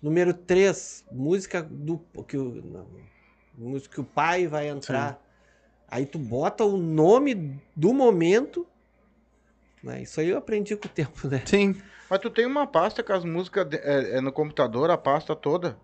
Número 0.00 0.34
3, 0.34 1.04
música 1.12 1.62
do. 1.62 1.98
Que 2.26 2.36
o, 2.36 2.44
não, 2.62 2.86
música 3.56 3.94
que 3.94 4.00
o 4.00 4.04
pai 4.04 4.46
vai 4.46 4.68
entrar. 4.68 5.20
Aí 5.88 6.06
tu 6.06 6.18
bota 6.18 6.64
o 6.64 6.76
nome 6.76 7.60
do 7.76 7.92
momento. 7.92 8.66
Né? 9.82 10.02
Isso 10.02 10.20
aí 10.20 10.28
eu 10.30 10.38
aprendi 10.38 10.76
com 10.76 10.86
o 10.86 10.90
tempo, 10.90 11.28
né? 11.28 11.42
Sim. 11.46 11.80
Mas 12.08 12.18
tu 12.20 12.30
tem 12.30 12.46
uma 12.46 12.66
pasta 12.66 13.02
com 13.02 13.12
as 13.12 13.24
músicas 13.24 13.66
de- 13.68 13.76
é, 13.78 14.16
é 14.16 14.20
no 14.20 14.32
computador, 14.32 14.90
a 14.90 14.98
pasta 14.98 15.34
toda. 15.36 15.76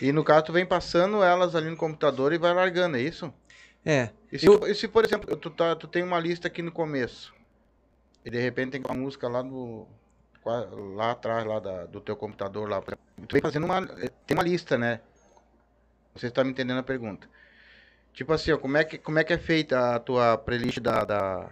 E 0.00 0.10
no 0.12 0.24
caso 0.24 0.46
tu 0.46 0.52
vem 0.52 0.64
passando 0.66 1.22
elas 1.22 1.54
ali 1.54 1.68
no 1.68 1.76
computador 1.76 2.32
e 2.32 2.38
vai 2.38 2.54
largando, 2.54 2.96
é 2.96 3.02
isso? 3.02 3.32
É. 3.84 4.10
E 4.32 4.38
se, 4.38 4.46
Eu- 4.46 4.66
e 4.66 4.74
se, 4.74 4.88
por 4.88 5.04
exemplo, 5.04 5.36
tu, 5.36 5.50
tá, 5.50 5.76
tu 5.76 5.86
tem 5.86 6.02
uma 6.02 6.18
lista 6.18 6.48
aqui 6.48 6.62
no 6.62 6.72
começo, 6.72 7.32
e 8.24 8.30
de 8.30 8.38
repente 8.40 8.72
tem 8.72 8.80
uma 8.80 8.94
música 8.94 9.28
lá 9.28 9.42
no. 9.42 9.86
qua- 9.86 10.07
lá 10.94 11.12
atrás 11.12 11.44
lá 11.46 11.58
da- 11.60 11.86
do 11.86 12.00
teu 12.00 12.16
computador 12.16 12.68
lá. 12.68 12.80
Tu 12.82 13.32
vem 13.32 13.42
fazendo 13.42 13.64
uma. 13.64 13.86
Tem 13.86 14.36
uma 14.36 14.42
lista, 14.42 14.76
né? 14.78 15.00
Você 16.14 16.26
está 16.28 16.42
me 16.42 16.50
entendendo 16.50 16.78
a 16.78 16.82
pergunta. 16.82 17.28
Tipo 18.12 18.32
assim, 18.32 18.50
ó, 18.52 18.58
como 18.58 18.76
é 18.76 18.84
que, 18.84 18.98
como 18.98 19.18
é, 19.18 19.24
que 19.24 19.32
é 19.32 19.38
feita 19.38 19.94
a 19.94 19.98
tua 20.00 20.36
playlist 20.36 20.80
da, 20.80 21.04
da- 21.04 21.50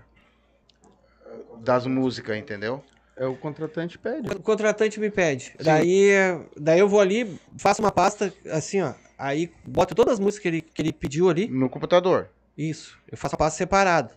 das 1.59 1.87
músicas, 1.87 2.37
entendeu? 2.37 2.83
É 3.17 3.25
o 3.27 3.37
contratante 3.37 3.97
pede. 3.99 4.29
O 4.29 4.43
contratante 4.43 5.01
me 5.01 5.11
pede. 5.11 5.55
Daí, 5.63 6.11
daí 6.57 6.79
eu 6.79 6.89
vou 6.89 7.01
ali, 7.01 7.41
faço 7.57 7.81
uma 7.81 7.91
pasta 7.93 8.33
assim, 8.51 8.83
ó. 8.83 8.93
Aí 9.19 9.51
boto 9.65 9.95
todas 9.95 10.15
as 10.15 10.21
músicas 10.21 10.43
que 10.43 10.49
ele, 10.49 10.61
que 10.61 10.83
ele 10.83 10.93
pediu 10.93 11.31
ali. 11.31 11.49
No 11.49 11.71
computador. 11.71 12.29
Isso. 12.59 12.99
Eu 13.11 13.17
faço 13.17 13.35
a 13.35 13.39
pasta 13.39 13.57
separada. 13.57 14.15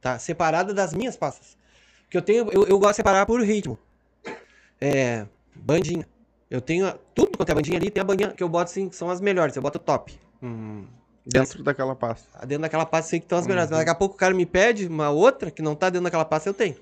Tá? 0.00 0.18
Separada 0.18 0.74
das 0.74 0.92
minhas 0.92 1.16
pastas. 1.16 1.56
Porque 2.02 2.18
eu 2.18 2.22
tenho. 2.22 2.50
Eu, 2.52 2.66
eu 2.66 2.78
gosto 2.78 2.90
de 2.92 2.96
separar 2.96 3.24
por 3.24 3.40
ritmo. 3.40 3.78
É. 4.80 5.26
Bandinha. 5.54 6.06
Eu 6.50 6.60
tenho 6.60 6.92
tudo 7.14 7.36
quanto 7.36 7.50
é 7.50 7.54
bandinha 7.54 7.78
ali, 7.78 7.90
tem 7.90 8.00
a 8.00 8.04
bandinha 8.04 8.30
que 8.30 8.42
eu 8.42 8.48
boto 8.48 8.70
assim, 8.70 8.88
que 8.88 8.96
são 8.96 9.10
as 9.10 9.20
melhores. 9.20 9.56
Eu 9.56 9.62
boto 9.62 9.78
top. 9.78 10.18
Uhum. 10.42 10.86
Dentro 11.26 11.62
daquela 11.62 11.96
pasta. 11.96 12.46
Dentro 12.46 12.62
daquela 12.62 12.84
pasta 12.84 13.10
sei 13.10 13.18
que 13.18 13.24
estão 13.24 13.38
as 13.38 13.46
melhores. 13.46 13.70
Mas 13.70 13.78
daqui 13.78 13.90
a 13.90 13.94
pouco 13.94 14.14
o 14.14 14.18
cara 14.18 14.34
me 14.34 14.44
pede 14.44 14.86
uma 14.86 15.10
outra 15.10 15.50
que 15.50 15.62
não 15.62 15.74
tá 15.74 15.88
dentro 15.88 16.04
daquela 16.04 16.24
pasta, 16.24 16.50
eu 16.50 16.54
tenho. 16.54 16.76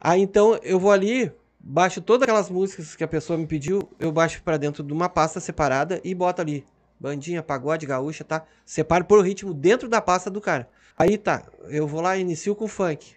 Aí 0.00 0.20
então 0.20 0.58
eu 0.62 0.78
vou 0.78 0.90
ali, 0.90 1.30
baixo 1.60 2.00
todas 2.00 2.22
aquelas 2.22 2.48
músicas 2.48 2.96
que 2.96 3.04
a 3.04 3.08
pessoa 3.08 3.38
me 3.38 3.46
pediu, 3.46 3.88
eu 3.98 4.10
baixo 4.10 4.42
pra 4.42 4.56
dentro 4.56 4.82
de 4.82 4.92
uma 4.92 5.08
pasta 5.08 5.40
separada 5.40 6.00
e 6.02 6.14
boto 6.14 6.40
ali. 6.40 6.64
Bandinha, 6.98 7.42
pagode, 7.42 7.86
gaúcha, 7.86 8.24
tá? 8.24 8.44
Separo 8.64 9.04
por 9.04 9.22
ritmo 9.22 9.52
dentro 9.52 9.88
da 9.88 10.00
pasta 10.00 10.30
do 10.30 10.40
cara. 10.40 10.68
Aí 10.96 11.18
tá, 11.18 11.44
eu 11.68 11.86
vou 11.86 12.00
lá, 12.00 12.16
inicio 12.16 12.54
com 12.54 12.66
funk. 12.66 13.14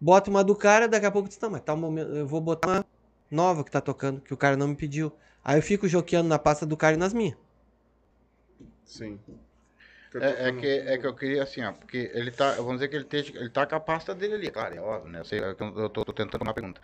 Boto 0.00 0.30
uma 0.30 0.44
do 0.44 0.54
cara, 0.54 0.86
daqui 0.86 1.06
a 1.06 1.10
pouco 1.10 1.26
eu 1.26 1.30
disse, 1.30 1.42
não, 1.42 1.50
mas 1.50 1.62
tá 1.62 1.74
um 1.74 1.78
momento, 1.78 2.10
eu 2.10 2.26
vou 2.26 2.40
botar 2.40 2.68
uma 2.68 2.84
nova 3.34 3.64
que 3.64 3.70
tá 3.70 3.80
tocando, 3.80 4.20
que 4.22 4.32
o 4.34 4.36
cara 4.36 4.56
não 4.56 4.68
me 4.68 4.76
pediu. 4.76 5.12
Aí 5.44 5.58
eu 5.58 5.62
fico 5.62 5.88
joqueando 5.88 6.28
na 6.28 6.38
pasta 6.38 6.64
do 6.66 6.76
cara 6.76 6.94
e 6.94 6.98
nas 6.98 7.12
minhas. 7.14 7.36
Sim. 8.84 9.18
É, 10.20 10.48
é 10.48 10.52
que, 10.52 10.66
é 10.66 10.98
que 10.98 11.06
eu 11.06 11.14
queria 11.14 11.42
assim, 11.42 11.62
ó, 11.64 11.72
porque 11.72 12.10
ele 12.14 12.30
tá, 12.30 12.52
vamos 12.54 12.74
dizer 12.74 12.88
que 12.88 12.96
ele, 12.96 13.04
esteja, 13.04 13.32
ele 13.36 13.50
tá 13.50 13.66
com 13.66 13.74
a 13.74 13.80
pasta 13.80 14.14
dele 14.14 14.34
ali, 14.34 14.50
claro, 14.50 14.74
é 14.76 14.80
óbvio, 14.80 15.10
né? 15.10 15.20
Eu, 15.20 15.24
sei, 15.24 15.40
eu, 15.40 15.54
tô, 15.56 15.64
eu 15.80 15.88
tô 15.90 16.04
tentando 16.12 16.42
uma 16.42 16.54
pergunta. 16.54 16.80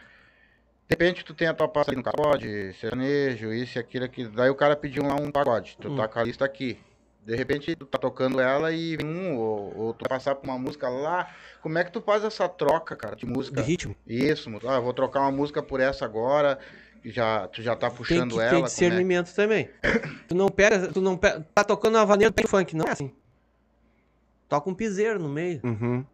De 0.89 0.94
repente 0.94 1.24
tu 1.24 1.35
tem 1.35 1.48
a 1.48 1.55
tua 1.55 1.68
pasta 1.68 1.93
ali 1.93 1.98
no 1.98 2.05
pagode, 2.05 2.74
sertanejo, 2.74 3.52
isso 3.52 3.78
e 3.78 3.81
aquilo, 3.81 4.05
aquilo. 4.05 4.32
Daí 4.32 4.51
o 4.51 4.56
cara 4.56 4.77
pediu 4.77 5.05
lá 5.05 5.14
um 5.16 5.31
pagode, 5.31 5.77
tu 5.81 5.90
Hum. 5.90 5.97
tá 5.97 6.09
com 6.09 6.18
a 6.18 6.24
lista 6.24 6.44
aqui. 6.44 6.78
De 7.24 7.36
repente 7.36 7.76
tu 7.76 7.86
tá 7.86 7.98
tocando 7.98 8.40
ela 8.40 8.72
e 8.72 8.97
um, 9.05 9.36
ou, 9.36 9.76
ou 9.76 9.94
tu 9.94 10.06
vai 10.09 10.18
passar 10.18 10.34
por 10.34 10.44
uma 10.48 10.59
música 10.59 10.88
lá. 10.88 11.28
Como 11.62 11.78
é 11.78 11.84
que 11.84 11.92
tu 11.92 12.01
faz 12.01 12.24
essa 12.24 12.48
troca, 12.48 12.97
cara, 12.97 13.14
de 13.14 13.26
música? 13.26 13.62
De 13.62 13.68
ritmo. 13.68 13.94
Isso, 14.06 14.51
ah, 14.66 14.76
eu 14.76 14.82
vou 14.82 14.94
trocar 14.94 15.20
uma 15.20 15.30
música 15.30 15.62
por 15.62 15.80
essa 15.80 16.05
agora, 16.05 16.59
que 17.02 17.10
já, 17.10 17.47
tu 17.48 17.62
já 17.62 17.76
tá 17.76 17.88
Tem 17.88 17.97
puxando 17.97 18.30
que 18.30 18.36
ter 18.36 18.42
ela. 18.42 18.51
como 18.52 18.64
é? 18.64 18.68
discernimento 18.68 19.34
também. 19.34 19.68
Tu 20.28 20.34
não 20.34 20.48
pega, 20.48 20.86
tu 20.88 21.01
não 21.01 21.16
pega, 21.16 21.44
tá 21.52 21.64
tocando 21.64 21.97
uma 21.97 22.06
vaneira 22.06 22.32
tem 22.32 22.47
funk, 22.47 22.76
não 22.76 22.86
é 22.86 22.92
assim. 22.92 23.12
Toca 24.48 24.70
um 24.70 24.74
piseiro 24.74 25.18
no 25.18 25.28
meio. 25.28 25.60
Uhum. 25.64 26.05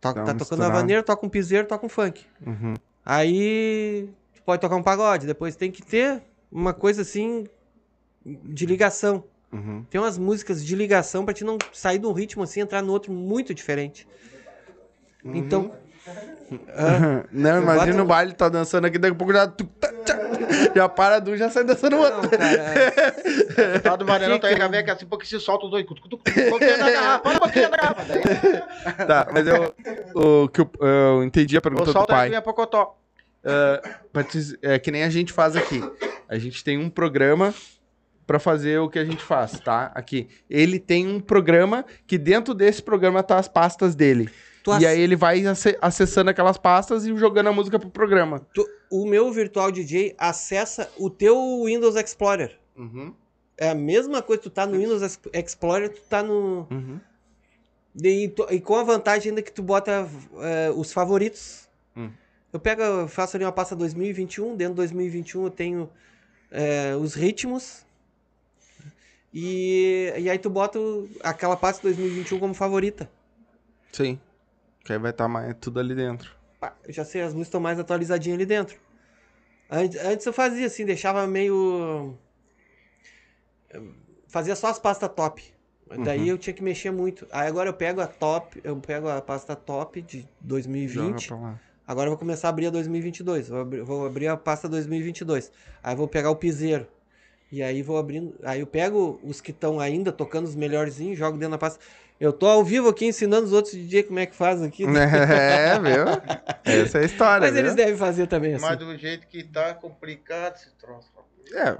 Toca, 0.00 0.22
tá 0.22 0.32
uma 0.32 0.38
tocando 0.38 0.60
uma 0.60 0.70
vaneira, 0.70 1.02
toca 1.02 1.26
um 1.26 1.28
piseiro, 1.28 1.66
toca 1.66 1.84
um 1.84 1.88
funk. 1.88 2.24
Uhum. 2.46 2.74
Aí 3.04 4.08
tu 4.34 4.42
pode 4.42 4.60
tocar 4.60 4.76
um 4.76 4.82
pagode, 4.82 5.26
depois 5.26 5.56
tem 5.56 5.70
que 5.70 5.82
ter 5.82 6.22
uma 6.50 6.72
coisa 6.72 7.02
assim 7.02 7.48
de 8.24 8.66
ligação. 8.66 9.24
Uhum. 9.52 9.84
Tem 9.88 10.00
umas 10.00 10.18
músicas 10.18 10.64
de 10.64 10.74
ligação 10.74 11.24
pra 11.24 11.32
te 11.34 11.44
não 11.44 11.56
sair 11.72 11.98
de 11.98 12.06
um 12.06 12.12
ritmo 12.12 12.42
assim 12.42 12.60
e 12.60 12.62
entrar 12.62 12.82
no 12.82 12.92
outro 12.92 13.12
muito 13.12 13.54
diferente. 13.54 14.06
Então, 15.24 15.72
ah, 16.68 17.24
Não, 17.32 17.62
imagina 17.62 17.92
boto- 17.92 18.02
o 18.02 18.06
baile, 18.06 18.32
tá 18.34 18.48
dançando 18.48 18.86
aqui, 18.86 18.98
daqui 18.98 19.14
a 19.14 19.16
pouco 19.16 19.32
já. 19.32 19.46
tá, 19.46 19.64
Já 20.74 20.88
para 20.88 21.18
de 21.20 21.30
um, 21.30 21.36
já 21.36 21.48
sai 21.50 21.64
dançando 21.64 21.96
o 21.96 22.00
outro. 22.00 22.28
cara, 22.30 22.44
é- 22.46 23.78
Tá 23.78 23.96
do 23.96 24.04
Varelão, 24.04 24.38
tá 24.38 24.48
aí, 24.48 24.56
já 24.56 24.68
vem 24.68 24.80
aqui 24.80 24.90
assim, 24.90 25.06
porque 25.06 25.24
se 25.24 25.38
solta 25.40 25.64
os 25.66 25.70
dois. 25.70 25.86
Tá, 29.06 29.28
mas 29.32 29.46
eu, 29.46 29.74
o, 30.14 30.48
que 30.48 30.60
eu, 30.60 30.70
eu 30.80 31.24
entendi 31.24 31.56
a 31.56 31.60
pergunta 31.60 31.84
do 31.86 31.92
solta 31.92 32.12
a 32.12 32.16
pai. 32.16 32.42
pocotó. 32.42 32.96
Pra 34.12 34.24
te- 34.24 34.58
é 34.62 34.78
que 34.78 34.90
nem 34.90 35.04
a 35.04 35.10
gente 35.10 35.32
faz 35.32 35.56
aqui. 35.56 35.82
A 36.28 36.38
gente 36.38 36.62
tem 36.64 36.78
um 36.78 36.88
programa 36.90 37.54
pra 38.26 38.38
fazer 38.38 38.78
o 38.78 38.88
que 38.88 38.98
a 38.98 39.04
gente 39.04 39.22
faz, 39.22 39.58
tá? 39.60 39.92
Aqui. 39.94 40.28
Ele 40.48 40.78
tem 40.78 41.06
um 41.06 41.20
programa 41.20 41.84
que 42.06 42.16
dentro 42.18 42.54
desse 42.54 42.82
programa 42.82 43.22
tá 43.22 43.38
as 43.38 43.48
pastas 43.48 43.94
dele. 43.94 44.28
tu 44.62 44.72
E 44.80 44.86
aí 44.86 44.98
ele 45.00 45.14
vai 45.16 45.40
ace- 45.46 45.76
acessando 45.80 46.30
aquelas 46.30 46.56
pastas 46.56 47.04
e 47.04 47.14
jogando 47.16 47.48
a 47.48 47.52
música 47.52 47.78
pro 47.78 47.90
programa. 47.90 48.40
tu- 48.54 48.66
o 48.90 49.06
meu 49.06 49.30
virtual 49.32 49.70
DJ 49.72 50.14
acessa 50.16 50.88
o 50.96 51.10
teu 51.10 51.62
Windows 51.64 51.96
Explorer. 51.96 52.58
Uhum. 52.76 53.12
É 53.58 53.68
a 53.70 53.74
mesma 53.74 54.22
coisa, 54.22 54.42
tu 54.42 54.50
tá 54.50 54.66
no 54.66 54.78
Windows 54.78 55.02
Ex- 55.02 55.20
Explorer, 55.32 55.88
tu 55.90 56.00
tá 56.08 56.22
no. 56.22 56.66
Uhum. 56.70 56.98
E, 58.02 58.28
tu- 58.28 58.46
e 58.50 58.60
com 58.60 58.74
a 58.76 58.82
vantagem 58.82 59.30
ainda 59.30 59.42
que 59.42 59.52
tu 59.52 59.62
bota 59.62 60.08
é, 60.40 60.70
os 60.74 60.92
favoritos. 60.92 61.68
Hum. 61.96 62.10
Eu 62.52 62.58
pego, 62.58 63.06
faço 63.08 63.36
ali 63.36 63.44
uma 63.44 63.52
pasta 63.52 63.76
2021, 63.76 64.56
dentro 64.56 64.74
de 64.74 64.78
2021 64.78 65.44
eu 65.44 65.50
tenho 65.50 65.90
é, 66.50 66.94
os 66.96 67.14
ritmos. 67.14 67.83
E, 69.36 70.12
e 70.16 70.30
aí 70.30 70.38
tu 70.38 70.48
bota 70.48 70.78
o- 70.78 71.10
aquela 71.20 71.56
pasta 71.56 71.82
2021 71.82 72.38
como 72.38 72.54
favorita. 72.54 73.10
Sim. 73.92 74.18
Que 74.84 74.92
aí 74.92 74.98
vai 74.98 75.10
estar 75.10 75.26
mais 75.26 75.54
tudo 75.60 75.80
ali 75.80 75.94
dentro. 75.94 76.30
Pá, 76.60 76.72
eu 76.86 76.92
já 76.92 77.04
sei, 77.04 77.20
as 77.22 77.28
músicas 77.32 77.48
estão 77.48 77.60
mais 77.60 77.78
atualizadinhas 77.80 78.36
ali 78.36 78.46
dentro. 78.46 78.78
Antes, 79.68 79.98
antes 80.04 80.24
eu 80.24 80.32
fazia 80.32 80.66
assim, 80.66 80.84
deixava 80.86 81.26
meio. 81.26 82.14
Fazia 84.28 84.54
só 84.56 84.68
as 84.68 84.78
pastas 84.78 85.10
top. 85.14 85.42
Daí 86.04 86.20
Uhum. 86.20 86.26
eu 86.26 86.38
tinha 86.38 86.54
que 86.54 86.62
mexer 86.62 86.90
muito. 86.90 87.26
Aí 87.30 87.46
agora 87.46 87.68
eu 87.68 87.74
pego 87.74 88.00
a 88.00 88.06
top, 88.06 88.60
eu 88.64 88.76
pego 88.76 89.08
a 89.08 89.20
pasta 89.20 89.54
top 89.54 90.00
de 90.02 90.26
2020. 90.40 91.24
Joga 91.26 91.40
pra 91.40 91.48
lá. 91.50 91.60
Agora 91.86 92.06
eu 92.06 92.10
vou 92.12 92.18
começar 92.18 92.48
a 92.48 92.50
abrir 92.50 92.66
a 92.66 92.70
2022. 92.70 93.48
Vou 93.48 93.60
abrir, 93.60 93.82
vou 93.82 94.06
abrir 94.06 94.28
a 94.28 94.36
pasta 94.36 94.68
2022. 94.68 95.52
Aí 95.82 95.92
eu 95.92 95.96
vou 95.96 96.08
pegar 96.08 96.30
o 96.30 96.36
piseiro. 96.36 96.86
E 97.52 97.62
aí 97.62 97.82
vou 97.82 97.96
abrindo. 97.98 98.34
Aí 98.42 98.60
eu 98.60 98.66
pego 98.66 99.20
os 99.22 99.40
que 99.40 99.50
estão 99.52 99.78
ainda 99.80 100.10
tocando 100.10 100.44
os 100.46 100.54
melhorzinhos, 100.56 101.18
jogo 101.18 101.36
dentro 101.38 101.52
da 101.52 101.58
pasta. 101.58 101.78
Eu 102.20 102.32
tô 102.32 102.46
ao 102.46 102.64
vivo 102.64 102.88
aqui 102.88 103.06
ensinando 103.06 103.46
os 103.46 103.52
outros 103.52 103.74
DJ 103.74 104.04
como 104.04 104.18
é 104.18 104.26
que 104.26 104.34
faz 104.34 104.62
aqui. 104.62 104.84
É, 104.88 105.78
viu? 105.78 106.04
Essa 106.64 106.98
é 106.98 107.02
a 107.02 107.04
história, 107.04 107.46
Mas 107.48 107.56
eles 107.56 107.74
viu? 107.74 107.84
devem 107.84 107.96
fazer 107.96 108.26
também 108.26 108.54
assim. 108.54 108.64
Mas 108.64 108.78
do 108.78 108.96
jeito 108.96 109.26
que 109.26 109.42
tá 109.44 109.74
complicado 109.74 110.56
esse 110.56 110.70
troço. 110.74 111.12
É, 111.52 111.76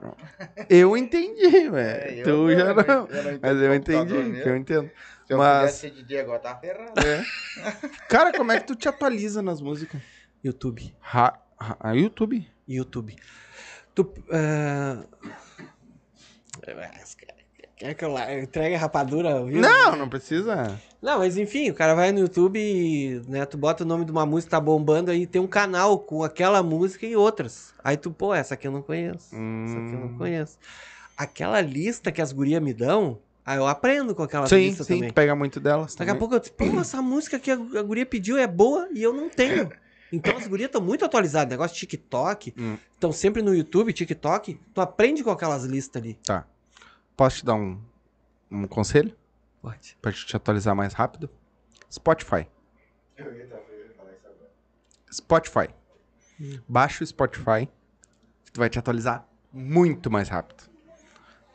eu 0.68 0.94
entendi, 0.96 1.70
velho. 1.70 1.76
É, 1.76 2.18
eu 2.20 2.24
tu 2.24 2.50
já 2.54 2.74
não. 2.74 3.06
eu 3.06 3.22
não 3.32 3.38
Mas 3.40 3.62
eu 3.62 3.74
entendi, 3.74 4.12
mesmo. 4.12 4.36
eu 4.50 4.56
entendo. 4.56 4.90
Se 5.26 5.32
eu 5.32 5.38
Mas- 5.38 5.60
pudesse 5.60 5.78
ser 5.80 5.90
DJ 5.90 6.20
agora, 6.20 6.38
tá 6.38 6.54
ferrado. 6.56 6.92
É. 7.00 7.24
Cara, 8.10 8.30
como 8.36 8.52
é 8.52 8.60
que 8.60 8.66
tu 8.66 8.74
te 8.76 8.86
atualiza 8.88 9.40
nas 9.40 9.62
músicas? 9.62 10.02
YouTube. 10.44 10.94
Ra... 11.00 11.40
Ra... 11.58 11.92
YouTube? 11.94 12.46
YouTube. 12.68 13.16
Tu. 13.94 14.12
Ah, 16.68 16.90
Quer 17.76 17.94
que 17.94 18.04
eu 18.04 18.12
lá- 18.12 18.32
entregue 18.32 18.76
a 18.76 18.78
rapadura 18.78 19.44
vivo? 19.44 19.60
Não, 19.60 19.96
não 19.96 20.08
precisa. 20.08 20.80
Não, 21.02 21.18
mas 21.18 21.36
enfim, 21.36 21.70
o 21.70 21.74
cara 21.74 21.92
vai 21.94 22.12
no 22.12 22.20
YouTube 22.20 22.56
e 22.58 23.20
né, 23.28 23.44
tu 23.44 23.58
bota 23.58 23.82
o 23.82 23.86
nome 23.86 24.04
de 24.04 24.12
uma 24.12 24.24
música, 24.24 24.52
tá 24.52 24.60
bombando, 24.60 25.10
aí 25.10 25.26
tem 25.26 25.42
um 25.42 25.46
canal 25.46 25.98
com 25.98 26.22
aquela 26.22 26.62
música 26.62 27.04
e 27.04 27.16
outras. 27.16 27.74
Aí 27.82 27.96
tu, 27.96 28.12
pô, 28.12 28.32
essa 28.32 28.54
aqui 28.54 28.68
eu 28.68 28.72
não 28.72 28.80
conheço. 28.80 29.26
Essa 29.34 29.78
aqui 29.78 29.92
eu 29.92 30.00
não 30.00 30.06
Hum. 30.06 30.18
conheço. 30.18 30.56
Aquela 31.16 31.60
lista 31.60 32.10
que 32.12 32.22
as 32.22 32.32
gurias 32.32 32.62
me 32.62 32.72
dão, 32.72 33.18
aí 33.44 33.58
eu 33.58 33.66
aprendo 33.66 34.14
com 34.14 34.22
aquela 34.22 34.46
Sim, 34.46 34.56
lista 34.68 34.84
sim, 34.84 34.94
também. 34.94 35.08
tu 35.10 35.14
pega 35.14 35.34
muito 35.34 35.58
delas. 35.58 35.94
Daqui 35.96 36.02
a 36.02 36.06
também. 36.14 36.18
pouco 36.20 36.34
eu 36.36 36.38
disse, 36.40 36.52
pô, 36.52 36.64
essa 36.80 37.02
música 37.02 37.38
que 37.40 37.50
a 37.50 37.54
a 37.54 37.82
guria 37.82 38.06
pediu 38.06 38.38
é 38.38 38.46
boa 38.46 38.88
e 38.94 39.02
eu 39.02 39.12
não 39.12 39.28
tenho. 39.28 39.68
Então 40.12 40.36
as 40.36 40.46
gurias 40.46 40.68
estão 40.68 40.80
muito 40.80 41.04
atualizadas. 41.04 41.50
Negócio 41.50 41.74
de 41.74 41.80
TikTok, 41.80 42.54
Hum. 42.56 42.76
estão 42.94 43.10
sempre 43.10 43.42
no 43.42 43.52
YouTube, 43.52 43.92
TikTok. 43.92 44.58
Tu 44.72 44.80
aprende 44.80 45.24
com 45.24 45.30
aquelas 45.30 45.64
listas 45.64 46.00
ali. 46.00 46.14
Tá. 46.24 46.46
Posso 47.16 47.38
te 47.38 47.44
dar 47.46 47.54
um, 47.54 47.80
um 48.50 48.66
conselho? 48.66 49.16
Pode. 49.62 49.96
Pra 50.02 50.12
te 50.12 50.36
atualizar 50.36 50.74
mais 50.74 50.92
rápido? 50.92 51.30
Spotify. 51.90 52.46
Spotify. 55.12 55.68
Hum. 56.40 56.58
Baixa 56.68 57.04
o 57.04 57.06
Spotify. 57.06 57.66
que 58.44 58.52
Tu 58.52 58.58
vai 58.60 58.68
te 58.68 58.78
atualizar 58.78 59.26
muito 59.52 60.10
mais 60.10 60.28
rápido. 60.28 60.64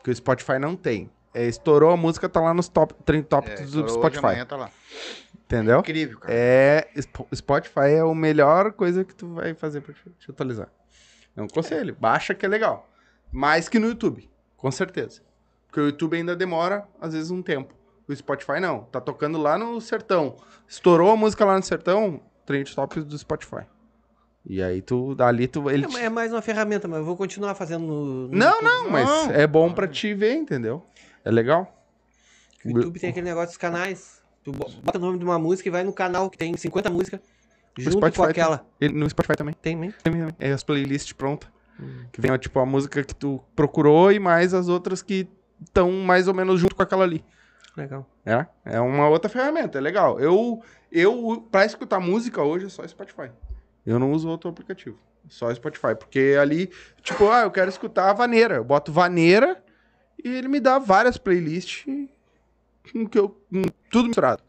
Que 0.02 0.10
o 0.10 0.14
Spotify 0.16 0.58
não 0.58 0.74
tem. 0.76 1.10
É, 1.34 1.46
estourou 1.46 1.90
a 1.92 1.96
música, 1.96 2.28
tá 2.28 2.40
lá 2.40 2.52
nos 2.54 2.68
top 2.68 2.94
30 3.04 3.36
É, 3.36 3.40
tops 3.40 3.70
do 3.72 3.84
hoje, 3.84 3.94
Spotify. 3.94 4.18
amanhã 4.26 4.46
tá 4.46 4.56
lá. 4.56 4.70
Entendeu? 5.44 5.80
Incrível, 5.80 6.18
cara. 6.18 6.32
É, 6.34 6.88
Sp- 6.96 7.28
Spotify 7.34 7.80
é 7.96 8.00
a 8.00 8.14
melhor 8.14 8.72
coisa 8.72 9.04
que 9.04 9.14
tu 9.14 9.34
vai 9.34 9.54
fazer 9.54 9.80
pra 9.80 9.92
te, 9.94 10.00
te 10.18 10.30
atualizar. 10.30 10.68
É 11.36 11.42
um 11.42 11.46
conselho. 11.48 11.94
Baixa 12.00 12.34
que 12.34 12.44
é 12.44 12.48
legal. 12.48 12.88
Mais 13.30 13.68
que 13.68 13.78
no 13.78 13.86
YouTube, 13.88 14.28
com 14.56 14.70
certeza. 14.70 15.22
Porque 15.70 15.80
o 15.80 15.86
YouTube 15.86 16.16
ainda 16.16 16.34
demora, 16.34 16.84
às 17.00 17.12
vezes, 17.12 17.30
um 17.30 17.40
tempo. 17.42 17.72
O 18.08 18.14
Spotify 18.16 18.58
não. 18.60 18.80
Tá 18.84 19.00
tocando 19.00 19.38
lá 19.38 19.56
no 19.56 19.80
sertão. 19.80 20.34
Estourou 20.66 21.12
a 21.12 21.16
música 21.16 21.44
lá 21.44 21.56
no 21.56 21.62
sertão, 21.62 22.20
trend 22.44 22.74
tops 22.74 23.04
do 23.04 23.16
Spotify. 23.16 23.62
E 24.44 24.60
aí 24.62 24.82
tu, 24.82 25.14
dali 25.14 25.46
tu... 25.46 25.70
Ele 25.70 25.86
te- 25.86 25.96
É, 25.98 26.04
é 26.04 26.08
mais 26.08 26.32
uma 26.32 26.42
ferramenta, 26.42 26.88
mas 26.88 26.98
eu 27.00 27.04
vou 27.04 27.16
continuar 27.16 27.54
fazendo 27.54 27.84
no, 27.86 28.04
no 28.28 28.36
Não, 28.36 28.46
YouTube. 28.48 28.64
não, 28.64 28.90
mas 28.90 29.08
Não. 29.08 29.30
é 29.32 29.46
bom 29.46 29.72
pra 29.72 29.86
te 29.86 30.12
ver, 30.14 30.34
entendeu? 30.34 30.82
É 31.24 31.30
legal. 31.30 31.72
O 32.64 32.70
YouTube 32.70 32.98
tem 32.98 33.10
aquele 33.10 33.26
negócio 33.26 33.50
dos 33.50 33.56
canais. 33.58 34.20
Tu 34.42 34.50
bo- 34.50 34.68
bota 34.82 34.98
o 34.98 35.00
nome 35.00 35.18
de 35.18 35.24
uma 35.24 35.38
música 35.38 35.68
e 35.68 35.72
vai 35.72 35.84
no 35.84 35.92
canal 35.92 36.28
que 36.30 36.36
tem 36.38 36.56
50 36.56 36.90
músicas 36.90 37.20
junto 37.78 38.00
com 38.00 38.06
Spotify 38.08 38.22
tem- 38.22 38.30
aquela. 38.42 38.66
ele- 38.80 38.94
no 38.94 39.08
Spotify 39.08 39.36
também. 39.36 39.54
Tem, 39.60 39.76
mesmo? 39.76 39.94
Tem 40.02 40.12
mesmo. 40.12 40.34
É 40.40 40.50
as 40.50 40.64
playlists 40.64 41.12
prontas. 41.12 41.48
Hum. 41.78 42.04
Que 42.10 42.20
vem, 42.20 42.36
tipo, 42.38 42.58
a 42.58 42.66
música 42.66 43.04
que 43.04 43.14
tu 43.14 43.40
procurou 43.54 44.10
e 44.10 44.18
mais 44.18 44.52
as 44.54 44.68
outras 44.68 45.00
que 45.02 45.28
estão 45.64 45.90
mais 45.92 46.28
ou 46.28 46.34
menos 46.34 46.60
junto 46.60 46.74
com 46.74 46.82
aquela 46.82 47.04
ali. 47.04 47.24
Legal. 47.76 48.06
É, 48.26 48.46
é 48.64 48.80
uma 48.80 49.08
outra 49.08 49.28
ferramenta, 49.30 49.78
é 49.78 49.80
legal. 49.80 50.18
Eu, 50.20 50.62
eu 50.90 51.46
pra 51.50 51.64
escutar 51.64 52.00
música 52.00 52.42
hoje 52.42 52.66
é 52.66 52.68
só 52.68 52.86
Spotify. 52.86 53.30
Eu 53.86 53.98
não 53.98 54.12
uso 54.12 54.28
outro 54.28 54.50
aplicativo. 54.50 54.98
Só 55.28 55.52
Spotify. 55.54 55.94
Porque 55.98 56.36
ali, 56.40 56.70
tipo, 57.02 57.30
ah, 57.30 57.42
eu 57.42 57.50
quero 57.50 57.68
escutar 57.70 58.10
a 58.10 58.12
vaneira. 58.12 58.56
Eu 58.56 58.64
boto 58.64 58.92
vaneira 58.92 59.62
e 60.22 60.28
ele 60.28 60.48
me 60.48 60.58
dá 60.60 60.78
várias 60.78 61.16
playlists 61.16 61.84
com 62.92 63.06
que 63.06 63.18
eu, 63.18 63.28
com 63.50 63.62
tudo 63.90 64.08
misturado. 64.08 64.42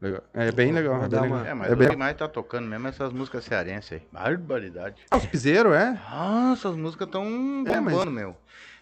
Legal. 0.00 0.22
É 0.34 0.50
bem 0.50 0.72
legal. 0.72 0.96
É 1.04 1.08
bem 1.08 1.20
legal. 1.20 1.38
uma- 1.38 1.48
É, 1.48 1.54
mas 1.54 1.70
É 1.70 1.74
o 1.74 1.76
bem... 1.76 1.88
que 1.90 1.96
mais 1.96 2.16
tá 2.16 2.26
tocando 2.26 2.66
mesmo 2.66 2.88
é 2.88 2.90
essas 2.90 3.12
músicas 3.12 3.44
cearenses 3.44 3.92
aí. 3.92 4.02
Barbaridade. 4.10 4.96
Ah, 5.10 5.16
os 5.16 5.26
piseiros, 5.26 5.72
é? 5.74 5.96
Ah, 6.08 6.50
essas 6.54 6.74
músicas 6.74 7.08
tão 7.08 7.24
É, 7.68 7.80
mas- 7.80 7.94
bombando, 7.94 8.10
meu. 8.10 8.36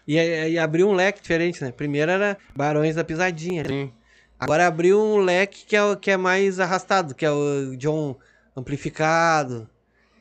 E, 0.07 0.15
e 0.17 0.57
abriu 0.59 0.89
um 0.89 0.93
leque 0.93 1.21
diferente, 1.21 1.63
né? 1.63 1.71
Primeiro 1.71 2.11
era 2.11 2.37
Barões 2.55 2.95
da 2.95 3.03
Pisadinha. 3.03 3.63
né? 3.63 3.69
Sim. 3.69 3.93
Agora 4.39 4.65
abriu 4.67 4.99
um 4.99 5.17
leque 5.17 5.65
que 5.65 5.75
é, 5.75 5.95
que 5.95 6.09
é 6.11 6.17
mais 6.17 6.59
arrastado, 6.59 7.13
que 7.13 7.25
é 7.25 7.31
o 7.31 7.75
John 7.77 8.17
amplificado. 8.57 9.69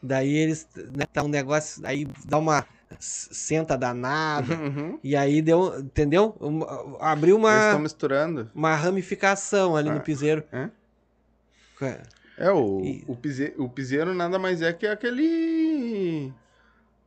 Daí 0.02 0.34
eles, 0.34 0.68
né, 0.94 1.06
tá 1.12 1.22
um 1.22 1.28
negócio, 1.28 1.84
aí 1.86 2.06
dá 2.26 2.38
uma 2.38 2.66
senta 2.98 3.76
danada. 3.78 4.54
Uhum. 4.60 4.98
e 5.02 5.16
aí 5.16 5.40
deu, 5.40 5.78
entendeu? 5.80 6.36
Um- 6.40 6.62
abriu 7.00 7.36
Eles 7.38 7.50
estão 7.50 7.72
uma, 7.76 7.78
misturando. 7.80 8.50
uma 8.54 8.74
ramificação 8.74 9.76
ali 9.76 9.88
Ah, 9.88 9.94
no 9.94 10.00
piseiro. 10.00 10.44
é? 10.52 10.68
É. 11.82 12.00
É, 12.36 12.50
o, 12.50 12.80
E- 12.82 13.04
o, 13.06 13.16
pise, 13.16 13.54
o 13.58 13.68
piseiro 13.68 14.12
nada 14.14 14.38
mais 14.38 14.60
é 14.62 14.72
que 14.72 14.86
aquele. 14.86 16.32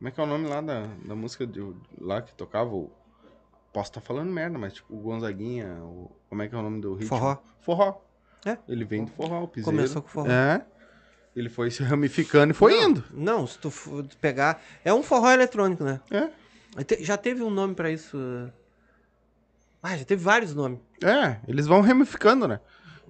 Como 0.04 0.10
é 0.10 0.12
que 0.12 0.20
é 0.20 0.22
o 0.22 0.26
nome 0.26 0.46
lá 0.46 0.60
da, 0.60 0.86
da 1.02 1.14
música 1.14 1.46
de, 1.46 1.66
lá 1.98 2.20
que 2.20 2.34
tocava? 2.34 2.68
O, 2.74 2.90
posso 3.72 3.88
estar 3.88 4.02
falando 4.02 4.30
merda, 4.30 4.58
mas 4.58 4.74
tipo 4.74 4.94
o 4.94 4.98
Gonzaguinha, 4.98 5.78
o, 5.80 6.14
como 6.28 6.42
é 6.42 6.46
que 6.46 6.54
é 6.54 6.58
o 6.58 6.62
nome 6.62 6.78
do 6.78 6.92
ritmo? 6.92 7.08
Forró. 7.08 7.38
Forró. 7.62 8.02
É. 8.44 8.58
Ele 8.68 8.84
vem 8.84 9.06
do 9.06 9.10
forró, 9.12 9.44
o 9.44 9.48
piseiro. 9.48 9.74
Começou 9.74 10.02
com 10.02 10.08
forró. 10.08 10.30
É. 10.30 10.62
Ele 11.34 11.48
foi 11.48 11.70
se 11.70 11.82
ramificando 11.82 12.50
e 12.50 12.54
foi 12.54 12.74
não, 12.74 12.90
indo. 12.90 13.04
Não, 13.12 13.46
se 13.46 13.58
tu 13.58 13.72
pegar. 14.20 14.62
É 14.84 14.92
um 14.92 15.02
forró 15.02 15.30
eletrônico, 15.30 15.82
né? 15.82 15.98
É. 16.10 16.28
Já 17.02 17.16
teve 17.16 17.42
um 17.42 17.48
nome 17.48 17.74
pra 17.74 17.90
isso. 17.90 18.18
Ah, 19.82 19.96
já 19.96 20.04
teve 20.04 20.22
vários 20.22 20.54
nomes. 20.54 20.80
É, 21.02 21.40
eles 21.48 21.66
vão 21.66 21.80
ramificando, 21.80 22.46
né? 22.46 22.60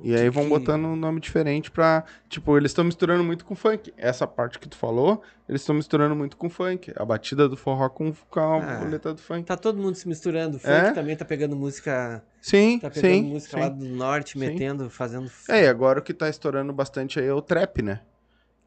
E 0.03 0.15
aí 0.15 0.29
vão 0.29 0.49
botando 0.49 0.85
um 0.87 0.97
nome 0.97 1.21
diferente 1.21 1.71
pra. 1.71 2.05
Tipo, 2.29 2.57
eles 2.57 2.71
estão 2.73 2.85
misturando 2.85 3.23
muito 3.23 3.45
com 3.45 3.55
funk. 3.55 3.93
Essa 3.97 4.27
parte 4.27 4.59
que 4.59 4.69
tu 4.69 4.77
falou, 4.77 5.23
eles 5.49 5.61
estão 5.63 5.75
misturando 5.75 6.15
muito 6.17 6.37
com 6.37 6.51
funk. 6.51 6.93
A 6.97 7.05
batida 7.05 7.49
do 7.49 7.57
forró 7.57 7.89
com, 7.89 8.13
com 8.29 8.41
a 8.41 8.57
Ah. 8.57 8.79
boleta 8.81 9.15
do 9.15 9.21
funk. 9.21 9.45
Tá 9.47 9.57
todo 9.57 9.79
mundo 9.81 9.95
se 9.95 10.09
misturando. 10.09 10.57
O 10.57 10.61
funk 10.61 10.73
É? 10.73 10.91
também 10.93 11.17
tá 11.17 11.25
pegando 11.25 11.55
música. 11.57 12.23
Sim, 12.43 12.79
Tá 12.81 12.91
pegando 12.91 13.11
sim. 13.13 13.23
música 13.23 13.57
sim. 13.57 13.63
lá 13.63 13.69
do 13.69 13.85
norte, 13.87 14.33
Sim. 14.33 14.41
metendo, 14.41 14.91
fazendo. 14.91 15.31
É, 15.49 15.63
e 15.65 15.69
agora 15.69 16.01
o 16.01 16.03
que 16.03 16.13
tá 16.13 16.29
estourando 16.29 16.73
bastante 16.73 17.21
aí 17.21 17.27
é 17.27 17.33
o 17.33 17.41
trap, 17.41 17.81
né? 17.81 18.01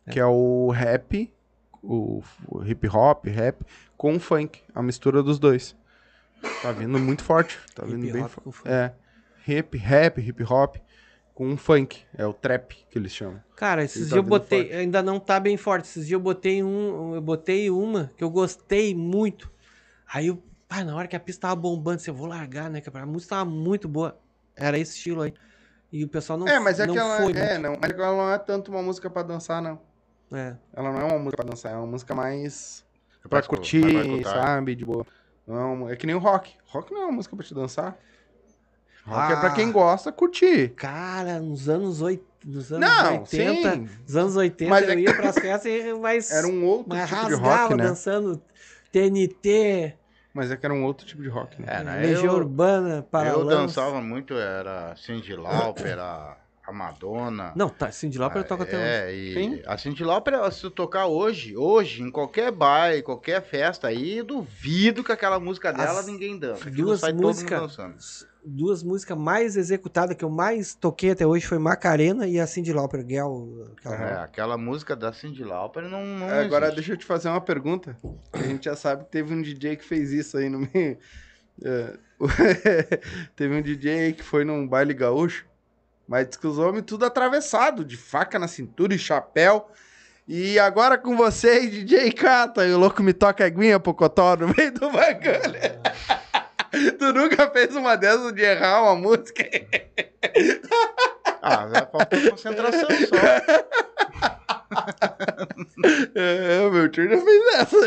Que 0.09 0.19
é 0.19 0.25
o 0.25 0.69
rap, 0.71 1.31
o, 1.83 2.23
hip 2.65 2.87
hop, 2.87 3.25
rap, 3.27 3.61
com 3.97 4.15
o 4.15 4.19
funk. 4.19 4.61
A 4.73 4.81
mistura 4.81 5.21
dos 5.21 5.37
dois. 5.37 5.75
Tá 6.61 6.71
vindo 6.71 6.97
muito 6.97 7.23
forte. 7.23 7.59
Tá 7.75 7.83
vindo 7.83 8.05
Hip 8.05 8.13
bem 8.13 8.27
forte. 8.27 8.61
É. 8.65 8.91
Rap, 9.43 9.77
rap, 9.77 10.21
hip 10.21 10.43
hop, 10.43 10.75
com 11.37 11.47
um 11.47 11.55
funk. 11.55 12.01
É 12.17 12.25
o 12.25 12.33
trap 12.33 12.73
que 12.89 12.97
eles 12.97 13.11
chamam. 13.11 13.39
Cara, 13.55 13.83
esses 13.83 13.99
tá 14.01 14.05
dias 14.05 14.11
eu 14.17 14.23
vindo 14.23 14.29
botei. 14.29 14.61
forte. 14.63 14.75
Ainda 14.75 15.03
não 15.03 15.19
tá 15.19 15.39
bem 15.39 15.55
forte. 15.55 15.85
Esses 15.85 16.07
dias 16.07 16.13
eu 16.17 16.19
botei 16.19 16.63
um. 16.63 17.13
Eu 17.13 17.21
botei 17.21 17.69
uma 17.69 18.11
que 18.17 18.23
eu 18.23 18.29
gostei 18.31 18.95
muito. 18.95 19.51
Aí 20.11 20.27
eu. 20.27 20.41
Ah, 20.67 20.83
na 20.83 20.95
hora 20.95 21.07
que 21.07 21.15
a 21.15 21.19
pista 21.19 21.41
tava 21.41 21.55
bombando, 21.55 21.97
assim, 21.97 22.09
eu 22.09 22.15
vou 22.15 22.25
largar, 22.27 22.71
né? 22.71 22.81
Que 22.81 22.89
a 22.91 23.05
música 23.05 23.35
tava 23.35 23.47
muito 23.49 23.87
boa. 23.87 24.19
Era 24.55 24.79
esse 24.79 24.95
estilo 24.95 25.21
aí. 25.21 25.33
E 25.91 26.03
o 26.03 26.07
pessoal 26.07 26.39
não 26.39 26.47
é, 26.47 26.59
mas 26.59 26.79
é 26.79 26.87
não 26.87 26.93
que 26.95 26.99
ela, 26.99 27.17
foi. 27.21 27.31
é, 27.33 27.57
não, 27.59 27.77
mas 27.79 27.91
ela 27.91 28.11
não 28.17 28.31
é 28.33 28.39
tanto 28.39 28.71
uma 28.71 28.81
música 28.81 29.07
pra 29.07 29.21
dançar, 29.21 29.61
não. 29.61 29.79
É. 30.33 30.55
Ela 30.73 30.91
não 30.91 30.99
é 31.01 31.03
uma 31.05 31.19
música 31.19 31.37
pra 31.43 31.45
dançar, 31.51 31.71
é 31.71 31.75
uma 31.77 31.85
música 31.87 32.13
mais 32.15 32.83
É 33.23 33.27
pra 33.27 33.39
escu- 33.39 33.55
curtir, 33.55 34.23
sabe? 34.25 34.75
De 34.75 34.83
boa. 34.83 35.05
Não, 35.47 35.87
é 35.87 35.95
que 35.95 36.05
nem 36.07 36.15
o 36.15 36.19
rock. 36.19 36.55
Rock 36.65 36.91
não 36.91 37.03
é 37.03 37.05
uma 37.05 37.11
música 37.13 37.35
pra 37.35 37.45
te 37.45 37.53
dançar. 37.53 37.95
Rock 39.07 39.33
é 39.33 39.35
pra 39.37 39.49
Ah. 39.49 39.53
quem 39.53 39.71
gosta 39.71 40.11
curtir. 40.11 40.69
Cara, 40.75 41.39
nos 41.39 41.67
anos, 41.69 42.01
oit... 42.01 42.21
nos 42.45 42.71
anos 42.71 42.87
Não, 42.89 43.19
80. 43.21 43.71
sim. 43.73 43.89
Nos 44.05 44.15
anos 44.15 44.35
80 44.35 44.69
Mas 44.69 44.83
eu 44.87 44.91
é 44.93 44.99
ia 44.99 45.15
pras 45.15 45.35
festas 45.35 45.65
e 45.71 45.93
mais. 45.93 46.29
Era 46.31 46.47
um 46.47 46.63
outro 46.65 46.89
mais 46.89 47.09
tipo 47.09 47.25
de 47.25 47.31
rasgava 47.35 47.61
rock, 47.63 47.75
né? 47.75 47.83
dançando 47.85 48.41
TNT, 48.91 49.93
Mas 50.33 50.51
é 50.51 50.57
que 50.57 50.65
era 50.65 50.73
um 50.73 50.83
outro 50.85 51.05
tipo 51.05 51.21
de 51.21 51.29
rock, 51.29 51.59
né? 51.61 51.67
É? 51.69 52.01
Legião 52.07 52.25
Eu- 52.33 52.33
Urbana, 52.39 53.05
Paralamas. 53.09 53.41
Eu 53.51 53.57
dançava 53.57 54.01
muito, 54.01 54.33
era 54.35 54.95
Cindy 54.95 55.35
Lauper, 55.35 55.85
era 55.87 56.37
a 56.65 56.71
Madonna. 56.71 57.53
Não, 57.55 57.69
tá, 57.69 57.91
Cindy 57.91 58.17
Lauper 58.17 58.43
toca 58.43 58.63
até 58.63 58.75
hoje. 58.75 58.85
É, 58.85 59.13
e 59.15 59.33
Sim. 59.33 59.61
a 59.65 59.77
Cindy 59.77 60.03
Lauper, 60.03 60.51
se 60.51 60.61
tu 60.61 60.69
tocar 60.69 61.05
hoje, 61.07 61.55
hoje, 61.55 62.03
em 62.03 62.11
qualquer 62.11 62.51
baile, 62.51 63.01
qualquer 63.01 63.41
festa 63.41 63.87
aí, 63.87 64.17
eu 64.17 64.25
duvido 64.25 65.03
que 65.03 65.11
aquela 65.11 65.39
música 65.39 65.71
dela 65.71 66.01
As 66.01 66.05
ninguém 66.07 66.37
dança. 66.37 66.67
Aquilo 66.67 66.87
Duas 66.87 66.99
sai 66.99 67.11
todo 67.13 67.21
mundo 67.21 67.27
músicas, 67.27 67.61
dançando. 67.61 67.95
Duas 68.47 68.81
músicas 68.81 69.17
mais 69.17 69.57
executadas 69.57 70.15
que 70.15 70.23
eu 70.23 70.29
mais 70.29 70.73
toquei 70.73 71.11
até 71.11 71.25
hoje 71.27 71.45
foi 71.45 71.59
Macarena 71.59 72.25
e 72.27 72.39
a 72.39 72.47
Cindy 72.47 72.71
Lauper, 72.71 73.05
Girl. 73.07 73.63
Aquela... 73.77 73.95
É, 73.95 74.23
aquela 74.23 74.57
música 74.57 74.95
da 74.95 75.11
Cindy 75.11 75.43
Lauper 75.43 75.83
não, 75.83 76.05
não 76.05 76.29
É, 76.29 76.43
Agora 76.43 76.71
deixa 76.71 76.93
eu 76.93 76.97
te 76.97 77.05
fazer 77.05 77.29
uma 77.29 77.41
pergunta. 77.41 77.97
A 78.31 78.39
gente 78.39 78.65
já 78.65 78.75
sabe 78.75 79.03
que 79.03 79.11
teve 79.11 79.33
um 79.33 79.41
DJ 79.41 79.75
que 79.75 79.83
fez 79.83 80.11
isso 80.11 80.37
aí 80.37 80.49
no 80.49 80.59
meio. 80.59 80.97
É, 81.63 81.97
teve 83.35 83.55
um 83.55 83.61
DJ 83.61 84.13
que 84.13 84.23
foi 84.23 84.45
num 84.45 84.67
baile 84.67 84.93
gaúcho, 84.93 85.45
mas 86.07 86.27
diz 86.27 86.37
que 86.37 86.47
os 86.47 86.57
homens 86.57 86.85
tudo 86.85 87.05
atravessado, 87.05 87.83
de 87.83 87.97
faca 87.97 88.39
na 88.39 88.47
cintura 88.47 88.93
e 88.95 88.99
chapéu. 88.99 89.69
E 90.27 90.59
agora 90.59 90.97
com 90.97 91.15
vocês, 91.15 91.71
DJ 91.71 92.11
Cata, 92.11 92.65
e 92.65 92.73
o 92.73 92.77
louco 92.77 93.01
me 93.01 93.13
toca 93.13 93.45
aguinha 93.45 93.79
pocotó 93.79 94.35
no 94.35 94.53
meio 94.55 94.73
do 94.73 94.91
bagulho. 94.91 95.57
Tu 96.97 97.13
nunca 97.13 97.49
fez 97.51 97.75
uma 97.75 97.95
dessas 97.95 98.33
de 98.33 98.41
errar 98.41 98.83
uma 98.83 98.95
música? 98.95 99.43
Ah, 101.41 101.65
vai 101.67 101.85
faltar 101.91 102.29
concentração 102.29 102.89
só. 102.89 103.15
É, 106.15 106.69
meu 106.69 106.89
tio 106.89 107.07
já 107.09 107.17
fez 107.21 107.43
essa. 107.55 107.77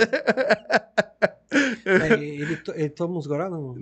É, 1.84 2.12
ele, 2.14 2.56
to- 2.58 2.72
ele 2.76 2.88
toma 2.90 3.18
uns 3.18 3.26
goró, 3.26 3.50
não? 3.50 3.74
Não, 3.74 3.78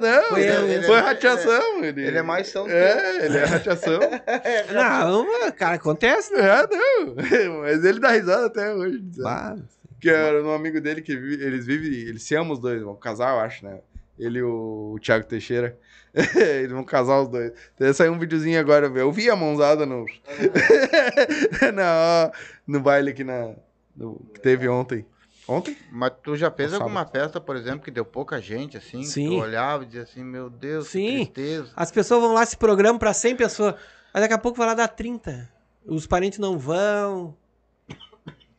não, 0.00 0.22
Foi 0.28 0.46
foi, 0.46 0.48
eu, 0.48 0.82
foi 0.84 0.96
ele- 0.96 1.00
rateação. 1.00 1.84
Ele, 1.84 2.06
Ele 2.06 2.18
é 2.18 2.22
mais 2.22 2.46
são 2.48 2.68
É, 2.68 3.24
ele 3.26 3.38
é 3.38 3.44
rateação. 3.44 3.98
Não, 4.72 5.26
cara, 5.52 5.74
acontece, 5.74 6.32
né? 6.32 6.40
é, 6.40 6.68
não. 6.76 7.14
Mas 7.62 7.84
ele 7.84 7.98
dá 7.98 8.10
risada 8.10 8.46
até 8.46 8.72
hoje. 8.72 9.00
Bah, 9.18 9.56
Que 10.00 10.08
era 10.10 10.40
um 10.42 10.54
amigo 10.54 10.80
dele 10.80 11.02
que 11.02 11.16
vi- 11.16 11.42
eles 11.42 11.66
vivem, 11.66 11.92
eles 12.08 12.22
se 12.22 12.34
amam 12.36 12.52
os 12.52 12.60
dois, 12.60 12.80
vão 12.80 12.94
casar, 12.94 13.34
eu 13.34 13.40
acho, 13.40 13.64
né? 13.64 13.80
Ele 14.18 14.38
e 14.38 14.42
o, 14.42 14.92
o 14.94 14.98
Thiago 15.00 15.26
Teixeira. 15.26 15.78
eles 16.14 16.70
vão 16.70 16.84
casar 16.84 17.22
os 17.22 17.28
dois. 17.28 17.52
Então 17.74 17.92
saiu 17.94 18.12
um 18.12 18.18
videozinho 18.18 18.60
agora, 18.60 18.86
eu 18.86 19.10
vi 19.10 19.30
a 19.30 19.36
mãozada 19.36 19.86
no. 19.86 20.04
na, 21.74 22.30
no 22.66 22.80
baile 22.80 23.10
aqui 23.10 23.24
na. 23.24 23.54
no- 23.96 24.20
que 24.34 24.40
teve 24.40 24.68
ontem. 24.68 25.06
Ontem? 25.48 25.76
Mas 25.90 26.12
tu 26.22 26.36
já 26.36 26.50
fez 26.50 26.72
alguma 26.72 27.04
festa, 27.04 27.40
por 27.40 27.56
exemplo, 27.56 27.80
que 27.80 27.90
deu 27.90 28.04
pouca 28.04 28.40
gente, 28.40 28.76
assim? 28.76 29.00
que 29.00 29.06
Sim. 29.06 29.28
Tu 29.28 29.34
olhava 29.36 29.82
e 29.82 29.86
dizia 29.86 30.02
assim, 30.02 30.22
meu 30.22 30.48
Deus, 30.48 30.88
Sim. 30.88 31.26
que 31.26 31.32
tristeza. 31.32 31.72
As 31.74 31.90
pessoas 31.90 32.20
vão 32.22 32.32
lá, 32.32 32.46
se 32.46 32.56
programam 32.56 32.98
pra 32.98 33.12
100 33.12 33.36
pessoas. 33.36 33.74
Mas 34.14 34.22
daqui 34.22 34.34
a 34.34 34.38
pouco 34.38 34.56
vai 34.58 34.68
lá 34.68 34.74
dar 34.74 34.88
30. 34.88 35.50
Os 35.84 36.06
parentes 36.06 36.38
não 36.38 36.56
vão. 36.58 37.36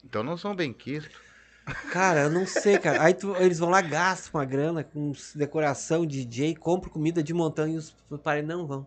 Então 0.04 0.24
não 0.24 0.36
são 0.36 0.54
bem 0.56 0.74
quistos. 0.74 1.16
Cara, 1.92 2.22
eu 2.24 2.30
não 2.30 2.46
sei, 2.46 2.78
cara. 2.78 3.02
Aí 3.04 3.14
tu- 3.14 3.36
eles 3.38 3.60
vão 3.60 3.70
lá, 3.70 3.82
gastam 3.82 4.40
uma 4.40 4.46
grana 4.46 4.84
com 4.84 5.14
decoração, 5.36 6.06
DJ, 6.06 6.56
compram 6.56 6.92
comida 6.92 7.24
de 7.24 7.34
montanha 7.34 7.76
e 7.76 7.78
os 7.78 7.96
parem 8.22 8.44
não 8.44 8.66
vão. 8.68 8.86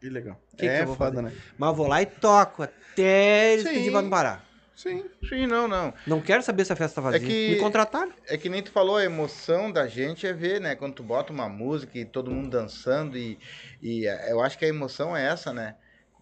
Que 0.00 0.08
legal. 0.10 0.40
Que 0.50 0.56
que 0.58 0.66
é 0.66 0.84
vou 0.84 0.94
foda, 0.94 1.20
fazer? 1.22 1.34
né? 1.34 1.42
Mas 1.58 1.68
eu 1.70 1.74
vou 1.74 1.86
lá 1.88 2.02
e 2.02 2.06
toco 2.06 2.62
até 2.62 3.54
eles 3.54 3.64
pedirem 3.64 3.90
pra 3.92 4.02
me 4.02 4.10
parar. 4.10 4.46
Sim. 4.76 5.04
Sim, 5.26 5.46
não, 5.46 5.66
não. 5.66 5.92
Não 6.06 6.20
quero 6.20 6.42
saber 6.42 6.64
se 6.66 6.72
a 6.72 6.76
festa 6.76 6.96
tá 6.96 7.10
vazia. 7.10 7.26
que- 7.26 7.50
Me 7.54 7.56
contrataram. 7.58 8.12
É 8.28 8.36
que 8.36 8.48
nem 8.50 8.62
tu 8.62 8.70
falou, 8.70 8.96
a 8.98 9.04
emoção 9.04 9.72
da 9.72 9.86
gente 9.88 10.26
é 10.26 10.34
ver, 10.34 10.60
né? 10.60 10.74
Quando 10.76 10.94
tu 10.96 11.02
bota 11.02 11.32
uma 11.32 11.48
música 11.48 11.98
e 11.98 12.04
todo 12.04 12.30
mundo 12.30 12.50
dançando 12.50 13.16
e, 13.16 13.38
e 13.82 14.06
é, 14.06 14.30
eu 14.30 14.42
acho 14.42 14.58
que 14.58 14.66
a 14.66 14.68
emoção 14.68 15.16
é 15.16 15.26
essa, 15.26 15.52
né? 15.52 15.76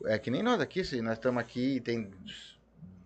É 0.07 0.19
que 0.19 0.31
nem 0.31 0.43
nós 0.43 0.61
aqui, 0.61 0.85
se 0.85 1.03
nós 1.03 1.15
estamos 1.15 1.41
aqui 1.41 1.77
e 1.77 1.81
tem 1.81 2.11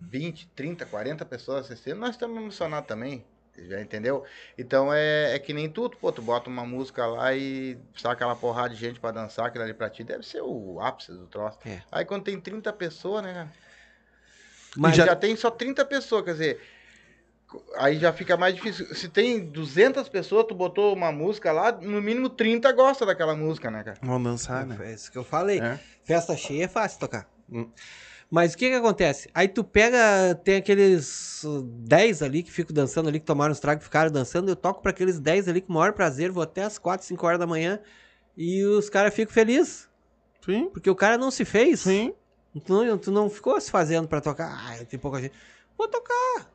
20, 0.00 0.48
30, 0.54 0.86
40 0.86 1.24
pessoas 1.24 1.66
assistindo, 1.66 1.98
nós 1.98 2.10
estamos 2.10 2.36
emocionados 2.36 2.86
também, 2.86 3.24
já 3.56 3.80
entendeu? 3.80 4.24
Então 4.56 4.92
é, 4.92 5.34
é 5.34 5.38
que 5.38 5.52
nem 5.52 5.68
tudo, 5.68 5.96
pô, 5.96 6.12
tu 6.12 6.22
bota 6.22 6.48
uma 6.48 6.64
música 6.64 7.06
lá 7.06 7.34
e 7.34 7.78
sai 7.96 8.12
aquela 8.12 8.36
porrada 8.36 8.70
de 8.70 8.80
gente 8.80 9.00
pra 9.00 9.10
dançar, 9.10 9.46
aquilo 9.46 9.64
ali 9.64 9.74
pra 9.74 9.90
ti 9.90 10.04
deve 10.04 10.24
ser 10.24 10.42
o 10.42 10.80
ápice 10.80 11.12
do 11.12 11.26
troço. 11.26 11.58
É. 11.66 11.82
Aí 11.90 12.04
quando 12.04 12.24
tem 12.24 12.40
30 12.40 12.72
pessoas, 12.72 13.22
né, 13.22 13.32
cara? 13.32 13.52
Mas 14.76 14.96
já... 14.96 15.16
tem 15.16 15.34
só 15.34 15.50
30 15.50 15.84
pessoas, 15.86 16.24
quer 16.24 16.32
dizer, 16.32 16.60
aí 17.76 17.98
já 17.98 18.12
fica 18.12 18.36
mais 18.36 18.54
difícil. 18.54 18.94
Se 18.94 19.08
tem 19.08 19.44
200 19.44 20.08
pessoas, 20.08 20.46
tu 20.46 20.54
botou 20.54 20.94
uma 20.94 21.10
música 21.10 21.50
lá, 21.50 21.72
no 21.72 22.00
mínimo 22.02 22.28
30 22.28 22.70
gosta 22.72 23.06
daquela 23.06 23.34
música, 23.34 23.70
né, 23.70 23.82
cara? 23.82 23.98
Vão 24.02 24.22
dançar, 24.22 24.66
né? 24.66 24.78
É 24.80 24.92
isso 24.92 25.10
que 25.10 25.18
eu 25.18 25.24
falei. 25.24 25.60
É. 25.60 25.80
Festa 26.04 26.36
cheia 26.36 26.64
é 26.64 26.68
fácil 26.68 27.00
tocar. 27.00 27.28
Hum. 27.50 27.70
Mas 28.30 28.52
o 28.52 28.58
que 28.58 28.68
que 28.68 28.74
acontece? 28.74 29.30
Aí 29.32 29.48
tu 29.48 29.64
pega, 29.64 30.34
tem 30.44 30.56
aqueles 30.56 31.42
uh, 31.44 31.62
10 31.62 32.22
ali 32.22 32.42
que 32.42 32.52
ficam 32.52 32.74
dançando 32.74 33.08
ali, 33.08 33.18
que 33.18 33.24
tomaram 33.24 33.52
os 33.52 33.60
tragos 33.60 33.82
e 33.82 33.86
ficaram 33.86 34.10
dançando. 34.10 34.50
Eu 34.50 34.56
toco 34.56 34.82
pra 34.82 34.90
aqueles 34.90 35.18
10 35.18 35.48
ali 35.48 35.62
com 35.62 35.72
o 35.72 35.76
maior 35.76 35.94
prazer, 35.94 36.30
vou 36.30 36.42
até 36.42 36.62
as 36.62 36.78
4, 36.78 37.06
5 37.06 37.26
horas 37.26 37.38
da 37.38 37.46
manhã 37.46 37.80
e 38.36 38.62
os 38.64 38.90
caras 38.90 39.14
ficam 39.14 39.32
felizes. 39.32 39.88
Sim. 40.44 40.68
Porque 40.68 40.90
o 40.90 40.94
cara 40.94 41.16
não 41.16 41.30
se 41.30 41.44
fez. 41.44 41.80
Sim. 41.80 42.14
Tu 42.64 42.72
não, 42.72 42.98
tu 42.98 43.10
não 43.10 43.30
ficou 43.30 43.58
se 43.60 43.70
fazendo 43.70 44.06
pra 44.08 44.20
tocar. 44.20 44.50
Ah, 44.50 44.84
tem 44.84 44.98
pouca 44.98 45.20
gente. 45.20 45.34
Vou 45.76 45.88
tocar. 45.88 46.50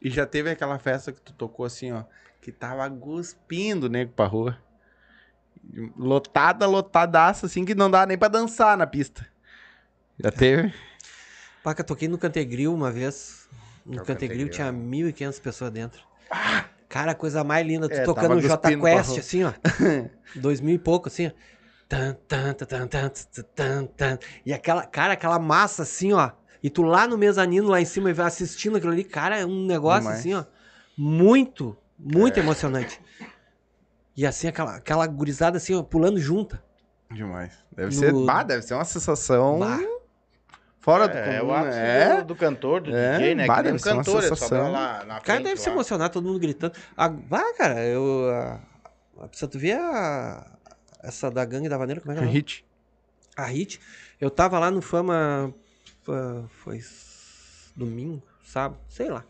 E 0.00 0.10
já 0.10 0.26
teve 0.26 0.50
aquela 0.50 0.78
festa 0.78 1.12
que 1.12 1.20
tu 1.20 1.32
tocou 1.32 1.64
assim, 1.64 1.92
ó, 1.92 2.04
que 2.40 2.52
tava 2.52 2.88
cuspindo 2.90 3.86
o 3.86 3.88
nego 3.88 4.12
pra 4.12 4.26
rua. 4.26 4.58
Lotada, 5.96 6.66
lotadaça, 6.66 7.46
assim, 7.46 7.64
que 7.64 7.74
não 7.74 7.90
dá 7.90 8.06
nem 8.06 8.18
pra 8.18 8.28
dançar 8.28 8.76
na 8.76 8.86
pista. 8.86 9.26
Já 10.18 10.30
teve? 10.30 10.72
Paca, 11.66 11.82
toquei 11.82 12.06
no 12.06 12.16
Cantegril 12.16 12.72
uma 12.72 12.92
vez. 12.92 13.48
No 13.84 13.94
É 13.94 14.04
Cantegril 14.04 14.46
Cantegril, 14.46 14.48
tinha 14.50 14.70
né? 14.70 14.78
1.500 14.78 15.40
pessoas 15.40 15.72
dentro. 15.72 16.00
Cara, 16.88 17.12
coisa 17.12 17.42
mais 17.42 17.66
linda. 17.66 17.88
Tu 17.88 17.94
É, 17.96 18.04
tocando 18.04 18.36
o 18.36 18.40
J 18.40 18.56
Quest, 18.76 19.18
assim, 19.18 19.42
ó. 19.42 19.52
Dois 20.36 20.60
mil 20.60 20.76
e 20.76 20.78
pouco, 20.78 21.08
assim, 21.08 21.26
ó. 21.26 21.30
Tan, 21.88 22.14
tan, 22.28 22.52
tan, 22.52 22.86
tan, 22.86 23.10
tan, 23.56 23.84
tan. 23.86 24.18
E 24.44 24.52
aquela, 24.54 24.86
cara, 24.86 25.14
aquela 25.14 25.40
massa, 25.40 25.82
assim, 25.82 26.12
ó. 26.12 26.30
E 26.62 26.70
tu 26.70 26.82
lá 26.82 27.08
no 27.08 27.18
mezanino, 27.18 27.66
lá 27.68 27.80
em 27.80 27.84
cima, 27.84 28.12
assistindo 28.24 28.76
aquilo 28.76 28.92
ali. 28.92 29.02
Cara, 29.02 29.36
é 29.36 29.44
um 29.44 29.66
negócio, 29.66 30.02
Demais. 30.02 30.20
assim, 30.20 30.34
ó. 30.34 30.44
Muito, 30.96 31.76
muito 31.98 32.38
emocionante. 32.38 33.00
E 34.16 34.24
assim, 34.24 34.46
aquela, 34.46 34.76
aquela 34.76 35.04
gurizada, 35.08 35.56
assim, 35.56 35.74
ó, 35.74 35.82
pulando 35.82 36.20
junta. 36.20 36.62
Demais. 37.10 37.54
Deve 37.72 37.92
No- 37.92 38.00
ser. 38.00 38.12
Bah, 38.24 38.44
deve 38.44 38.62
ser 38.62 38.74
uma 38.74 38.84
sensação. 38.84 39.58
Bah. 39.58 39.80
Fora 40.86 41.08
do 41.08 41.18
É, 41.18 41.36
o 41.38 41.46
comum, 41.46 41.52
ápice 41.54 41.78
né? 41.78 42.16
do, 42.18 42.24
do 42.26 42.36
cantor, 42.36 42.80
do 42.80 42.94
É, 42.96 43.18
DJ, 43.18 43.34
né? 43.34 43.46
bah, 43.46 43.56
Que 43.56 43.62
nem 43.64 43.72
deve 43.72 43.88
um 43.88 43.92
uma 43.92 44.04
cantor, 44.04 44.22
sensação. 44.22 44.48
sobe 44.48 44.70
lá 44.70 45.04
na 45.04 45.18
O 45.18 45.20
cara 45.22 45.40
deve 45.42 45.60
se 45.60 45.68
lá. 45.68 45.74
emocionar, 45.74 46.08
todo 46.10 46.24
mundo 46.24 46.38
gritando. 46.38 46.72
Ah, 46.96 47.10
cara, 47.58 47.84
eu. 47.84 48.30
A, 48.30 48.60
a, 49.24 49.28
precisa 49.28 49.48
tu 49.50 49.58
ver 49.58 49.76
a. 49.76 50.46
Essa 51.02 51.28
da 51.30 51.44
gangue 51.44 51.68
da 51.68 51.76
vaneira, 51.76 52.00
como 52.00 52.12
é 52.12 52.14
que 52.14 52.20
é? 52.20 52.22
o 52.22 52.26
nome? 52.26 52.38
Hit. 52.38 52.64
A 53.36 53.44
Hit. 53.46 53.80
Eu 54.20 54.30
tava 54.30 54.58
lá 54.60 54.70
no 54.70 54.80
Fama. 54.80 55.52
fa- 56.04 56.44
Foi 56.62 56.80
domingo, 57.74 58.22
sábado, 58.44 58.78
sei 58.88 59.08
lá. 59.10 59.24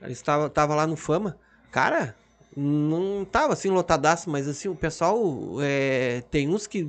Eles 0.00 0.22
tava, 0.22 0.48
tava 0.48 0.74
lá 0.74 0.86
no 0.86 0.96
Fama. 0.96 1.36
Cara, 1.72 2.14
não 2.56 3.24
tava 3.24 3.52
assim 3.54 3.70
lotadaço, 3.70 4.30
mas 4.30 4.46
assim, 4.48 4.68
o 4.68 4.74
pessoal. 4.76 5.20
é, 5.60 6.22
tem 6.30 6.48
uns 6.48 6.66
que 6.66 6.82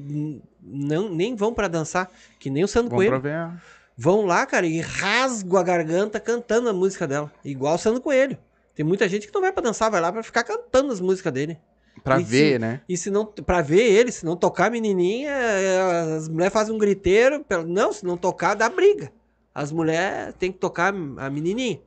não, 0.61 1.09
nem 1.09 1.35
vão 1.35 1.53
pra 1.53 1.67
dançar, 1.67 2.09
que 2.39 2.49
nem 2.49 2.63
o 2.63 2.67
Sandro 2.67 2.91
Vamos 2.91 3.05
pra 3.07 3.19
Coelho. 3.19 3.49
ver. 3.51 3.61
Vão 3.95 4.25
lá, 4.25 4.45
cara, 4.45 4.65
e 4.65 4.79
rasgam 4.79 5.57
a 5.59 5.63
garganta 5.63 6.19
cantando 6.19 6.69
a 6.69 6.73
música 6.73 7.07
dela. 7.07 7.31
Igual 7.45 7.75
o 7.75 7.77
Sandro 7.77 8.01
Coelho. 8.01 8.37
Tem 8.75 8.83
muita 8.85 9.07
gente 9.07 9.27
que 9.27 9.33
não 9.33 9.41
vai 9.41 9.51
pra 9.51 9.61
dançar, 9.61 9.91
vai 9.91 10.01
lá 10.01 10.11
pra 10.11 10.23
ficar 10.23 10.43
cantando 10.43 10.91
as 10.91 10.99
músicas 10.99 11.31
dele. 11.31 11.59
Pra 12.03 12.19
E 12.19 12.23
ver, 12.23 12.53
se- 12.53 12.59
né? 12.59 12.81
E 12.89 12.97
se 12.97 13.11
não, 13.11 13.23
pra 13.25 13.61
ver 13.61 13.83
ele, 13.83 14.11
se 14.11 14.25
não 14.25 14.35
tocar 14.35 14.65
a 14.65 14.69
menininha, 14.71 15.29
é, 15.31 16.15
as 16.17 16.27
mulheres 16.27 16.51
fazem 16.53 16.73
um 16.73 16.77
griteiro. 16.79 17.45
Não, 17.67 17.93
se 17.93 18.03
não 18.03 18.17
tocar, 18.17 18.55
dá 18.55 18.67
briga. 18.67 19.11
As 19.53 19.71
mulheres 19.71 20.33
têm 20.39 20.51
que 20.51 20.57
tocar 20.57 20.87
a 20.91 21.29
menininha. 21.29 21.79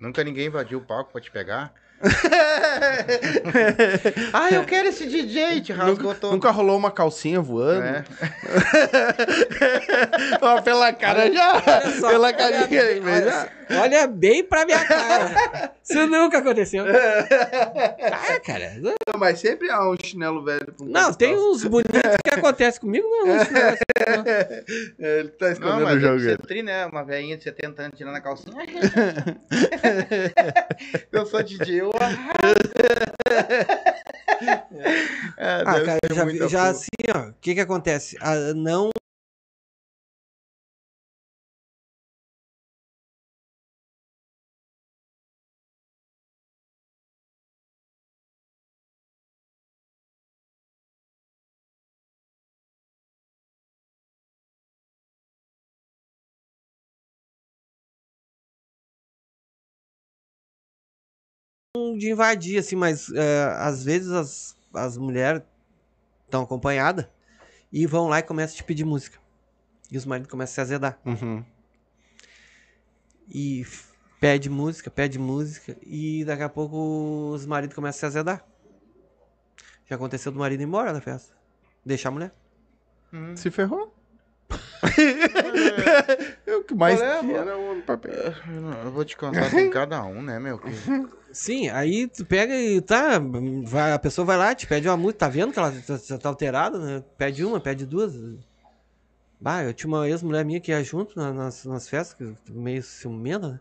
Nunca 0.00 0.24
ninguém 0.24 0.46
invadiu 0.46 0.78
o 0.78 0.82
palco 0.84 1.12
pra 1.12 1.20
te 1.20 1.30
pegar. 1.30 1.74
ah, 4.32 4.48
eu 4.52 4.64
quero 4.64 4.88
esse 4.88 5.06
DJ, 5.06 5.60
te 5.60 5.72
rasgou 5.72 6.08
Nunca, 6.08 6.20
todo. 6.20 6.32
nunca 6.32 6.50
rolou 6.50 6.76
uma 6.76 6.90
calcinha 6.90 7.40
voando. 7.40 7.84
É. 7.84 8.04
Ó, 10.40 10.60
pela 10.62 10.92
cara 10.92 11.30
já. 11.32 11.54
Olha 11.54 11.90
só, 12.00 12.08
pela 12.10 12.26
olha 12.28 12.68
que 12.68 12.78
olha, 13.80 14.06
bem 14.06 14.44
pra 14.44 14.64
minha 14.66 14.84
cara. 14.84 15.72
Isso 15.82 16.06
nunca 16.06 16.38
aconteceu. 16.38 16.84
Ah, 18.26 18.40
cara. 18.40 18.74
Não, 18.80 18.94
mas 19.18 19.38
sempre 19.40 19.70
há 19.70 19.88
um 19.90 19.96
chinelo 20.02 20.42
velho. 20.44 20.72
pra 20.72 20.84
um 20.84 20.88
Não, 20.88 21.12
tem 21.12 21.30
descalço. 21.34 21.50
uns 21.52 21.64
bonitos 21.64 22.00
que 22.24 22.30
acontece 22.34 22.80
comigo, 22.80 23.06
não. 23.08 23.26
não 23.26 23.34
é 23.34 23.38
assim, 23.40 23.54
não. 24.16 24.24
É, 24.26 24.64
Ele 25.20 25.28
tá 25.30 25.46
Não, 25.46 25.52
escondendo 25.52 25.82
mas 25.84 25.96
o 25.96 26.00
jogo. 26.00 26.14
ele. 26.16 26.24
ser 26.24 26.38
tri, 26.38 26.62
né? 26.62 26.86
Uma 26.86 27.04
velhinha 27.04 27.36
de 27.36 27.44
70 27.44 27.82
anos 27.82 27.98
tirando 27.98 28.16
a 28.16 28.20
calcinha. 28.20 28.54
eu 31.12 31.26
sou 31.26 31.42
DJ, 31.42 31.80
eu 31.80 31.90
É, 35.36 35.62
Ah, 35.64 35.74
deve 35.74 35.86
cara, 35.86 35.98
ser 36.04 36.10
eu 36.10 36.14
já, 36.14 36.24
já 36.48 36.58
porra. 36.58 36.70
assim, 36.70 36.88
ó, 37.14 37.28
o 37.30 37.34
que 37.40 37.54
que 37.54 37.60
acontece? 37.60 38.16
Ah, 38.20 38.54
não... 38.54 38.90
de 61.96 62.10
invadir, 62.10 62.58
assim, 62.58 62.76
mas 62.76 63.10
é, 63.10 63.44
às 63.58 63.84
vezes 63.84 64.10
as, 64.10 64.56
as 64.74 64.96
mulheres 64.96 65.42
estão 66.24 66.42
acompanhadas 66.42 67.06
e 67.72 67.86
vão 67.86 68.08
lá 68.08 68.18
e 68.18 68.22
começam 68.22 68.54
a 68.54 68.56
te 68.56 68.64
pedir 68.64 68.84
música. 68.84 69.18
E 69.90 69.96
os 69.96 70.04
maridos 70.04 70.30
começam 70.30 70.52
a 70.52 70.54
se 70.54 70.60
azedar. 70.60 70.98
Uhum. 71.04 71.44
E 73.28 73.66
pede 74.20 74.48
música, 74.50 74.90
pede 74.90 75.18
música, 75.18 75.76
e 75.82 76.24
daqui 76.24 76.42
a 76.42 76.48
pouco 76.48 77.30
os 77.32 77.46
maridos 77.46 77.74
começam 77.74 77.98
a 77.98 78.00
se 78.00 78.06
azedar. 78.18 78.44
Já 79.86 79.96
aconteceu 79.96 80.32
do 80.32 80.38
marido 80.38 80.60
ir 80.60 80.64
embora 80.64 80.92
da 80.92 81.00
festa. 81.00 81.34
Deixar 81.84 82.08
a 82.08 82.12
mulher. 82.12 82.34
Hum. 83.12 83.36
Se 83.36 83.50
ferrou. 83.50 83.94
É 86.46 86.56
o 86.56 86.62
que 86.64 86.74
mais 86.74 87.00
é, 87.00 87.18
tinha 87.20 87.44
mano? 87.44 87.50
era 87.50 87.58
o 87.58 87.82
papel. 87.82 88.12
Eu 88.12 88.84
eu 88.84 88.90
vou 88.92 89.04
te 89.04 89.16
contar 89.16 89.50
com 89.50 89.70
cada 89.70 90.02
um, 90.04 90.22
né, 90.22 90.38
meu? 90.38 90.58
Que- 90.58 90.70
Sim, 91.32 91.68
aí 91.70 92.06
tu 92.06 92.24
pega 92.24 92.54
e 92.54 92.80
tá. 92.80 93.20
Vai, 93.64 93.92
a 93.92 93.98
pessoa 93.98 94.24
vai 94.24 94.36
lá, 94.36 94.54
te 94.54 94.66
pede 94.66 94.88
uma 94.88 94.96
música, 94.96 95.20
tá 95.20 95.28
vendo 95.28 95.52
que 95.52 95.58
ela 95.58 95.72
tá, 95.72 95.98
tá- 95.98 96.18
tá 96.18 96.28
alterada, 96.28 96.78
né? 96.78 97.02
Pede 97.18 97.44
uma, 97.44 97.58
pede 97.60 97.84
duas. 97.86 98.14
Bah, 99.40 99.64
eu 99.64 99.74
tinha 99.74 99.88
uma 99.88 100.08
ex-mulher 100.08 100.44
minha 100.44 100.60
que 100.60 100.70
ia 100.70 100.82
junto 100.84 101.18
na- 101.18 101.32
nas, 101.32 101.64
nas 101.64 101.88
festas, 101.88 102.32
meio 102.48 102.82
ciumenta, 102.82 103.48
né? 103.48 103.60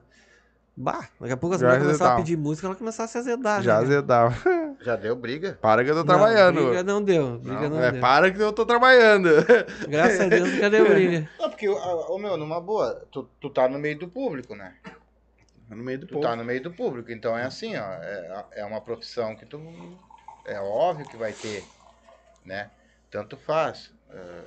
Bah, 0.75 1.07
daqui 1.19 1.33
a 1.33 1.37
pouco 1.37 1.55
as 1.55 1.61
mulheres 1.61 1.83
começaram 1.83 2.11
a 2.13 2.15
pedir 2.17 2.37
música, 2.37 2.67
ela 2.67 2.75
começava 2.75 3.05
a 3.05 3.07
se 3.07 3.17
azedar. 3.17 3.61
Já 3.61 3.79
né? 3.79 3.85
azedava. 3.85 4.35
Já 4.83 4.95
deu 4.97 5.15
briga? 5.15 5.57
Para 5.61 5.83
que 5.83 5.89
eu 5.89 5.95
tô 5.95 6.01
Não, 6.01 6.05
trabalhando. 6.05 6.65
Briga 6.65 6.83
não 6.83 7.01
deu, 7.01 7.39
briga 7.39 7.69
não, 7.69 7.81
é, 7.81 7.91
deu. 7.93 8.01
para 8.01 8.31
que 8.31 8.41
eu 8.41 8.51
tô 8.51 8.65
trabalhando. 8.65 9.29
Graças 9.87 10.19
a 10.19 10.27
Deus 10.29 10.51
nunca 10.51 10.69
deu 10.69 10.85
briga. 10.89 11.29
Não, 11.39 11.49
porque, 11.49 11.69
ô 11.69 12.17
meu, 12.17 12.35
numa 12.35 12.59
boa, 12.59 13.05
tu, 13.11 13.23
tu 13.39 13.49
tá 13.49 13.67
no 13.69 13.79
meio 13.79 13.97
do 13.97 14.07
público, 14.09 14.55
né? 14.55 14.75
no 15.69 15.77
meio 15.83 15.99
do 15.99 16.07
Tu 16.07 16.19
tá 16.19 16.35
no 16.35 16.43
meio 16.43 16.61
do 16.61 16.71
público, 16.71 17.11
então 17.11 17.37
é 17.37 17.43
assim, 17.43 17.75
ó, 17.75 17.93
é, 17.93 18.45
é 18.57 18.65
uma 18.65 18.81
profissão 18.81 19.35
que 19.35 19.45
tu 19.45 19.59
é 20.45 20.59
óbvio 20.59 21.07
que 21.07 21.17
vai 21.17 21.31
ter, 21.31 21.63
né? 22.45 22.69
Tanto 23.09 23.37
faz. 23.37 23.91
eh, 24.11 24.43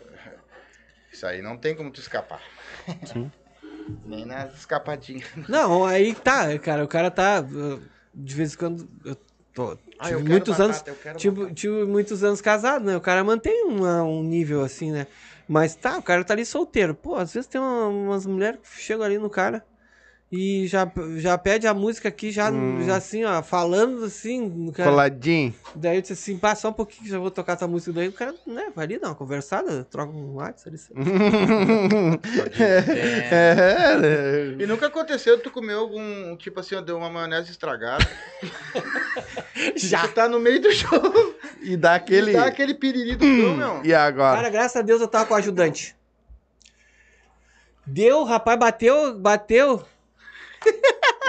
isso 1.12 1.26
aí 1.26 1.40
não 1.40 1.56
tem 1.56 1.74
como 1.74 1.90
tu 1.90 2.00
escapar. 2.00 2.42
Nem 4.04 4.26
nas 4.26 4.54
escapadinhas. 4.54 5.28
Não, 5.48 5.84
aí 5.84 6.14
tá, 6.14 6.58
cara, 6.58 6.84
o 6.84 6.88
cara 6.88 7.10
tá. 7.10 7.40
uh, 7.40 7.80
De 8.12 8.34
vez 8.34 8.54
em 8.54 8.58
quando. 8.58 8.88
Eu 9.04 9.16
tô, 9.54 9.78
Ah, 9.98 10.08
tive 10.08 10.22
muitos 10.22 10.60
anos. 10.60 10.78
batata, 10.78 10.96
quero 11.02 11.18
Tive, 11.18 11.54
tive 11.54 11.84
muitos 11.84 12.22
anos 12.24 12.40
casado, 12.40 12.84
né? 12.84 12.96
O 12.96 13.00
cara 13.00 13.22
mantém 13.24 13.64
uma- 13.64 14.02
um 14.02 14.22
nível 14.22 14.62
assim, 14.62 14.90
né? 14.92 15.06
Mas 15.48 15.74
tá, 15.74 15.98
o 15.98 16.02
cara 16.02 16.24
tá 16.24 16.34
ali 16.34 16.44
solteiro. 16.44 16.94
Pô, 16.94 17.14
às 17.14 17.32
vezes 17.32 17.48
tem 17.48 17.60
uma- 17.60 17.88
umas 17.88 18.26
mulheres 18.26 18.60
que 18.60 18.80
chegam 18.80 19.04
ali 19.04 19.18
no 19.18 19.30
cara 19.30 19.64
e 20.30 20.66
já, 20.66 20.90
já 21.18 21.38
pede 21.38 21.68
a 21.68 21.72
música 21.74 22.08
aqui, 22.08 22.32
já, 22.32 22.50
Hum. 22.50 22.82
já 22.84 22.96
assim, 22.96 23.24
ó, 23.24 23.40
falando 23.44 24.04
assim. 24.04 24.72
Cara. 24.72 24.90
Coladinho. 24.90 25.54
Daí 25.74 25.96
eu 25.98 26.00
disse 26.02 26.14
assim, 26.14 26.36
passa 26.36 26.62
só 26.62 26.70
um 26.70 26.72
pouquinho 26.72 27.04
que 27.04 27.08
já 27.10 27.18
vou 27.18 27.30
tocar 27.30 27.54
tua 27.56 27.68
música. 27.68 27.92
Daí 27.92 28.08
o 28.08 28.12
cara, 28.12 28.34
né, 28.46 28.72
vai 28.74 28.84
ali 28.86 28.98
dar 28.98 29.08
uma 29.08 29.14
conversada, 29.14 29.84
troca 29.84 30.12
um 30.12 30.34
WhatsApp 30.34 30.76
ali. 30.76 30.78
é, 33.30 34.56
E 34.58 34.66
nunca 34.66 34.86
aconteceu 34.86 35.38
tu 35.40 35.50
comeu 35.50 35.78
algum, 35.78 36.36
tipo 36.36 36.58
assim, 36.60 36.80
deu 36.82 36.96
uma 36.96 37.08
maionese 37.10 37.50
estragada. 37.50 38.04
Já. 39.76 40.06
Tu 40.08 40.14
tá 40.14 40.28
no 40.28 40.38
meio 40.40 40.60
do 40.60 40.72
show. 40.72 41.00
e 41.62 41.76
dá 41.76 41.94
aquele. 41.94 42.32
E 42.32 42.34
dá 42.34 42.46
aquele 42.46 42.74
piriri 42.74 43.16
do 43.16 43.24
show, 43.24 43.56
meu. 43.56 43.80
E 43.84 43.94
agora? 43.94 44.36
Cara, 44.36 44.50
graças 44.50 44.76
a 44.76 44.82
Deus 44.82 45.00
eu 45.00 45.08
tava 45.08 45.26
com 45.26 45.34
o 45.34 45.36
ajudante. 45.36 45.94
Deu, 47.86 48.24
rapaz, 48.24 48.58
bateu, 48.58 49.16
bateu. 49.18 49.84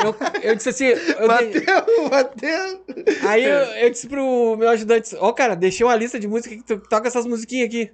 Eu, 0.03 0.15
eu 0.43 0.55
disse 0.55 0.69
assim. 0.69 0.85
eu 0.85 1.27
dei- 1.27 1.61
bateu, 1.65 2.09
bateu. 2.09 2.85
aí 3.27 3.43
eu, 3.43 3.57
eu 3.57 3.89
disse 3.89 4.07
pro 4.07 4.55
meu 4.55 4.69
ajudante: 4.69 5.15
Ó, 5.19 5.33
cara, 5.33 5.55
deixei 5.55 5.85
uma 5.85 5.95
lista 5.95 6.19
de 6.19 6.27
música 6.27 6.55
que 6.55 6.63
tu 6.63 6.77
toca 6.87 7.07
essas 7.07 7.25
musiquinhas 7.25 7.67
aqui. 7.67 7.91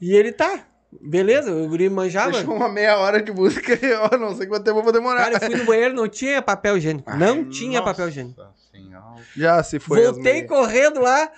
E 0.00 0.14
ele 0.14 0.30
tá. 0.30 0.66
Beleza, 1.00 1.50
o 1.52 1.68
guri 1.68 1.88
manjava. 1.90 2.32
Deixou 2.32 2.54
uma 2.54 2.68
meia 2.68 2.96
hora 2.98 3.22
de 3.22 3.30
música 3.32 3.74
eu 3.84 4.18
não 4.18 4.34
sei 4.36 4.46
quanto 4.46 4.64
tempo 4.64 4.78
eu 4.78 4.82
vou 4.82 4.92
demorar. 4.92 5.24
Cara, 5.30 5.36
eu 5.36 5.40
fui 5.50 5.56
no 5.58 5.64
banheiro, 5.64 5.94
não 5.94 6.08
tinha 6.08 6.40
papel 6.40 6.76
higiênico. 6.78 7.10
Não 7.16 7.48
tinha 7.48 7.82
papel 7.82 8.08
higiênico. 8.08 8.42
Senhora. 8.70 9.22
Já 9.36 9.62
se 9.62 9.78
foi. 9.78 10.02
Voltei 10.02 10.44
correndo 10.44 11.00
lá, 11.00 11.30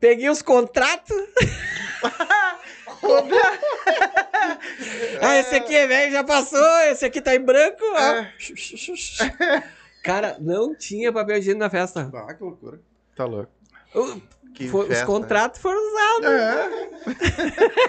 peguei 0.00 0.28
os 0.28 0.42
contratos. 0.42 1.16
ah, 5.22 5.36
esse 5.38 5.54
aqui 5.54 5.74
é 5.74 5.86
velho, 5.86 6.12
já 6.12 6.24
passou, 6.24 6.80
esse 6.90 7.04
aqui 7.04 7.20
tá 7.20 7.34
em 7.34 7.40
branco. 7.40 7.82
ó. 7.82 8.24
Cara, 10.02 10.36
não 10.40 10.74
tinha 10.74 11.12
papel 11.12 11.38
higiênico 11.38 11.60
na 11.64 11.70
festa. 11.70 12.10
Ah, 12.14 12.34
que 12.34 12.42
loucura. 12.42 12.80
Tá 13.16 13.24
louco. 13.24 13.50
O- 13.94 14.20
Que 14.54 14.68
foi- 14.68 14.82
os 14.84 14.88
festa. 14.88 15.06
contratos 15.06 15.60
foram 15.60 15.78
usados. 15.78 16.30
É. 16.30 16.68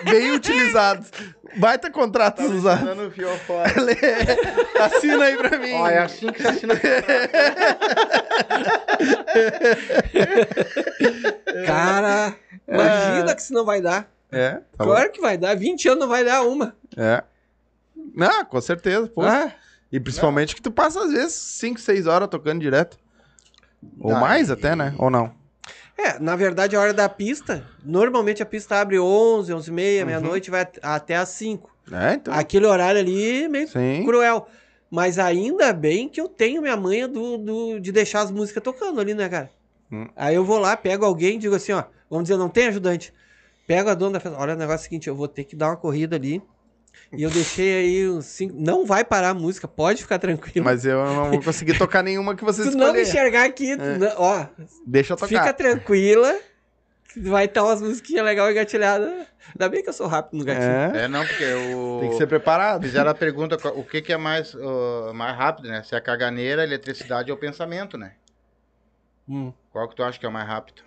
Bem 0.11 0.31
utilizados. 0.31 1.09
Baita 1.55 1.89
contratos 1.89 2.45
usados. 2.51 2.85
Dando 2.85 3.07
o 3.07 3.11
fio 3.11 3.27
fora. 3.39 3.71
Assina 4.83 5.25
aí 5.25 5.37
pra 5.37 5.57
mim. 5.57 5.73
Ó, 5.73 5.87
é 5.87 5.97
assim 5.99 6.31
que 6.31 6.41
se 6.41 6.47
assina. 6.47 6.75
Cara, 11.65 12.35
imagina 12.67 13.35
que 13.35 13.41
isso 13.41 13.53
não 13.53 13.65
vai 13.65 13.81
dar. 13.81 14.07
É, 14.31 14.61
tá 14.77 14.83
claro 14.85 15.11
que 15.11 15.19
vai 15.21 15.37
dar. 15.37 15.55
20 15.55 15.87
anos 15.87 16.01
não 16.01 16.07
vai 16.07 16.23
dar 16.23 16.43
uma. 16.43 16.75
É. 16.95 17.23
Ah, 18.19 18.45
com 18.45 18.59
certeza, 18.61 19.07
pô. 19.07 19.21
Ah, 19.23 19.51
E 19.91 19.99
principalmente 19.99 20.55
que 20.55 20.61
tu 20.61 20.69
passa 20.71 21.03
às 21.03 21.11
vezes 21.11 21.33
5, 21.33 21.79
6 21.79 22.05
horas 22.05 22.27
tocando 22.29 22.61
direto. 22.61 22.97
Ou 23.99 24.15
Ah, 24.15 24.19
mais 24.19 24.49
e- 24.49 24.51
até, 24.53 24.75
né? 24.75 24.93
Ou 24.99 25.09
não? 25.09 25.33
É, 25.97 26.17
na 26.19 26.35
verdade, 26.35 26.75
a 26.75 26.79
hora 26.79 26.93
da 26.93 27.09
pista, 27.09 27.65
normalmente 27.83 28.41
a 28.41 28.45
pista 28.45 28.75
abre 28.79 28.99
11, 28.99 29.51
11 29.53 29.69
e 29.69 29.73
meia, 29.73 30.01
Uhum. 30.01 30.07
meia-noite, 30.07 30.51
vai 30.51 30.61
at- 30.61 30.79
até 30.81 31.15
às 31.15 31.29
5. 31.29 31.75
É, 31.91 32.13
então. 32.13 32.33
Aquele 32.33 32.65
horário 32.67 32.99
ali 33.01 33.47
meio 33.49 33.67
Sim. 33.67 34.03
cruel. 34.05 34.47
Mas 34.91 35.19
ainda 35.19 35.73
bem 35.73 36.07
que 36.07 36.21
eu 36.21 36.27
tenho 36.29 36.61
minha 36.61 36.77
manha 36.77 37.07
do, 37.07 37.37
do- 37.37 37.79
de 37.79 37.91
deixar 37.91 38.21
as 38.21 38.31
músicas 38.31 38.61
tocando 38.63 38.99
ali, 39.01 39.13
né, 39.13 39.27
cara? 39.27 39.51
Hum. 39.91 40.07
Aí 40.15 40.35
eu 40.35 40.45
vou 40.45 40.57
lá, 40.59 40.77
pego 40.77 41.03
alguém 41.05 41.35
e 41.35 41.39
digo 41.39 41.55
assim, 41.55 41.71
ó, 41.73 41.83
vamos 42.09 42.25
dizer, 42.27 42.37
não 42.37 42.49
tem 42.49 42.67
ajudante. 42.67 43.13
Pego 43.69 43.87
a 43.87 43.93
dona 43.93 44.13
da 44.13 44.19
festa, 44.19 44.35
olha, 44.39 44.55
o 44.55 44.57
negócio 44.57 44.77
é 44.77 44.81
o 44.81 44.83
seguinte, 44.83 45.07
eu 45.07 45.15
vou 45.15 45.27
ter 45.27 45.43
que 45.43 45.55
dar 45.55 45.67
uma 45.67 45.77
corrida 45.77 46.15
ali. 46.15 46.41
E 47.13 47.21
eu 47.21 47.29
deixei 47.29 47.71
aí 47.77 48.09
uns 48.09 48.25
cinco. 48.25 48.55
Não 48.59 48.83
vai 48.83 49.05
parar 49.05 49.29
a 49.29 49.33
música, 49.35 49.67
pode 49.67 50.01
ficar 50.01 50.17
tranquilo. 50.17 50.65
Mas 50.65 50.85
eu 50.85 51.05
não 51.05 51.29
vou 51.29 51.43
conseguir 51.43 51.77
tocar 51.77 52.01
nenhuma 52.01 52.35
que 52.35 52.43
vocês 52.43 52.65
Se 52.67 52.71
tu 52.73 52.77
não 52.79 52.87
escolherem. 52.87 53.07
enxergar 53.07 53.43
aqui, 53.45 53.77
tu 53.77 53.83
não- 53.99 54.11
ó, 54.17 54.47
Deixa 54.87 55.13
eu 55.13 55.17
tocar. 55.17 55.27
fica 55.27 55.53
tranquila. 55.53 56.35
Vai 57.17 57.45
estar 57.45 57.63
umas 57.63 57.79
musiquinhas 57.79 58.25
legais 58.25 58.51
engatilhadas. 58.51 59.27
Ainda 59.53 59.69
bem 59.69 59.83
que 59.83 59.89
eu 59.89 59.93
sou 59.93 60.07
rápido 60.07 60.39
no 60.39 60.45
gatilho. 60.45 60.97
É, 60.97 61.03
É, 61.03 61.07
não, 61.07 61.23
porque 61.23 61.45
o... 61.53 61.97
tem 62.01 62.09
que 62.09 62.17
ser 62.17 62.25
preparado. 62.27 62.81
Fizeram 62.81 63.11
a 63.11 63.15
pergunta, 63.15 63.55
o 63.69 63.83
que, 63.83 64.01
que 64.01 64.11
é 64.11 64.17
mais, 64.17 64.55
ah, 64.55 65.11
mais 65.13 65.37
rápido, 65.37 65.67
né? 65.69 65.83
Se 65.83 65.93
é 65.93 65.97
a 65.99 66.01
caganeira, 66.01 66.63
a 66.63 66.65
eletricidade 66.65 67.29
ou 67.31 67.37
o 67.37 67.39
pensamento, 67.39 67.99
né? 67.99 68.13
Hum, 69.27 69.53
Qual 69.71 69.87
que 69.87 69.95
tu 69.95 70.01
acha 70.03 70.19
que 70.19 70.25
é 70.25 70.29
o 70.29 70.31
mais 70.31 70.47
rápido? 70.47 70.81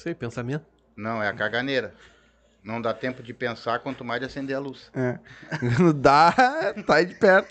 Sei, 0.00 0.14
pensamento. 0.14 0.64
Não, 0.96 1.22
é 1.22 1.28
a 1.28 1.32
caganeira. 1.32 1.94
Não 2.62 2.80
dá 2.80 2.92
tempo 2.92 3.22
de 3.22 3.32
pensar, 3.32 3.78
quanto 3.80 4.04
mais 4.04 4.20
de 4.20 4.26
acender 4.26 4.54
a 4.54 4.60
luz. 4.60 4.90
É. 4.94 5.18
Dá, 5.96 6.30
tá 6.86 6.96
aí 6.96 7.06
de 7.06 7.14
perto. 7.14 7.48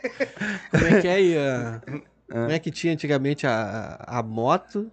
Como 0.70 0.86
é 0.86 1.02
que 1.02 1.08
é 1.08 1.12
aí? 1.14 1.38
a- 1.38 1.82
Como 2.30 2.52
é 2.52 2.60
que 2.60 2.70
tinha 2.70 2.94
antigamente 2.94 3.48
a, 3.48 3.96
a 4.06 4.22
moto? 4.22 4.92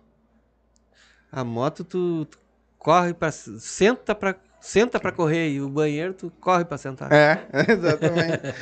A 1.30 1.44
moto, 1.44 1.84
tu, 1.84 2.24
tu 2.24 2.38
corre 2.78 3.12
pra. 3.12 3.30
Senta 3.30 4.14
pra, 4.14 4.34
senta 4.66 4.98
pra 4.98 5.12
correr 5.12 5.50
e 5.50 5.60
o 5.60 5.68
banheiro 5.68 6.12
tu 6.12 6.32
corre 6.40 6.64
pra 6.64 6.76
sentar. 6.76 7.12
É, 7.12 7.46
exatamente. 7.70 8.54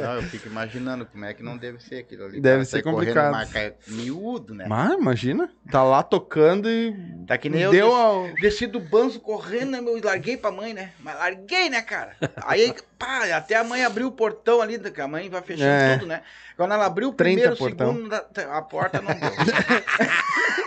Não, 0.00 0.14
eu 0.16 0.22
fico 0.24 0.46
imaginando 0.48 1.06
como 1.06 1.24
é 1.24 1.32
que 1.32 1.42
não 1.42 1.56
deve 1.56 1.82
ser 1.82 1.96
aquilo 2.00 2.24
ali. 2.26 2.40
Deve 2.40 2.56
Cara, 2.56 2.64
ser 2.66 2.82
complicado. 2.82 3.32
mas 3.32 3.50
cai 3.50 3.74
miúdo, 3.88 4.54
né? 4.54 4.66
Mas 4.68 4.92
imagina, 4.92 5.50
tá 5.70 5.82
lá 5.82 6.02
tocando 6.02 6.68
e 6.68 6.94
Tá 7.26 7.38
que 7.38 7.48
nem 7.48 7.62
eu 7.62 7.70
deu 7.70 7.86
desci, 7.88 8.00
ao... 8.00 8.34
desci 8.34 8.66
do 8.66 8.80
banzo 8.80 9.18
correndo, 9.20 9.70
né, 9.70 9.80
meu? 9.80 9.96
E 9.96 10.00
larguei 10.00 10.36
pra 10.36 10.50
mãe, 10.50 10.74
né? 10.74 10.92
Mas 11.00 11.14
larguei, 11.16 11.70
né, 11.70 11.80
cara? 11.82 12.16
Aí, 12.44 12.74
pá, 12.98 13.24
até 13.34 13.56
a 13.56 13.64
mãe 13.64 13.84
abriu 13.84 14.08
o 14.08 14.12
portão 14.12 14.60
ali, 14.60 14.78
que 14.78 15.00
a 15.00 15.08
mãe 15.08 15.28
vai 15.30 15.40
fechando 15.42 15.70
É. 15.70 15.94
tudo, 15.94 16.06
né? 16.06 16.22
Quando 16.56 16.74
ela 16.74 16.84
abriu 16.84 17.08
o 17.08 17.12
30 17.14 17.32
primeiro, 17.40 17.56
portão. 17.56 17.94
segundo, 17.94 18.14
a 18.14 18.62
porta 18.62 19.00
não 19.00 19.14
deu. 19.14 19.30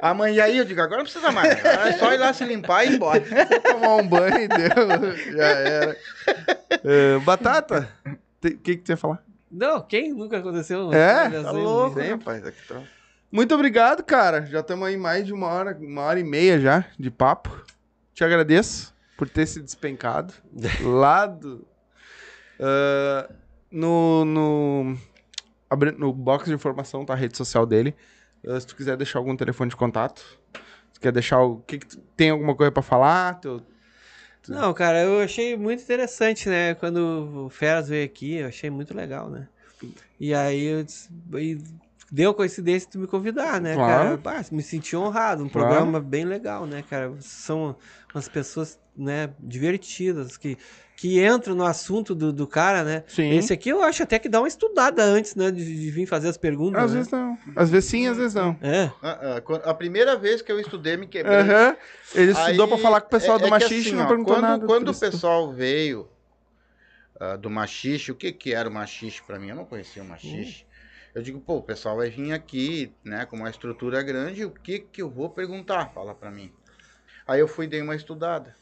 A 0.00 0.12
mãe, 0.12 0.34
e 0.34 0.40
aí 0.40 0.58
eu 0.58 0.64
digo, 0.64 0.80
agora 0.80 0.98
não 0.98 1.04
precisa 1.04 1.32
mais. 1.32 1.52
É 1.64 1.92
só 1.92 2.12
ir 2.12 2.18
lá 2.18 2.32
se 2.32 2.44
limpar 2.44 2.84
e 2.84 2.90
ir 2.90 2.94
embora. 2.94 3.20
tomar 3.62 3.96
um 3.96 4.06
banho 4.06 4.40
e 4.40 4.48
deu, 4.48 5.34
já 5.36 5.46
era. 5.46 5.96
É, 6.84 7.18
batata, 7.20 7.88
o 8.04 8.16
que 8.40 8.58
que 8.58 8.76
tu 8.76 8.90
ia 8.90 8.96
falar? 8.96 9.22
Não, 9.50 9.80
quem 9.80 10.12
nunca 10.12 10.38
aconteceu? 10.38 10.92
É? 10.92 11.30
Tá 11.30 11.50
louco, 11.50 11.98
né? 11.98 12.10
rapaz? 12.10 12.44
Aqui 12.44 12.58
tá... 12.68 12.82
Muito 13.32 13.54
obrigado, 13.54 14.02
cara. 14.02 14.44
Já 14.46 14.60
estamos 14.60 14.86
aí 14.86 14.96
mais 14.96 15.24
de 15.24 15.32
uma 15.32 15.48
hora, 15.48 15.76
uma 15.80 16.02
hora 16.02 16.20
e 16.20 16.24
meia 16.24 16.58
já 16.60 16.84
de 16.98 17.10
papo. 17.10 17.64
Te 18.12 18.22
agradeço 18.24 18.94
por 19.16 19.28
ter 19.28 19.46
se 19.46 19.60
despencado 19.60 20.34
lá 20.82 21.26
do. 21.26 21.66
Ah, 22.60 23.28
no, 23.70 24.24
no, 24.24 24.98
no 25.98 26.12
box 26.12 26.46
de 26.46 26.54
informação 26.54 27.04
tá 27.04 27.12
a 27.12 27.16
rede 27.16 27.36
social 27.36 27.66
dele. 27.66 27.94
Ah, 28.46 28.58
se 28.60 28.66
tu 28.66 28.76
quiser 28.76 28.96
deixar 28.96 29.18
algum 29.18 29.36
telefone 29.36 29.70
de 29.70 29.76
contato, 29.76 30.22
se 30.92 31.00
quer 31.00 31.12
deixar 31.12 31.42
o. 31.42 31.58
Que 31.60 31.78
que 31.78 31.86
tu- 31.86 31.98
tem 32.16 32.30
alguma 32.30 32.54
coisa 32.54 32.70
pra 32.72 32.82
falar? 32.82 33.40
Teu- 33.40 33.62
Não, 34.48 34.72
cara, 34.72 35.02
eu 35.02 35.20
achei 35.20 35.56
muito 35.56 35.82
interessante, 35.82 36.48
né? 36.48 36.74
Quando 36.74 37.46
o 37.46 37.50
Feras 37.50 37.88
veio 37.88 38.04
aqui, 38.04 38.34
eu 38.34 38.46
achei 38.46 38.70
muito 38.70 38.94
legal, 38.96 39.28
né? 39.28 39.48
E 40.20 40.32
aí 40.32 40.64
eu 40.64 40.84
disse, 40.84 41.10
e 41.34 41.58
deu 42.10 42.32
coincidência 42.32 42.86
de 42.86 42.92
tu 42.92 42.98
me 43.00 43.06
convidar, 43.08 43.60
né, 43.60 43.74
Claro. 43.74 44.18
cara? 44.22 44.42
Me 44.52 44.62
senti 44.62 44.96
honrado, 44.96 45.42
um 45.44 45.48
Claro. 45.48 45.66
programa 45.68 46.00
bem 46.00 46.24
legal, 46.24 46.64
né, 46.64 46.82
cara? 46.88 47.12
São 47.20 47.76
umas 48.14 48.28
pessoas, 48.28 48.78
né, 48.96 49.30
divertidas, 49.40 50.36
que, 50.36 50.56
que 50.96 51.22
entram 51.22 51.54
no 51.54 51.64
assunto 51.64 52.14
do, 52.14 52.32
do 52.32 52.46
cara, 52.46 52.82
né? 52.82 53.04
Sim. 53.06 53.36
Esse 53.36 53.52
aqui 53.52 53.68
eu 53.68 53.82
acho 53.82 54.02
até 54.02 54.18
que 54.18 54.30
dá 54.30 54.40
uma 54.40 54.48
estudada 54.48 55.02
antes, 55.04 55.34
né, 55.34 55.50
de, 55.50 55.62
de 55.62 55.90
vir 55.90 56.06
fazer 56.06 56.28
as 56.28 56.38
perguntas, 56.38 56.82
Às 56.84 56.90
né? 56.90 56.96
vezes 56.96 57.12
não. 57.12 57.38
Às 57.54 57.70
vezes 57.70 57.90
sim, 57.90 58.06
às 58.06 58.16
vezes 58.16 58.32
não. 58.34 58.58
É. 58.62 58.90
Ah, 59.02 59.40
ah, 59.46 59.70
A 59.70 59.74
primeira 59.74 60.16
vez 60.16 60.40
que 60.40 60.50
eu 60.50 60.58
estudei, 60.58 60.96
me 60.96 61.06
quebrei. 61.06 61.36
Aham. 61.36 61.76
Ele 62.14 62.32
estudou 62.32 62.64
Aí, 62.64 62.68
pra 62.72 62.78
falar 62.78 63.00
com 63.02 63.08
o 63.08 63.10
pessoal 63.10 63.36
é- 63.36 63.40
do 63.40 63.46
é 63.46 63.50
Machixe 63.50 63.88
assim, 63.88 63.90
e 63.90 63.92
não 63.92 64.04
ó, 64.04 64.08
perguntou 64.08 64.34
quando, 64.34 64.42
nada. 64.42 64.66
Quando 64.66 64.88
o 64.88 64.98
pessoal 64.98 65.52
veio 65.52 66.08
ah, 67.20 67.36
do 67.36 67.50
Machixe, 67.50 68.10
o 68.10 68.14
que 68.14 68.32
que 68.32 68.54
era 68.54 68.66
o 68.68 68.72
Machixe 68.72 69.22
pra 69.22 69.38
mim? 69.38 69.48
Eu 69.50 69.56
não 69.56 69.64
conhecia 69.66 70.02
o 70.02 70.06
Machixe. 70.06 70.64
Eu 71.14 71.22
digo, 71.22 71.40
pô, 71.40 71.56
o 71.56 71.62
pessoal 71.62 71.96
vai 71.96 72.08
vir 72.10 72.32
aqui, 72.32 72.90
né, 73.04 73.24
com 73.26 73.36
uma 73.36 73.48
estrutura 73.48 74.02
grande, 74.02 74.44
o 74.44 74.50
que 74.50 74.78
que 74.80 75.00
eu 75.00 75.08
vou 75.10 75.30
perguntar? 75.30 75.90
Fala 75.94 76.14
pra 76.14 76.30
mim. 76.30 76.50
Aí 77.26 77.40
eu 77.40 77.48
fui 77.48 77.64
e 77.66 77.68
dei 77.68 77.80
uma 77.82 77.96
estudada. 77.96 78.54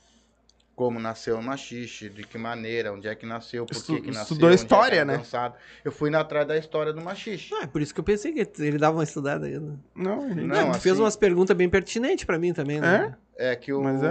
Como 0.76 0.98
nasceu 0.98 1.38
o 1.38 1.42
Machixe, 1.42 2.08
de 2.08 2.24
que 2.24 2.36
maneira, 2.36 2.92
onde 2.92 3.06
é 3.06 3.14
que 3.14 3.24
nasceu, 3.24 3.64
por 3.64 3.76
Estu- 3.76 3.94
que 3.94 4.00
que 4.02 4.06
nasceu, 4.08 4.22
estudou 4.22 4.48
onde 4.48 4.54
é 4.54 4.58
que 4.58 4.62
história, 4.64 4.96
era 4.96 5.04
né? 5.04 5.16
dançado. 5.18 5.54
Eu 5.84 5.92
fui 5.92 6.10
na 6.10 6.18
atrás 6.20 6.48
da 6.48 6.56
história 6.58 6.92
do 6.92 7.00
Machixe. 7.00 7.54
Ah, 7.54 7.62
é 7.62 7.66
por 7.68 7.80
isso 7.80 7.94
que 7.94 8.00
eu 8.00 8.04
pensei 8.04 8.32
que 8.32 8.40
ele 8.60 8.76
dava 8.76 8.96
uma 8.96 9.04
estudada 9.04 9.46
aí, 9.46 9.56
né? 9.58 9.76
Não, 9.94 10.28
ele- 10.28 10.42
Não, 10.42 10.56
Não, 10.66 10.72
tu 10.72 10.80
fez 10.80 10.94
assim- 10.94 11.02
umas 11.04 11.14
perguntas 11.14 11.56
bem 11.56 11.68
pertinentes 11.68 12.24
pra 12.24 12.38
mim 12.40 12.52
também, 12.52 12.80
né? 12.80 13.14
É 13.36 13.54
que 13.54 13.72
o. 13.72 13.82
Mas 13.82 14.02
é? 14.02 14.08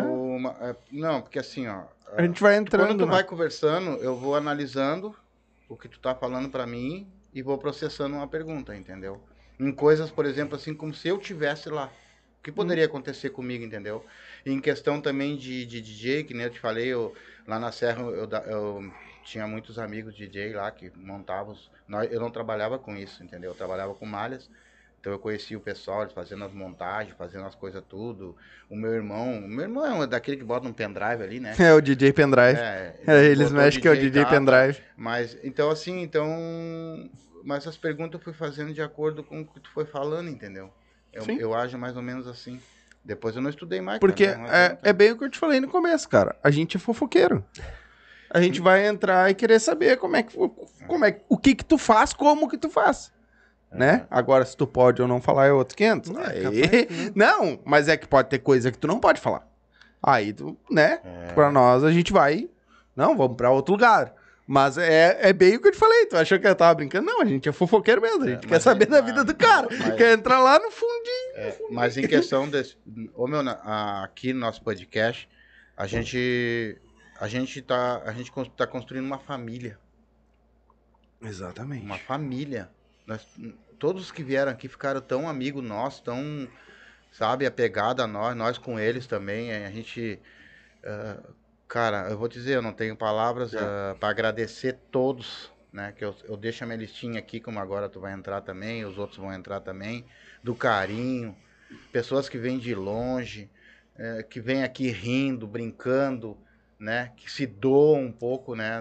é, 0.69 0.75
não, 0.91 1.21
porque 1.21 1.37
assim, 1.39 1.67
ó. 1.67 1.83
A 2.15 2.21
gente 2.21 2.41
vai 2.41 2.55
entrando. 2.55 2.87
Quando 2.87 2.99
tu 2.99 3.05
né? 3.07 3.11
vai 3.11 3.23
conversando, 3.25 3.89
eu 4.01 4.15
vou 4.15 4.35
analisando 4.35 5.13
o 5.67 5.75
que 5.75 5.89
tu 5.89 5.99
tá 5.99 6.15
falando 6.15 6.47
pra 6.49 6.65
mim 6.65 7.07
e 7.33 7.41
vou 7.41 7.57
processando 7.57 8.15
uma 8.15 8.27
pergunta, 8.27 8.73
entendeu? 8.75 9.19
Em 9.59 9.71
coisas, 9.71 10.09
por 10.11 10.25
exemplo, 10.25 10.55
assim, 10.55 10.73
como 10.73 10.93
se 10.93 11.07
eu 11.09 11.17
tivesse 11.17 11.69
lá. 11.69 11.89
O 12.43 12.45
que 12.45 12.51
poderia 12.51 12.83
acontecer 12.83 13.29
comigo, 13.29 13.63
entendeu? 13.63 14.05
E 14.45 14.51
em 14.51 14.59
questão 14.59 14.99
também 14.99 15.37
de, 15.37 15.65
de 15.65 15.79
DJ, 15.79 16.25
que 16.25 16.33
nem 16.33 16.43
eu 16.43 16.49
te 16.49 16.59
falei, 16.59 16.87
eu, 16.87 17.15
lá 17.47 17.57
na 17.57 17.71
Serra 17.71 18.01
eu, 18.01 18.29
eu 18.29 18.93
tinha 19.23 19.47
muitos 19.47 19.79
amigos 19.79 20.13
DJ 20.13 20.51
lá 20.51 20.69
que 20.69 20.91
montavam. 20.93 21.55
Eu 22.11 22.19
não 22.19 22.29
trabalhava 22.29 22.77
com 22.77 22.97
isso, 22.97 23.23
entendeu? 23.23 23.51
Eu 23.51 23.55
trabalhava 23.55 23.95
com 23.95 24.05
malhas. 24.05 24.49
Então 24.99 25.13
eu 25.13 25.19
conhecia 25.19 25.57
o 25.57 25.61
pessoal, 25.61 26.05
fazendo 26.09 26.43
as 26.43 26.51
montagens, 26.51 27.15
fazendo 27.17 27.45
as 27.45 27.55
coisas 27.55 27.81
tudo. 27.87 28.35
O 28.69 28.75
meu 28.75 28.91
irmão, 28.91 29.37
o 29.37 29.47
meu 29.47 29.63
irmão 29.63 30.03
é 30.03 30.05
daquele 30.05 30.35
que 30.35 30.43
bota 30.43 30.67
um 30.67 30.73
pendrive 30.73 31.23
ali, 31.23 31.39
né? 31.39 31.55
É 31.57 31.73
o 31.73 31.79
DJ 31.79 32.11
Pendrive. 32.11 32.59
É, 32.59 32.99
É, 33.07 33.23
eles 33.23 33.53
mexem 33.53 33.81
que 33.81 33.87
é 33.87 33.91
o 33.91 33.97
DJ 33.97 34.25
tá, 34.25 34.31
Pendrive. 34.31 34.81
Mas, 34.97 35.37
então 35.45 35.71
assim, 35.71 36.01
então... 36.01 37.09
Mas 37.41 37.65
as 37.65 37.77
perguntas 37.77 38.19
eu 38.19 38.23
fui 38.23 38.33
fazendo 38.33 38.73
de 38.73 38.81
acordo 38.81 39.23
com 39.23 39.39
o 39.39 39.45
que 39.45 39.61
tu 39.61 39.69
foi 39.71 39.85
falando, 39.85 40.29
entendeu? 40.29 40.73
Eu, 41.13 41.23
Sim. 41.23 41.37
eu 41.39 41.53
ajo 41.53 41.77
mais 41.77 41.95
ou 41.95 42.01
menos 42.01 42.27
assim. 42.27 42.59
Depois 43.05 43.35
eu 43.35 43.41
não 43.41 43.49
estudei 43.49 43.81
mais. 43.81 43.99
Porque 43.99 44.27
cara, 44.27 44.37
não 44.39 44.47
é, 44.47 44.77
é 44.81 44.93
bem 44.93 45.11
o 45.11 45.17
que 45.17 45.23
eu 45.25 45.29
te 45.29 45.37
falei 45.37 45.59
no 45.59 45.67
começo, 45.67 46.07
cara. 46.09 46.35
A 46.43 46.49
gente 46.49 46.77
é 46.77 46.79
fofoqueiro. 46.79 47.43
A 48.29 48.41
gente 48.41 48.59
vai 48.59 48.87
entrar 48.87 49.29
e 49.29 49.35
querer 49.35 49.59
saber 49.59 49.97
como 49.97 50.15
é 50.15 50.23
que, 50.23 50.35
como 50.87 51.05
é, 51.05 51.21
o 51.29 51.37
que 51.37 51.53
que 51.53 51.63
tu 51.63 51.77
faz, 51.77 52.13
como 52.13 52.49
que 52.49 52.57
tu 52.57 52.69
faz. 52.69 53.11
Né? 53.71 54.05
Agora, 54.09 54.45
se 54.45 54.55
tu 54.55 54.65
pode 54.67 55.01
ou 55.01 55.07
não 55.07 55.19
falar, 55.21 55.47
é 55.47 55.51
outro 55.51 55.75
500. 55.75 56.11
É, 56.11 56.13
Aí- 56.27 56.43
capaz 56.43 56.71
que 56.85 57.11
Não, 57.15 57.59
mas 57.65 57.87
é 57.87 57.97
que 57.97 58.07
pode 58.07 58.29
ter 58.29 58.39
coisa 58.39 58.71
que 58.71 58.77
tu 58.77 58.87
não 58.87 58.99
pode 58.99 59.19
falar. 59.19 59.47
Aí 60.01 60.31
tu, 60.33 60.57
né? 60.69 60.99
É. 61.03 61.33
Pra 61.33 61.51
nós, 61.51 61.83
a 61.83 61.91
gente 61.91 62.13
vai. 62.13 62.49
Não, 62.95 63.17
vamos 63.17 63.35
pra 63.37 63.49
outro 63.51 63.73
lugar. 63.73 64.13
Mas 64.45 64.77
é, 64.77 65.29
é 65.29 65.31
bem 65.33 65.55
o 65.55 65.61
que 65.61 65.69
eu 65.69 65.71
te 65.71 65.77
falei. 65.77 66.05
Tu 66.05 66.17
achou 66.17 66.37
que 66.37 66.45
eu 66.45 66.55
tava 66.55 66.75
brincando? 66.75 67.05
Não, 67.05 67.21
a 67.21 67.25
gente 67.25 67.47
é 67.47 67.51
fofoqueiro 67.53 68.01
mesmo. 68.01 68.23
A 68.23 68.27
gente 68.27 68.45
É, 68.45 68.49
quer 68.49 68.59
saber 68.59 68.87
da 68.87 68.99
vida 68.99 69.23
do 69.23 69.33
cara. 69.33 69.67
mas- 69.71 69.95
Quer 69.95 70.17
entrar 70.17 70.39
lá 70.41 70.59
no 70.59 70.69
fundinho. 70.69 71.35
É, 71.35 71.57
mas 71.71 71.95
em 71.97 72.05
questão 72.07 72.49
desse. 72.49 72.75
Ô, 73.15 73.25
meu, 73.25 73.39
aqui 74.03 74.33
no 74.33 74.39
nosso 74.41 74.61
podcast, 74.61 75.29
a 75.77 75.87
gente. 75.87 76.77
A 77.19 77.27
gente 77.29 77.61
tá. 77.61 78.01
A 78.05 78.11
gente 78.11 78.31
tá 78.57 78.67
construindo 78.67 79.05
uma 79.05 79.19
família. 79.19 79.79
Exatamente. 81.21 81.85
Uma 81.85 81.97
família. 81.97 82.69
Nós, 83.07 83.25
todos 83.79 84.11
que 84.11 84.23
vieram 84.23 84.51
aqui 84.51 84.67
ficaram 84.67 84.99
tão 84.99 85.27
amigos 85.29 85.63
nossos, 85.63 86.01
tão, 86.01 86.47
sabe, 87.11 87.45
apegado 87.45 88.01
a 88.01 88.07
nós, 88.07 88.35
nós 88.35 88.57
com 88.57 88.77
eles 88.79 89.07
também. 89.07 89.53
A 89.53 89.71
gente. 89.71 90.19
ah, 90.83 91.17
cara, 91.73 92.07
eu 92.11 92.17
vou 92.19 92.27
dizer, 92.27 92.53
eu 92.53 92.61
não 92.61 92.71
tenho 92.71 92.95
palavras 92.95 93.51
É. 93.51 93.95
para 93.95 94.09
agradecer 94.09 94.73
todos, 94.91 95.51
né? 95.71 95.91
Que 95.91 96.05
eu, 96.05 96.15
eu 96.25 96.37
deixo 96.37 96.63
a 96.63 96.67
minha 96.67 96.77
listinha 96.77 97.17
aqui, 97.17 97.39
como 97.39 97.59
agora 97.59 97.89
tu 97.89 97.99
vai 97.99 98.13
entrar 98.13 98.41
também, 98.41 98.85
os 98.85 98.99
outros 98.99 99.17
vão 99.17 99.33
entrar 99.33 99.59
também, 99.59 100.05
do 100.43 100.53
carinho, 100.53 101.35
pessoas 101.91 102.29
que 102.29 102.37
vêm 102.37 102.59
de 102.59 102.75
longe, 102.75 103.49
eh, 103.97 104.21
que 104.21 104.39
vêm 104.39 104.63
aqui 104.63 104.91
rindo, 104.91 105.47
brincando, 105.47 106.37
né? 106.77 107.11
Que 107.17 107.31
se 107.31 107.47
doam 107.47 108.03
um 108.03 108.11
pouco, 108.11 108.53
né? 108.53 108.79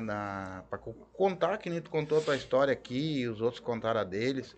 Co- 0.70 0.93
contar 1.14 1.56
que 1.56 1.70
nem 1.70 1.81
tu 1.81 1.89
contou 1.89 2.19
a 2.19 2.20
tua 2.20 2.36
história 2.36 2.74
aqui 2.74 3.20
e 3.20 3.27
os 3.27 3.40
outros 3.40 3.60
contaram 3.60 4.01
a 4.01 4.05
deles. 4.05 4.55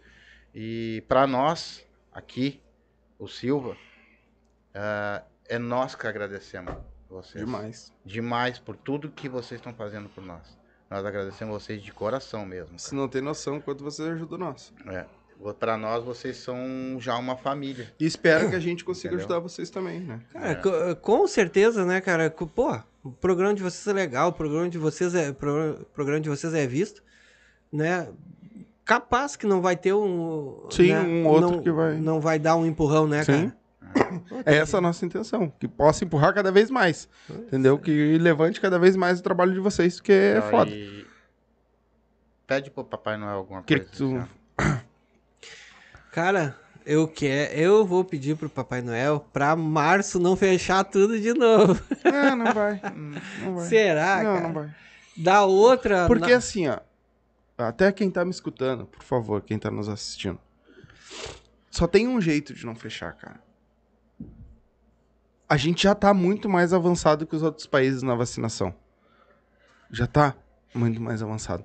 E 0.53 1.05
para 1.07 1.25
nós, 1.25 1.87
aqui, 2.13 2.61
o 3.17 3.29
Silva, 3.29 3.77
ah, 4.75 5.23
é 5.49 5.57
nós 5.57 5.95
que 5.95 6.05
agradecemos 6.05 6.75
vocês. 7.15 7.45
Demais. 7.45 7.93
Demais 8.05 8.59
por 8.59 8.77
tudo 8.77 9.09
que 9.11 9.29
vocês 9.29 9.59
estão 9.61 9.73
fazendo 9.75 10.09
por 10.09 10.25
nós. 10.25 10.43
Nós 10.91 11.05
agradecemos 11.05 11.63
vocês 11.63 11.83
de 11.83 11.93
coração 11.93 12.45
mesmo. 12.45 12.79
Você 12.79 12.95
não 12.95 13.09
tem 13.09 13.23
noção 13.23 13.61
quanto 13.61 13.83
você 13.83 14.03
ajuda 14.03 14.37
nós. 14.37 14.73
É. 14.87 15.05
Para 15.59 15.77
nós, 15.77 16.05
vocês 16.05 16.37
são 16.37 16.57
já 17.01 17.17
uma 17.19 17.37
família. 17.37 17.93
E 17.99 18.07
espero 18.07 18.49
que 18.49 18.55
a 18.57 18.61
gente 18.61 18.85
consiga 18.85 19.09
Entendeu? 19.15 19.27
ajudar 19.27 19.41
vocês 19.41 19.69
também, 19.69 20.01
né? 20.01 20.21
Cara, 20.33 20.49
É. 20.51 20.55
co- 20.55 20.97
com 21.01 21.27
certeza, 21.27 21.85
né, 21.85 22.01
cara? 22.01 22.31
Pô, 22.31 22.79
o 23.03 23.11
programa 23.11 23.53
de 23.53 23.63
vocês 23.63 23.87
é 23.87 23.93
legal, 23.93 24.29
o 24.29 24.33
programa 24.33 24.69
de 24.69 24.79
vocês 24.79 25.15
é, 25.15 25.31
o 25.31 25.35
programa 25.35 26.21
de 26.21 26.29
vocês 26.29 26.55
é 26.55 26.67
visto, 26.67 27.03
né? 27.73 28.09
Capaz 28.85 29.35
que 29.35 29.47
não 29.47 29.61
vai 29.61 29.77
ter 29.77 29.93
um. 29.95 30.67
Sim, 30.71 30.93
né, 30.93 31.01
um 31.01 31.27
outro 31.27 31.51
não- 31.53 31.63
que 31.63 31.71
vai- 31.73 31.97
Não 31.99 32.21
vai 32.21 32.39
dar 32.39 32.55
um 32.57 32.65
empurrão, 32.67 33.07
né, 33.07 33.25
Sim. 33.25 33.33
cara? 33.33 33.57
É 34.47 34.57
essa 34.57 34.79
a 34.79 34.81
nossa 34.81 35.05
intenção. 35.05 35.53
Que 35.59 35.67
possa 35.69 36.05
empurrar 36.05 36.35
cada 36.35 36.51
vez 36.53 36.71
mais. 36.71 37.09
Entendeu? 37.31 37.79
Que 37.79 38.19
levante 38.19 38.61
cada 38.61 38.79
vez 38.79 38.97
mais 38.97 39.21
o 39.21 39.23
trabalho 39.23 39.53
de 39.53 39.61
vocês, 39.61 40.01
que 40.01 40.13
é 40.13 40.41
foda. 40.51 40.71
Pede 42.47 42.71
pro 42.71 42.85
Papai 42.85 43.17
Noel 43.17 43.37
alguma 43.39 43.63
Que 43.63 43.77
coisa. 43.81 43.91
tu- 43.97 44.17
assim. 44.59 44.81
Cara, 46.13 46.57
eu 46.87 47.09
quero, 47.09 47.53
eu 47.55 47.85
vou 47.87 48.05
pedir 48.05 48.37
pro 48.37 48.49
Papai 48.49 48.83
Noel 48.83 49.27
pra 49.33 49.57
março 49.57 50.19
não 50.21 50.37
fechar 50.37 50.85
tudo 50.85 51.19
de 51.19 51.33
novo. 51.35 51.81
Não, 52.05 52.37
não 52.37 52.53
vai. 52.55 52.81
Não 53.43 53.55
vai. 53.57 53.67
Será, 53.67 54.17
não, 54.23 54.35
cara? 54.35 54.41
não 54.47 54.53
vai. 54.53 54.75
Da 55.17 55.45
outra. 55.45 56.07
Porque 56.07 56.31
na- 56.33 56.37
assim, 56.37 56.69
ó. 56.69 56.79
Até 57.57 57.91
quem 57.93 58.11
tá 58.11 58.25
me 58.25 58.31
escutando, 58.33 58.85
por 58.85 59.03
favor, 59.03 59.41
quem 59.41 59.59
tá 59.59 59.71
nos 59.71 59.89
assistindo. 59.89 60.39
Só 61.71 61.87
tem 61.87 62.07
um 62.09 62.21
jeito 62.21 62.53
de 62.53 62.67
não 62.67 62.75
fechar, 62.75 63.13
cara. 63.15 63.41
A 65.55 65.57
gente 65.57 65.85
já 65.85 65.95
tá 65.95 66.13
muito 66.13 66.49
mais 66.49 66.73
avançado 66.73 67.25
que 67.25 67.37
os 67.37 67.43
outros 67.45 67.65
países 67.65 68.03
na 68.03 68.17
vacinação. 68.17 68.75
Já 69.89 70.05
tá 70.05 70.35
muito 70.75 71.01
mais 71.01 71.23
avançado. 71.23 71.65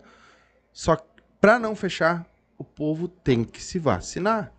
Só 0.71 0.95
que 0.95 1.03
pra 1.41 1.57
não 1.57 1.75
fechar, 1.75 2.23
o 2.55 2.63
povo 2.63 3.07
tem 3.07 3.43
que 3.43 3.59
se 3.63 3.79
vacinar. 3.79 4.51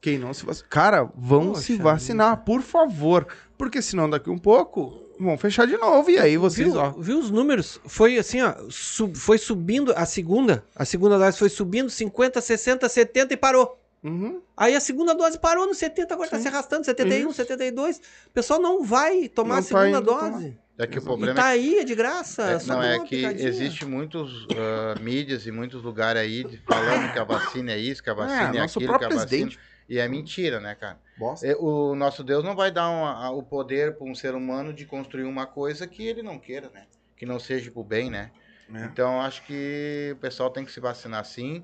Quem 0.00 0.18
não 0.18 0.34
se 0.34 0.44
vacinar. 0.44 0.68
Cara, 0.68 1.08
vão 1.14 1.50
Poxa 1.50 1.60
se 1.62 1.76
vacinar, 1.76 2.38
por 2.38 2.60
favor. 2.60 3.24
Porque 3.56 3.80
senão 3.80 4.10
daqui 4.10 4.28
um 4.28 4.36
pouco 4.38 5.00
vão 5.20 5.38
fechar 5.38 5.64
de 5.68 5.76
novo. 5.76 6.10
E 6.10 6.18
aí 6.18 6.36
vocês, 6.36 6.72
viu, 6.72 6.80
ó. 6.80 6.90
viu 6.90 7.20
os 7.20 7.30
números? 7.30 7.80
Foi 7.86 8.18
assim, 8.18 8.42
ó, 8.42 8.52
sub- 8.68 9.14
foi 9.16 9.38
subindo 9.38 9.92
a 9.96 10.04
segunda, 10.04 10.64
a 10.74 10.84
segunda 10.84 11.16
dose 11.20 11.38
foi 11.38 11.50
subindo 11.50 11.88
50, 11.88 12.40
60, 12.40 12.88
70 12.88 13.32
e 13.32 13.36
parou. 13.36 13.79
Uhum. 14.02 14.40
Aí 14.56 14.74
a 14.74 14.80
segunda 14.80 15.14
dose 15.14 15.38
parou 15.38 15.66
no 15.66 15.74
70, 15.74 16.14
agora 16.14 16.30
tá 16.30 16.36
Sim. 16.36 16.42
se 16.42 16.48
arrastando, 16.48 16.84
71, 16.86 17.28
Isso. 17.28 17.34
72. 17.36 17.98
O 17.98 18.30
pessoal 18.32 18.58
não 18.60 18.82
vai 18.82 19.28
tomar 19.28 19.54
Não 19.54 19.58
a 19.58 19.62
tá 19.62 19.68
segunda 19.68 19.88
indo 19.98 20.00
dose. 20.02 20.58
É 20.78 20.86
que 20.86 20.96
o 20.98 21.02
E 21.02 21.04
problema 21.04 21.34
tá 21.34 21.48
é 21.50 21.52
aí, 21.52 21.78
é 21.80 21.84
de 21.84 21.94
graça. 21.94 22.42
É, 22.52 22.58
só 22.58 22.72
não, 22.72 22.82
é 22.82 22.96
uma 22.96 23.04
que 23.04 23.16
picadinha. 23.16 23.46
existe 23.46 23.84
muitos 23.84 24.46
ah, 24.56 24.98
mídias 24.98 25.46
e 25.46 25.50
muitos 25.52 25.82
lugares 25.82 26.22
aí 26.22 26.42
de- 26.42 26.56
falando 26.58 27.12
que 27.12 27.18
a 27.18 27.24
vacina 27.24 27.72
é 27.72 27.78
isso, 27.78 28.02
que 28.02 28.08
a 28.08 28.14
vacina 28.14 28.56
é, 28.56 28.60
nosso 28.62 28.78
aquilo, 28.78 28.92
que 28.98 29.04
a 29.04 29.08
próprio 29.08 29.18
vacina... 29.18 29.28
presidente. 29.28 29.58
E 29.86 29.98
é 29.98 30.08
mentira, 30.08 30.58
né, 30.60 30.74
cara? 30.74 30.98
Bosta. 31.18 31.46
É, 31.46 31.54
O 31.56 31.94
nosso 31.94 32.24
Deus 32.24 32.42
não 32.42 32.56
vai 32.56 32.70
dar 32.70 32.88
um- 32.88 33.04
a- 33.04 33.30
o 33.30 33.42
poder 33.42 33.96
para 33.98 34.06
um 34.06 34.14
ser 34.14 34.34
humano 34.34 34.72
de 34.72 34.86
construir 34.86 35.24
uma 35.24 35.44
coisa 35.46 35.86
que 35.86 36.06
ele 36.06 36.22
não 36.22 36.38
queira, 36.38 36.70
né? 36.72 36.86
Que 37.16 37.26
não 37.26 37.38
seja 37.38 37.70
pro 37.70 37.84
bem, 37.84 38.08
né? 38.08 38.30
É. 38.72 38.84
Então, 38.86 39.20
acho 39.20 39.42
que 39.44 40.12
o 40.14 40.16
pessoal 40.16 40.48
tem 40.48 40.64
que 40.64 40.72
se 40.72 40.80
vacinar 40.80 41.24
sim. 41.26 41.62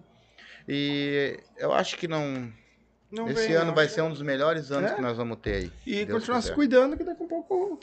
E 0.69 1.39
eu 1.57 1.73
acho 1.73 1.97
que 1.97 2.09
não... 2.09 2.53
Não 3.11 3.29
esse 3.31 3.47
vem, 3.47 3.57
ano 3.57 3.67
não. 3.67 3.75
vai 3.75 3.89
ser 3.89 4.03
um 4.03 4.11
dos 4.11 4.21
melhores 4.21 4.73
anos 4.73 4.91
É. 4.91 4.95
que 4.95 5.01
nós 5.01 5.17
vamos 5.17 5.39
ter 5.39 5.55
aí. 5.55 5.73
E 5.87 6.05
Deus 6.05 6.19
continuar 6.19 6.43
se 6.43 6.53
cuidando, 6.53 6.97
que 6.97 7.05
daqui 7.05 7.23
a 7.23 7.27
pouco. 7.27 7.79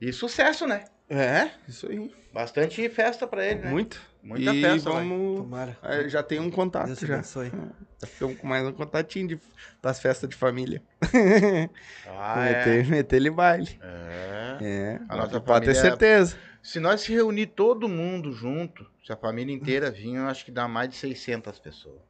E 0.00 0.12
sucesso, 0.12 0.66
né? 0.66 0.84
É, 1.08 1.50
isso 1.66 1.88
aí. 1.88 2.12
Bastante 2.32 2.86
festa 2.90 3.26
para 3.26 3.44
ele, 3.46 3.60
né? 3.60 3.70
Muito. 3.70 4.00
Muita 4.22 4.52
e 4.52 4.60
festa, 4.60 4.90
vai. 4.90 5.02
vamos. 5.04 5.38
Tomara. 5.38 5.78
É, 5.82 6.08
já 6.08 6.22
tem 6.22 6.40
um 6.40 6.50
contato 6.50 6.86
Deus 6.88 6.98
já. 7.00 7.14
abençoe. 7.14 7.50
Já 7.98 8.28
mais 8.42 8.66
um 8.66 8.72
contatinho 8.72 9.26
de, 9.28 9.40
das 9.80 9.98
festas 9.98 10.28
de 10.28 10.36
família. 10.36 10.82
Ah, 12.08 12.46
é. 12.46 12.58
meter, 12.58 12.86
meter 12.86 13.16
ele 13.16 13.30
baile. 13.30 13.80
É. 13.82 14.58
É. 14.60 15.00
A 15.08 15.16
nossa 15.16 15.40
pode 15.40 15.64
ter 15.66 15.74
certeza. 15.74 16.36
Se 16.62 16.78
nós 16.80 17.00
se 17.00 17.12
reunir 17.12 17.46
todo 17.46 17.88
mundo 17.88 18.32
junto, 18.32 18.86
se 19.04 19.12
a 19.12 19.16
família 19.16 19.54
inteira 19.54 19.90
vir, 19.90 20.16
eu 20.16 20.26
acho 20.26 20.44
que 20.44 20.50
dá 20.50 20.66
mais 20.68 20.90
de 20.90 20.96
600 20.96 21.58
pessoas. 21.58 22.00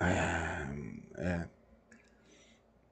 É. 0.00 1.44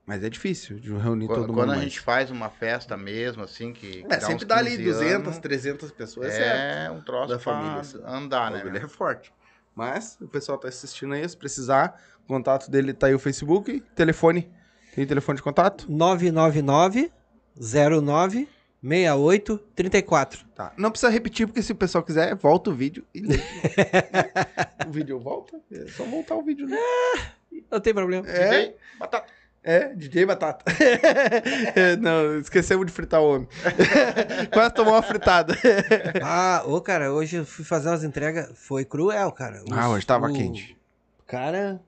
Mas 0.06 0.22
é 0.22 0.30
difícil 0.30 0.78
de 0.78 0.92
reunir 0.96 1.26
Quando, 1.26 1.40
todo 1.40 1.46
quando 1.52 1.58
mundo. 1.58 1.72
a 1.72 1.76
mais. 1.78 1.82
gente 1.82 2.00
faz 2.00 2.30
uma 2.30 2.48
festa 2.48 2.96
mesmo, 2.96 3.42
assim, 3.42 3.72
que. 3.72 4.04
É, 4.08 4.16
uns 4.18 4.24
sempre 4.24 4.44
dá 4.44 4.56
ali 4.58 4.70
15 4.76 4.82
200, 4.84 5.14
anos, 5.26 5.38
300 5.38 5.90
pessoas. 5.90 6.32
É, 6.32 6.84
É 6.86 6.90
um 6.90 7.00
troço 7.00 7.28
da 7.32 7.38
família, 7.40 7.80
assim. 7.80 7.98
andar, 8.04 8.50
né? 8.52 8.62
Ele 8.64 8.78
é 8.78 8.86
forte. 8.88 9.32
Mas 9.74 10.16
o 10.20 10.28
pessoal 10.28 10.56
tá 10.58 10.68
assistindo 10.68 11.12
aí, 11.12 11.28
se 11.28 11.36
precisar, 11.36 12.00
o 12.24 12.28
contato 12.28 12.70
dele 12.70 12.94
tá 12.94 13.08
aí 13.08 13.14
o 13.14 13.18
Facebook, 13.18 13.80
telefone. 13.94 14.48
Tem 14.94 15.04
telefone 15.06 15.36
de 15.36 15.42
contato? 15.42 15.90
999 15.90 17.12
09 18.02 18.48
68 18.88 19.58
34. 19.74 20.44
Tá. 20.54 20.72
Não 20.76 20.90
precisa 20.90 21.10
repetir, 21.10 21.46
porque 21.46 21.62
se 21.62 21.72
o 21.72 21.76
pessoal 21.76 22.04
quiser, 22.04 22.34
volta 22.34 22.70
o 22.70 22.74
vídeo 22.74 23.04
e 23.14 23.20
lê. 23.20 23.36
o 24.86 24.90
vídeo 24.90 25.18
volta? 25.18 25.60
É 25.70 25.86
só 25.88 26.04
voltar 26.04 26.34
o 26.36 26.42
vídeo, 26.42 26.66
né? 26.66 26.76
Não 27.70 27.80
tem 27.80 27.92
problema. 27.94 28.26
É, 28.28 28.48
DJ, 28.50 28.76
batata. 28.98 29.26
É, 29.68 29.88
DJ 29.94 30.26
Batata. 30.26 30.64
É, 31.74 31.96
Não, 31.96 32.38
esquecemos 32.38 32.86
de 32.86 32.92
fritar 32.92 33.20
o 33.20 33.34
homem. 33.34 33.48
Quase 34.54 34.72
tomou 34.74 34.92
uma 34.94 35.02
fritada. 35.02 35.56
Ah, 36.22 36.62
ô, 36.64 36.80
cara, 36.80 37.12
hoje 37.12 37.38
eu 37.38 37.44
fui 37.44 37.64
fazer 37.64 37.88
umas 37.88 38.04
entregas. 38.04 38.48
Foi 38.54 38.84
cruel, 38.84 39.32
cara. 39.32 39.64
Ah, 39.72 39.88
Os- 39.88 39.94
hoje 39.96 40.06
tava 40.06 40.30
o- 40.30 40.32
quente. 40.32 40.78
Cara, 41.26 41.80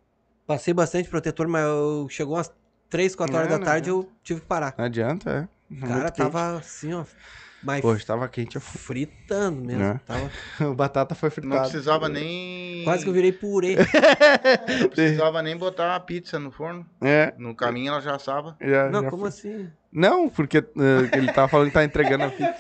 passei 0.45 0.75
bastante 0.75 1.09
protetor, 1.09 1.47
mas 1.47 1.63
eu, 1.65 2.09
chegou 2.11 2.35
umas 2.35 2.51
3, 2.91 3.15
4 3.15 3.37
horas 3.37 3.49
Não, 3.49 3.55
da 3.55 3.59
não 3.61 3.65
tarde 3.65 3.91
eu 3.91 4.11
tive 4.25 4.41
que 4.41 4.47
parar. 4.47 4.75
Não 4.77 4.85
adianta, 4.85 5.31
é. 5.31 5.58
O 5.71 5.77
cara 5.87 6.11
tava 6.11 6.57
assim, 6.59 6.93
ó. 6.95 7.05
Mas 7.63 7.85
Hoje 7.85 8.07
tava 8.07 8.29
quente. 8.29 8.55
eu 8.57 8.61
fui. 8.61 8.79
fritando 8.81 9.61
mesmo. 9.65 9.83
É. 9.83 10.01
Tava... 10.07 10.31
O 10.71 10.75
batata 10.75 11.15
foi 11.15 11.29
Não 11.29 11.35
fritado. 11.35 11.61
precisava 11.63 12.09
nem. 12.09 12.85
Quase 12.85 13.03
que 13.03 13.09
eu 13.11 13.15
virei 13.15 13.33
purê. 13.33 13.77
Não 14.81 14.89
precisava 14.91 15.43
nem 15.43 15.57
botar 15.57 15.97
a 15.97 16.01
pizza 16.01 16.39
no 16.39 16.51
forno. 16.53 16.87
É. 17.01 17.35
No 17.37 17.55
caminho 17.55 17.89
ela 17.93 18.01
já 18.01 18.15
assava. 18.15 18.57
Já, 18.61 18.89
Não, 18.91 19.03
já 19.03 19.11
como 19.11 19.23
foi. 19.23 19.29
assim? 19.29 19.69
Não, 19.91 20.29
porque 20.29 20.59
eh, 20.59 21.17
ele 21.17 21.33
tava 21.33 21.49
falando 21.49 21.69
que 21.69 21.73
tá 21.75 21.83
entregando 21.83 22.25
a 22.25 22.29
pizza. 22.31 22.55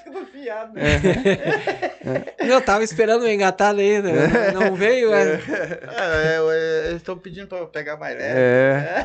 Eu 2.38 2.60
tava 2.62 2.82
esperando 2.82 3.22
o 3.22 3.28
engatado 3.28 3.80
ainda. 3.80 4.10
Não 4.52 4.74
veio, 4.74 5.12
é. 5.12 5.34
É, 5.34 5.36
é, 5.36 6.36
é, 6.38 6.86
eles 6.86 6.96
estão 6.96 7.18
pedindo 7.18 7.46
pra 7.46 7.58
eu 7.58 7.66
pegar 7.66 7.98
mais 7.98 8.16
leve. 8.16 8.34
É. 8.34 9.04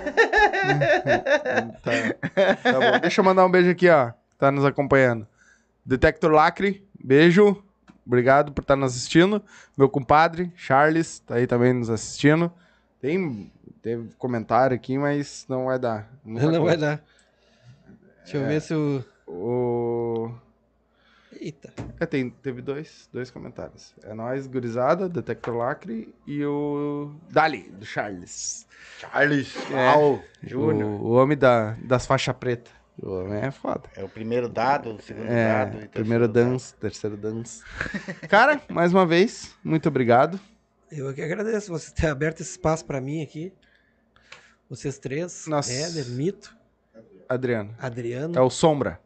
tá. 1.84 1.92
Tá 2.64 2.80
bom. 2.80 3.00
Deixa 3.02 3.20
eu 3.20 3.26
mandar 3.26 3.46
um 3.46 3.52
beijo 3.52 3.70
aqui, 3.70 3.90
ó. 3.90 4.12
Tá 4.40 4.52
nos 4.52 4.64
acompanhando. 4.66 5.28
Detector 5.86 6.32
Lacre, 6.32 6.88
beijo. 7.04 7.62
Obrigado 8.06 8.52
por 8.52 8.62
estar 8.62 8.76
nos 8.76 8.92
assistindo. 8.96 9.42
Meu 9.78 9.90
compadre, 9.90 10.52
Charles, 10.56 11.20
tá 11.20 11.36
aí 11.36 11.48
também 11.48 11.74
nos 11.74 11.90
assistindo. 11.90 12.52
Tem 13.00 13.52
teve 13.82 14.10
comentário 14.18 14.76
aqui, 14.76 14.98
mas 14.98 15.46
não 15.48 15.66
vai 15.66 15.78
dar. 15.78 16.10
Não 16.24 16.64
vai 16.64 16.78
dar. 16.78 17.04
Deixa 18.24 18.38
eu 18.38 18.48
ver 18.48 18.62
se 18.62 18.74
o. 18.74 19.04
O... 19.28 20.32
Eita. 21.40 21.74
É, 22.00 22.06
tem, 22.06 22.30
teve 22.30 22.62
dois, 22.62 23.10
dois 23.12 23.30
comentários. 23.30 23.94
É 24.04 24.14
nós, 24.14 24.48
gurizada, 24.48 25.10
Detector 25.10 25.56
Lacre 25.58 26.14
e 26.26 26.46
o 26.46 27.14
Dali, 27.30 27.70
do 27.72 27.86
Charles. 27.86 28.66
Charles 29.00 29.54
É. 29.72 29.90
Al 29.90 30.14
O, 30.14 30.22
Júnior. 30.42 31.02
o 31.02 31.12
homem 31.12 31.38
da, 31.38 31.76
das 31.84 32.06
faixas 32.06 32.36
pretas. 32.38 32.72
O 33.02 33.10
homem 33.12 33.42
é 33.42 33.52
foda. 33.52 33.84
É 33.96 34.04
o 34.04 34.10
primeiro 34.10 34.48
dado, 34.48 34.92
o 34.96 35.02
segundo 35.02 35.26
É, 35.28 35.66
dado. 35.66 35.84
e 35.84 35.88
primeiro 35.88 36.28
terceiro 36.28 36.28
dado. 36.28 36.34
dance, 36.52 36.74
terceiro 36.76 37.18
dance. 37.18 37.64
Cara, 38.30 38.62
mais 38.70 38.94
uma 38.94 39.06
vez, 39.06 39.56
muito 39.64 39.88
obrigado. 39.90 40.40
Eu 40.92 41.12
que 41.14 41.22
agradeço 41.22 41.72
você 41.72 41.92
ter 41.92 42.08
aberto 42.08 42.42
esse 42.42 42.52
espaço 42.52 42.86
pra 42.86 43.02
mim 43.02 43.24
aqui. 43.24 43.52
Vocês 44.70 44.98
três. 45.00 45.48
Nossa. 45.48 45.72
Éder, 45.74 46.08
Mito, 46.10 46.56
Adriano. 47.28 47.76
Adriano. 47.80 48.38
É 48.38 48.42
o 48.42 48.50
Sombra. 48.50 49.00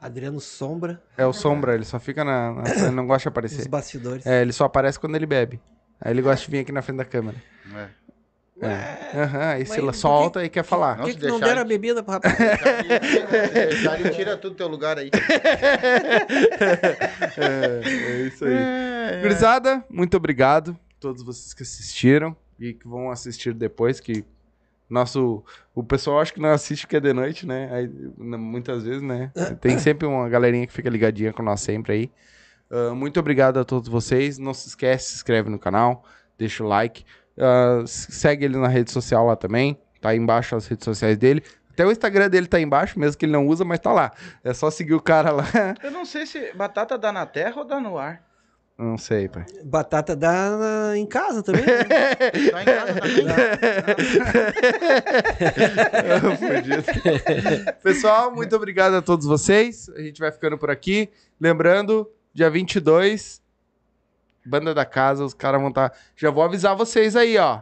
Adriano 0.00 0.40
Sombra, 0.40 1.00
É 1.16 1.24
o 1.24 1.32
Sombra, 1.32 1.74
ele 1.76 1.84
só 1.84 2.00
fica 2.00 2.24
na. 2.24 2.52
na 2.54 2.68
ele 2.70 2.90
não 2.90 3.06
gosta 3.06 3.18
de 3.20 3.22
os 3.22 3.26
aparecer. 3.28 3.68
bastidores. 3.68 4.26
É, 4.26 4.42
ele 4.42 4.52
só 4.52 4.64
aparece 4.64 4.98
quando 4.98 5.14
ele 5.14 5.26
bebe. 5.26 5.60
Aí 6.00 6.10
ele 6.12 6.22
gosta 6.22 6.44
de 6.44 6.50
vir 6.50 6.58
aqui 6.58 6.72
na 6.72 6.82
frente 6.82 6.96
da 6.98 7.04
câmera. 7.04 7.36
É. 7.72 7.88
É. 8.60 9.18
Aham, 9.22 9.48
aí 9.54 9.66
se 9.66 9.80
por 9.80 9.90
que- 9.90 9.96
solta 9.96 10.44
e 10.44 10.48
quer 10.48 10.62
Por 10.62 10.68
falar. 10.68 10.94
que, 10.96 11.00
Nossa, 11.00 11.14
que 11.14 11.26
não 11.26 11.30
deixar 11.40 11.46
deram 11.46 11.60
a 11.62 11.64
bebida 11.64 12.02
pro 12.02 12.12
rapaz? 12.14 12.36
Deixar 12.38 13.98
ele 14.00 14.10
tira 14.10 14.36
tudo 14.36 14.54
teu 14.54 14.68
lugar 14.68 14.98
aí. 14.98 15.10
É, 17.36 17.82
é 18.12 18.26
isso 18.26 18.44
aí. 18.44 19.20
Gurizada, 19.22 19.84
muito 19.90 20.16
obrigado. 20.16 20.76
Todos 21.00 21.22
vocês 21.22 21.52
que 21.54 21.62
assistiram 21.62 22.36
e 22.58 22.72
que 22.74 22.86
vão 22.86 23.10
assistir 23.10 23.52
depois, 23.54 24.00
que 24.00 24.24
nosso. 24.88 25.42
O 25.74 25.82
pessoal 25.82 26.20
acho 26.20 26.32
que 26.34 26.40
não 26.40 26.50
assiste 26.50 26.82
porque 26.86 26.96
é 26.96 27.00
de 27.00 27.12
noite, 27.12 27.46
né? 27.46 27.68
Aí, 27.72 27.88
muitas 28.16 28.84
vezes, 28.84 29.02
né? 29.02 29.32
Tem 29.60 29.78
sempre 29.78 30.06
uma 30.06 30.28
galerinha 30.28 30.66
que 30.66 30.72
fica 30.72 30.90
ligadinha 30.90 31.32
com 31.32 31.42
nós 31.42 31.60
sempre 31.60 31.92
aí. 31.94 32.10
Ah, 32.70 32.94
muito 32.94 33.18
obrigado 33.18 33.58
a 33.58 33.64
todos 33.64 33.88
vocês. 33.88 34.38
Não 34.38 34.54
se 34.54 34.68
esquece, 34.68 35.08
se 35.10 35.14
inscreve 35.16 35.48
no 35.50 35.58
canal, 35.58 36.04
deixa 36.38 36.62
o 36.62 36.68
like. 36.68 37.04
S- 37.84 38.12
segue 38.12 38.44
ele 38.44 38.56
na 38.58 38.68
rede 38.68 38.90
social 38.90 39.26
lá 39.26 39.36
também. 39.36 39.78
Tá 40.00 40.10
aí 40.10 40.18
embaixo 40.18 40.56
as 40.56 40.66
redes 40.66 40.84
sociais 40.84 41.16
dele. 41.16 41.42
Até 41.70 41.86
o 41.86 41.90
Instagram 41.92 42.28
dele 42.28 42.46
tá 42.46 42.56
aí 42.58 42.62
embaixo, 42.62 42.98
mesmo 42.98 43.16
que 43.18 43.24
ele 43.24 43.32
não 43.32 43.46
usa, 43.46 43.64
mas 43.64 43.78
tá 43.80 43.92
lá. 43.92 44.12
É 44.44 44.52
só 44.52 44.70
seguir 44.70 44.94
o 44.94 45.00
cara 45.00 45.30
lá. 45.30 45.44
Eu 45.82 45.90
não 45.90 46.04
sei 46.04 46.26
se 46.26 46.52
batata 46.54 46.98
dá 46.98 47.10
na 47.12 47.24
terra 47.24 47.54
ou 47.58 47.64
dá 47.64 47.80
no 47.80 47.96
ar. 47.98 48.22
Não 48.78 48.96
sei, 48.98 49.28
pai. 49.28 49.44
Batata 49.64 50.16
dá 50.16 50.56
na- 50.56 50.96
em 50.98 51.06
casa 51.06 51.42
também. 51.42 51.62
né? 51.64 51.84
Tá 52.50 52.62
em 52.62 52.64
casa 52.64 52.94
também. 53.00 53.26
Fudido. 56.36 56.82
Pessoal, 57.82 58.34
muito 58.34 58.54
obrigado 58.56 58.94
a 58.94 59.02
todos 59.02 59.26
vocês. 59.26 59.88
A 59.90 60.00
gente 60.00 60.18
vai 60.20 60.32
ficando 60.32 60.56
por 60.58 60.70
aqui. 60.70 61.10
Lembrando, 61.40 62.08
dia 62.34 62.48
22, 62.50 63.41
Banda 64.44 64.74
da 64.74 64.84
Casa, 64.84 65.24
os 65.24 65.34
caras 65.34 65.60
vão 65.60 65.68
estar... 65.70 65.92
Já 66.16 66.30
vou 66.30 66.42
avisar 66.44 66.74
vocês 66.76 67.14
aí, 67.16 67.36
ó. 67.38 67.60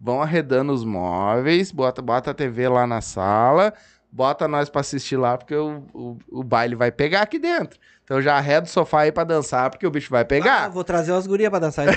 Vão 0.00 0.20
arredando 0.22 0.72
os 0.72 0.84
móveis, 0.84 1.72
bota, 1.72 2.02
bota 2.02 2.30
a 2.30 2.34
TV 2.34 2.68
lá 2.68 2.86
na 2.86 3.00
sala, 3.00 3.72
bota 4.12 4.46
nós 4.46 4.68
pra 4.68 4.82
assistir 4.82 5.16
lá, 5.16 5.38
porque 5.38 5.54
o, 5.54 5.82
o, 5.94 6.18
o 6.30 6.44
baile 6.44 6.74
vai 6.74 6.90
pegar 6.92 7.22
aqui 7.22 7.38
dentro. 7.38 7.78
Então 8.04 8.20
já 8.22 8.36
arreda 8.36 8.66
o 8.66 8.70
sofá 8.70 9.00
aí 9.00 9.10
pra 9.10 9.24
dançar, 9.24 9.68
porque 9.70 9.86
o 9.86 9.90
bicho 9.90 10.10
vai 10.10 10.22
Ah, 10.22 10.24
pegar. 10.26 10.68
vou 10.68 10.84
trazer 10.84 11.12
umas 11.12 11.26
gurias 11.26 11.50
pra 11.50 11.58
dançar. 11.58 11.86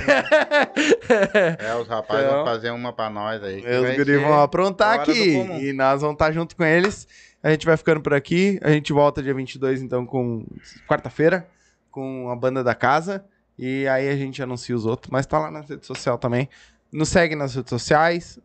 É, 1.59 1.75
os 1.75 1.87
rapazes 1.87 2.23
Então, 2.25 2.35
vão 2.37 2.45
fazer 2.45 2.71
uma 2.71 2.93
pra 2.93 3.09
nós 3.09 3.43
aí. 3.43 3.61
que 3.61 3.67
Os 4.01 4.05
ser 4.05 4.19
vão 4.19 4.41
aprontar 4.41 4.99
aqui. 4.99 5.33
E 5.61 5.73
nós 5.73 6.01
vamos 6.01 6.15
estar 6.15 6.31
junto 6.31 6.55
com 6.55 6.63
eles. 6.63 7.07
A 7.43 7.51
gente 7.51 7.65
vai 7.65 7.77
ficando 7.77 8.01
por 8.01 8.13
aqui. 8.13 8.59
A 8.63 8.69
gente 8.71 8.91
volta 8.93 9.21
dia 9.21 9.33
22, 9.33 9.81
então, 9.81 10.05
com 10.05 10.45
quarta-feira, 10.87 11.47
com 11.91 12.29
a 12.29 12.35
banda 12.35 12.63
da 12.63 12.73
casa. 12.75 13.23
E 13.61 13.85
aí 13.89 14.07
a 14.07 14.15
gente 14.15 14.41
anuncia 14.41 14.73
os 14.73 14.85
outros. 14.85 15.11
Mas 15.11 15.25
tá 15.25 15.37
lá 15.37 15.51
na 15.51 15.59
rede 15.59 15.85
social 15.85 16.17
também. 16.17 16.47
Nos 16.89 17.09
segue 17.09 17.35
nas 17.35 17.53
redes 17.53 17.69
sociais. 17.69 18.39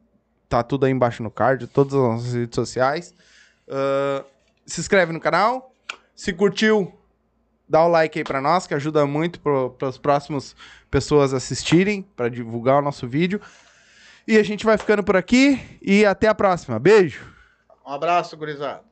Tá 0.49 0.61
tudo 0.61 0.87
aí 0.87 0.93
embaixo 0.93 1.23
no 1.23 1.31
card, 1.31 1.69
todas 1.69 1.95
as 1.95 2.01
nossas 2.01 2.35
redes 2.35 2.57
sociais. 2.57 3.15
Ah, 3.69 4.25
se 4.67 4.81
inscreve 4.81 5.13
no 5.13 5.21
canal. 5.21 5.73
Se 6.17 6.33
curtiu, 6.33 6.93
dá 7.69 7.85
o 7.85 7.89
like 7.89 8.19
aí 8.19 8.25
pra 8.25 8.41
nós, 8.41 8.67
que 8.67 8.75
ajuda 8.75 9.07
muito 9.07 9.41
para 9.41 9.89
as 9.89 9.99
próximas 9.99 10.55
pessoas 10.91 11.33
assistirem, 11.33 12.03
para 12.03 12.29
divulgar 12.29 12.79
o 12.81 12.83
nosso 12.83 13.07
vídeo. 13.07 13.41
E 14.27 14.37
a 14.37 14.43
gente 14.43 14.65
vai 14.65 14.77
ficando 14.77 15.05
por 15.05 15.17
aqui 15.17 15.61
e 15.81 16.05
até 16.05 16.27
a 16.27 16.35
próxima. 16.35 16.79
Beijo! 16.79 17.25
Um 17.87 17.93
abraço, 17.93 18.37
gurizada. 18.37 18.83